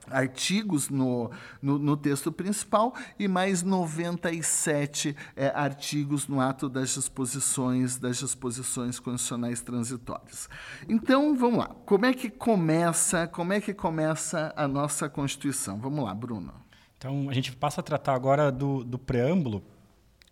artigos 0.10 0.90
no, 0.90 1.30
no, 1.62 1.78
no, 1.78 1.96
texto 1.96 2.32
principal 2.32 2.96
e 3.20 3.28
mais 3.28 3.62
97 3.62 5.16
é, 5.36 5.50
artigos 5.50 6.28
no 6.28 6.42
ato 6.42 6.68
das 6.68 6.96
disposições 6.96 7.98
das 7.98 8.18
disposições 8.18 9.00
constitucionais 9.00 9.62
transitórias. 9.62 10.50
Então, 10.88 11.36
vamos 11.36 11.60
lá. 11.60 11.68
Como 11.86 12.08
é 12.08 12.14
que 12.14 12.30
começa, 12.30 13.28
como 13.28 13.54
é 13.54 13.62
que 13.62 13.74
começa 13.74 14.52
a 14.56 14.68
nossa 14.68 15.08
Constituição? 15.08 15.80
Vamos 15.80 16.04
lá, 16.04 16.16
Bruno. 16.16 16.69
Então, 17.00 17.30
a 17.30 17.34
gente 17.34 17.56
passa 17.56 17.82
a 17.82 17.84
tratar 17.84 18.14
agora 18.14 18.52
do, 18.52 18.84
do 18.84 19.00
preâmbulo 19.00 19.64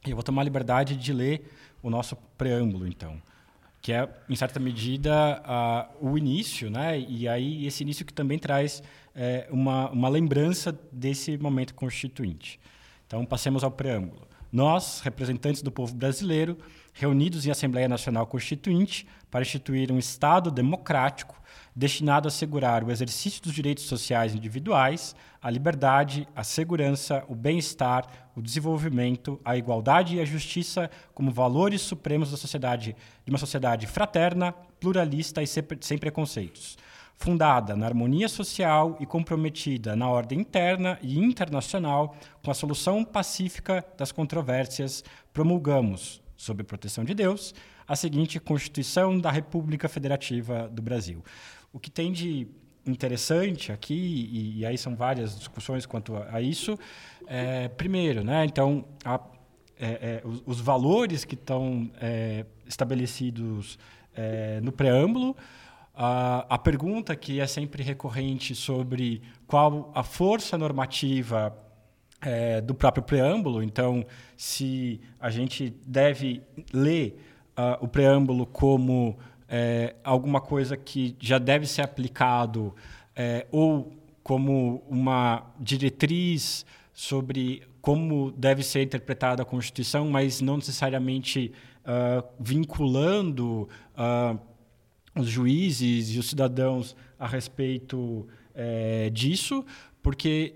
e 0.05 0.11
eu 0.11 0.15
vou 0.15 0.21
tomar 0.21 0.41
a 0.41 0.45
liberdade 0.45 0.95
de 0.95 1.11
ler 1.11 1.51
o 1.81 1.89
nosso 1.89 2.15
preâmbulo, 2.37 2.85
então 2.85 3.19
que 3.87 3.93
é, 3.93 4.09
em 4.27 4.35
certa 4.35 4.59
medida, 4.59 5.41
uh, 5.45 6.09
o 6.09 6.17
início, 6.17 6.69
né? 6.69 6.99
E 6.99 7.25
aí 7.25 7.65
esse 7.65 7.83
início 7.83 8.05
que 8.05 8.11
também 8.11 8.37
traz 8.37 8.83
é, 9.15 9.47
uma, 9.49 9.89
uma 9.91 10.09
lembrança 10.09 10.77
desse 10.91 11.37
momento 11.37 11.73
constituinte. 11.73 12.59
Então, 13.05 13.25
passemos 13.25 13.63
ao 13.63 13.71
preâmbulo. 13.71 14.27
Nós, 14.51 14.99
representantes 14.99 15.61
do 15.61 15.71
povo 15.71 15.95
brasileiro, 15.95 16.57
reunidos 16.91 17.45
em 17.45 17.49
Assembleia 17.49 17.87
Nacional 17.87 18.27
Constituinte 18.27 19.07
para 19.31 19.41
instituir 19.41 19.89
um 19.89 19.97
Estado 19.97 20.51
democrático 20.51 21.41
destinado 21.73 22.27
a 22.27 22.29
assegurar 22.29 22.83
o 22.83 22.91
exercício 22.91 23.41
dos 23.41 23.53
direitos 23.53 23.85
sociais 23.85 24.35
individuais, 24.35 25.15
a 25.47 25.49
liberdade, 25.49 26.27
a 26.35 26.43
segurança, 26.43 27.23
o 27.29 27.33
bem-estar, 27.33 28.05
o 28.35 28.41
desenvolvimento, 28.41 29.39
a 29.45 29.55
igualdade 29.55 30.17
e 30.17 30.19
a 30.19 30.25
justiça 30.25 30.91
como 31.13 31.31
valores 31.31 31.79
supremos 31.79 32.31
da 32.31 32.35
sociedade, 32.35 32.93
de 33.23 33.31
uma 33.31 33.37
sociedade 33.37 33.87
fraterna, 33.87 34.51
pluralista 34.77 35.41
e 35.41 35.47
sem 35.47 35.97
preconceitos 35.97 36.77
fundada 37.15 37.77
na 37.77 37.85
harmonia 37.85 38.27
social 38.27 38.97
e 38.99 39.05
comprometida 39.05 39.95
na 39.95 40.09
ordem 40.09 40.41
interna 40.41 40.99
e 41.01 41.17
internacional 41.17 42.15
com 42.43 42.51
a 42.51 42.53
solução 42.53 43.03
pacífica 43.03 43.83
das 43.97 44.11
controvérsias, 44.11 45.03
promulgamos, 45.33 46.21
sob 46.35 46.61
proteção 46.63 47.05
de 47.05 47.15
Deus, 47.15 47.55
a 47.87 47.95
seguinte 47.95 48.39
Constituição 48.39 49.17
da 49.17 49.31
República 49.31 49.87
Federativa 49.87 50.67
do 50.67 50.81
Brasil. 50.81 51.23
O 51.71 51.79
que 51.79 51.89
tem 51.89 52.11
de 52.11 52.47
interessante 52.87 53.71
aqui, 53.71 53.93
e, 53.93 54.59
e 54.59 54.65
aí 54.65 54.77
são 54.77 54.95
várias 54.95 55.37
discussões 55.37 55.85
quanto 55.85 56.15
a, 56.15 56.35
a 56.35 56.41
isso, 56.41 56.77
é, 57.27 57.67
primeiro, 57.67 58.23
né, 58.23 58.45
então, 58.45 58.85
a, 59.03 59.19
é, 59.79 59.87
é, 59.87 60.21
os, 60.23 60.41
os, 60.45 60.59
valores 60.59 61.23
que 61.23 61.35
estão 61.35 61.89
é, 62.01 62.45
estabelecidos 62.65 63.77
é, 64.15 64.59
no 64.61 64.71
preâmbulo, 64.71 65.35
a, 65.93 66.45
a 66.49 66.57
pergunta 66.57 67.15
que 67.15 67.39
é 67.39 67.47
sempre 67.47 67.83
recorrente 67.83 68.53
sobre 68.55 69.21
qual 69.45 69.91
a 69.95 70.03
força 70.03 70.57
normativa 70.57 71.55
é, 72.21 72.61
do 72.61 72.73
próprio 72.73 73.03
preâmbulo, 73.03 73.61
então, 73.61 74.05
se 74.35 74.99
a 75.19 75.29
gente 75.29 75.69
deve 75.85 76.41
ler 76.73 77.19
uh, 77.57 77.83
o 77.83 77.87
preâmbulo 77.87 78.45
como 78.45 79.17
é, 79.47 79.95
alguma 80.03 80.41
coisa 80.41 80.75
que 80.75 81.15
já 81.19 81.37
deve 81.37 81.65
ser 81.65 81.81
aplicado 81.81 82.75
é, 83.15 83.47
ou 83.51 83.93
como 84.23 84.83
uma 84.89 85.53
diretriz 85.59 86.65
sobre 86.93 87.63
como 87.81 88.31
deve 88.31 88.63
ser 88.63 88.83
interpretada 88.83 89.43
a 89.43 89.45
Constituição, 89.45 90.09
mas 90.09 90.41
não 90.41 90.57
necessariamente 90.57 91.53
uh, 91.85 92.27
vinculando 92.37 93.69
uh, 93.95 94.37
os 95.15 95.29
juízes 95.29 96.13
e 96.13 96.19
os 96.19 96.27
cidadãos 96.27 96.95
a 97.17 97.25
respeito 97.25 98.27
é, 98.53 99.09
disso, 99.09 99.65
porque 100.03 100.55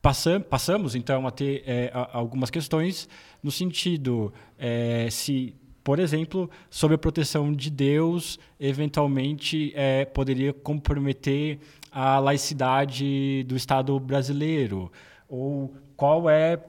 passam, 0.00 0.40
passamos 0.40 0.94
então 0.94 1.26
a 1.26 1.30
ter 1.30 1.64
é, 1.66 1.90
a, 1.92 2.16
algumas 2.16 2.50
questões 2.50 3.08
no 3.42 3.50
sentido 3.50 4.32
é, 4.58 5.08
se 5.10 5.54
por 5.88 5.98
exemplo, 5.98 6.50
sob 6.68 6.96
a 6.96 6.98
proteção 6.98 7.50
de 7.50 7.70
Deus, 7.70 8.38
eventualmente 8.60 9.72
é, 9.74 10.04
poderia 10.04 10.52
comprometer 10.52 11.60
a 11.90 12.18
laicidade 12.18 13.42
do 13.44 13.56
Estado 13.56 13.98
brasileiro? 13.98 14.92
Ou 15.26 15.74
qual 15.96 16.28
é 16.28 16.62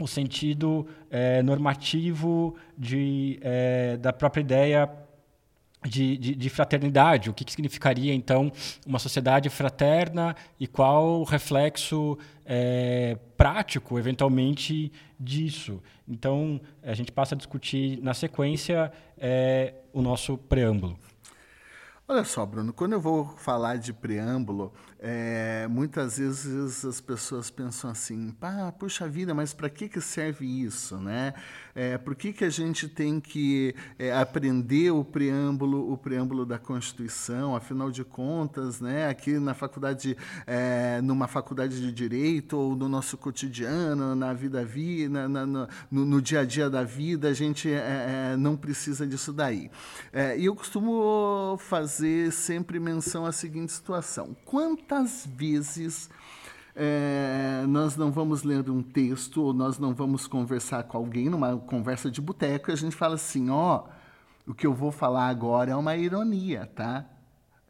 o 0.00 0.06
sentido 0.06 0.86
é, 1.10 1.42
normativo 1.42 2.56
de, 2.78 3.38
é, 3.42 3.98
da 3.98 4.10
própria 4.10 4.40
ideia 4.40 4.90
de, 5.84 6.16
de, 6.16 6.34
de, 6.34 6.50
fraternidade. 6.50 7.30
O 7.30 7.34
que, 7.34 7.44
que, 7.44 7.52
significaria, 7.52 8.12
então, 8.14 8.52
uma 8.86 8.98
sociedade 8.98 9.48
fraterna 9.48 10.36
e 10.58 10.66
qual 10.66 11.20
o 11.20 11.24
reflexo 11.24 12.18
é, 12.44 13.16
prático, 13.36 13.98
eventualmente, 13.98 14.92
disso. 15.18 15.82
Então, 16.08 16.60
a 16.82 16.94
gente 16.94 17.12
passa 17.12 17.34
a 17.34 17.38
discutir, 17.38 18.00
na 18.02 18.14
sequência, 18.14 18.92
é, 19.16 19.74
o 19.92 20.02
nosso 20.02 20.36
preâmbulo. 20.36 20.98
Olha 22.10 22.24
só, 22.24 22.44
Bruno, 22.44 22.72
quando 22.72 22.94
eu 22.94 23.00
vou 23.00 23.24
falar 23.36 23.76
de 23.76 23.92
preâmbulo, 23.92 24.72
é, 24.98 25.68
muitas 25.70 26.18
vezes 26.18 26.84
as 26.84 27.00
pessoas 27.00 27.50
pensam 27.50 27.88
assim, 27.88 28.32
pá, 28.32 28.72
puxa 28.72 29.08
vida, 29.08 29.32
mas 29.32 29.54
para 29.54 29.70
que, 29.70 29.88
que 29.88 30.00
serve 30.00 30.44
isso, 30.44 30.96
né? 30.96 31.32
É, 31.82 31.96
por 31.96 32.14
que, 32.14 32.30
que 32.30 32.44
a 32.44 32.50
gente 32.50 32.86
tem 32.86 33.18
que 33.18 33.74
é, 33.98 34.12
aprender 34.12 34.90
o 34.90 35.02
preâmbulo, 35.02 35.90
o 35.90 35.96
preâmbulo 35.96 36.44
da 36.44 36.58
Constituição? 36.58 37.56
Afinal 37.56 37.90
de 37.90 38.04
contas, 38.04 38.82
né, 38.82 39.08
aqui 39.08 39.38
na 39.38 39.54
faculdade, 39.54 40.14
é, 40.46 41.00
numa 41.00 41.26
faculdade 41.26 41.80
de 41.80 41.90
direito 41.90 42.54
ou 42.58 42.76
no 42.76 42.86
nosso 42.86 43.16
cotidiano, 43.16 44.14
na 44.14 44.34
vida 44.34 44.62
vida, 44.62 45.26
na, 45.26 45.46
na, 45.46 45.68
no, 45.90 46.04
no, 46.04 46.20
dia 46.20 46.40
a 46.40 46.44
dia 46.44 46.68
da 46.68 46.84
vida, 46.84 47.28
a 47.28 47.32
gente 47.32 47.70
é, 47.70 48.32
é, 48.32 48.36
não 48.36 48.58
precisa 48.58 49.06
disso 49.06 49.32
daí. 49.32 49.70
É, 50.12 50.38
e 50.38 50.44
eu 50.44 50.54
costumo 50.54 51.56
fazer 51.60 52.30
sempre 52.30 52.78
menção 52.78 53.24
à 53.24 53.32
seguinte 53.32 53.72
situação: 53.72 54.36
quantas 54.44 55.26
vezes 55.34 56.10
é, 56.74 57.64
nós 57.68 57.96
não 57.96 58.10
vamos 58.10 58.42
ler 58.42 58.68
um 58.70 58.82
texto 58.82 59.42
ou 59.42 59.52
nós 59.52 59.78
não 59.78 59.94
vamos 59.94 60.26
conversar 60.26 60.84
com 60.84 60.96
alguém 60.96 61.28
numa 61.28 61.56
conversa 61.56 62.10
de 62.10 62.20
boteco 62.20 62.70
e 62.70 62.72
a 62.72 62.76
gente 62.76 62.94
fala 62.94 63.14
assim, 63.14 63.50
ó, 63.50 63.84
oh, 64.46 64.50
o 64.50 64.54
que 64.54 64.66
eu 64.66 64.74
vou 64.74 64.90
falar 64.90 65.28
agora 65.28 65.72
é 65.72 65.76
uma 65.76 65.96
ironia, 65.96 66.66
tá? 66.74 67.06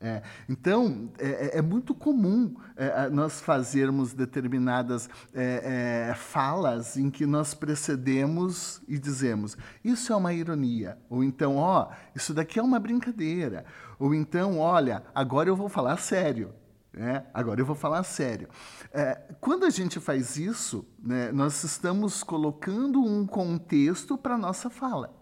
É, 0.03 0.23
então, 0.49 1.11
é, 1.19 1.29
é, 1.29 1.59
é, 1.59 1.63
muito 1.63 1.95
comum 1.95 2.55
é, 2.75 3.11
nós 3.11 3.39
fazermos 3.43 4.15
determinadas 4.15 5.11
é, 5.35 6.09
é, 6.09 6.15
falas 6.15 6.97
em 6.97 7.11
que 7.11 7.27
nós 7.27 7.53
precedemos 7.53 8.81
e 8.89 8.99
dizemos: 8.99 9.59
Isso 9.85 10.11
é 10.11 10.17
uma 10.17 10.33
ironia. 10.33 10.97
Ou 11.11 11.23
então, 11.23 11.57
ó, 11.57 11.83
oh, 11.87 11.95
isso 12.17 12.33
daqui 12.33 12.59
é 12.59 12.63
uma 12.63 12.81
brincadeira. 12.81 13.67
Ou 13.99 14.15
então, 14.15 14.59
olha, 14.59 15.03
agora 15.15 15.51
eu 15.51 15.57
vou 15.57 15.69
falar 15.69 15.99
sério. 15.99 16.55
É, 16.97 17.23
agora 17.33 17.61
eu 17.61 17.67
vou 17.67 17.77
falar 17.77 18.03
sério. 18.03 18.49
É, 18.93 19.21
quando 19.41 19.65
a 19.65 19.71
gente 19.71 20.01
faz 20.01 20.37
isso, 20.37 20.85
né, 20.99 21.31
nós 21.31 21.63
estamos 21.63 22.23
colocando 22.23 23.01
um 23.01 23.27
contexto 23.27 24.19
para 24.19 24.35
a 24.35 24.39
nossa 24.39 24.69
fala. 24.69 25.15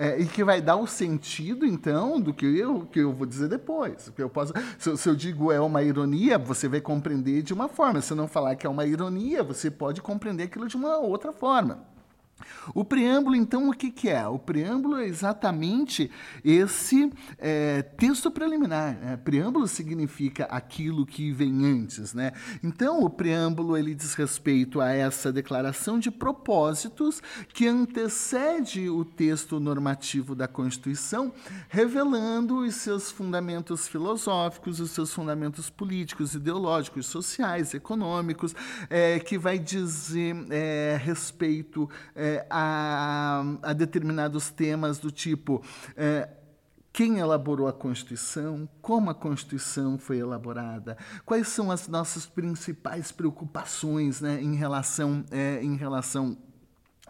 É, 0.00 0.20
e 0.20 0.26
que 0.26 0.44
vai 0.44 0.60
dar 0.60 0.76
o 0.76 0.86
sentido, 0.86 1.66
então, 1.66 2.20
do 2.20 2.32
que 2.32 2.46
eu, 2.46 2.86
que 2.86 3.00
eu 3.00 3.12
vou 3.12 3.26
dizer 3.26 3.48
depois. 3.48 4.12
Eu 4.16 4.30
posso, 4.30 4.52
se, 4.78 4.96
se, 4.96 5.08
eu 5.08 5.14
digo 5.14 5.50
é 5.50 5.60
uma 5.60 5.82
ironia, 5.82 6.38
você 6.38 6.68
vai 6.68 6.80
compreender 6.80 7.42
de 7.42 7.52
uma 7.52 7.68
forma. 7.68 8.00
Se 8.00 8.12
eu 8.12 8.16
não 8.16 8.28
falar 8.28 8.54
que 8.54 8.64
é 8.64 8.70
uma 8.70 8.86
ironia, 8.86 9.42
você 9.42 9.70
pode 9.70 10.00
compreender 10.00 10.44
aquilo 10.44 10.68
de 10.68 10.76
uma 10.76 10.98
outra 10.98 11.32
forma. 11.32 11.84
O 12.74 12.84
preâmbulo, 12.84 13.36
então, 13.36 13.68
o 13.68 13.72
que, 13.72 13.90
que 13.90 14.08
é? 14.08 14.26
O 14.26 14.38
preâmbulo 14.38 14.96
é 14.96 15.06
exatamente 15.06 16.10
esse 16.44 17.10
é, 17.38 17.82
texto 17.82 18.30
preliminar. 18.30 18.98
Né? 18.98 19.16
Preâmbulo 19.16 19.66
significa 19.66 20.44
aquilo 20.44 21.06
que 21.06 21.32
vem 21.32 21.64
antes. 21.64 22.14
Né? 22.14 22.32
Então, 22.62 23.02
o 23.02 23.10
preâmbulo 23.10 23.76
ele 23.76 23.94
diz 23.94 24.14
respeito 24.14 24.80
a 24.80 24.90
essa 24.90 25.32
declaração 25.32 25.98
de 25.98 26.10
propósitos 26.10 27.22
que 27.52 27.66
antecede 27.66 28.88
o 28.88 29.04
texto 29.04 29.58
normativo 29.58 30.34
da 30.34 30.46
Constituição, 30.46 31.32
revelando 31.68 32.58
os 32.58 32.74
seus 32.74 33.10
fundamentos 33.10 33.88
filosóficos, 33.88 34.80
os 34.80 34.90
seus 34.90 35.12
fundamentos 35.12 35.70
políticos, 35.70 36.34
ideológicos, 36.34 37.06
sociais, 37.06 37.74
econômicos, 37.74 38.54
é, 38.90 39.18
que 39.18 39.38
vai 39.38 39.58
dizer 39.58 40.36
é, 40.50 41.00
respeito. 41.02 41.88
É, 42.14 42.27
é, 42.28 42.46
a, 42.50 43.42
a, 43.62 43.72
determinados 43.72 44.50
temas 44.50 44.98
do 44.98 45.10
tipo 45.10 45.62
é, 45.96 46.28
quem 46.92 47.18
elaborou 47.18 47.68
a 47.68 47.72
Constituição, 47.72 48.68
como 48.82 49.08
a 49.08 49.14
Constituição 49.14 49.98
foi 49.98 50.18
elaborada, 50.18 50.96
quais 51.24 51.48
são 51.48 51.70
as 51.70 51.86
nossas 51.86 52.26
principais 52.26 53.12
preocupações 53.12 54.20
né, 54.20 54.42
em 54.42 54.56
relação, 54.56 55.24
é, 55.30 55.62
em 55.62 55.76
relação 55.76 56.36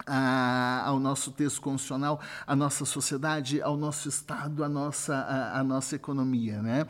a, 0.06 0.82
ao 0.86 0.98
nosso 0.98 1.30
texto 1.30 1.60
constitucional, 1.60 2.20
à 2.46 2.54
nossa 2.54 2.84
sociedade, 2.84 3.60
ao 3.62 3.76
nosso 3.76 4.08
Estado, 4.08 4.62
à 4.62 4.68
nossa, 4.68 5.14
a, 5.14 5.60
a 5.60 5.64
nossa 5.64 5.96
economia. 5.96 6.60
Né? 6.62 6.86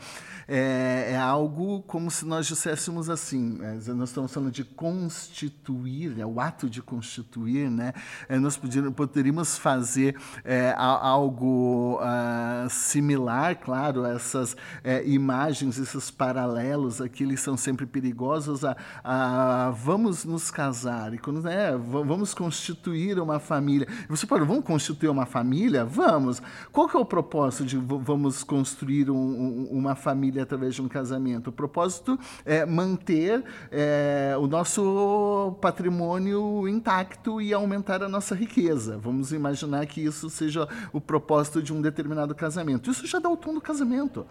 É, 0.47 1.11
é, 1.11 1.17
algo 1.17 1.81
como 1.83 2.09
se 2.11 2.25
nós 2.25 2.47
disséssemos 2.47 3.09
assim, 3.09 3.59
é, 3.61 3.91
nós 3.93 4.09
estamos 4.09 4.33
falando 4.33 4.51
de 4.51 4.63
constituir, 4.63 6.19
é 6.19 6.25
o 6.25 6.39
ato 6.39 6.69
de 6.69 6.81
constituir, 6.81 7.69
né? 7.69 7.93
É, 8.27 8.37
nós 8.37 8.57
poderíamos, 8.57 8.95
poderíamos 8.95 9.57
fazer 9.57 10.15
é, 10.43 10.73
algo 10.77 11.99
uh, 12.01 12.69
similar, 12.69 13.55
claro, 13.55 14.05
essas 14.05 14.55
é, 14.83 15.05
imagens, 15.07 15.77
esses 15.77 16.09
paralelos 16.11 17.01
aqui, 17.01 17.23
eles 17.23 17.39
são 17.39 17.55
sempre 17.55 17.85
perigosos, 17.85 18.63
a, 18.65 18.75
a 19.03 19.71
vamos 19.71 20.25
nos 20.25 20.51
casar, 20.51 21.13
e 21.13 21.17
quando, 21.17 21.47
é, 21.47 21.75
vamos 21.77 22.33
constituir 22.33 22.98
uma 23.19 23.39
família. 23.39 23.87
Você 24.09 24.25
pode, 24.25 24.43
vamos 24.45 24.63
constituir 24.63 25.09
uma 25.09 25.25
família? 25.25 25.85
Vamos. 25.85 26.41
Qual 26.71 26.87
que 26.87 26.97
é 26.97 26.99
o 26.99 27.05
propósito 27.05 27.65
de 27.65 27.77
vamos 27.77 28.43
construir 28.43 29.09
um, 29.09 29.67
uma 29.71 29.95
família 29.95 30.43
através 30.43 30.75
de 30.75 30.81
um 30.81 30.87
casamento? 30.87 31.49
O 31.49 31.53
propósito 31.53 32.19
é 32.45 32.65
manter 32.65 33.43
é, 33.71 34.35
o 34.39 34.47
nosso 34.47 35.55
patrimônio 35.61 36.67
intacto 36.67 37.41
e 37.41 37.53
aumentar 37.53 38.03
a 38.03 38.09
nossa 38.09 38.35
riqueza. 38.35 38.97
Vamos 38.97 39.31
imaginar 39.31 39.85
que 39.85 40.01
isso 40.01 40.29
seja 40.29 40.67
o 40.91 40.99
propósito 40.99 41.61
de 41.61 41.73
um 41.73 41.81
determinado 41.81 42.35
casamento. 42.35 42.91
Isso 42.91 43.05
já 43.07 43.19
dá 43.19 43.29
o 43.29 43.37
tom 43.37 43.53
do 43.53 43.61
casamento. 43.61 44.25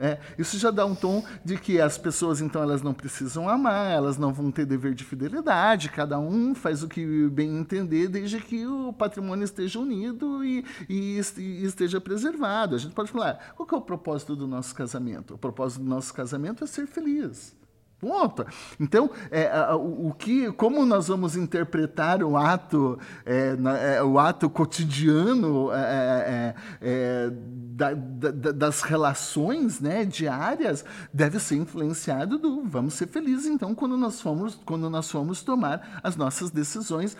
É, 0.00 0.18
isso 0.38 0.58
já 0.58 0.70
dá 0.70 0.86
um 0.86 0.94
tom 0.94 1.22
de 1.44 1.58
que 1.58 1.78
as 1.78 1.98
pessoas, 1.98 2.40
então, 2.40 2.62
elas 2.62 2.80
não 2.80 2.94
precisam 2.94 3.48
amar, 3.48 3.92
elas 3.92 4.16
não 4.16 4.32
vão 4.32 4.50
ter 4.50 4.64
dever 4.64 4.94
de 4.94 5.04
fidelidade, 5.04 5.90
cada 5.90 6.18
um 6.18 6.54
faz 6.54 6.82
o 6.82 6.88
que 6.88 7.28
bem 7.28 7.58
entender, 7.58 8.08
desde 8.08 8.40
que 8.40 8.66
o 8.66 8.94
patrimônio 8.94 9.44
esteja 9.44 9.78
unido 9.78 10.42
e, 10.42 10.64
e, 10.88 11.20
e 11.36 11.64
esteja 11.64 12.00
preservado. 12.00 12.74
A 12.74 12.78
gente 12.78 12.94
pode 12.94 13.12
falar, 13.12 13.52
qual 13.54 13.68
é 13.70 13.76
o 13.76 13.82
propósito 13.82 14.34
do 14.34 14.46
nosso 14.46 14.74
casamento? 14.74 15.34
O 15.34 15.38
propósito 15.38 15.82
do 15.82 15.88
nosso 15.88 16.14
casamento 16.14 16.64
é 16.64 16.66
ser 16.66 16.86
feliz. 16.86 17.59
Ponto. 18.00 18.46
Então, 18.80 19.10
é, 19.30 19.50
o, 19.74 20.08
o, 20.08 20.14
que, 20.14 20.50
como 20.52 20.86
nós 20.86 21.08
vamos 21.08 21.36
interpretar 21.36 22.22
o 22.22 22.34
ato, 22.34 22.98
é, 23.26 23.54
na, 23.56 23.76
é, 23.76 24.02
o 24.02 24.18
ato 24.18 24.48
cotidiano 24.48 25.70
é, 25.70 25.76
é, 25.76 26.54
é, 26.80 27.30
da, 27.30 27.92
da, 27.92 28.52
das 28.52 28.80
relações 28.80 29.80
né, 29.80 30.06
diárias 30.06 30.82
deve 31.12 31.38
ser 31.38 31.56
influenciado 31.56 32.38
do 32.38 32.62
vamos 32.64 32.94
ser 32.94 33.06
felizes 33.06 33.46
então 33.46 33.74
quando 33.74 33.96
nós 33.96 34.20
formos 34.20 34.58
quando 34.64 34.88
nós 34.90 35.10
formos 35.10 35.42
tomar 35.42 36.00
as 36.02 36.16
nossas 36.16 36.50
decisões 36.50 37.16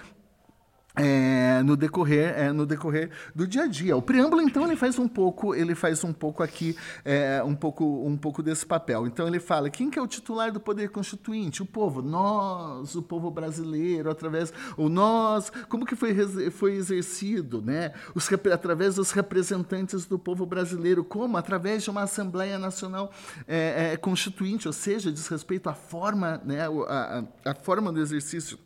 é, 0.97 1.63
no 1.63 1.77
decorrer 1.77 2.35
é, 2.37 2.53
no 2.53 2.67
decorrer 2.67 3.11
do 3.35 3.47
dia 3.47 3.65
a 3.65 3.67
dia. 3.67 3.97
O 3.97 4.03
preâmbulo 4.03 4.43
então 4.43 4.65
ele 4.65 4.77
faz 4.77 4.99
um 4.99 5.09
pouco 5.09 5.55
ele 5.55 5.75
faz 5.75 6.03
um 6.03 6.13
pouco 6.13 6.43
aqui 6.43 6.77
é, 7.05 7.43
um 7.45 7.55
pouco 7.55 7.85
um 7.85 8.17
pouco 8.17 8.43
desse 8.43 8.67
papel. 8.67 9.07
Então 9.07 9.27
ele 9.27 9.39
fala 9.39 9.71
quem 9.71 9.91
que 9.91 9.99
é 9.99 10.03
o 10.03 10.07
titular 10.07 10.53
do 10.53 10.61
poder 10.61 10.91
constituinte? 10.91 11.63
O 11.63 11.67
povo. 11.67 12.03
Nós 12.03 12.95
o 12.95 13.03
povo 13.03 13.31
brasileiro 13.31 14.11
através 14.11 14.53
o 14.77 14.89
nós. 14.89 15.51
Como 15.69 15.87
que 15.87 15.95
foi 15.95 16.15
foi 16.51 16.75
exercido 16.75 17.63
né? 17.63 17.93
Os 18.15 18.29
através 18.53 18.97
dos 18.97 19.11
representantes 19.11 20.07
do 20.07 20.19
povo 20.19 20.45
brasileiro 20.47 21.05
como? 21.05 21.37
Através 21.37 21.83
de 21.83 21.91
uma 21.91 22.03
assembleia 22.03 22.59
nacional 22.59 23.11
é, 23.47 23.93
é, 23.93 23.97
constituinte 23.97 24.67
ou 24.67 24.73
seja 24.73 25.13
diz 25.13 25.27
respeito 25.29 25.69
à 25.69 25.75
forma 25.75 26.41
né? 26.45 26.67
A, 26.89 27.25
a, 27.45 27.51
a 27.51 27.55
forma 27.55 27.93
do 27.93 28.01
exercício 28.01 28.59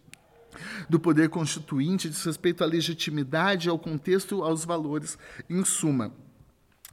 do 0.88 0.98
poder 0.98 1.28
constituinte 1.28 2.08
diz 2.08 2.22
respeito 2.24 2.62
à 2.62 2.66
legitimidade, 2.66 3.68
ao 3.68 3.78
contexto, 3.78 4.42
aos 4.42 4.64
valores, 4.64 5.18
em 5.48 5.64
suma 5.64 6.12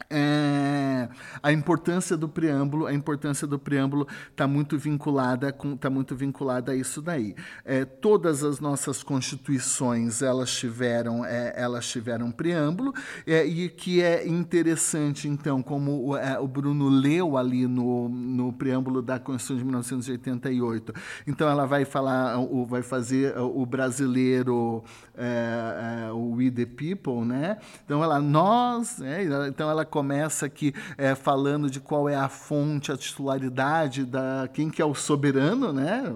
é, 0.10 1.10
a 1.42 1.52
importância 1.52 2.18
do 2.18 2.28
preâmbulo, 2.28 2.86
a 2.86 2.94
importância 2.94 3.48
do 3.48 3.58
preâmbulo 3.58 4.08
está 4.30 4.48
muito 4.48 4.78
vinculada 4.78 5.52
com, 5.52 5.76
tá 5.76 5.90
muito 5.90 6.16
vinculada 6.16 6.72
a 6.72 6.76
isso 6.76 7.02
daí. 7.02 7.36
É, 7.66 7.86
todas 7.86 8.44
as 8.44 8.60
nossas 8.60 9.04
constituições 9.04 10.22
elas 10.22 10.52
tiveram, 10.52 11.26
é, 11.26 11.54
elas 11.56 11.88
tiveram 11.88 12.32
preâmbulo 12.32 12.94
é, 13.26 13.46
e 13.46 13.70
que 13.70 14.02
é 14.02 14.28
interessante 14.28 15.28
então, 15.28 15.62
como 15.62 16.10
o, 16.10 16.18
é, 16.18 16.40
o, 16.40 16.48
Bruno 16.48 16.90
leu 16.90 17.38
ali 17.38 17.68
no, 17.68 18.10
no 18.10 18.54
preâmbulo 18.54 19.02
da 19.02 19.20
Constituição 19.20 19.58
de 19.58 19.64
1988. 19.64 20.94
Então 21.28 21.50
ela 21.50 21.66
vai 21.66 21.86
falar, 21.86 22.40
o, 22.40 22.66
vai 22.66 22.82
fazer 22.82 23.38
o 23.38 23.66
brasileiro, 23.66 24.84
é, 25.16 26.12
o 26.12 26.36
We 26.36 26.52
the 26.52 26.66
People, 26.66 27.26
né? 27.26 27.58
Então 27.86 28.04
ela 28.04 28.20
nós, 28.20 29.00
né? 29.00 29.24
então 29.48 29.70
ela 29.70 29.86
começa 29.92 30.46
aqui 30.46 30.74
é, 30.98 31.14
falando 31.14 31.70
de 31.70 31.80
qual 31.80 32.10
é 32.10 32.16
a 32.16 32.30
fonte, 32.30 32.92
a 32.92 32.98
titularidade 32.98 34.06
da 34.06 34.50
quem 34.52 34.70
que 34.70 34.82
é 34.82 34.86
o 34.86 34.96
soberano, 34.96 35.72
né? 35.72 36.16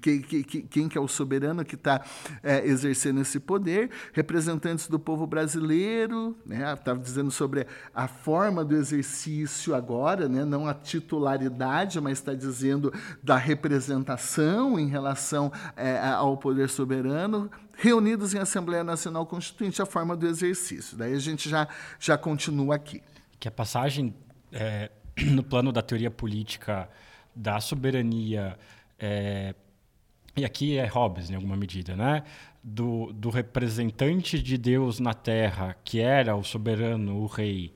Quem, 0.00 0.20
quem, 0.20 0.42
quem 0.42 0.88
que 0.88 0.98
é 0.98 1.00
o 1.00 1.08
soberano 1.08 1.64
que 1.64 1.74
está 1.74 2.02
é, 2.42 2.66
exercendo 2.66 3.20
esse 3.20 3.40
poder? 3.40 3.90
Representantes 4.12 4.86
do 4.88 4.98
povo 4.98 5.26
brasileiro, 5.26 6.36
né? 6.44 6.72
Estava 6.72 6.98
dizendo 6.98 7.30
sobre 7.30 7.66
a 7.94 8.06
forma 8.06 8.64
do 8.64 8.76
exercício 8.76 9.74
agora, 9.74 10.28
né? 10.28 10.44
Não 10.44 10.66
a 10.66 10.74
titularidade, 10.74 12.00
mas 12.00 12.18
está 12.18 12.34
dizendo 12.34 12.92
da 13.22 13.36
representação 13.36 14.78
em 14.78 14.86
relação 14.86 15.50
é, 15.76 15.98
ao 16.10 16.36
poder 16.36 16.68
soberano 16.68 17.50
reunidos 17.80 18.34
em 18.34 18.38
Assembleia 18.38 18.84
Nacional 18.84 19.24
Constituinte, 19.24 19.80
a 19.80 19.86
forma 19.86 20.14
do 20.14 20.26
exercício. 20.26 20.96
Daí 20.96 21.14
a 21.14 21.18
gente 21.18 21.48
já, 21.48 21.66
já 21.98 22.18
continua 22.18 22.74
aqui. 22.76 23.02
Que 23.38 23.48
a 23.48 23.50
passagem 23.50 24.14
é, 24.52 24.90
no 25.32 25.42
plano 25.42 25.72
da 25.72 25.80
teoria 25.80 26.10
política 26.10 26.88
da 27.34 27.58
soberania, 27.58 28.58
é, 28.98 29.54
e 30.36 30.44
aqui 30.44 30.76
é 30.76 30.86
Hobbes, 30.86 31.30
em 31.30 31.34
alguma 31.34 31.56
medida, 31.56 31.96
né? 31.96 32.22
do, 32.62 33.10
do 33.14 33.30
representante 33.30 34.42
de 34.42 34.58
Deus 34.58 35.00
na 35.00 35.14
Terra, 35.14 35.74
que 35.82 36.00
era 36.00 36.36
o 36.36 36.44
soberano, 36.44 37.16
o 37.16 37.26
rei, 37.26 37.72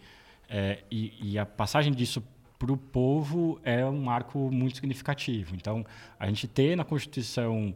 é, 0.49 0.81
e, 0.91 1.33
e, 1.33 1.39
a 1.39 1.47
passagem 1.47 1.93
disso 1.93 2.23
para 2.59 2.71
o 2.71 2.77
povo 2.77 3.59
é 3.65 3.85
um 3.87 4.03
marco 4.03 4.51
muito 4.51 4.77
significativo. 4.77 5.55
Então, 5.55 5.85
a 6.19 6.27
gente 6.27 6.47
ter 6.47 6.77
na 6.77 6.85
Constituição 6.85 7.75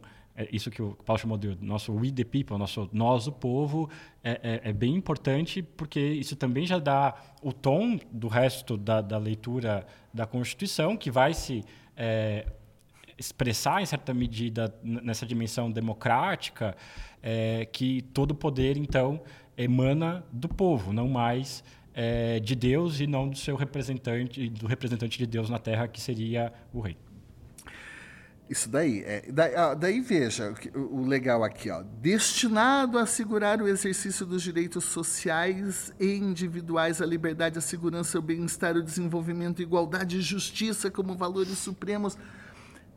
isso 0.51 0.71
que 0.71 0.81
o 0.81 0.95
Paulo 1.05 1.19
chamou 1.19 1.37
de 1.37 1.57
nosso 1.61 1.93
we 1.93 2.11
the 2.11 2.23
people, 2.23 2.57
nosso 2.57 2.89
nós 2.93 3.27
o 3.27 3.31
povo, 3.31 3.89
é, 4.23 4.39
é, 4.63 4.69
é, 4.69 4.73
bem 4.73 4.95
importante 4.95 5.61
porque 5.61 5.99
isso 5.99 6.35
também 6.35 6.65
já 6.65 6.79
dá 6.79 7.13
o 7.41 7.51
tom 7.51 7.99
do 8.11 8.27
resto 8.27 8.77
da, 8.77 9.01
da 9.01 9.17
leitura 9.17 9.85
da 10.13 10.25
Constituição, 10.25 10.95
que 10.95 11.11
vai 11.11 11.33
se 11.33 11.63
é, 11.95 12.45
expressar 13.17 13.81
em 13.81 13.85
certa 13.85 14.13
medida 14.13 14.73
nessa 14.81 15.25
dimensão 15.25 15.69
democrática, 15.69 16.75
é, 17.21 17.65
que 17.65 18.01
todo 18.13 18.33
poder 18.33 18.77
então 18.77 19.21
emana 19.57 20.23
do 20.31 20.47
povo, 20.47 20.93
não 20.93 21.09
mais 21.09 21.63
é, 21.93 22.39
de 22.39 22.55
Deus 22.55 23.01
e 23.01 23.07
não 23.07 23.27
do 23.27 23.37
seu 23.37 23.57
representante, 23.57 24.47
do 24.49 24.67
representante 24.67 25.17
de 25.17 25.27
Deus 25.27 25.49
na 25.49 25.59
Terra, 25.59 25.85
que 25.87 25.99
seria 25.99 26.53
o 26.73 26.79
rei. 26.79 26.95
Isso 28.49 28.67
daí. 28.67 29.03
É, 29.05 29.25
daí, 29.31 29.55
ó, 29.55 29.75
daí, 29.75 30.01
veja 30.01 30.53
o, 30.73 31.01
o, 31.01 31.05
legal 31.05 31.43
aqui, 31.43 31.69
ó. 31.69 31.83
Destinado 32.01 32.97
a 32.97 33.03
assegurar 33.03 33.61
o 33.61 33.67
exercício 33.67 34.25
dos 34.25 34.41
direitos 34.41 34.85
sociais 34.85 35.93
e 35.99 36.15
individuais, 36.15 36.99
a 36.99 37.05
liberdade, 37.05 37.59
a 37.59 37.61
segurança, 37.61 38.17
o 38.17 38.21
bem-estar, 38.21 38.75
o 38.75 38.81
desenvolvimento, 38.81 39.61
igualdade 39.61 40.17
e 40.17 40.21
justiça 40.21 40.89
como 40.89 41.15
valores 41.15 41.59
supremos 41.59 42.17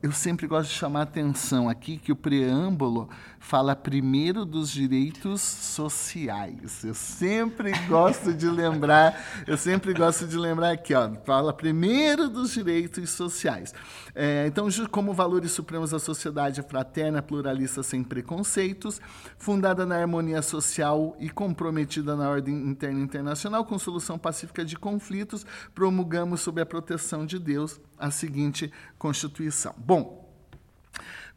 eu 0.03 0.11
sempre 0.11 0.49
gosto 0.49 0.69
de 0.69 0.75
chamar 0.75 1.01
a 1.01 1.03
atenção 1.05 1.69
aqui 1.69 1.97
que 1.97 2.11
o 2.11 2.17
preâmbulo 2.17 3.09
fala 3.39 3.77
primeiro 3.77 4.45
dos 4.45 4.69
direitos 4.69 5.41
sociais. 5.41 6.83
Eu 6.83 6.95
sempre 6.95 7.73
gosto 7.87 8.35
de 8.35 8.49
lembrar, 8.51 9.45
eu 9.47 9.57
sempre 9.57 9.95
gosto 9.95 10.27
de 10.27 10.37
lembrar 10.37 10.73
aqui, 10.73 10.93
ó, 10.93 11.09
fala 11.25 11.53
primeiro 11.53 12.29
dos 12.29 12.53
direitos 12.53 13.11
sociais. 13.11 13.73
É, 14.13 14.45
então, 14.49 14.67
como 14.91 15.13
valores 15.13 15.53
supremos 15.53 15.93
da 15.93 16.01
sociedade 16.01 16.61
fraterna, 16.63 17.23
pluralista, 17.23 17.81
sem 17.85 18.03
preconceitos, 18.03 19.01
fundada 19.39 19.87
na 19.87 19.97
harmonia 19.97 20.43
social 20.43 21.17
e 21.21 21.31
comprometida 21.31 22.17
na 22.17 22.29
ordem 22.29 22.55
interna 22.69 22.99
e 22.99 23.03
internacional, 23.05 23.65
com 23.65 23.79
solução 23.79 24.19
pacífica 24.19 24.65
de 24.65 24.77
conflitos, 24.77 25.47
promulgamos 25.73 26.41
sob 26.41 26.61
a 26.61 26.67
proteção 26.67 27.25
de 27.25 27.39
Deus 27.39 27.81
a 28.03 28.11
seguinte 28.11 28.71
Constituição. 28.99 29.73
Bom, 29.93 30.23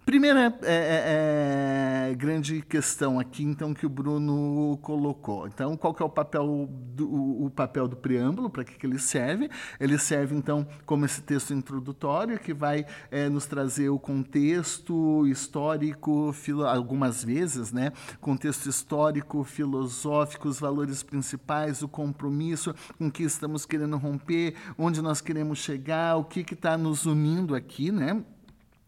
Primeira 0.05 0.55
é, 0.61 0.67
é, 0.67 2.11
é, 2.11 2.15
grande 2.15 2.61
questão 2.61 3.19
aqui, 3.19 3.43
então, 3.43 3.73
que 3.73 3.87
o 3.87 3.89
Bruno 3.89 4.77
colocou. 4.83 5.47
Então, 5.47 5.75
qual 5.75 5.95
que 5.95 6.03
é 6.03 6.05
o 6.05 6.09
papel 6.09 6.69
do, 6.69 7.43
o 7.43 7.49
papel 7.49 7.87
do 7.87 7.95
preâmbulo, 7.95 8.47
para 8.47 8.63
que, 8.63 8.75
que 8.75 8.85
ele 8.85 8.99
serve? 8.99 9.49
Ele 9.79 9.97
serve, 9.97 10.35
então, 10.35 10.67
como 10.85 11.05
esse 11.05 11.23
texto 11.23 11.55
introdutório, 11.55 12.37
que 12.37 12.53
vai 12.53 12.85
é, 13.09 13.27
nos 13.27 13.47
trazer 13.47 13.89
o 13.89 13.97
contexto 13.97 15.25
histórico, 15.25 16.31
filo, 16.33 16.67
algumas 16.67 17.23
vezes, 17.23 17.71
né? 17.71 17.91
Contexto 18.21 18.69
histórico, 18.69 19.43
filosófico, 19.43 20.47
os 20.47 20.59
valores 20.59 21.01
principais, 21.01 21.81
o 21.81 21.87
compromisso 21.87 22.75
com 22.99 23.09
que 23.09 23.23
estamos 23.23 23.65
querendo 23.65 23.97
romper, 23.97 24.53
onde 24.77 25.01
nós 25.01 25.19
queremos 25.19 25.57
chegar, 25.57 26.15
o 26.15 26.23
que 26.23 26.41
está 26.41 26.77
nos 26.77 27.07
unindo 27.07 27.55
aqui, 27.55 27.91
né? 27.91 28.23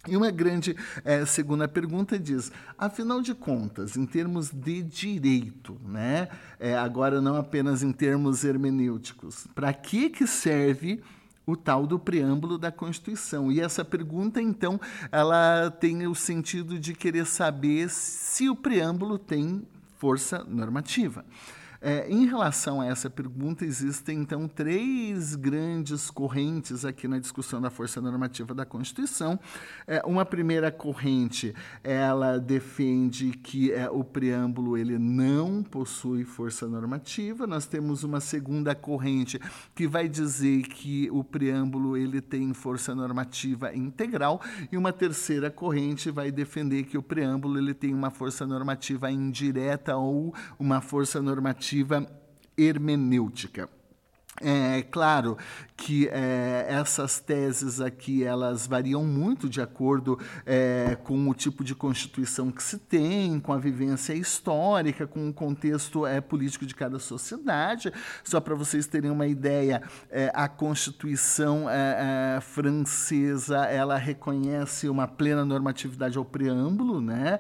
E 0.07 0.15
uma 0.15 0.31
grande 0.31 0.75
é, 1.03 1.25
segunda 1.25 1.67
pergunta 1.67 2.17
diz: 2.17 2.51
afinal 2.77 3.21
de 3.21 3.33
contas, 3.33 3.97
em 3.97 4.05
termos 4.05 4.51
de 4.51 4.81
direito, 4.81 5.77
né, 5.85 6.29
é, 6.59 6.77
agora 6.77 7.21
não 7.21 7.35
apenas 7.35 7.83
em 7.83 7.91
termos 7.91 8.43
hermenêuticos, 8.43 9.47
para 9.53 9.73
que, 9.73 10.09
que 10.09 10.25
serve 10.25 11.01
o 11.45 11.55
tal 11.55 11.85
do 11.85 11.99
preâmbulo 11.99 12.57
da 12.57 12.71
Constituição? 12.71 13.51
E 13.51 13.59
essa 13.59 13.83
pergunta, 13.83 14.41
então, 14.41 14.79
ela 15.11 15.69
tem 15.71 16.07
o 16.07 16.15
sentido 16.15 16.79
de 16.79 16.93
querer 16.93 17.25
saber 17.25 17.89
se 17.89 18.49
o 18.49 18.55
preâmbulo 18.55 19.17
tem 19.17 19.63
força 19.97 20.43
normativa. 20.43 21.25
É, 21.79 22.09
em 22.09 22.25
relação 22.25 22.81
a 22.81 22.87
essa 22.87 23.09
pergunta, 23.09 23.63
existem 23.63 24.19
então 24.19 24.47
três 24.47 25.35
grandes 25.35 26.09
correntes 26.09 26.83
aqui 26.83 27.07
na 27.07 27.19
discussão 27.19 27.61
da 27.61 27.69
força 27.69 28.01
normativa 28.01 28.53
da 28.53 28.65
Constituição. 28.65 29.39
É, 29.85 30.01
uma 30.05 30.25
primeira 30.25 30.71
corrente, 30.71 31.53
ela 31.83 32.39
defende 32.39 33.31
que 33.31 33.71
é, 33.71 33.89
o 33.89 34.03
preâmbulo 34.03 34.77
ele 34.77 34.97
não 34.97 35.61
possui 35.61 36.23
força 36.23 36.67
normativa. 36.67 37.45
Nós 37.45 37.67
temos 37.67 38.03
uma 38.03 38.19
segunda 38.19 38.73
corrente 38.73 39.39
que 39.75 39.87
vai 39.87 40.07
dizer 40.07 40.63
que 40.63 41.09
o 41.11 41.23
preâmbulo 41.23 41.95
ele 41.95 42.21
tem 42.21 42.53
força 42.53 42.95
normativa 42.95 43.75
integral 43.75 44.41
e 44.71 44.77
uma 44.77 44.91
terceira 44.91 45.51
corrente 45.51 46.09
vai 46.09 46.31
defender 46.31 46.83
que 46.83 46.97
o 46.97 47.03
preâmbulo 47.03 47.57
ele 47.59 47.73
tem 47.73 47.93
uma 47.93 48.09
força 48.09 48.47
normativa 48.47 49.11
indireta 49.11 49.95
ou 49.95 50.33
uma 50.59 50.81
força 50.81 51.21
normativa 51.21 51.66
perspectiva 51.67 52.07
hermenêutica. 52.57 53.69
É 54.39 54.83
claro 54.83 55.37
que 55.77 56.09
é, 56.11 56.65
essas 56.67 57.19
teses 57.19 57.79
aqui 57.79 58.23
elas 58.23 58.65
variam 58.65 59.05
muito 59.05 59.47
de 59.47 59.61
acordo 59.61 60.19
é, 60.43 60.97
com 61.03 61.29
o 61.29 61.33
tipo 61.35 61.63
de 61.63 61.75
constituição 61.75 62.51
que 62.51 62.63
se 62.63 62.79
tem, 62.79 63.39
com 63.39 63.53
a 63.53 63.59
vivência 63.59 64.13
histórica, 64.13 65.05
com 65.05 65.29
o 65.29 65.33
contexto 65.33 66.05
é, 66.05 66.19
político 66.19 66.65
de 66.65 66.73
cada 66.73 66.97
sociedade. 66.97 67.93
Só 68.23 68.41
para 68.41 68.55
vocês 68.55 68.87
terem 68.87 69.11
uma 69.11 69.27
ideia, 69.27 69.83
é, 70.09 70.31
a 70.33 70.47
Constituição 70.47 71.69
é, 71.69 72.37
é, 72.37 72.41
francesa 72.41 73.65
ela 73.65 73.97
reconhece 73.97 74.89
uma 74.89 75.07
plena 75.07 75.45
normatividade 75.45 76.17
ao 76.17 76.25
preâmbulo, 76.25 76.99
né? 76.99 77.39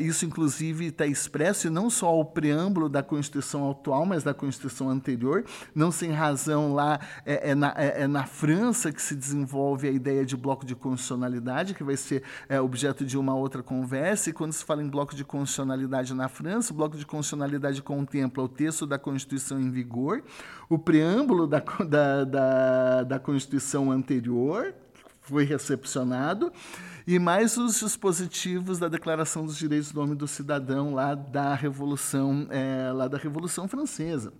isso 0.00 0.26
inclusive 0.26 0.86
está 0.88 1.06
expresso 1.06 1.68
e 1.68 1.70
não 1.70 1.88
só 1.88 2.08
ao 2.08 2.22
preâmbulo 2.22 2.86
da 2.86 3.02
Constituição 3.02 3.70
atual, 3.70 4.04
mas 4.04 4.22
da 4.22 4.34
Constituição 4.34 4.90
anterior, 4.90 5.42
não 5.74 5.90
sem 5.90 6.10
razão 6.10 6.74
lá 6.74 7.00
é, 7.28 7.50
é, 7.50 7.54
na, 7.54 7.74
é, 7.76 8.02
é, 8.02 8.06
na, 8.06 8.24
França 8.24 8.90
que 8.90 9.02
se 9.02 9.14
desenvolve 9.14 9.86
a 9.86 9.90
ideia 9.90 10.24
de 10.24 10.34
bloco 10.34 10.64
de 10.64 10.74
constitucionalidade, 10.74 11.74
que 11.74 11.84
vai 11.84 11.94
ser 11.94 12.22
é, 12.48 12.58
objeto 12.58 13.04
de 13.04 13.18
uma 13.18 13.34
outra 13.34 13.62
conversa. 13.62 14.30
E 14.30 14.32
quando 14.32 14.54
se 14.54 14.64
fala 14.64 14.82
em 14.82 14.88
bloco 14.88 15.14
de 15.14 15.26
constitucionalidade 15.26 16.14
na 16.14 16.26
França, 16.26 16.72
o 16.72 16.76
bloco 16.76 16.96
de 16.96 17.04
constitucionalidade 17.04 17.82
contempla 17.82 18.42
o 18.42 18.48
texto 18.48 18.86
da 18.86 18.98
Constituição 18.98 19.60
em 19.60 19.70
vigor, 19.70 20.24
o 20.70 20.78
preâmbulo 20.78 21.46
da, 21.46 21.58
da, 21.86 22.24
da, 22.24 23.02
da 23.02 23.18
Constituição 23.18 23.92
anterior, 23.92 24.72
que 24.94 25.28
foi 25.28 25.44
recepcionado, 25.44 26.50
e 27.06 27.18
mais 27.18 27.58
os 27.58 27.80
dispositivos 27.80 28.78
da 28.78 28.88
Declaração 28.88 29.44
dos 29.44 29.58
Direitos 29.58 29.92
do 29.92 30.00
Homem 30.00 30.14
e 30.14 30.16
do 30.18 30.26
Cidadão 30.26 30.94
lá 30.94 31.14
da 31.14 31.54
Revolução, 31.54 32.46
é, 32.48 32.90
lá 32.90 33.06
da 33.06 33.18
Revolução 33.18 33.68
Francesa. 33.68 34.32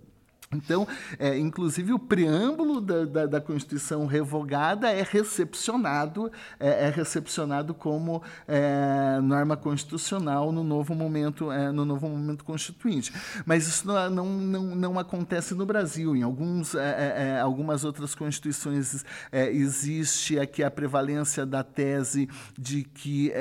Então, 0.51 0.89
é, 1.19 1.39
inclusive, 1.39 1.93
o 1.93 1.99
preâmbulo 1.99 2.81
da, 2.81 3.05
da, 3.05 3.27
da, 3.27 3.41
Constituição 3.41 4.07
revogada 4.07 4.91
é 4.91 5.03
recepcionado, 5.03 6.33
é, 6.59 6.87
é 6.87 6.91
recepcionado 6.91 7.75
como 7.75 8.23
é, 8.47 9.21
norma 9.23 9.59
constitucional 9.59 10.51
no 10.51 10.65
novo 10.65 10.95
momento, 10.95 11.53
é, 11.53 11.71
no 11.71 11.85
novo 11.85 12.09
momento 12.09 12.45
constituinte. 12.45 13.13
Mas 13.45 13.67
isso 13.67 13.87
não, 13.87 14.11
não, 14.11 14.27
não, 14.27 14.63
não 14.75 14.99
acontece 14.99 15.55
no 15.55 15.67
Brasil. 15.67 16.17
Em 16.17 16.23
alguns, 16.23 16.75
é, 16.75 17.37
é, 17.37 17.41
algumas 17.41 17.85
outras 17.85 18.15
constituições 18.15 19.05
existe 19.33 20.39
aqui 20.39 20.63
a 20.63 20.71
prevalência 20.71 21.45
da 21.45 21.63
tese 21.63 22.29
de 22.59 22.85
que, 22.85 23.33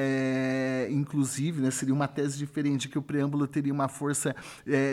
inclusive, 0.89 1.61
né, 1.61 1.71
seria 1.71 1.93
uma 1.93 2.07
tese 2.07 2.37
diferente, 2.37 2.89
que 2.89 2.97
o 2.97 3.01
preâmbulo 3.01 3.47
teria 3.47 3.73
uma 3.73 3.87
força 3.87 4.35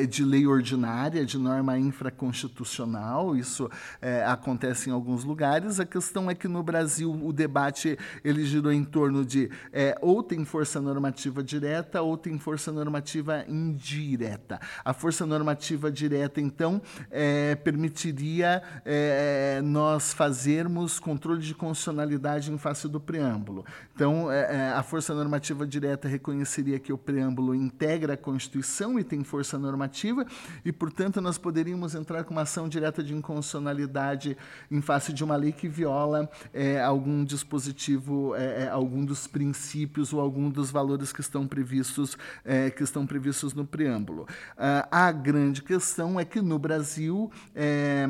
de 0.08 0.24
lei 0.24 0.46
ordinária, 0.46 1.24
de 1.24 1.38
norma 1.38 1.78
infra 1.78 2.03
infraconstitucional, 2.04 3.36
isso 3.36 3.70
é, 4.00 4.24
acontece 4.24 4.90
em 4.90 4.92
alguns 4.92 5.24
lugares. 5.24 5.80
A 5.80 5.86
questão 5.86 6.30
é 6.30 6.34
que 6.34 6.48
no 6.48 6.62
Brasil 6.62 7.10
o 7.10 7.32
debate 7.32 7.98
ele 8.22 8.44
girou 8.44 8.72
em 8.72 8.84
torno 8.84 9.24
de 9.24 9.50
é, 9.72 9.96
ou 10.00 10.22
tem 10.22 10.44
força 10.44 10.80
normativa 10.80 11.42
direta 11.42 12.02
ou 12.02 12.16
tem 12.16 12.38
força 12.38 12.72
normativa 12.72 13.44
indireta. 13.48 14.60
A 14.84 14.92
força 14.92 15.26
normativa 15.26 15.90
direta, 15.90 16.40
então, 16.40 16.80
é, 17.10 17.54
permitiria 17.56 18.62
é, 18.84 19.60
nós 19.62 20.12
fazermos 20.12 20.98
controle 20.98 21.40
de 21.40 21.54
constitucionalidade 21.54 22.52
em 22.52 22.58
face 22.58 22.88
do 22.88 23.00
preâmbulo. 23.00 23.64
Então, 23.94 24.30
é, 24.30 24.56
é, 24.56 24.68
a 24.72 24.82
força 24.82 25.14
normativa 25.14 25.66
direta 25.66 26.08
reconheceria 26.08 26.78
que 26.78 26.92
o 26.92 26.98
preâmbulo 26.98 27.54
integra 27.54 28.14
a 28.14 28.16
Constituição 28.16 28.98
e 28.98 29.04
tem 29.04 29.22
força 29.22 29.58
normativa, 29.58 30.26
e, 30.64 30.72
portanto, 30.72 31.20
nós 31.20 31.38
poderíamos 31.38 31.93
entrar 31.94 32.24
com 32.24 32.32
uma 32.32 32.42
ação 32.42 32.68
direta 32.68 33.02
de 33.02 33.14
inconstitucionalidade 33.14 34.36
em 34.70 34.80
face 34.80 35.12
de 35.12 35.22
uma 35.24 35.36
lei 35.36 35.52
que 35.52 35.68
viola 35.68 36.28
é, 36.52 36.80
algum 36.80 37.24
dispositivo, 37.24 38.34
é, 38.36 38.64
é 38.64 38.68
algum 38.68 39.04
dos 39.04 39.26
princípios 39.26 40.12
ou 40.12 40.20
algum 40.20 40.50
dos 40.50 40.70
valores 40.70 41.12
que 41.12 41.20
estão 41.20 41.46
previstos, 41.46 42.16
é, 42.44 42.70
que 42.70 42.82
estão 42.82 43.06
previstos 43.06 43.54
no 43.54 43.64
preâmbulo. 43.64 44.26
Ah, 44.56 44.88
a 44.90 45.12
grande 45.12 45.62
questão 45.62 46.18
é 46.18 46.24
que 46.24 46.40
no 46.40 46.58
Brasil 46.58 47.30
é, 47.54 48.06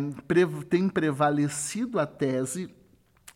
tem 0.68 0.88
prevalecido 0.88 1.98
a 1.98 2.06
tese 2.06 2.70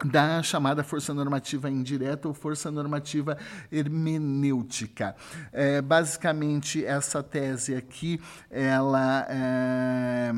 da 0.04 0.42
chamada 0.42 0.84
força 0.84 1.12
normativa 1.12 1.68
indireta 1.68 2.28
ou 2.28 2.34
força 2.34 2.70
normativa 2.70 3.36
hermenêutica. 3.70 5.16
É, 5.52 5.82
basicamente, 5.82 6.84
essa 6.84 7.22
tese 7.22 7.74
aqui, 7.74 8.20
ela 8.48 9.26
é, 9.28 10.32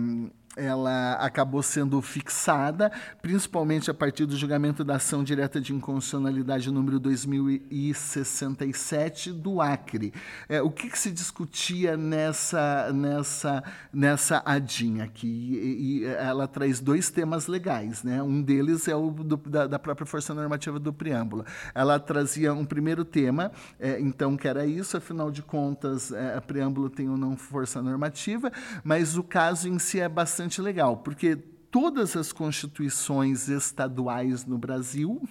ela 0.61 1.15
acabou 1.15 1.63
sendo 1.63 2.03
fixada, 2.03 2.93
principalmente 3.23 3.91
a 3.91 3.95
partir 3.95 4.27
do 4.27 4.37
julgamento 4.37 4.85
da 4.85 4.97
ação 4.97 5.25
direta 5.25 5.59
de 5.61 5.73
inconstitucionalidade 5.73 6.71
número 6.71 7.01
2067 7.01 9.33
do 9.33 9.61
Acre. 9.61 10.13
É, 10.49 10.61
o 10.61 10.71
que, 10.71 10.91
que, 10.91 10.99
se 10.99 11.11
discutia 11.11 11.97
nessa, 11.97 12.93
nessa, 12.93 13.65
nessa 13.93 14.43
adinha 14.45 15.05
aqui? 15.05 15.27
E, 15.27 16.01
e 16.01 16.05
ela 16.05 16.47
traz 16.47 16.81
dois 16.81 17.11
temas 17.11 17.47
legais. 17.47 18.03
Né? 18.03 18.23
Um 18.23 18.43
deles 18.43 18.89
é 18.89 18.95
o 18.95 19.11
do, 19.11 19.37
da, 19.37 19.67
da, 19.67 19.79
própria 19.79 20.07
força 20.07 20.35
normativa 20.35 20.79
do 20.79 20.93
preâmbulo. 20.93 21.45
Ela 21.75 21.99
trazia 21.99 22.53
um 22.53 22.65
primeiro 22.65 23.05
tema, 23.05 23.51
é, 23.79 23.99
então, 24.01 24.37
que 24.37 24.47
era 24.47 24.67
isso, 24.67 24.97
afinal 24.97 25.31
de 25.31 25.43
contas, 25.43 26.13
é, 26.13 26.37
a 26.37 26.41
preâmbulo 26.41 26.91
tem 26.91 27.09
ou 27.09 27.17
não 27.17 27.37
força 27.37 27.81
normativa, 27.81 28.51
mas 28.83 29.17
o 29.17 29.23
caso 29.23 29.69
em 29.69 29.79
si 29.79 30.01
é 30.01 30.09
bastante 30.09 30.50
bastante 30.51 30.61
legal, 30.61 30.97
porque 30.97 31.37
todas 31.71 32.17
as 32.17 32.33
constituições 32.33 33.49
estaduais 33.49 34.45
no 34.45 34.59
Brasil, 34.59 35.23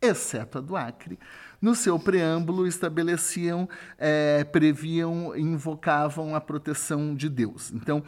exceto 0.00 0.58
a 0.58 0.60
do 0.60 0.74
Acre, 0.74 1.18
no 1.60 1.74
seu 1.74 1.98
preâmbulo 1.98 2.66
estabeleciam, 2.66 3.68
é, 3.98 4.42
previam, 4.44 5.36
invocavam 5.36 6.34
a 6.34 6.40
proteção 6.40 7.14
de 7.14 7.28
Deus. 7.28 7.70
Então, 7.72 8.02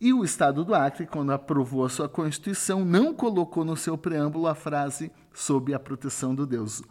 e 0.00 0.14
o 0.14 0.24
Estado 0.24 0.64
do 0.64 0.74
Acre, 0.74 1.06
quando 1.06 1.32
aprovou 1.32 1.84
a 1.84 1.90
sua 1.90 2.08
Constituição, 2.08 2.82
não 2.82 3.12
colocou 3.12 3.64
no 3.64 3.76
seu 3.76 3.98
preâmbulo 3.98 4.46
a 4.46 4.54
frase 4.54 5.12
sob 5.34 5.74
a 5.74 5.78
proteção 5.78 6.34
do 6.34 6.46
Deus. 6.46 6.82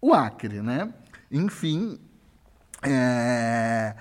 O 0.00 0.14
Acre, 0.14 0.62
né? 0.62 0.92
Enfim, 1.30 1.98
é... 2.82 3.94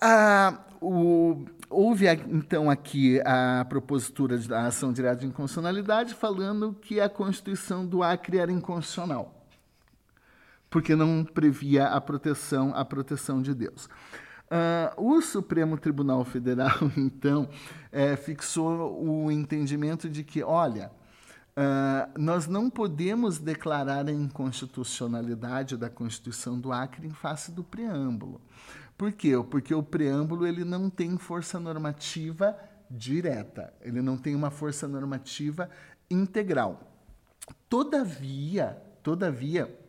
a, 0.00 0.64
o, 0.80 1.44
houve 1.74 2.06
então 2.28 2.70
aqui 2.70 3.20
a 3.24 3.64
propositura 3.68 4.38
da 4.38 4.66
ação 4.66 4.92
direta 4.92 5.16
de 5.16 5.26
inconstitucionalidade 5.26 6.14
falando 6.14 6.74
que 6.80 7.00
a 7.00 7.08
Constituição 7.08 7.84
do 7.84 8.02
Acre 8.02 8.38
era 8.38 8.52
inconstitucional, 8.52 9.46
porque 10.70 10.94
não 10.94 11.24
previa 11.24 11.88
a 11.88 12.00
proteção, 12.00 12.72
a 12.74 12.84
proteção 12.84 13.42
de 13.42 13.54
Deus. 13.54 13.88
Uh, 14.44 15.16
o 15.16 15.22
Supremo 15.22 15.76
Tribunal 15.78 16.24
Federal, 16.24 16.78
então, 16.96 17.48
é, 17.90 18.14
fixou 18.14 19.02
o 19.02 19.32
entendimento 19.32 20.08
de 20.08 20.22
que, 20.22 20.42
olha, 20.42 20.92
uh, 21.56 22.20
nós 22.20 22.46
não 22.46 22.68
podemos 22.68 23.38
declarar 23.38 24.06
a 24.06 24.12
inconstitucionalidade 24.12 25.76
da 25.76 25.88
Constituição 25.88 26.60
do 26.60 26.72
Acre 26.72 27.06
em 27.06 27.12
face 27.12 27.50
do 27.50 27.64
preâmbulo. 27.64 28.40
Por 28.96 29.12
quê? 29.12 29.32
Porque 29.50 29.74
o 29.74 29.82
preâmbulo 29.82 30.46
ele 30.46 30.64
não 30.64 30.88
tem 30.88 31.16
força 31.18 31.58
normativa 31.58 32.56
direta, 32.90 33.72
ele 33.80 34.00
não 34.00 34.16
tem 34.16 34.34
uma 34.34 34.50
força 34.50 34.86
normativa 34.86 35.68
integral. 36.10 36.80
Todavia, 37.68 38.80
todavia, 39.02 39.83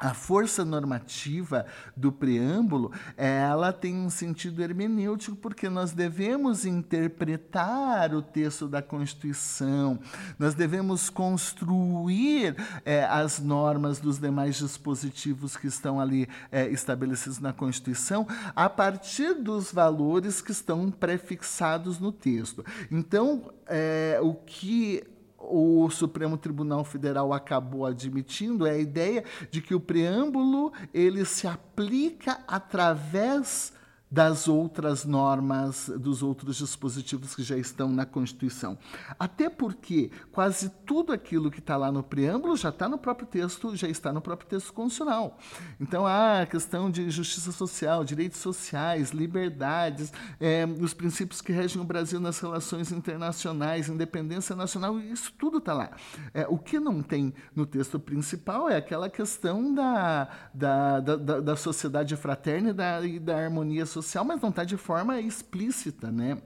a 0.00 0.14
força 0.14 0.64
normativa 0.64 1.66
do 1.96 2.12
preâmbulo, 2.12 2.92
ela 3.16 3.72
tem 3.72 3.96
um 3.96 4.08
sentido 4.08 4.62
hermenêutico, 4.62 5.36
porque 5.36 5.68
nós 5.68 5.90
devemos 5.90 6.64
interpretar 6.64 8.14
o 8.14 8.22
texto 8.22 8.68
da 8.68 8.80
Constituição, 8.80 9.98
nós 10.38 10.54
devemos 10.54 11.10
construir 11.10 12.54
é, 12.84 13.04
as 13.04 13.40
normas 13.40 13.98
dos 13.98 14.18
demais 14.18 14.56
dispositivos 14.56 15.56
que 15.56 15.66
estão 15.66 16.00
ali 16.00 16.28
é, 16.52 16.68
estabelecidos 16.68 17.40
na 17.40 17.52
Constituição 17.52 18.24
a 18.54 18.68
partir 18.68 19.34
dos 19.34 19.72
valores 19.72 20.40
que 20.40 20.52
estão 20.52 20.90
prefixados 20.92 21.98
no 21.98 22.12
texto. 22.12 22.64
Então, 22.90 23.50
é, 23.66 24.20
o 24.22 24.34
que 24.34 25.02
o 25.50 25.88
Supremo 25.90 26.36
Tribunal 26.36 26.84
Federal 26.84 27.32
acabou 27.32 27.86
admitindo 27.86 28.66
é 28.66 28.72
a 28.72 28.78
ideia 28.78 29.24
de 29.50 29.60
que 29.60 29.74
o 29.74 29.80
preâmbulo 29.80 30.72
ele 30.92 31.24
se 31.24 31.46
aplica 31.46 32.40
através 32.46 33.72
das 34.10 34.48
outras 34.48 35.04
normas, 35.04 35.90
dos 35.98 36.22
outros 36.22 36.56
dispositivos 36.56 37.34
que 37.34 37.42
já 37.42 37.56
estão 37.56 37.90
na 37.90 38.06
Constituição. 38.06 38.78
Até 39.18 39.50
porque 39.50 40.10
quase 40.32 40.70
tudo 40.86 41.12
aquilo 41.12 41.50
que 41.50 41.58
está 41.58 41.76
lá 41.76 41.92
no 41.92 42.02
preâmbulo 42.02 42.56
já 42.56 42.70
está 42.70 42.88
no 42.88 42.96
próprio 42.96 43.26
texto, 43.26 43.76
já 43.76 43.86
está 43.88 44.12
no 44.12 44.20
próprio 44.20 44.48
texto 44.48 44.72
constitucional. 44.72 45.38
Então, 45.78 46.06
a 46.06 46.46
questão 46.46 46.90
de 46.90 47.10
justiça 47.10 47.52
social, 47.52 48.02
direitos 48.02 48.38
sociais, 48.38 49.10
liberdades, 49.10 50.12
é, 50.40 50.64
os 50.64 50.94
princípios 50.94 51.42
que 51.42 51.52
regem 51.52 51.80
o 51.80 51.84
Brasil 51.84 52.18
nas 52.18 52.40
relações 52.40 52.90
internacionais, 52.90 53.88
independência 53.88 54.56
nacional, 54.56 54.98
isso 54.98 55.32
tudo 55.38 55.58
está 55.58 55.74
lá. 55.74 55.90
É, 56.32 56.46
o 56.48 56.56
que 56.56 56.80
não 56.80 57.02
tem 57.02 57.34
no 57.54 57.66
texto 57.66 58.00
principal 58.00 58.70
é 58.70 58.76
aquela 58.76 59.10
questão 59.10 59.74
da, 59.74 60.28
da, 60.54 61.00
da, 61.00 61.40
da 61.40 61.56
sociedade 61.56 62.16
fraterna 62.16 62.70
e 62.70 62.72
da, 62.72 63.00
e 63.02 63.18
da 63.18 63.36
harmonia 63.36 63.84
social 63.84 63.97
social, 64.02 64.24
mas 64.24 64.40
não 64.40 64.50
está 64.50 64.64
de 64.64 64.76
forma 64.76 65.20
explícita, 65.20 66.10
né? 66.10 66.38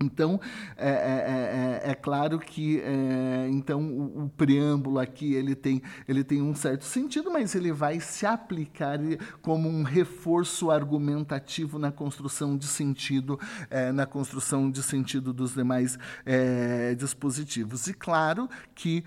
Então, 0.00 0.40
é, 0.76 0.88
é, 0.88 1.88
é, 1.88 1.90
é, 1.90 1.94
claro 1.94 2.38
que 2.38 2.80
é, 2.80 3.48
então 3.50 3.82
o, 3.82 4.24
o, 4.24 4.28
preâmbulo 4.28 4.98
aqui 4.98 5.34
ele 5.34 5.54
tem, 5.54 5.82
ele 6.06 6.22
tem 6.22 6.40
um 6.40 6.54
certo 6.54 6.84
sentido, 6.84 7.30
mas 7.30 7.54
ele 7.54 7.72
vai 7.72 7.98
se 7.98 8.24
aplicar 8.24 8.98
como 9.42 9.68
um 9.68 9.82
reforço 9.82 10.70
argumentativo 10.70 11.78
na 11.78 11.90
construção 11.90 12.56
de 12.56 12.66
sentido, 12.66 13.38
é, 13.70 13.90
na 13.90 14.06
construção 14.06 14.70
de 14.70 14.82
sentido 14.82 15.32
dos 15.32 15.54
demais 15.54 15.98
é, 16.24 16.94
dispositivos. 16.94 17.86
E 17.88 17.94
claro 17.94 18.48
que 18.74 19.04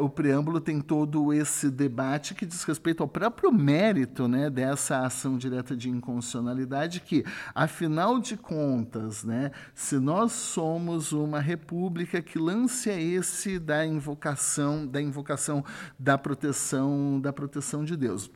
o 0.00 0.08
preâmbulo 0.08 0.60
tem 0.60 0.80
todo 0.80 1.32
esse 1.32 1.70
debate 1.70 2.34
que 2.34 2.46
diz 2.46 2.62
respeito 2.64 3.02
ao 3.02 3.08
próprio 3.08 3.52
mérito 3.52 4.28
né, 4.28 4.50
dessa 4.50 5.00
ação 5.00 5.36
direta 5.36 5.76
de 5.76 5.88
inconstitucionalidade, 5.88 7.00
que, 7.00 7.24
afinal 7.54 8.18
de 8.18 8.36
contas, 8.36 9.24
né, 9.24 9.50
se 9.74 9.98
nós 10.06 10.30
somos 10.30 11.10
uma 11.10 11.40
república 11.40 12.22
que 12.22 12.38
lance 12.38 12.88
é 12.88 13.02
esse 13.02 13.58
da 13.58 13.84
invocação, 13.84 14.86
da 14.86 15.02
invocação 15.02 15.64
da 15.98 16.16
proteção, 16.16 17.20
da 17.20 17.32
proteção 17.32 17.84
de 17.84 17.96
Deus. 17.96 18.30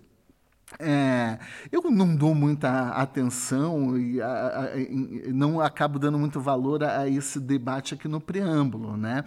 É, 0.80 1.38
eu 1.70 1.80
não 1.88 2.16
dou 2.16 2.34
muita 2.34 2.88
atenção 2.88 3.96
e 3.96 4.20
a, 4.20 4.26
a, 4.28 5.32
não 5.32 5.60
acabo 5.60 5.96
dando 5.96 6.18
muito 6.18 6.40
valor 6.40 6.82
a, 6.82 7.02
a, 7.02 7.08
esse 7.08 7.38
debate 7.38 7.94
aqui 7.94 8.08
no 8.08 8.20
preâmbulo, 8.20 8.96
né? 8.96 9.22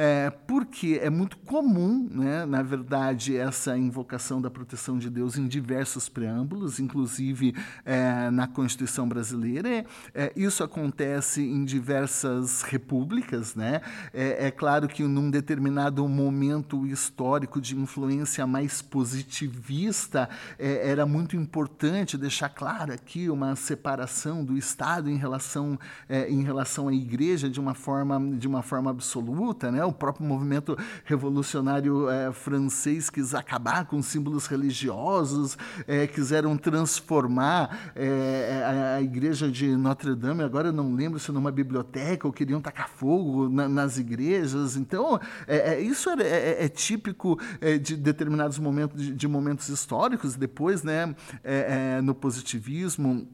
É, 0.00 0.30
porque 0.30 1.00
é 1.02 1.10
muito 1.10 1.36
comum, 1.38 2.08
né, 2.08 2.46
na 2.46 2.62
verdade, 2.62 3.36
essa 3.36 3.76
invocação 3.76 4.40
da 4.40 4.48
proteção 4.48 4.96
de 4.96 5.10
Deus 5.10 5.36
em 5.36 5.48
diversos 5.48 6.08
preâmbulos, 6.08 6.78
inclusive 6.78 7.52
é, 7.84 8.30
na 8.30 8.46
Constituição 8.46 9.08
brasileira. 9.08 9.84
É, 10.14 10.32
isso 10.36 10.62
acontece 10.62 11.42
em 11.42 11.64
diversas 11.64 12.62
repúblicas, 12.62 13.56
né? 13.56 13.80
É, 14.14 14.46
é 14.46 14.50
claro 14.52 14.86
que 14.86 15.02
num 15.02 15.32
determinado 15.32 16.06
momento 16.06 16.86
histórico 16.86 17.60
de 17.60 17.76
influência 17.76 18.46
mais 18.46 18.80
positivista 18.80 20.28
é, 20.60 20.88
era 20.90 21.06
muito 21.06 21.34
importante 21.34 22.16
deixar 22.16 22.50
clara 22.50 22.94
aqui 22.94 23.28
uma 23.28 23.56
separação 23.56 24.44
do 24.44 24.56
Estado 24.56 25.10
em 25.10 25.16
relação, 25.16 25.76
é, 26.08 26.30
em 26.30 26.44
relação 26.44 26.86
à 26.86 26.94
Igreja 26.94 27.50
de 27.50 27.58
uma 27.58 27.74
forma, 27.74 28.20
de 28.36 28.46
uma 28.46 28.62
forma 28.62 28.92
absoluta. 28.92 29.72
Né? 29.72 29.87
O 29.88 29.92
próprio 29.92 30.26
movimento 30.26 30.76
revolucionário 31.04 32.08
é, 32.08 32.32
francês 32.32 33.10
quis 33.10 33.34
acabar 33.34 33.86
com 33.86 34.02
símbolos 34.02 34.46
religiosos, 34.46 35.56
é, 35.86 36.06
quiseram 36.06 36.56
transformar 36.56 37.92
é, 37.94 38.94
a, 38.96 39.02
Igreja 39.02 39.50
de 39.50 39.76
Notre 39.76 40.14
Dame, 40.14 40.42
agora 40.42 40.68
eu 40.68 40.72
não 40.72 40.94
lembro 40.94 41.18
se 41.18 41.30
numa 41.32 41.50
biblioteca, 41.50 42.26
ou 42.26 42.32
queriam 42.32 42.60
tacar 42.60 42.88
fogo 42.88 43.48
na, 43.48 43.68
nas 43.68 43.96
igrejas. 43.96 44.76
Então, 44.76 45.20
é, 45.46 45.74
é, 45.74 45.80
isso 45.80 46.10
é, 46.10 46.68
típico 46.68 47.38
de 47.82 47.96
determinados 47.96 48.58
momentos, 48.58 49.00
de, 49.00 49.14
de 49.14 49.28
momentos 49.28 49.68
históricos, 49.68 50.36
depois 50.36 50.82
né, 50.82 51.14
é, 51.42 51.96
é, 51.98 52.02
no 52.02 52.14
positivismo, 52.14 53.28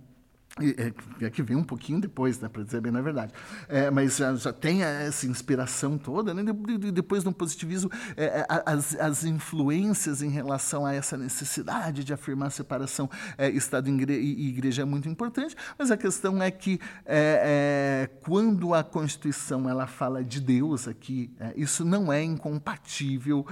é, 1.20 1.30
que 1.30 1.42
vem 1.42 1.56
um 1.56 1.64
pouquinho 1.64 2.00
depois, 2.00 2.38
né, 2.38 2.48
para 2.48 2.62
dizer 2.62 2.80
bem 2.80 2.92
na 2.92 3.00
verdade. 3.00 3.32
É, 3.68 3.90
mas 3.90 4.16
já, 4.16 4.36
já, 4.36 4.52
tem 4.52 4.84
essa 4.84 5.26
inspiração 5.26 5.98
toda, 5.98 6.32
né? 6.32 6.44
depois 6.92 7.24
no 7.24 7.32
positivismo, 7.32 7.90
é, 8.16 8.24
é 8.24 8.46
as, 8.48 8.94
as, 8.94 9.24
influências 9.24 10.22
em 10.22 10.28
relação 10.28 10.86
a 10.86 10.94
essa 10.94 11.16
necessidade 11.16 12.04
de 12.04 12.12
afirmar 12.12 12.46
a 12.46 12.50
separação 12.50 13.10
é, 13.36 13.50
Estado 13.50 13.88
e 13.88 14.48
Igreja 14.48 14.82
é 14.82 14.84
muito 14.84 15.08
importante, 15.08 15.56
mas 15.76 15.90
a 15.90 15.96
questão 15.96 16.40
é 16.40 16.52
que 16.52 16.78
é, 17.04 18.08
quando 18.22 18.74
a 18.74 18.84
Constituição 18.84 19.68
ela 19.68 19.88
fala 19.88 20.22
de 20.22 20.40
Deus 20.40 20.86
aqui, 20.86 21.32
isso 21.56 21.84
não 21.84 22.12
é 22.12 22.22
incompatível 22.22 23.44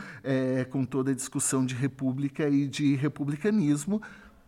com 0.70 0.84
toda 0.84 1.10
a 1.10 1.14
discussão 1.14 1.66
de 1.66 1.74
república 1.74 2.48
e 2.48 2.66
de 2.66 2.94
republicanismo, 2.94 4.00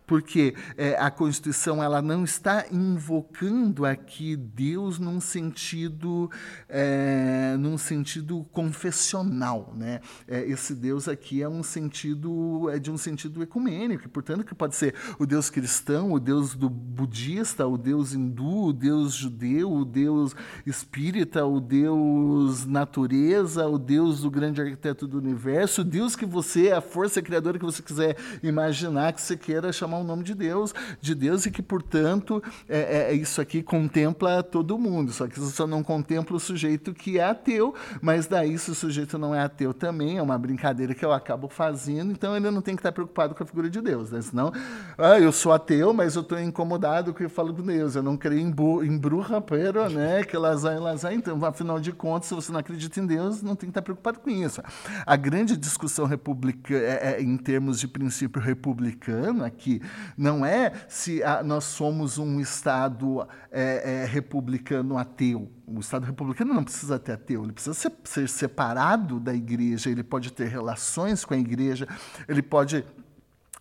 porque 0.06 0.54
é, 0.76 0.96
a 0.98 1.10
Constituição 1.10 1.82
ela 1.82 2.02
não 2.02 2.24
está 2.24 2.66
invocando 2.70 3.86
aqui 3.86 4.36
Deus 4.36 4.98
num 4.98 5.20
sentido 5.20 6.30
é, 6.68 7.56
num 7.58 7.78
sentido 7.78 8.44
confessional, 8.52 9.72
né? 9.76 10.00
É, 10.28 10.44
esse 10.44 10.74
Deus 10.74 11.08
aqui 11.08 11.42
é 11.42 11.48
um 11.48 11.62
sentido 11.62 12.68
é 12.70 12.78
de 12.78 12.90
um 12.90 12.98
sentido 12.98 13.42
ecumênico, 13.42 14.08
portanto 14.08 14.44
que 14.44 14.54
pode 14.54 14.76
ser 14.76 14.94
o 15.18 15.26
Deus 15.26 15.48
cristão, 15.48 16.12
o 16.12 16.20
Deus 16.20 16.54
do 16.54 16.68
budista, 16.68 17.66
o 17.66 17.78
Deus 17.78 18.12
hindu, 18.12 18.66
o 18.66 18.72
Deus 18.72 19.14
judeu, 19.14 19.72
o 19.72 19.84
Deus 19.84 20.34
espírita, 20.66 21.44
o 21.44 21.60
Deus 21.60 22.66
natureza, 22.66 23.66
o 23.66 23.78
Deus 23.78 24.20
do 24.20 24.30
grande 24.30 24.60
arquiteto 24.60 25.06
do 25.06 25.18
universo, 25.18 25.80
o 25.80 25.84
Deus 25.84 26.14
que 26.14 26.26
você, 26.26 26.72
a 26.72 26.80
força 26.80 27.22
criadora 27.22 27.58
que 27.58 27.64
você 27.64 27.82
quiser 27.82 28.16
imaginar 28.42 29.12
que 29.12 29.22
você 29.22 29.36
queira 29.36 29.72
chamar 29.72 29.93
chamar 29.94 29.98
o 29.98 30.04
nome 30.04 30.24
de 30.24 30.34
Deus, 30.34 30.74
de 31.00 31.14
Deus 31.14 31.46
e 31.46 31.50
que, 31.50 31.62
portanto, 31.62 32.42
é, 32.68 32.78
é, 32.78 33.10
é, 33.10 33.14
isso 33.14 33.40
aqui 33.40 33.62
contempla 33.62 34.42
todo 34.42 34.76
mundo. 34.78 35.12
Só 35.12 35.26
que 35.26 35.38
isso 35.38 35.50
só 35.50 35.66
não 35.66 35.82
contempla 35.82 36.36
o 36.36 36.40
sujeito 36.40 36.92
que 36.92 37.18
é 37.18 37.24
ateu, 37.24 37.74
mas 38.02 38.26
daí 38.26 38.58
se 38.58 38.70
o 38.70 38.74
sujeito 38.74 39.18
não 39.18 39.34
é 39.34 39.40
ateu 39.40 39.72
também, 39.72 40.18
é 40.18 40.22
uma 40.22 40.38
brincadeira 40.38 40.94
que 40.94 41.04
eu 41.04 41.12
acabo 41.12 41.48
fazendo, 41.48 42.10
então 42.10 42.36
ele 42.36 42.50
não 42.50 42.60
tem 42.60 42.74
que 42.74 42.80
estar 42.80 42.92
preocupado 42.92 43.34
com 43.34 43.42
a 43.42 43.46
figura 43.46 43.70
de 43.70 43.80
Deus, 43.80 44.10
né? 44.10 44.20
Senão, 44.22 44.52
ah, 44.98 45.18
eu 45.18 45.32
sou 45.32 45.52
ateu, 45.52 45.92
mas 45.92 46.16
eu 46.16 46.22
estou 46.22 46.40
incomodado 46.40 47.14
que 47.14 47.24
eu 47.24 47.30
falo 47.30 47.54
com 47.54 47.62
Deus. 47.62 47.94
Eu 47.94 48.02
não 48.02 48.16
creio 48.16 48.40
em, 48.40 48.86
em 48.86 48.98
bruxa, 48.98 49.40
pero, 49.40 49.88
né? 49.88 50.24
Que 50.24 50.36
lazar 50.36 50.74
e 50.74 50.78
lazar. 50.78 51.12
Então, 51.12 51.42
afinal 51.44 51.78
de 51.78 51.92
contas, 51.92 52.28
se 52.28 52.34
você 52.34 52.50
não 52.50 52.60
acredita 52.60 53.00
em 53.00 53.06
Deus, 53.06 53.42
não 53.42 53.54
tem 53.54 53.68
que 53.68 53.70
estar 53.70 53.82
preocupado 53.82 54.18
com 54.20 54.30
isso. 54.30 54.62
A 55.06 55.16
grande 55.16 55.56
discussão 55.56 56.06
republicana, 56.06 56.84
é, 56.84 57.14
é, 57.14 57.22
em 57.22 57.36
termos 57.36 57.78
de 57.78 57.88
princípio 57.88 58.40
republicano 58.40 59.44
aqui 59.44 59.80
não 60.16 60.44
é 60.44 60.72
se 60.88 61.22
a, 61.22 61.42
nós 61.42 61.64
somos 61.64 62.18
um 62.18 62.40
Estado 62.40 63.26
é, 63.50 64.02
é, 64.02 64.04
republicano 64.06 64.98
ateu. 64.98 65.50
O 65.66 65.80
Estado 65.80 66.04
republicano 66.04 66.52
não 66.52 66.64
precisa 66.64 66.98
ter 66.98 67.12
ateu, 67.12 67.42
ele 67.44 67.52
precisa 67.52 67.74
ser, 67.74 67.92
ser 68.04 68.28
separado 68.28 69.18
da 69.18 69.34
igreja, 69.34 69.90
ele 69.90 70.02
pode 70.02 70.32
ter 70.32 70.48
relações 70.48 71.24
com 71.24 71.34
a 71.34 71.38
igreja, 71.38 71.88
ele 72.28 72.42
pode 72.42 72.84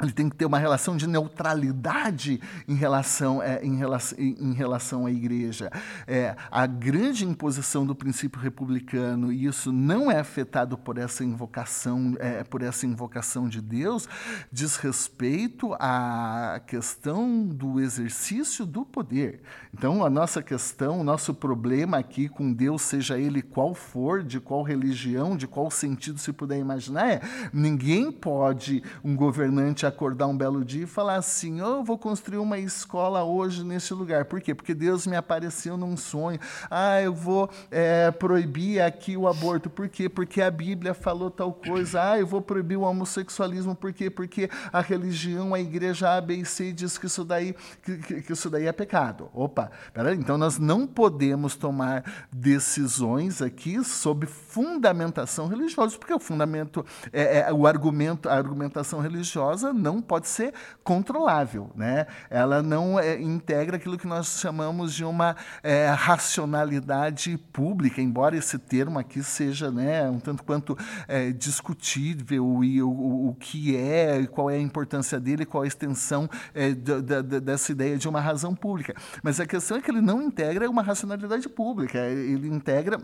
ele 0.02 0.12
tem 0.12 0.28
que 0.28 0.36
ter 0.36 0.46
uma 0.46 0.58
relação 0.58 0.98
de 0.98 1.08
neutralidade 1.08 2.42
em 2.68 2.74
relação, 2.74 3.44
é, 3.44 3.64
em 3.64 3.78
relação, 3.78 4.18
em 4.20 4.54
relação 4.54 5.06
à 5.06 5.12
igreja. 5.12 5.72
É, 6.08 6.36
a 6.50 6.66
grande 6.66 7.26
imposição 7.26 7.86
do 7.86 7.94
princípio 7.94 8.42
republicano, 8.42 9.32
e 9.32 9.46
isso 9.46 9.72
não 9.72 10.10
é 10.10 10.20
afetado 10.20 10.78
por 10.78 10.98
essa 10.98 11.24
invocação, 11.24 12.16
é, 12.20 12.44
por 12.44 12.64
essa 12.64 12.88
invocação 12.88 13.48
de 13.48 13.62
Deus, 13.62 14.10
diz 14.52 14.78
respeito 14.78 15.76
à 15.80 16.60
questão 16.66 17.46
do 17.46 17.80
exercício 17.80 18.66
do 18.66 18.84
poder. 18.84 19.42
Então, 19.72 20.04
a 20.04 20.10
nossa 20.10 20.42
questão, 20.42 21.02
o 21.02 21.04
nosso 21.04 21.36
problema 21.36 21.98
aqui 21.98 22.28
com 22.28 22.52
Deus, 22.52 22.82
seja 22.82 23.20
ele 23.20 23.44
qual 23.44 23.76
for, 23.76 24.24
de 24.24 24.40
qual 24.40 24.64
religião, 24.64 25.38
de 25.38 25.48
qual 25.48 25.70
sentido 25.70 26.18
se 26.20 26.34
puder 26.34 26.58
imaginar, 26.58 27.08
é 27.08 27.22
ninguém 27.54 28.12
pode, 28.12 28.84
um 29.04 29.16
governante 29.16 29.83
acordar 29.86 30.28
um 30.28 30.38
belo 30.38 30.64
dia 30.64 30.84
e 30.84 30.88
falar 30.88 31.16
assim: 31.16 31.62
oh, 31.62 31.78
eu 31.78 31.84
vou 31.84 31.98
construir 31.98 32.38
uma 32.38 32.58
escola 32.58 33.24
hoje 33.24 33.64
nesse 33.64 33.94
lugar. 33.94 34.26
Por 34.26 34.42
quê? 34.42 34.54
Porque 34.54 34.74
Deus 34.74 35.06
me 35.08 35.16
apareceu 35.16 35.78
num 35.78 35.98
sonho. 35.98 36.40
Ah, 36.70 37.02
eu 37.02 37.14
vou 37.14 37.50
é, 37.72 38.12
proibir 38.12 38.82
aqui 38.82 39.18
o 39.18 39.28
aborto. 39.28 39.70
Por 39.70 39.90
quê? 39.90 40.08
Porque 40.08 40.42
a 40.42 40.52
Bíblia 40.52 40.94
falou 40.94 41.30
tal 41.30 41.54
coisa. 41.54 42.12
Ah, 42.12 42.20
eu 42.20 42.28
vou 42.28 42.42
proibir 42.42 42.78
o 42.78 42.82
homossexualismo. 42.82 43.76
Por 43.76 43.94
quê? 43.94 44.10
Porque 44.10 44.50
a 44.72 44.82
religião, 44.82 45.54
a 45.54 45.60
igreja 45.60 46.16
A, 46.16 46.22
B 46.22 46.36
e 46.36 46.46
C 46.46 46.72
diz 46.72 46.98
que 46.98 47.08
isso 47.08 47.24
daí, 47.26 47.56
que, 47.84 48.22
que 48.22 48.34
isso 48.34 48.50
daí 48.50 48.68
é 48.68 48.72
pecado. 48.72 49.30
Opa, 49.34 49.72
peraí. 49.94 50.16
Então 50.16 50.38
nós 50.38 50.58
não 50.58 50.86
podemos 50.88 51.56
tomar 51.56 52.04
decisões 52.32 53.42
aqui 53.42 53.84
sob 53.84 54.26
fundamentação 54.28 55.48
religiosa, 55.48 55.98
porque 55.98 56.14
o 56.14 56.20
fundamento, 56.20 56.86
é, 57.12 57.40
é, 57.40 57.54
o 57.54 57.66
argumento, 57.66 58.30
a 58.30 58.34
argumentação 58.34 59.00
religiosa 59.00 59.73
não 59.74 60.02
pode 60.02 60.28
ser 60.28 60.54
controlável. 60.84 61.72
Né? 61.76 62.06
Ela 62.30 62.62
não 62.62 63.00
é, 63.00 63.22
integra 63.22 63.78
aquilo 63.78 63.98
que 63.98 64.08
nós 64.08 64.40
chamamos 64.40 64.94
de 64.94 65.04
uma 65.04 65.36
é, 65.62 65.88
racionalidade 65.90 67.38
pública, 67.52 68.02
embora 68.02 68.38
esse 68.38 68.58
termo 68.58 69.00
aqui 69.00 69.24
seja 69.24 69.72
né, 69.72 70.10
um 70.10 70.20
tanto 70.20 70.44
quanto 70.44 70.78
é, 71.08 71.32
discutível 71.32 72.64
e 72.64 72.82
o, 72.82 72.90
o, 72.90 73.36
que 73.40 73.76
é, 73.76 74.26
qual 74.28 74.50
é 74.50 74.56
a 74.56 74.62
importância 74.62 75.20
dele, 75.20 75.46
qual 75.46 75.64
a 75.64 75.68
extensão 75.68 76.30
é, 76.54 76.74
da, 76.74 77.22
da, 77.22 77.40
dessa 77.40 77.72
ideia 77.72 77.98
de 77.98 78.08
uma 78.08 78.22
razão 78.22 78.56
pública. 78.56 78.96
Mas 79.22 79.40
a 79.40 79.46
questão 79.46 79.78
é 79.78 79.82
que 79.82 79.90
ele 79.90 80.02
não 80.02 80.22
integra 80.22 80.70
uma 80.70 80.82
racionalidade 80.82 81.50
pública, 81.50 82.00
ele 82.00 82.48
integra 82.48 83.00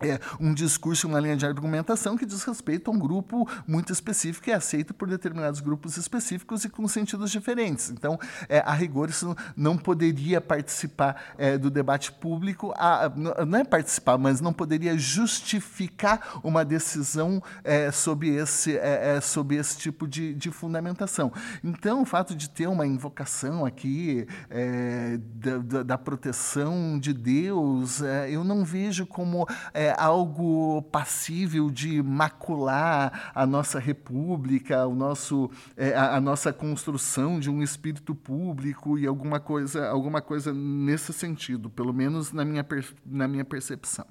é 0.00 0.20
um 0.38 0.54
discurso, 0.54 1.08
uma 1.08 1.18
linha 1.18 1.36
de 1.36 1.44
argumentação 1.44 2.16
que 2.16 2.24
diz 2.24 2.44
respeito 2.44 2.90
a 2.90 2.94
um 2.94 2.98
grupo 2.98 3.48
muito 3.66 3.92
específico 3.92 4.48
e 4.48 4.52
é 4.52 4.54
aceito 4.54 4.94
por 4.94 5.08
determinados 5.08 5.60
grupos 5.60 5.96
específicos 5.96 6.64
e 6.64 6.68
com 6.68 6.86
sentidos 6.86 7.30
diferentes. 7.30 7.90
Então, 7.90 8.18
é, 8.48 8.60
a 8.60 8.72
rigor, 8.72 9.08
isso 9.08 9.36
não 9.56 9.76
poderia 9.76 10.40
participar 10.40 11.34
é, 11.36 11.58
do 11.58 11.68
debate 11.68 12.12
público, 12.12 12.72
a, 12.76 13.10
não 13.44 13.58
é 13.58 13.64
participar, 13.64 14.16
mas 14.18 14.40
não 14.40 14.52
poderia 14.52 14.96
justificar 14.96 16.38
uma 16.44 16.64
decisão 16.64 17.42
é, 17.64 17.90
sob, 17.90 18.28
esse, 18.28 18.76
é, 18.76 19.16
é, 19.16 19.20
sob 19.20 19.56
esse 19.56 19.78
tipo 19.78 20.06
de, 20.06 20.32
de, 20.34 20.50
fundamentação. 20.50 21.32
Então, 21.62 22.02
o 22.02 22.04
fato 22.04 22.34
de 22.34 22.48
ter 22.48 22.68
uma 22.68 22.86
invocação 22.86 23.66
aqui 23.66 24.26
é, 24.48 25.18
da, 25.34 25.58
da, 25.58 25.82
da, 25.82 25.98
proteção 25.98 26.98
de 26.98 27.12
Deus, 27.12 28.00
eu 28.28 28.44
não 28.44 28.64
vejo 28.64 29.06
como 29.06 29.46
é 29.74 29.87
algo 29.96 30.82
passível 30.82 31.70
de 31.70 32.02
macular 32.02 33.32
a 33.34 33.46
nossa 33.46 33.78
república, 33.78 34.86
o 34.86 34.94
nosso, 34.94 35.50
é, 35.76 35.94
a, 35.94 36.16
a, 36.16 36.20
nossa 36.20 36.52
construção 36.52 37.38
de 37.38 37.50
um 37.50 37.62
espírito 37.62 38.14
público 38.14 38.98
e 38.98 39.06
alguma 39.06 39.40
coisa, 39.40 39.88
alguma 39.88 40.20
coisa 40.20 40.52
nesse 40.52 41.12
sentido, 41.12 41.70
pelo 41.70 41.92
menos 41.92 42.32
na 42.32 42.44
minha, 42.44 42.66
na 43.06 43.28
minha 43.28 43.44
percepção. 43.44 44.06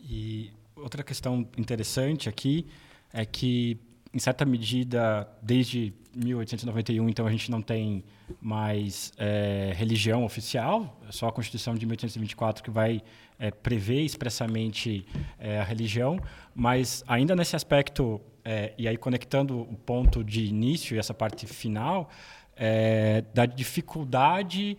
E 0.00 0.52
outra 0.76 1.02
questão 1.02 1.48
interessante 1.56 2.28
aqui 2.28 2.66
é 3.12 3.24
que, 3.24 3.78
em 4.12 4.18
certa 4.18 4.44
medida, 4.44 5.28
desde 5.42 5.94
1891, 6.14 7.08
então 7.08 7.26
a 7.26 7.30
gente 7.30 7.50
não 7.50 7.60
tem 7.60 8.04
mais 8.40 9.12
é, 9.16 9.72
religião 9.74 10.24
oficial, 10.24 10.98
é 11.08 11.12
só 11.12 11.28
a 11.28 11.32
Constituição 11.32 11.74
de 11.74 11.84
1824 11.84 12.62
que 12.64 12.70
vai 12.70 13.02
é, 13.38 13.50
prever 13.50 14.02
expressamente 14.02 15.06
é, 15.38 15.60
a 15.60 15.64
religião, 15.64 16.18
mas 16.54 17.04
ainda 17.06 17.34
nesse 17.36 17.56
aspecto, 17.56 18.20
é, 18.44 18.72
e 18.78 18.86
aí 18.88 18.96
conectando 18.96 19.60
o 19.60 19.76
ponto 19.76 20.22
de 20.24 20.44
início 20.44 20.96
e 20.96 20.98
essa 20.98 21.14
parte 21.14 21.46
final, 21.46 22.10
é, 22.56 23.22
da 23.34 23.46
dificuldade 23.46 24.76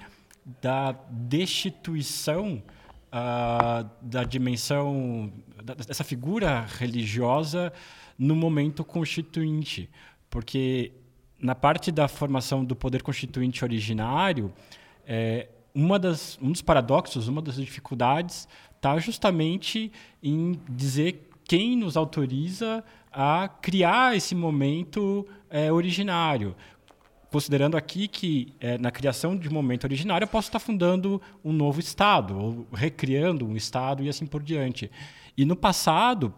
da 0.62 0.94
destituição 1.10 2.64
uh, 3.08 3.90
da 4.02 4.24
dimensão, 4.24 5.32
da, 5.64 5.74
dessa 5.74 6.04
figura 6.04 6.62
religiosa 6.62 7.72
no 8.18 8.36
momento 8.36 8.84
constituinte. 8.84 9.90
Porque 10.30 10.92
na 11.40 11.54
parte 11.54 11.92
da 11.92 12.08
formação 12.08 12.64
do 12.64 12.76
poder 12.76 13.04
constituinte 13.04 13.64
originário, 13.64 14.52
é, 15.06 15.48
uma 15.73 15.99
das, 15.99 16.38
um 16.41 16.52
dos 16.52 16.61
paradoxos, 16.61 17.27
uma 17.27 17.41
das 17.41 17.56
dificuldades 17.56 18.48
está 18.76 18.98
justamente 18.99 19.91
em 20.22 20.60
dizer 20.69 21.30
quem 21.44 21.76
nos 21.76 21.95
autoriza 21.95 22.84
a 23.11 23.48
criar 23.48 24.15
esse 24.15 24.35
momento 24.35 25.27
é, 25.49 25.72
originário. 25.72 26.56
Considerando 27.31 27.76
aqui 27.76 28.07
que 28.07 28.53
é, 28.60 28.77
na 28.77 28.91
criação 28.91 29.35
de 29.35 29.49
um 29.49 29.52
momento 29.52 29.84
originário 29.84 30.23
eu 30.26 30.30
posso 30.30 30.48
estar 30.48 30.60
fundando 30.60 31.22
um 31.44 31.52
novo 31.52 31.80
Estado, 31.80 32.38
ou 32.38 32.68
recriando 32.73 33.45
um 33.45 33.56
Estado 33.56 34.03
e 34.03 34.10
assim 34.10 34.26
por 34.26 34.41
diante. 34.41 34.89
E 35.38 35.45
no 35.45 35.56
passado, 35.56 36.34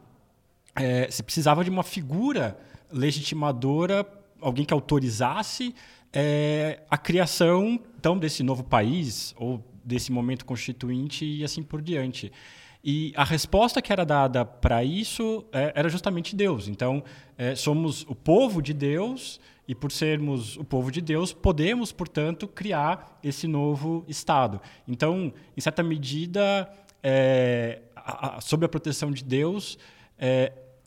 é, 0.75 1.09
se 1.09 1.21
precisava 1.21 1.63
de 1.63 1.69
uma 1.69 1.83
figura 1.83 2.57
legitimadora 2.91 4.03
alguém 4.41 4.65
que 4.65 4.73
autorizasse 4.73 5.73
é, 6.11 6.81
a 6.89 6.97
criação 6.97 7.79
então 7.97 8.17
desse 8.17 8.43
novo 8.43 8.63
país 8.63 9.33
ou 9.37 9.63
desse 9.83 10.11
momento 10.11 10.45
constituinte 10.45 11.25
e 11.25 11.43
assim 11.43 11.63
por 11.63 11.81
diante. 11.81 12.31
E 12.83 13.11
a 13.15 13.25
resposta 13.25 13.81
que 13.81 13.91
era 13.91 14.05
dada 14.05 14.45
para 14.45 14.83
isso 14.83 15.45
é, 15.51 15.73
era 15.75 15.89
justamente 15.89 16.35
Deus. 16.35 16.67
Então, 16.67 17.03
é, 17.37 17.53
somos 17.55 18.03
o 18.03 18.15
povo 18.15 18.61
de 18.61 18.73
Deus 18.73 19.39
e, 19.67 19.75
por 19.75 19.91
sermos 19.91 20.55
o 20.55 20.63
povo 20.63 20.89
de 20.89 21.01
Deus, 21.01 21.33
podemos, 21.33 21.91
portanto, 21.91 22.47
criar 22.47 23.19
esse 23.21 23.47
novo 23.47 24.05
Estado. 24.07 24.61
Então, 24.87 25.33
em 25.57 25.61
certa 25.61 25.83
medida, 25.83 26.71
é, 27.03 27.81
a, 27.95 28.37
a, 28.37 28.41
sob 28.41 28.65
a 28.65 28.69
proteção 28.69 29.11
de 29.11 29.23
Deus, 29.23 29.77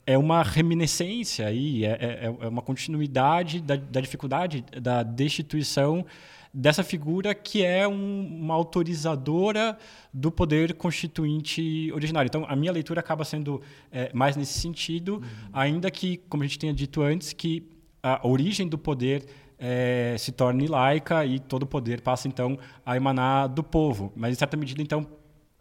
é, 0.05 0.13
é 0.13 0.17
uma 0.17 0.43
reminiscência 0.43 1.47
aí, 1.47 1.85
é, 1.85 1.89
é, 1.89 2.35
é 2.41 2.47
uma 2.47 2.61
continuidade 2.61 3.61
da, 3.61 3.75
da 3.75 4.01
dificuldade 4.01 4.63
da 4.81 5.03
destituição 5.03 6.05
dessa 6.53 6.83
figura 6.83 7.33
que 7.33 7.63
é 7.63 7.87
um, 7.87 8.27
uma 8.41 8.53
autorizadora 8.53 9.77
do 10.13 10.31
poder 10.31 10.75
constituinte 10.75 11.91
originário. 11.91 12.27
Então, 12.27 12.45
a 12.47 12.55
minha 12.55 12.71
leitura 12.71 12.99
acaba 12.99 13.25
sendo 13.25 13.61
é, 13.91 14.11
mais 14.13 14.35
nesse 14.35 14.59
sentido, 14.59 15.15
uhum. 15.15 15.49
ainda 15.51 15.89
que, 15.89 16.17
como 16.29 16.43
a 16.43 16.45
gente 16.45 16.59
tenha 16.59 16.73
dito 16.73 17.01
antes, 17.01 17.33
que 17.33 17.67
a 18.03 18.27
origem 18.27 18.67
do 18.67 18.77
poder 18.77 19.25
é, 19.57 20.15
se 20.19 20.31
torne 20.31 20.67
laica 20.67 21.25
e 21.25 21.39
todo 21.39 21.63
o 21.63 21.67
poder 21.67 22.01
passa, 22.01 22.27
então, 22.27 22.59
a 22.85 22.95
emanar 22.95 23.49
do 23.49 23.63
povo. 23.63 24.13
Mas, 24.15 24.33
em 24.33 24.35
certa 24.35 24.55
medida, 24.55 24.81
então, 24.81 25.07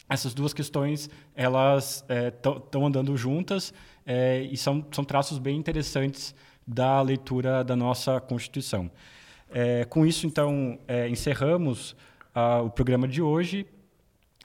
essas 0.09 0.35
duas 0.35 0.53
questões 0.53 1.09
elas 1.35 2.05
estão 2.11 2.83
é, 2.83 2.87
andando 2.87 3.17
juntas 3.17 3.73
é, 4.07 4.43
e 4.43 4.57
são, 4.57 4.85
são 4.93 5.05
traços 5.05 5.39
bem 5.39 5.57
interessantes 5.57 6.35
da 6.67 7.01
leitura 7.01 7.63
da 7.65 7.77
nossa 7.77 8.21
Constituição. 8.21 8.91
É, 9.51 9.85
com 9.85 10.07
isso, 10.07 10.27
então, 10.27 10.79
é, 10.89 11.09
encerramos 11.09 11.95
o 12.65 12.71
programa 12.71 13.07
de 13.07 13.21
hoje. 13.21 13.67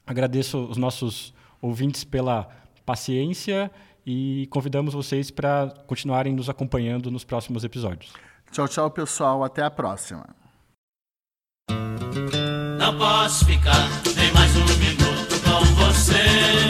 Agradeço 0.05 0.57
os 0.65 0.75
nossos 0.75 1.33
ouvintes 1.61 2.03
pela 2.03 2.49
paciência 2.85 3.71
e 4.05 4.47
convidamos 4.49 4.93
vocês 4.93 5.31
para 5.31 5.73
continuarem 5.85 6.33
nos 6.33 6.49
acompanhando 6.49 7.09
nos 7.09 7.23
próximos 7.23 7.63
episódios. 7.63 8.13
Tchau, 8.51 8.67
tchau, 8.67 8.91
pessoal. 8.91 9.43
Até 9.43 9.63
a 9.63 9.69
próxima. 9.69 10.25
Não 12.77 12.97
posso 12.97 13.45
ficar 13.45 13.89
nem 14.15 14.31
mais 14.33 14.55
um 14.55 14.65
minuto 14.79 15.41
com 15.43 15.65
você. 15.75 16.67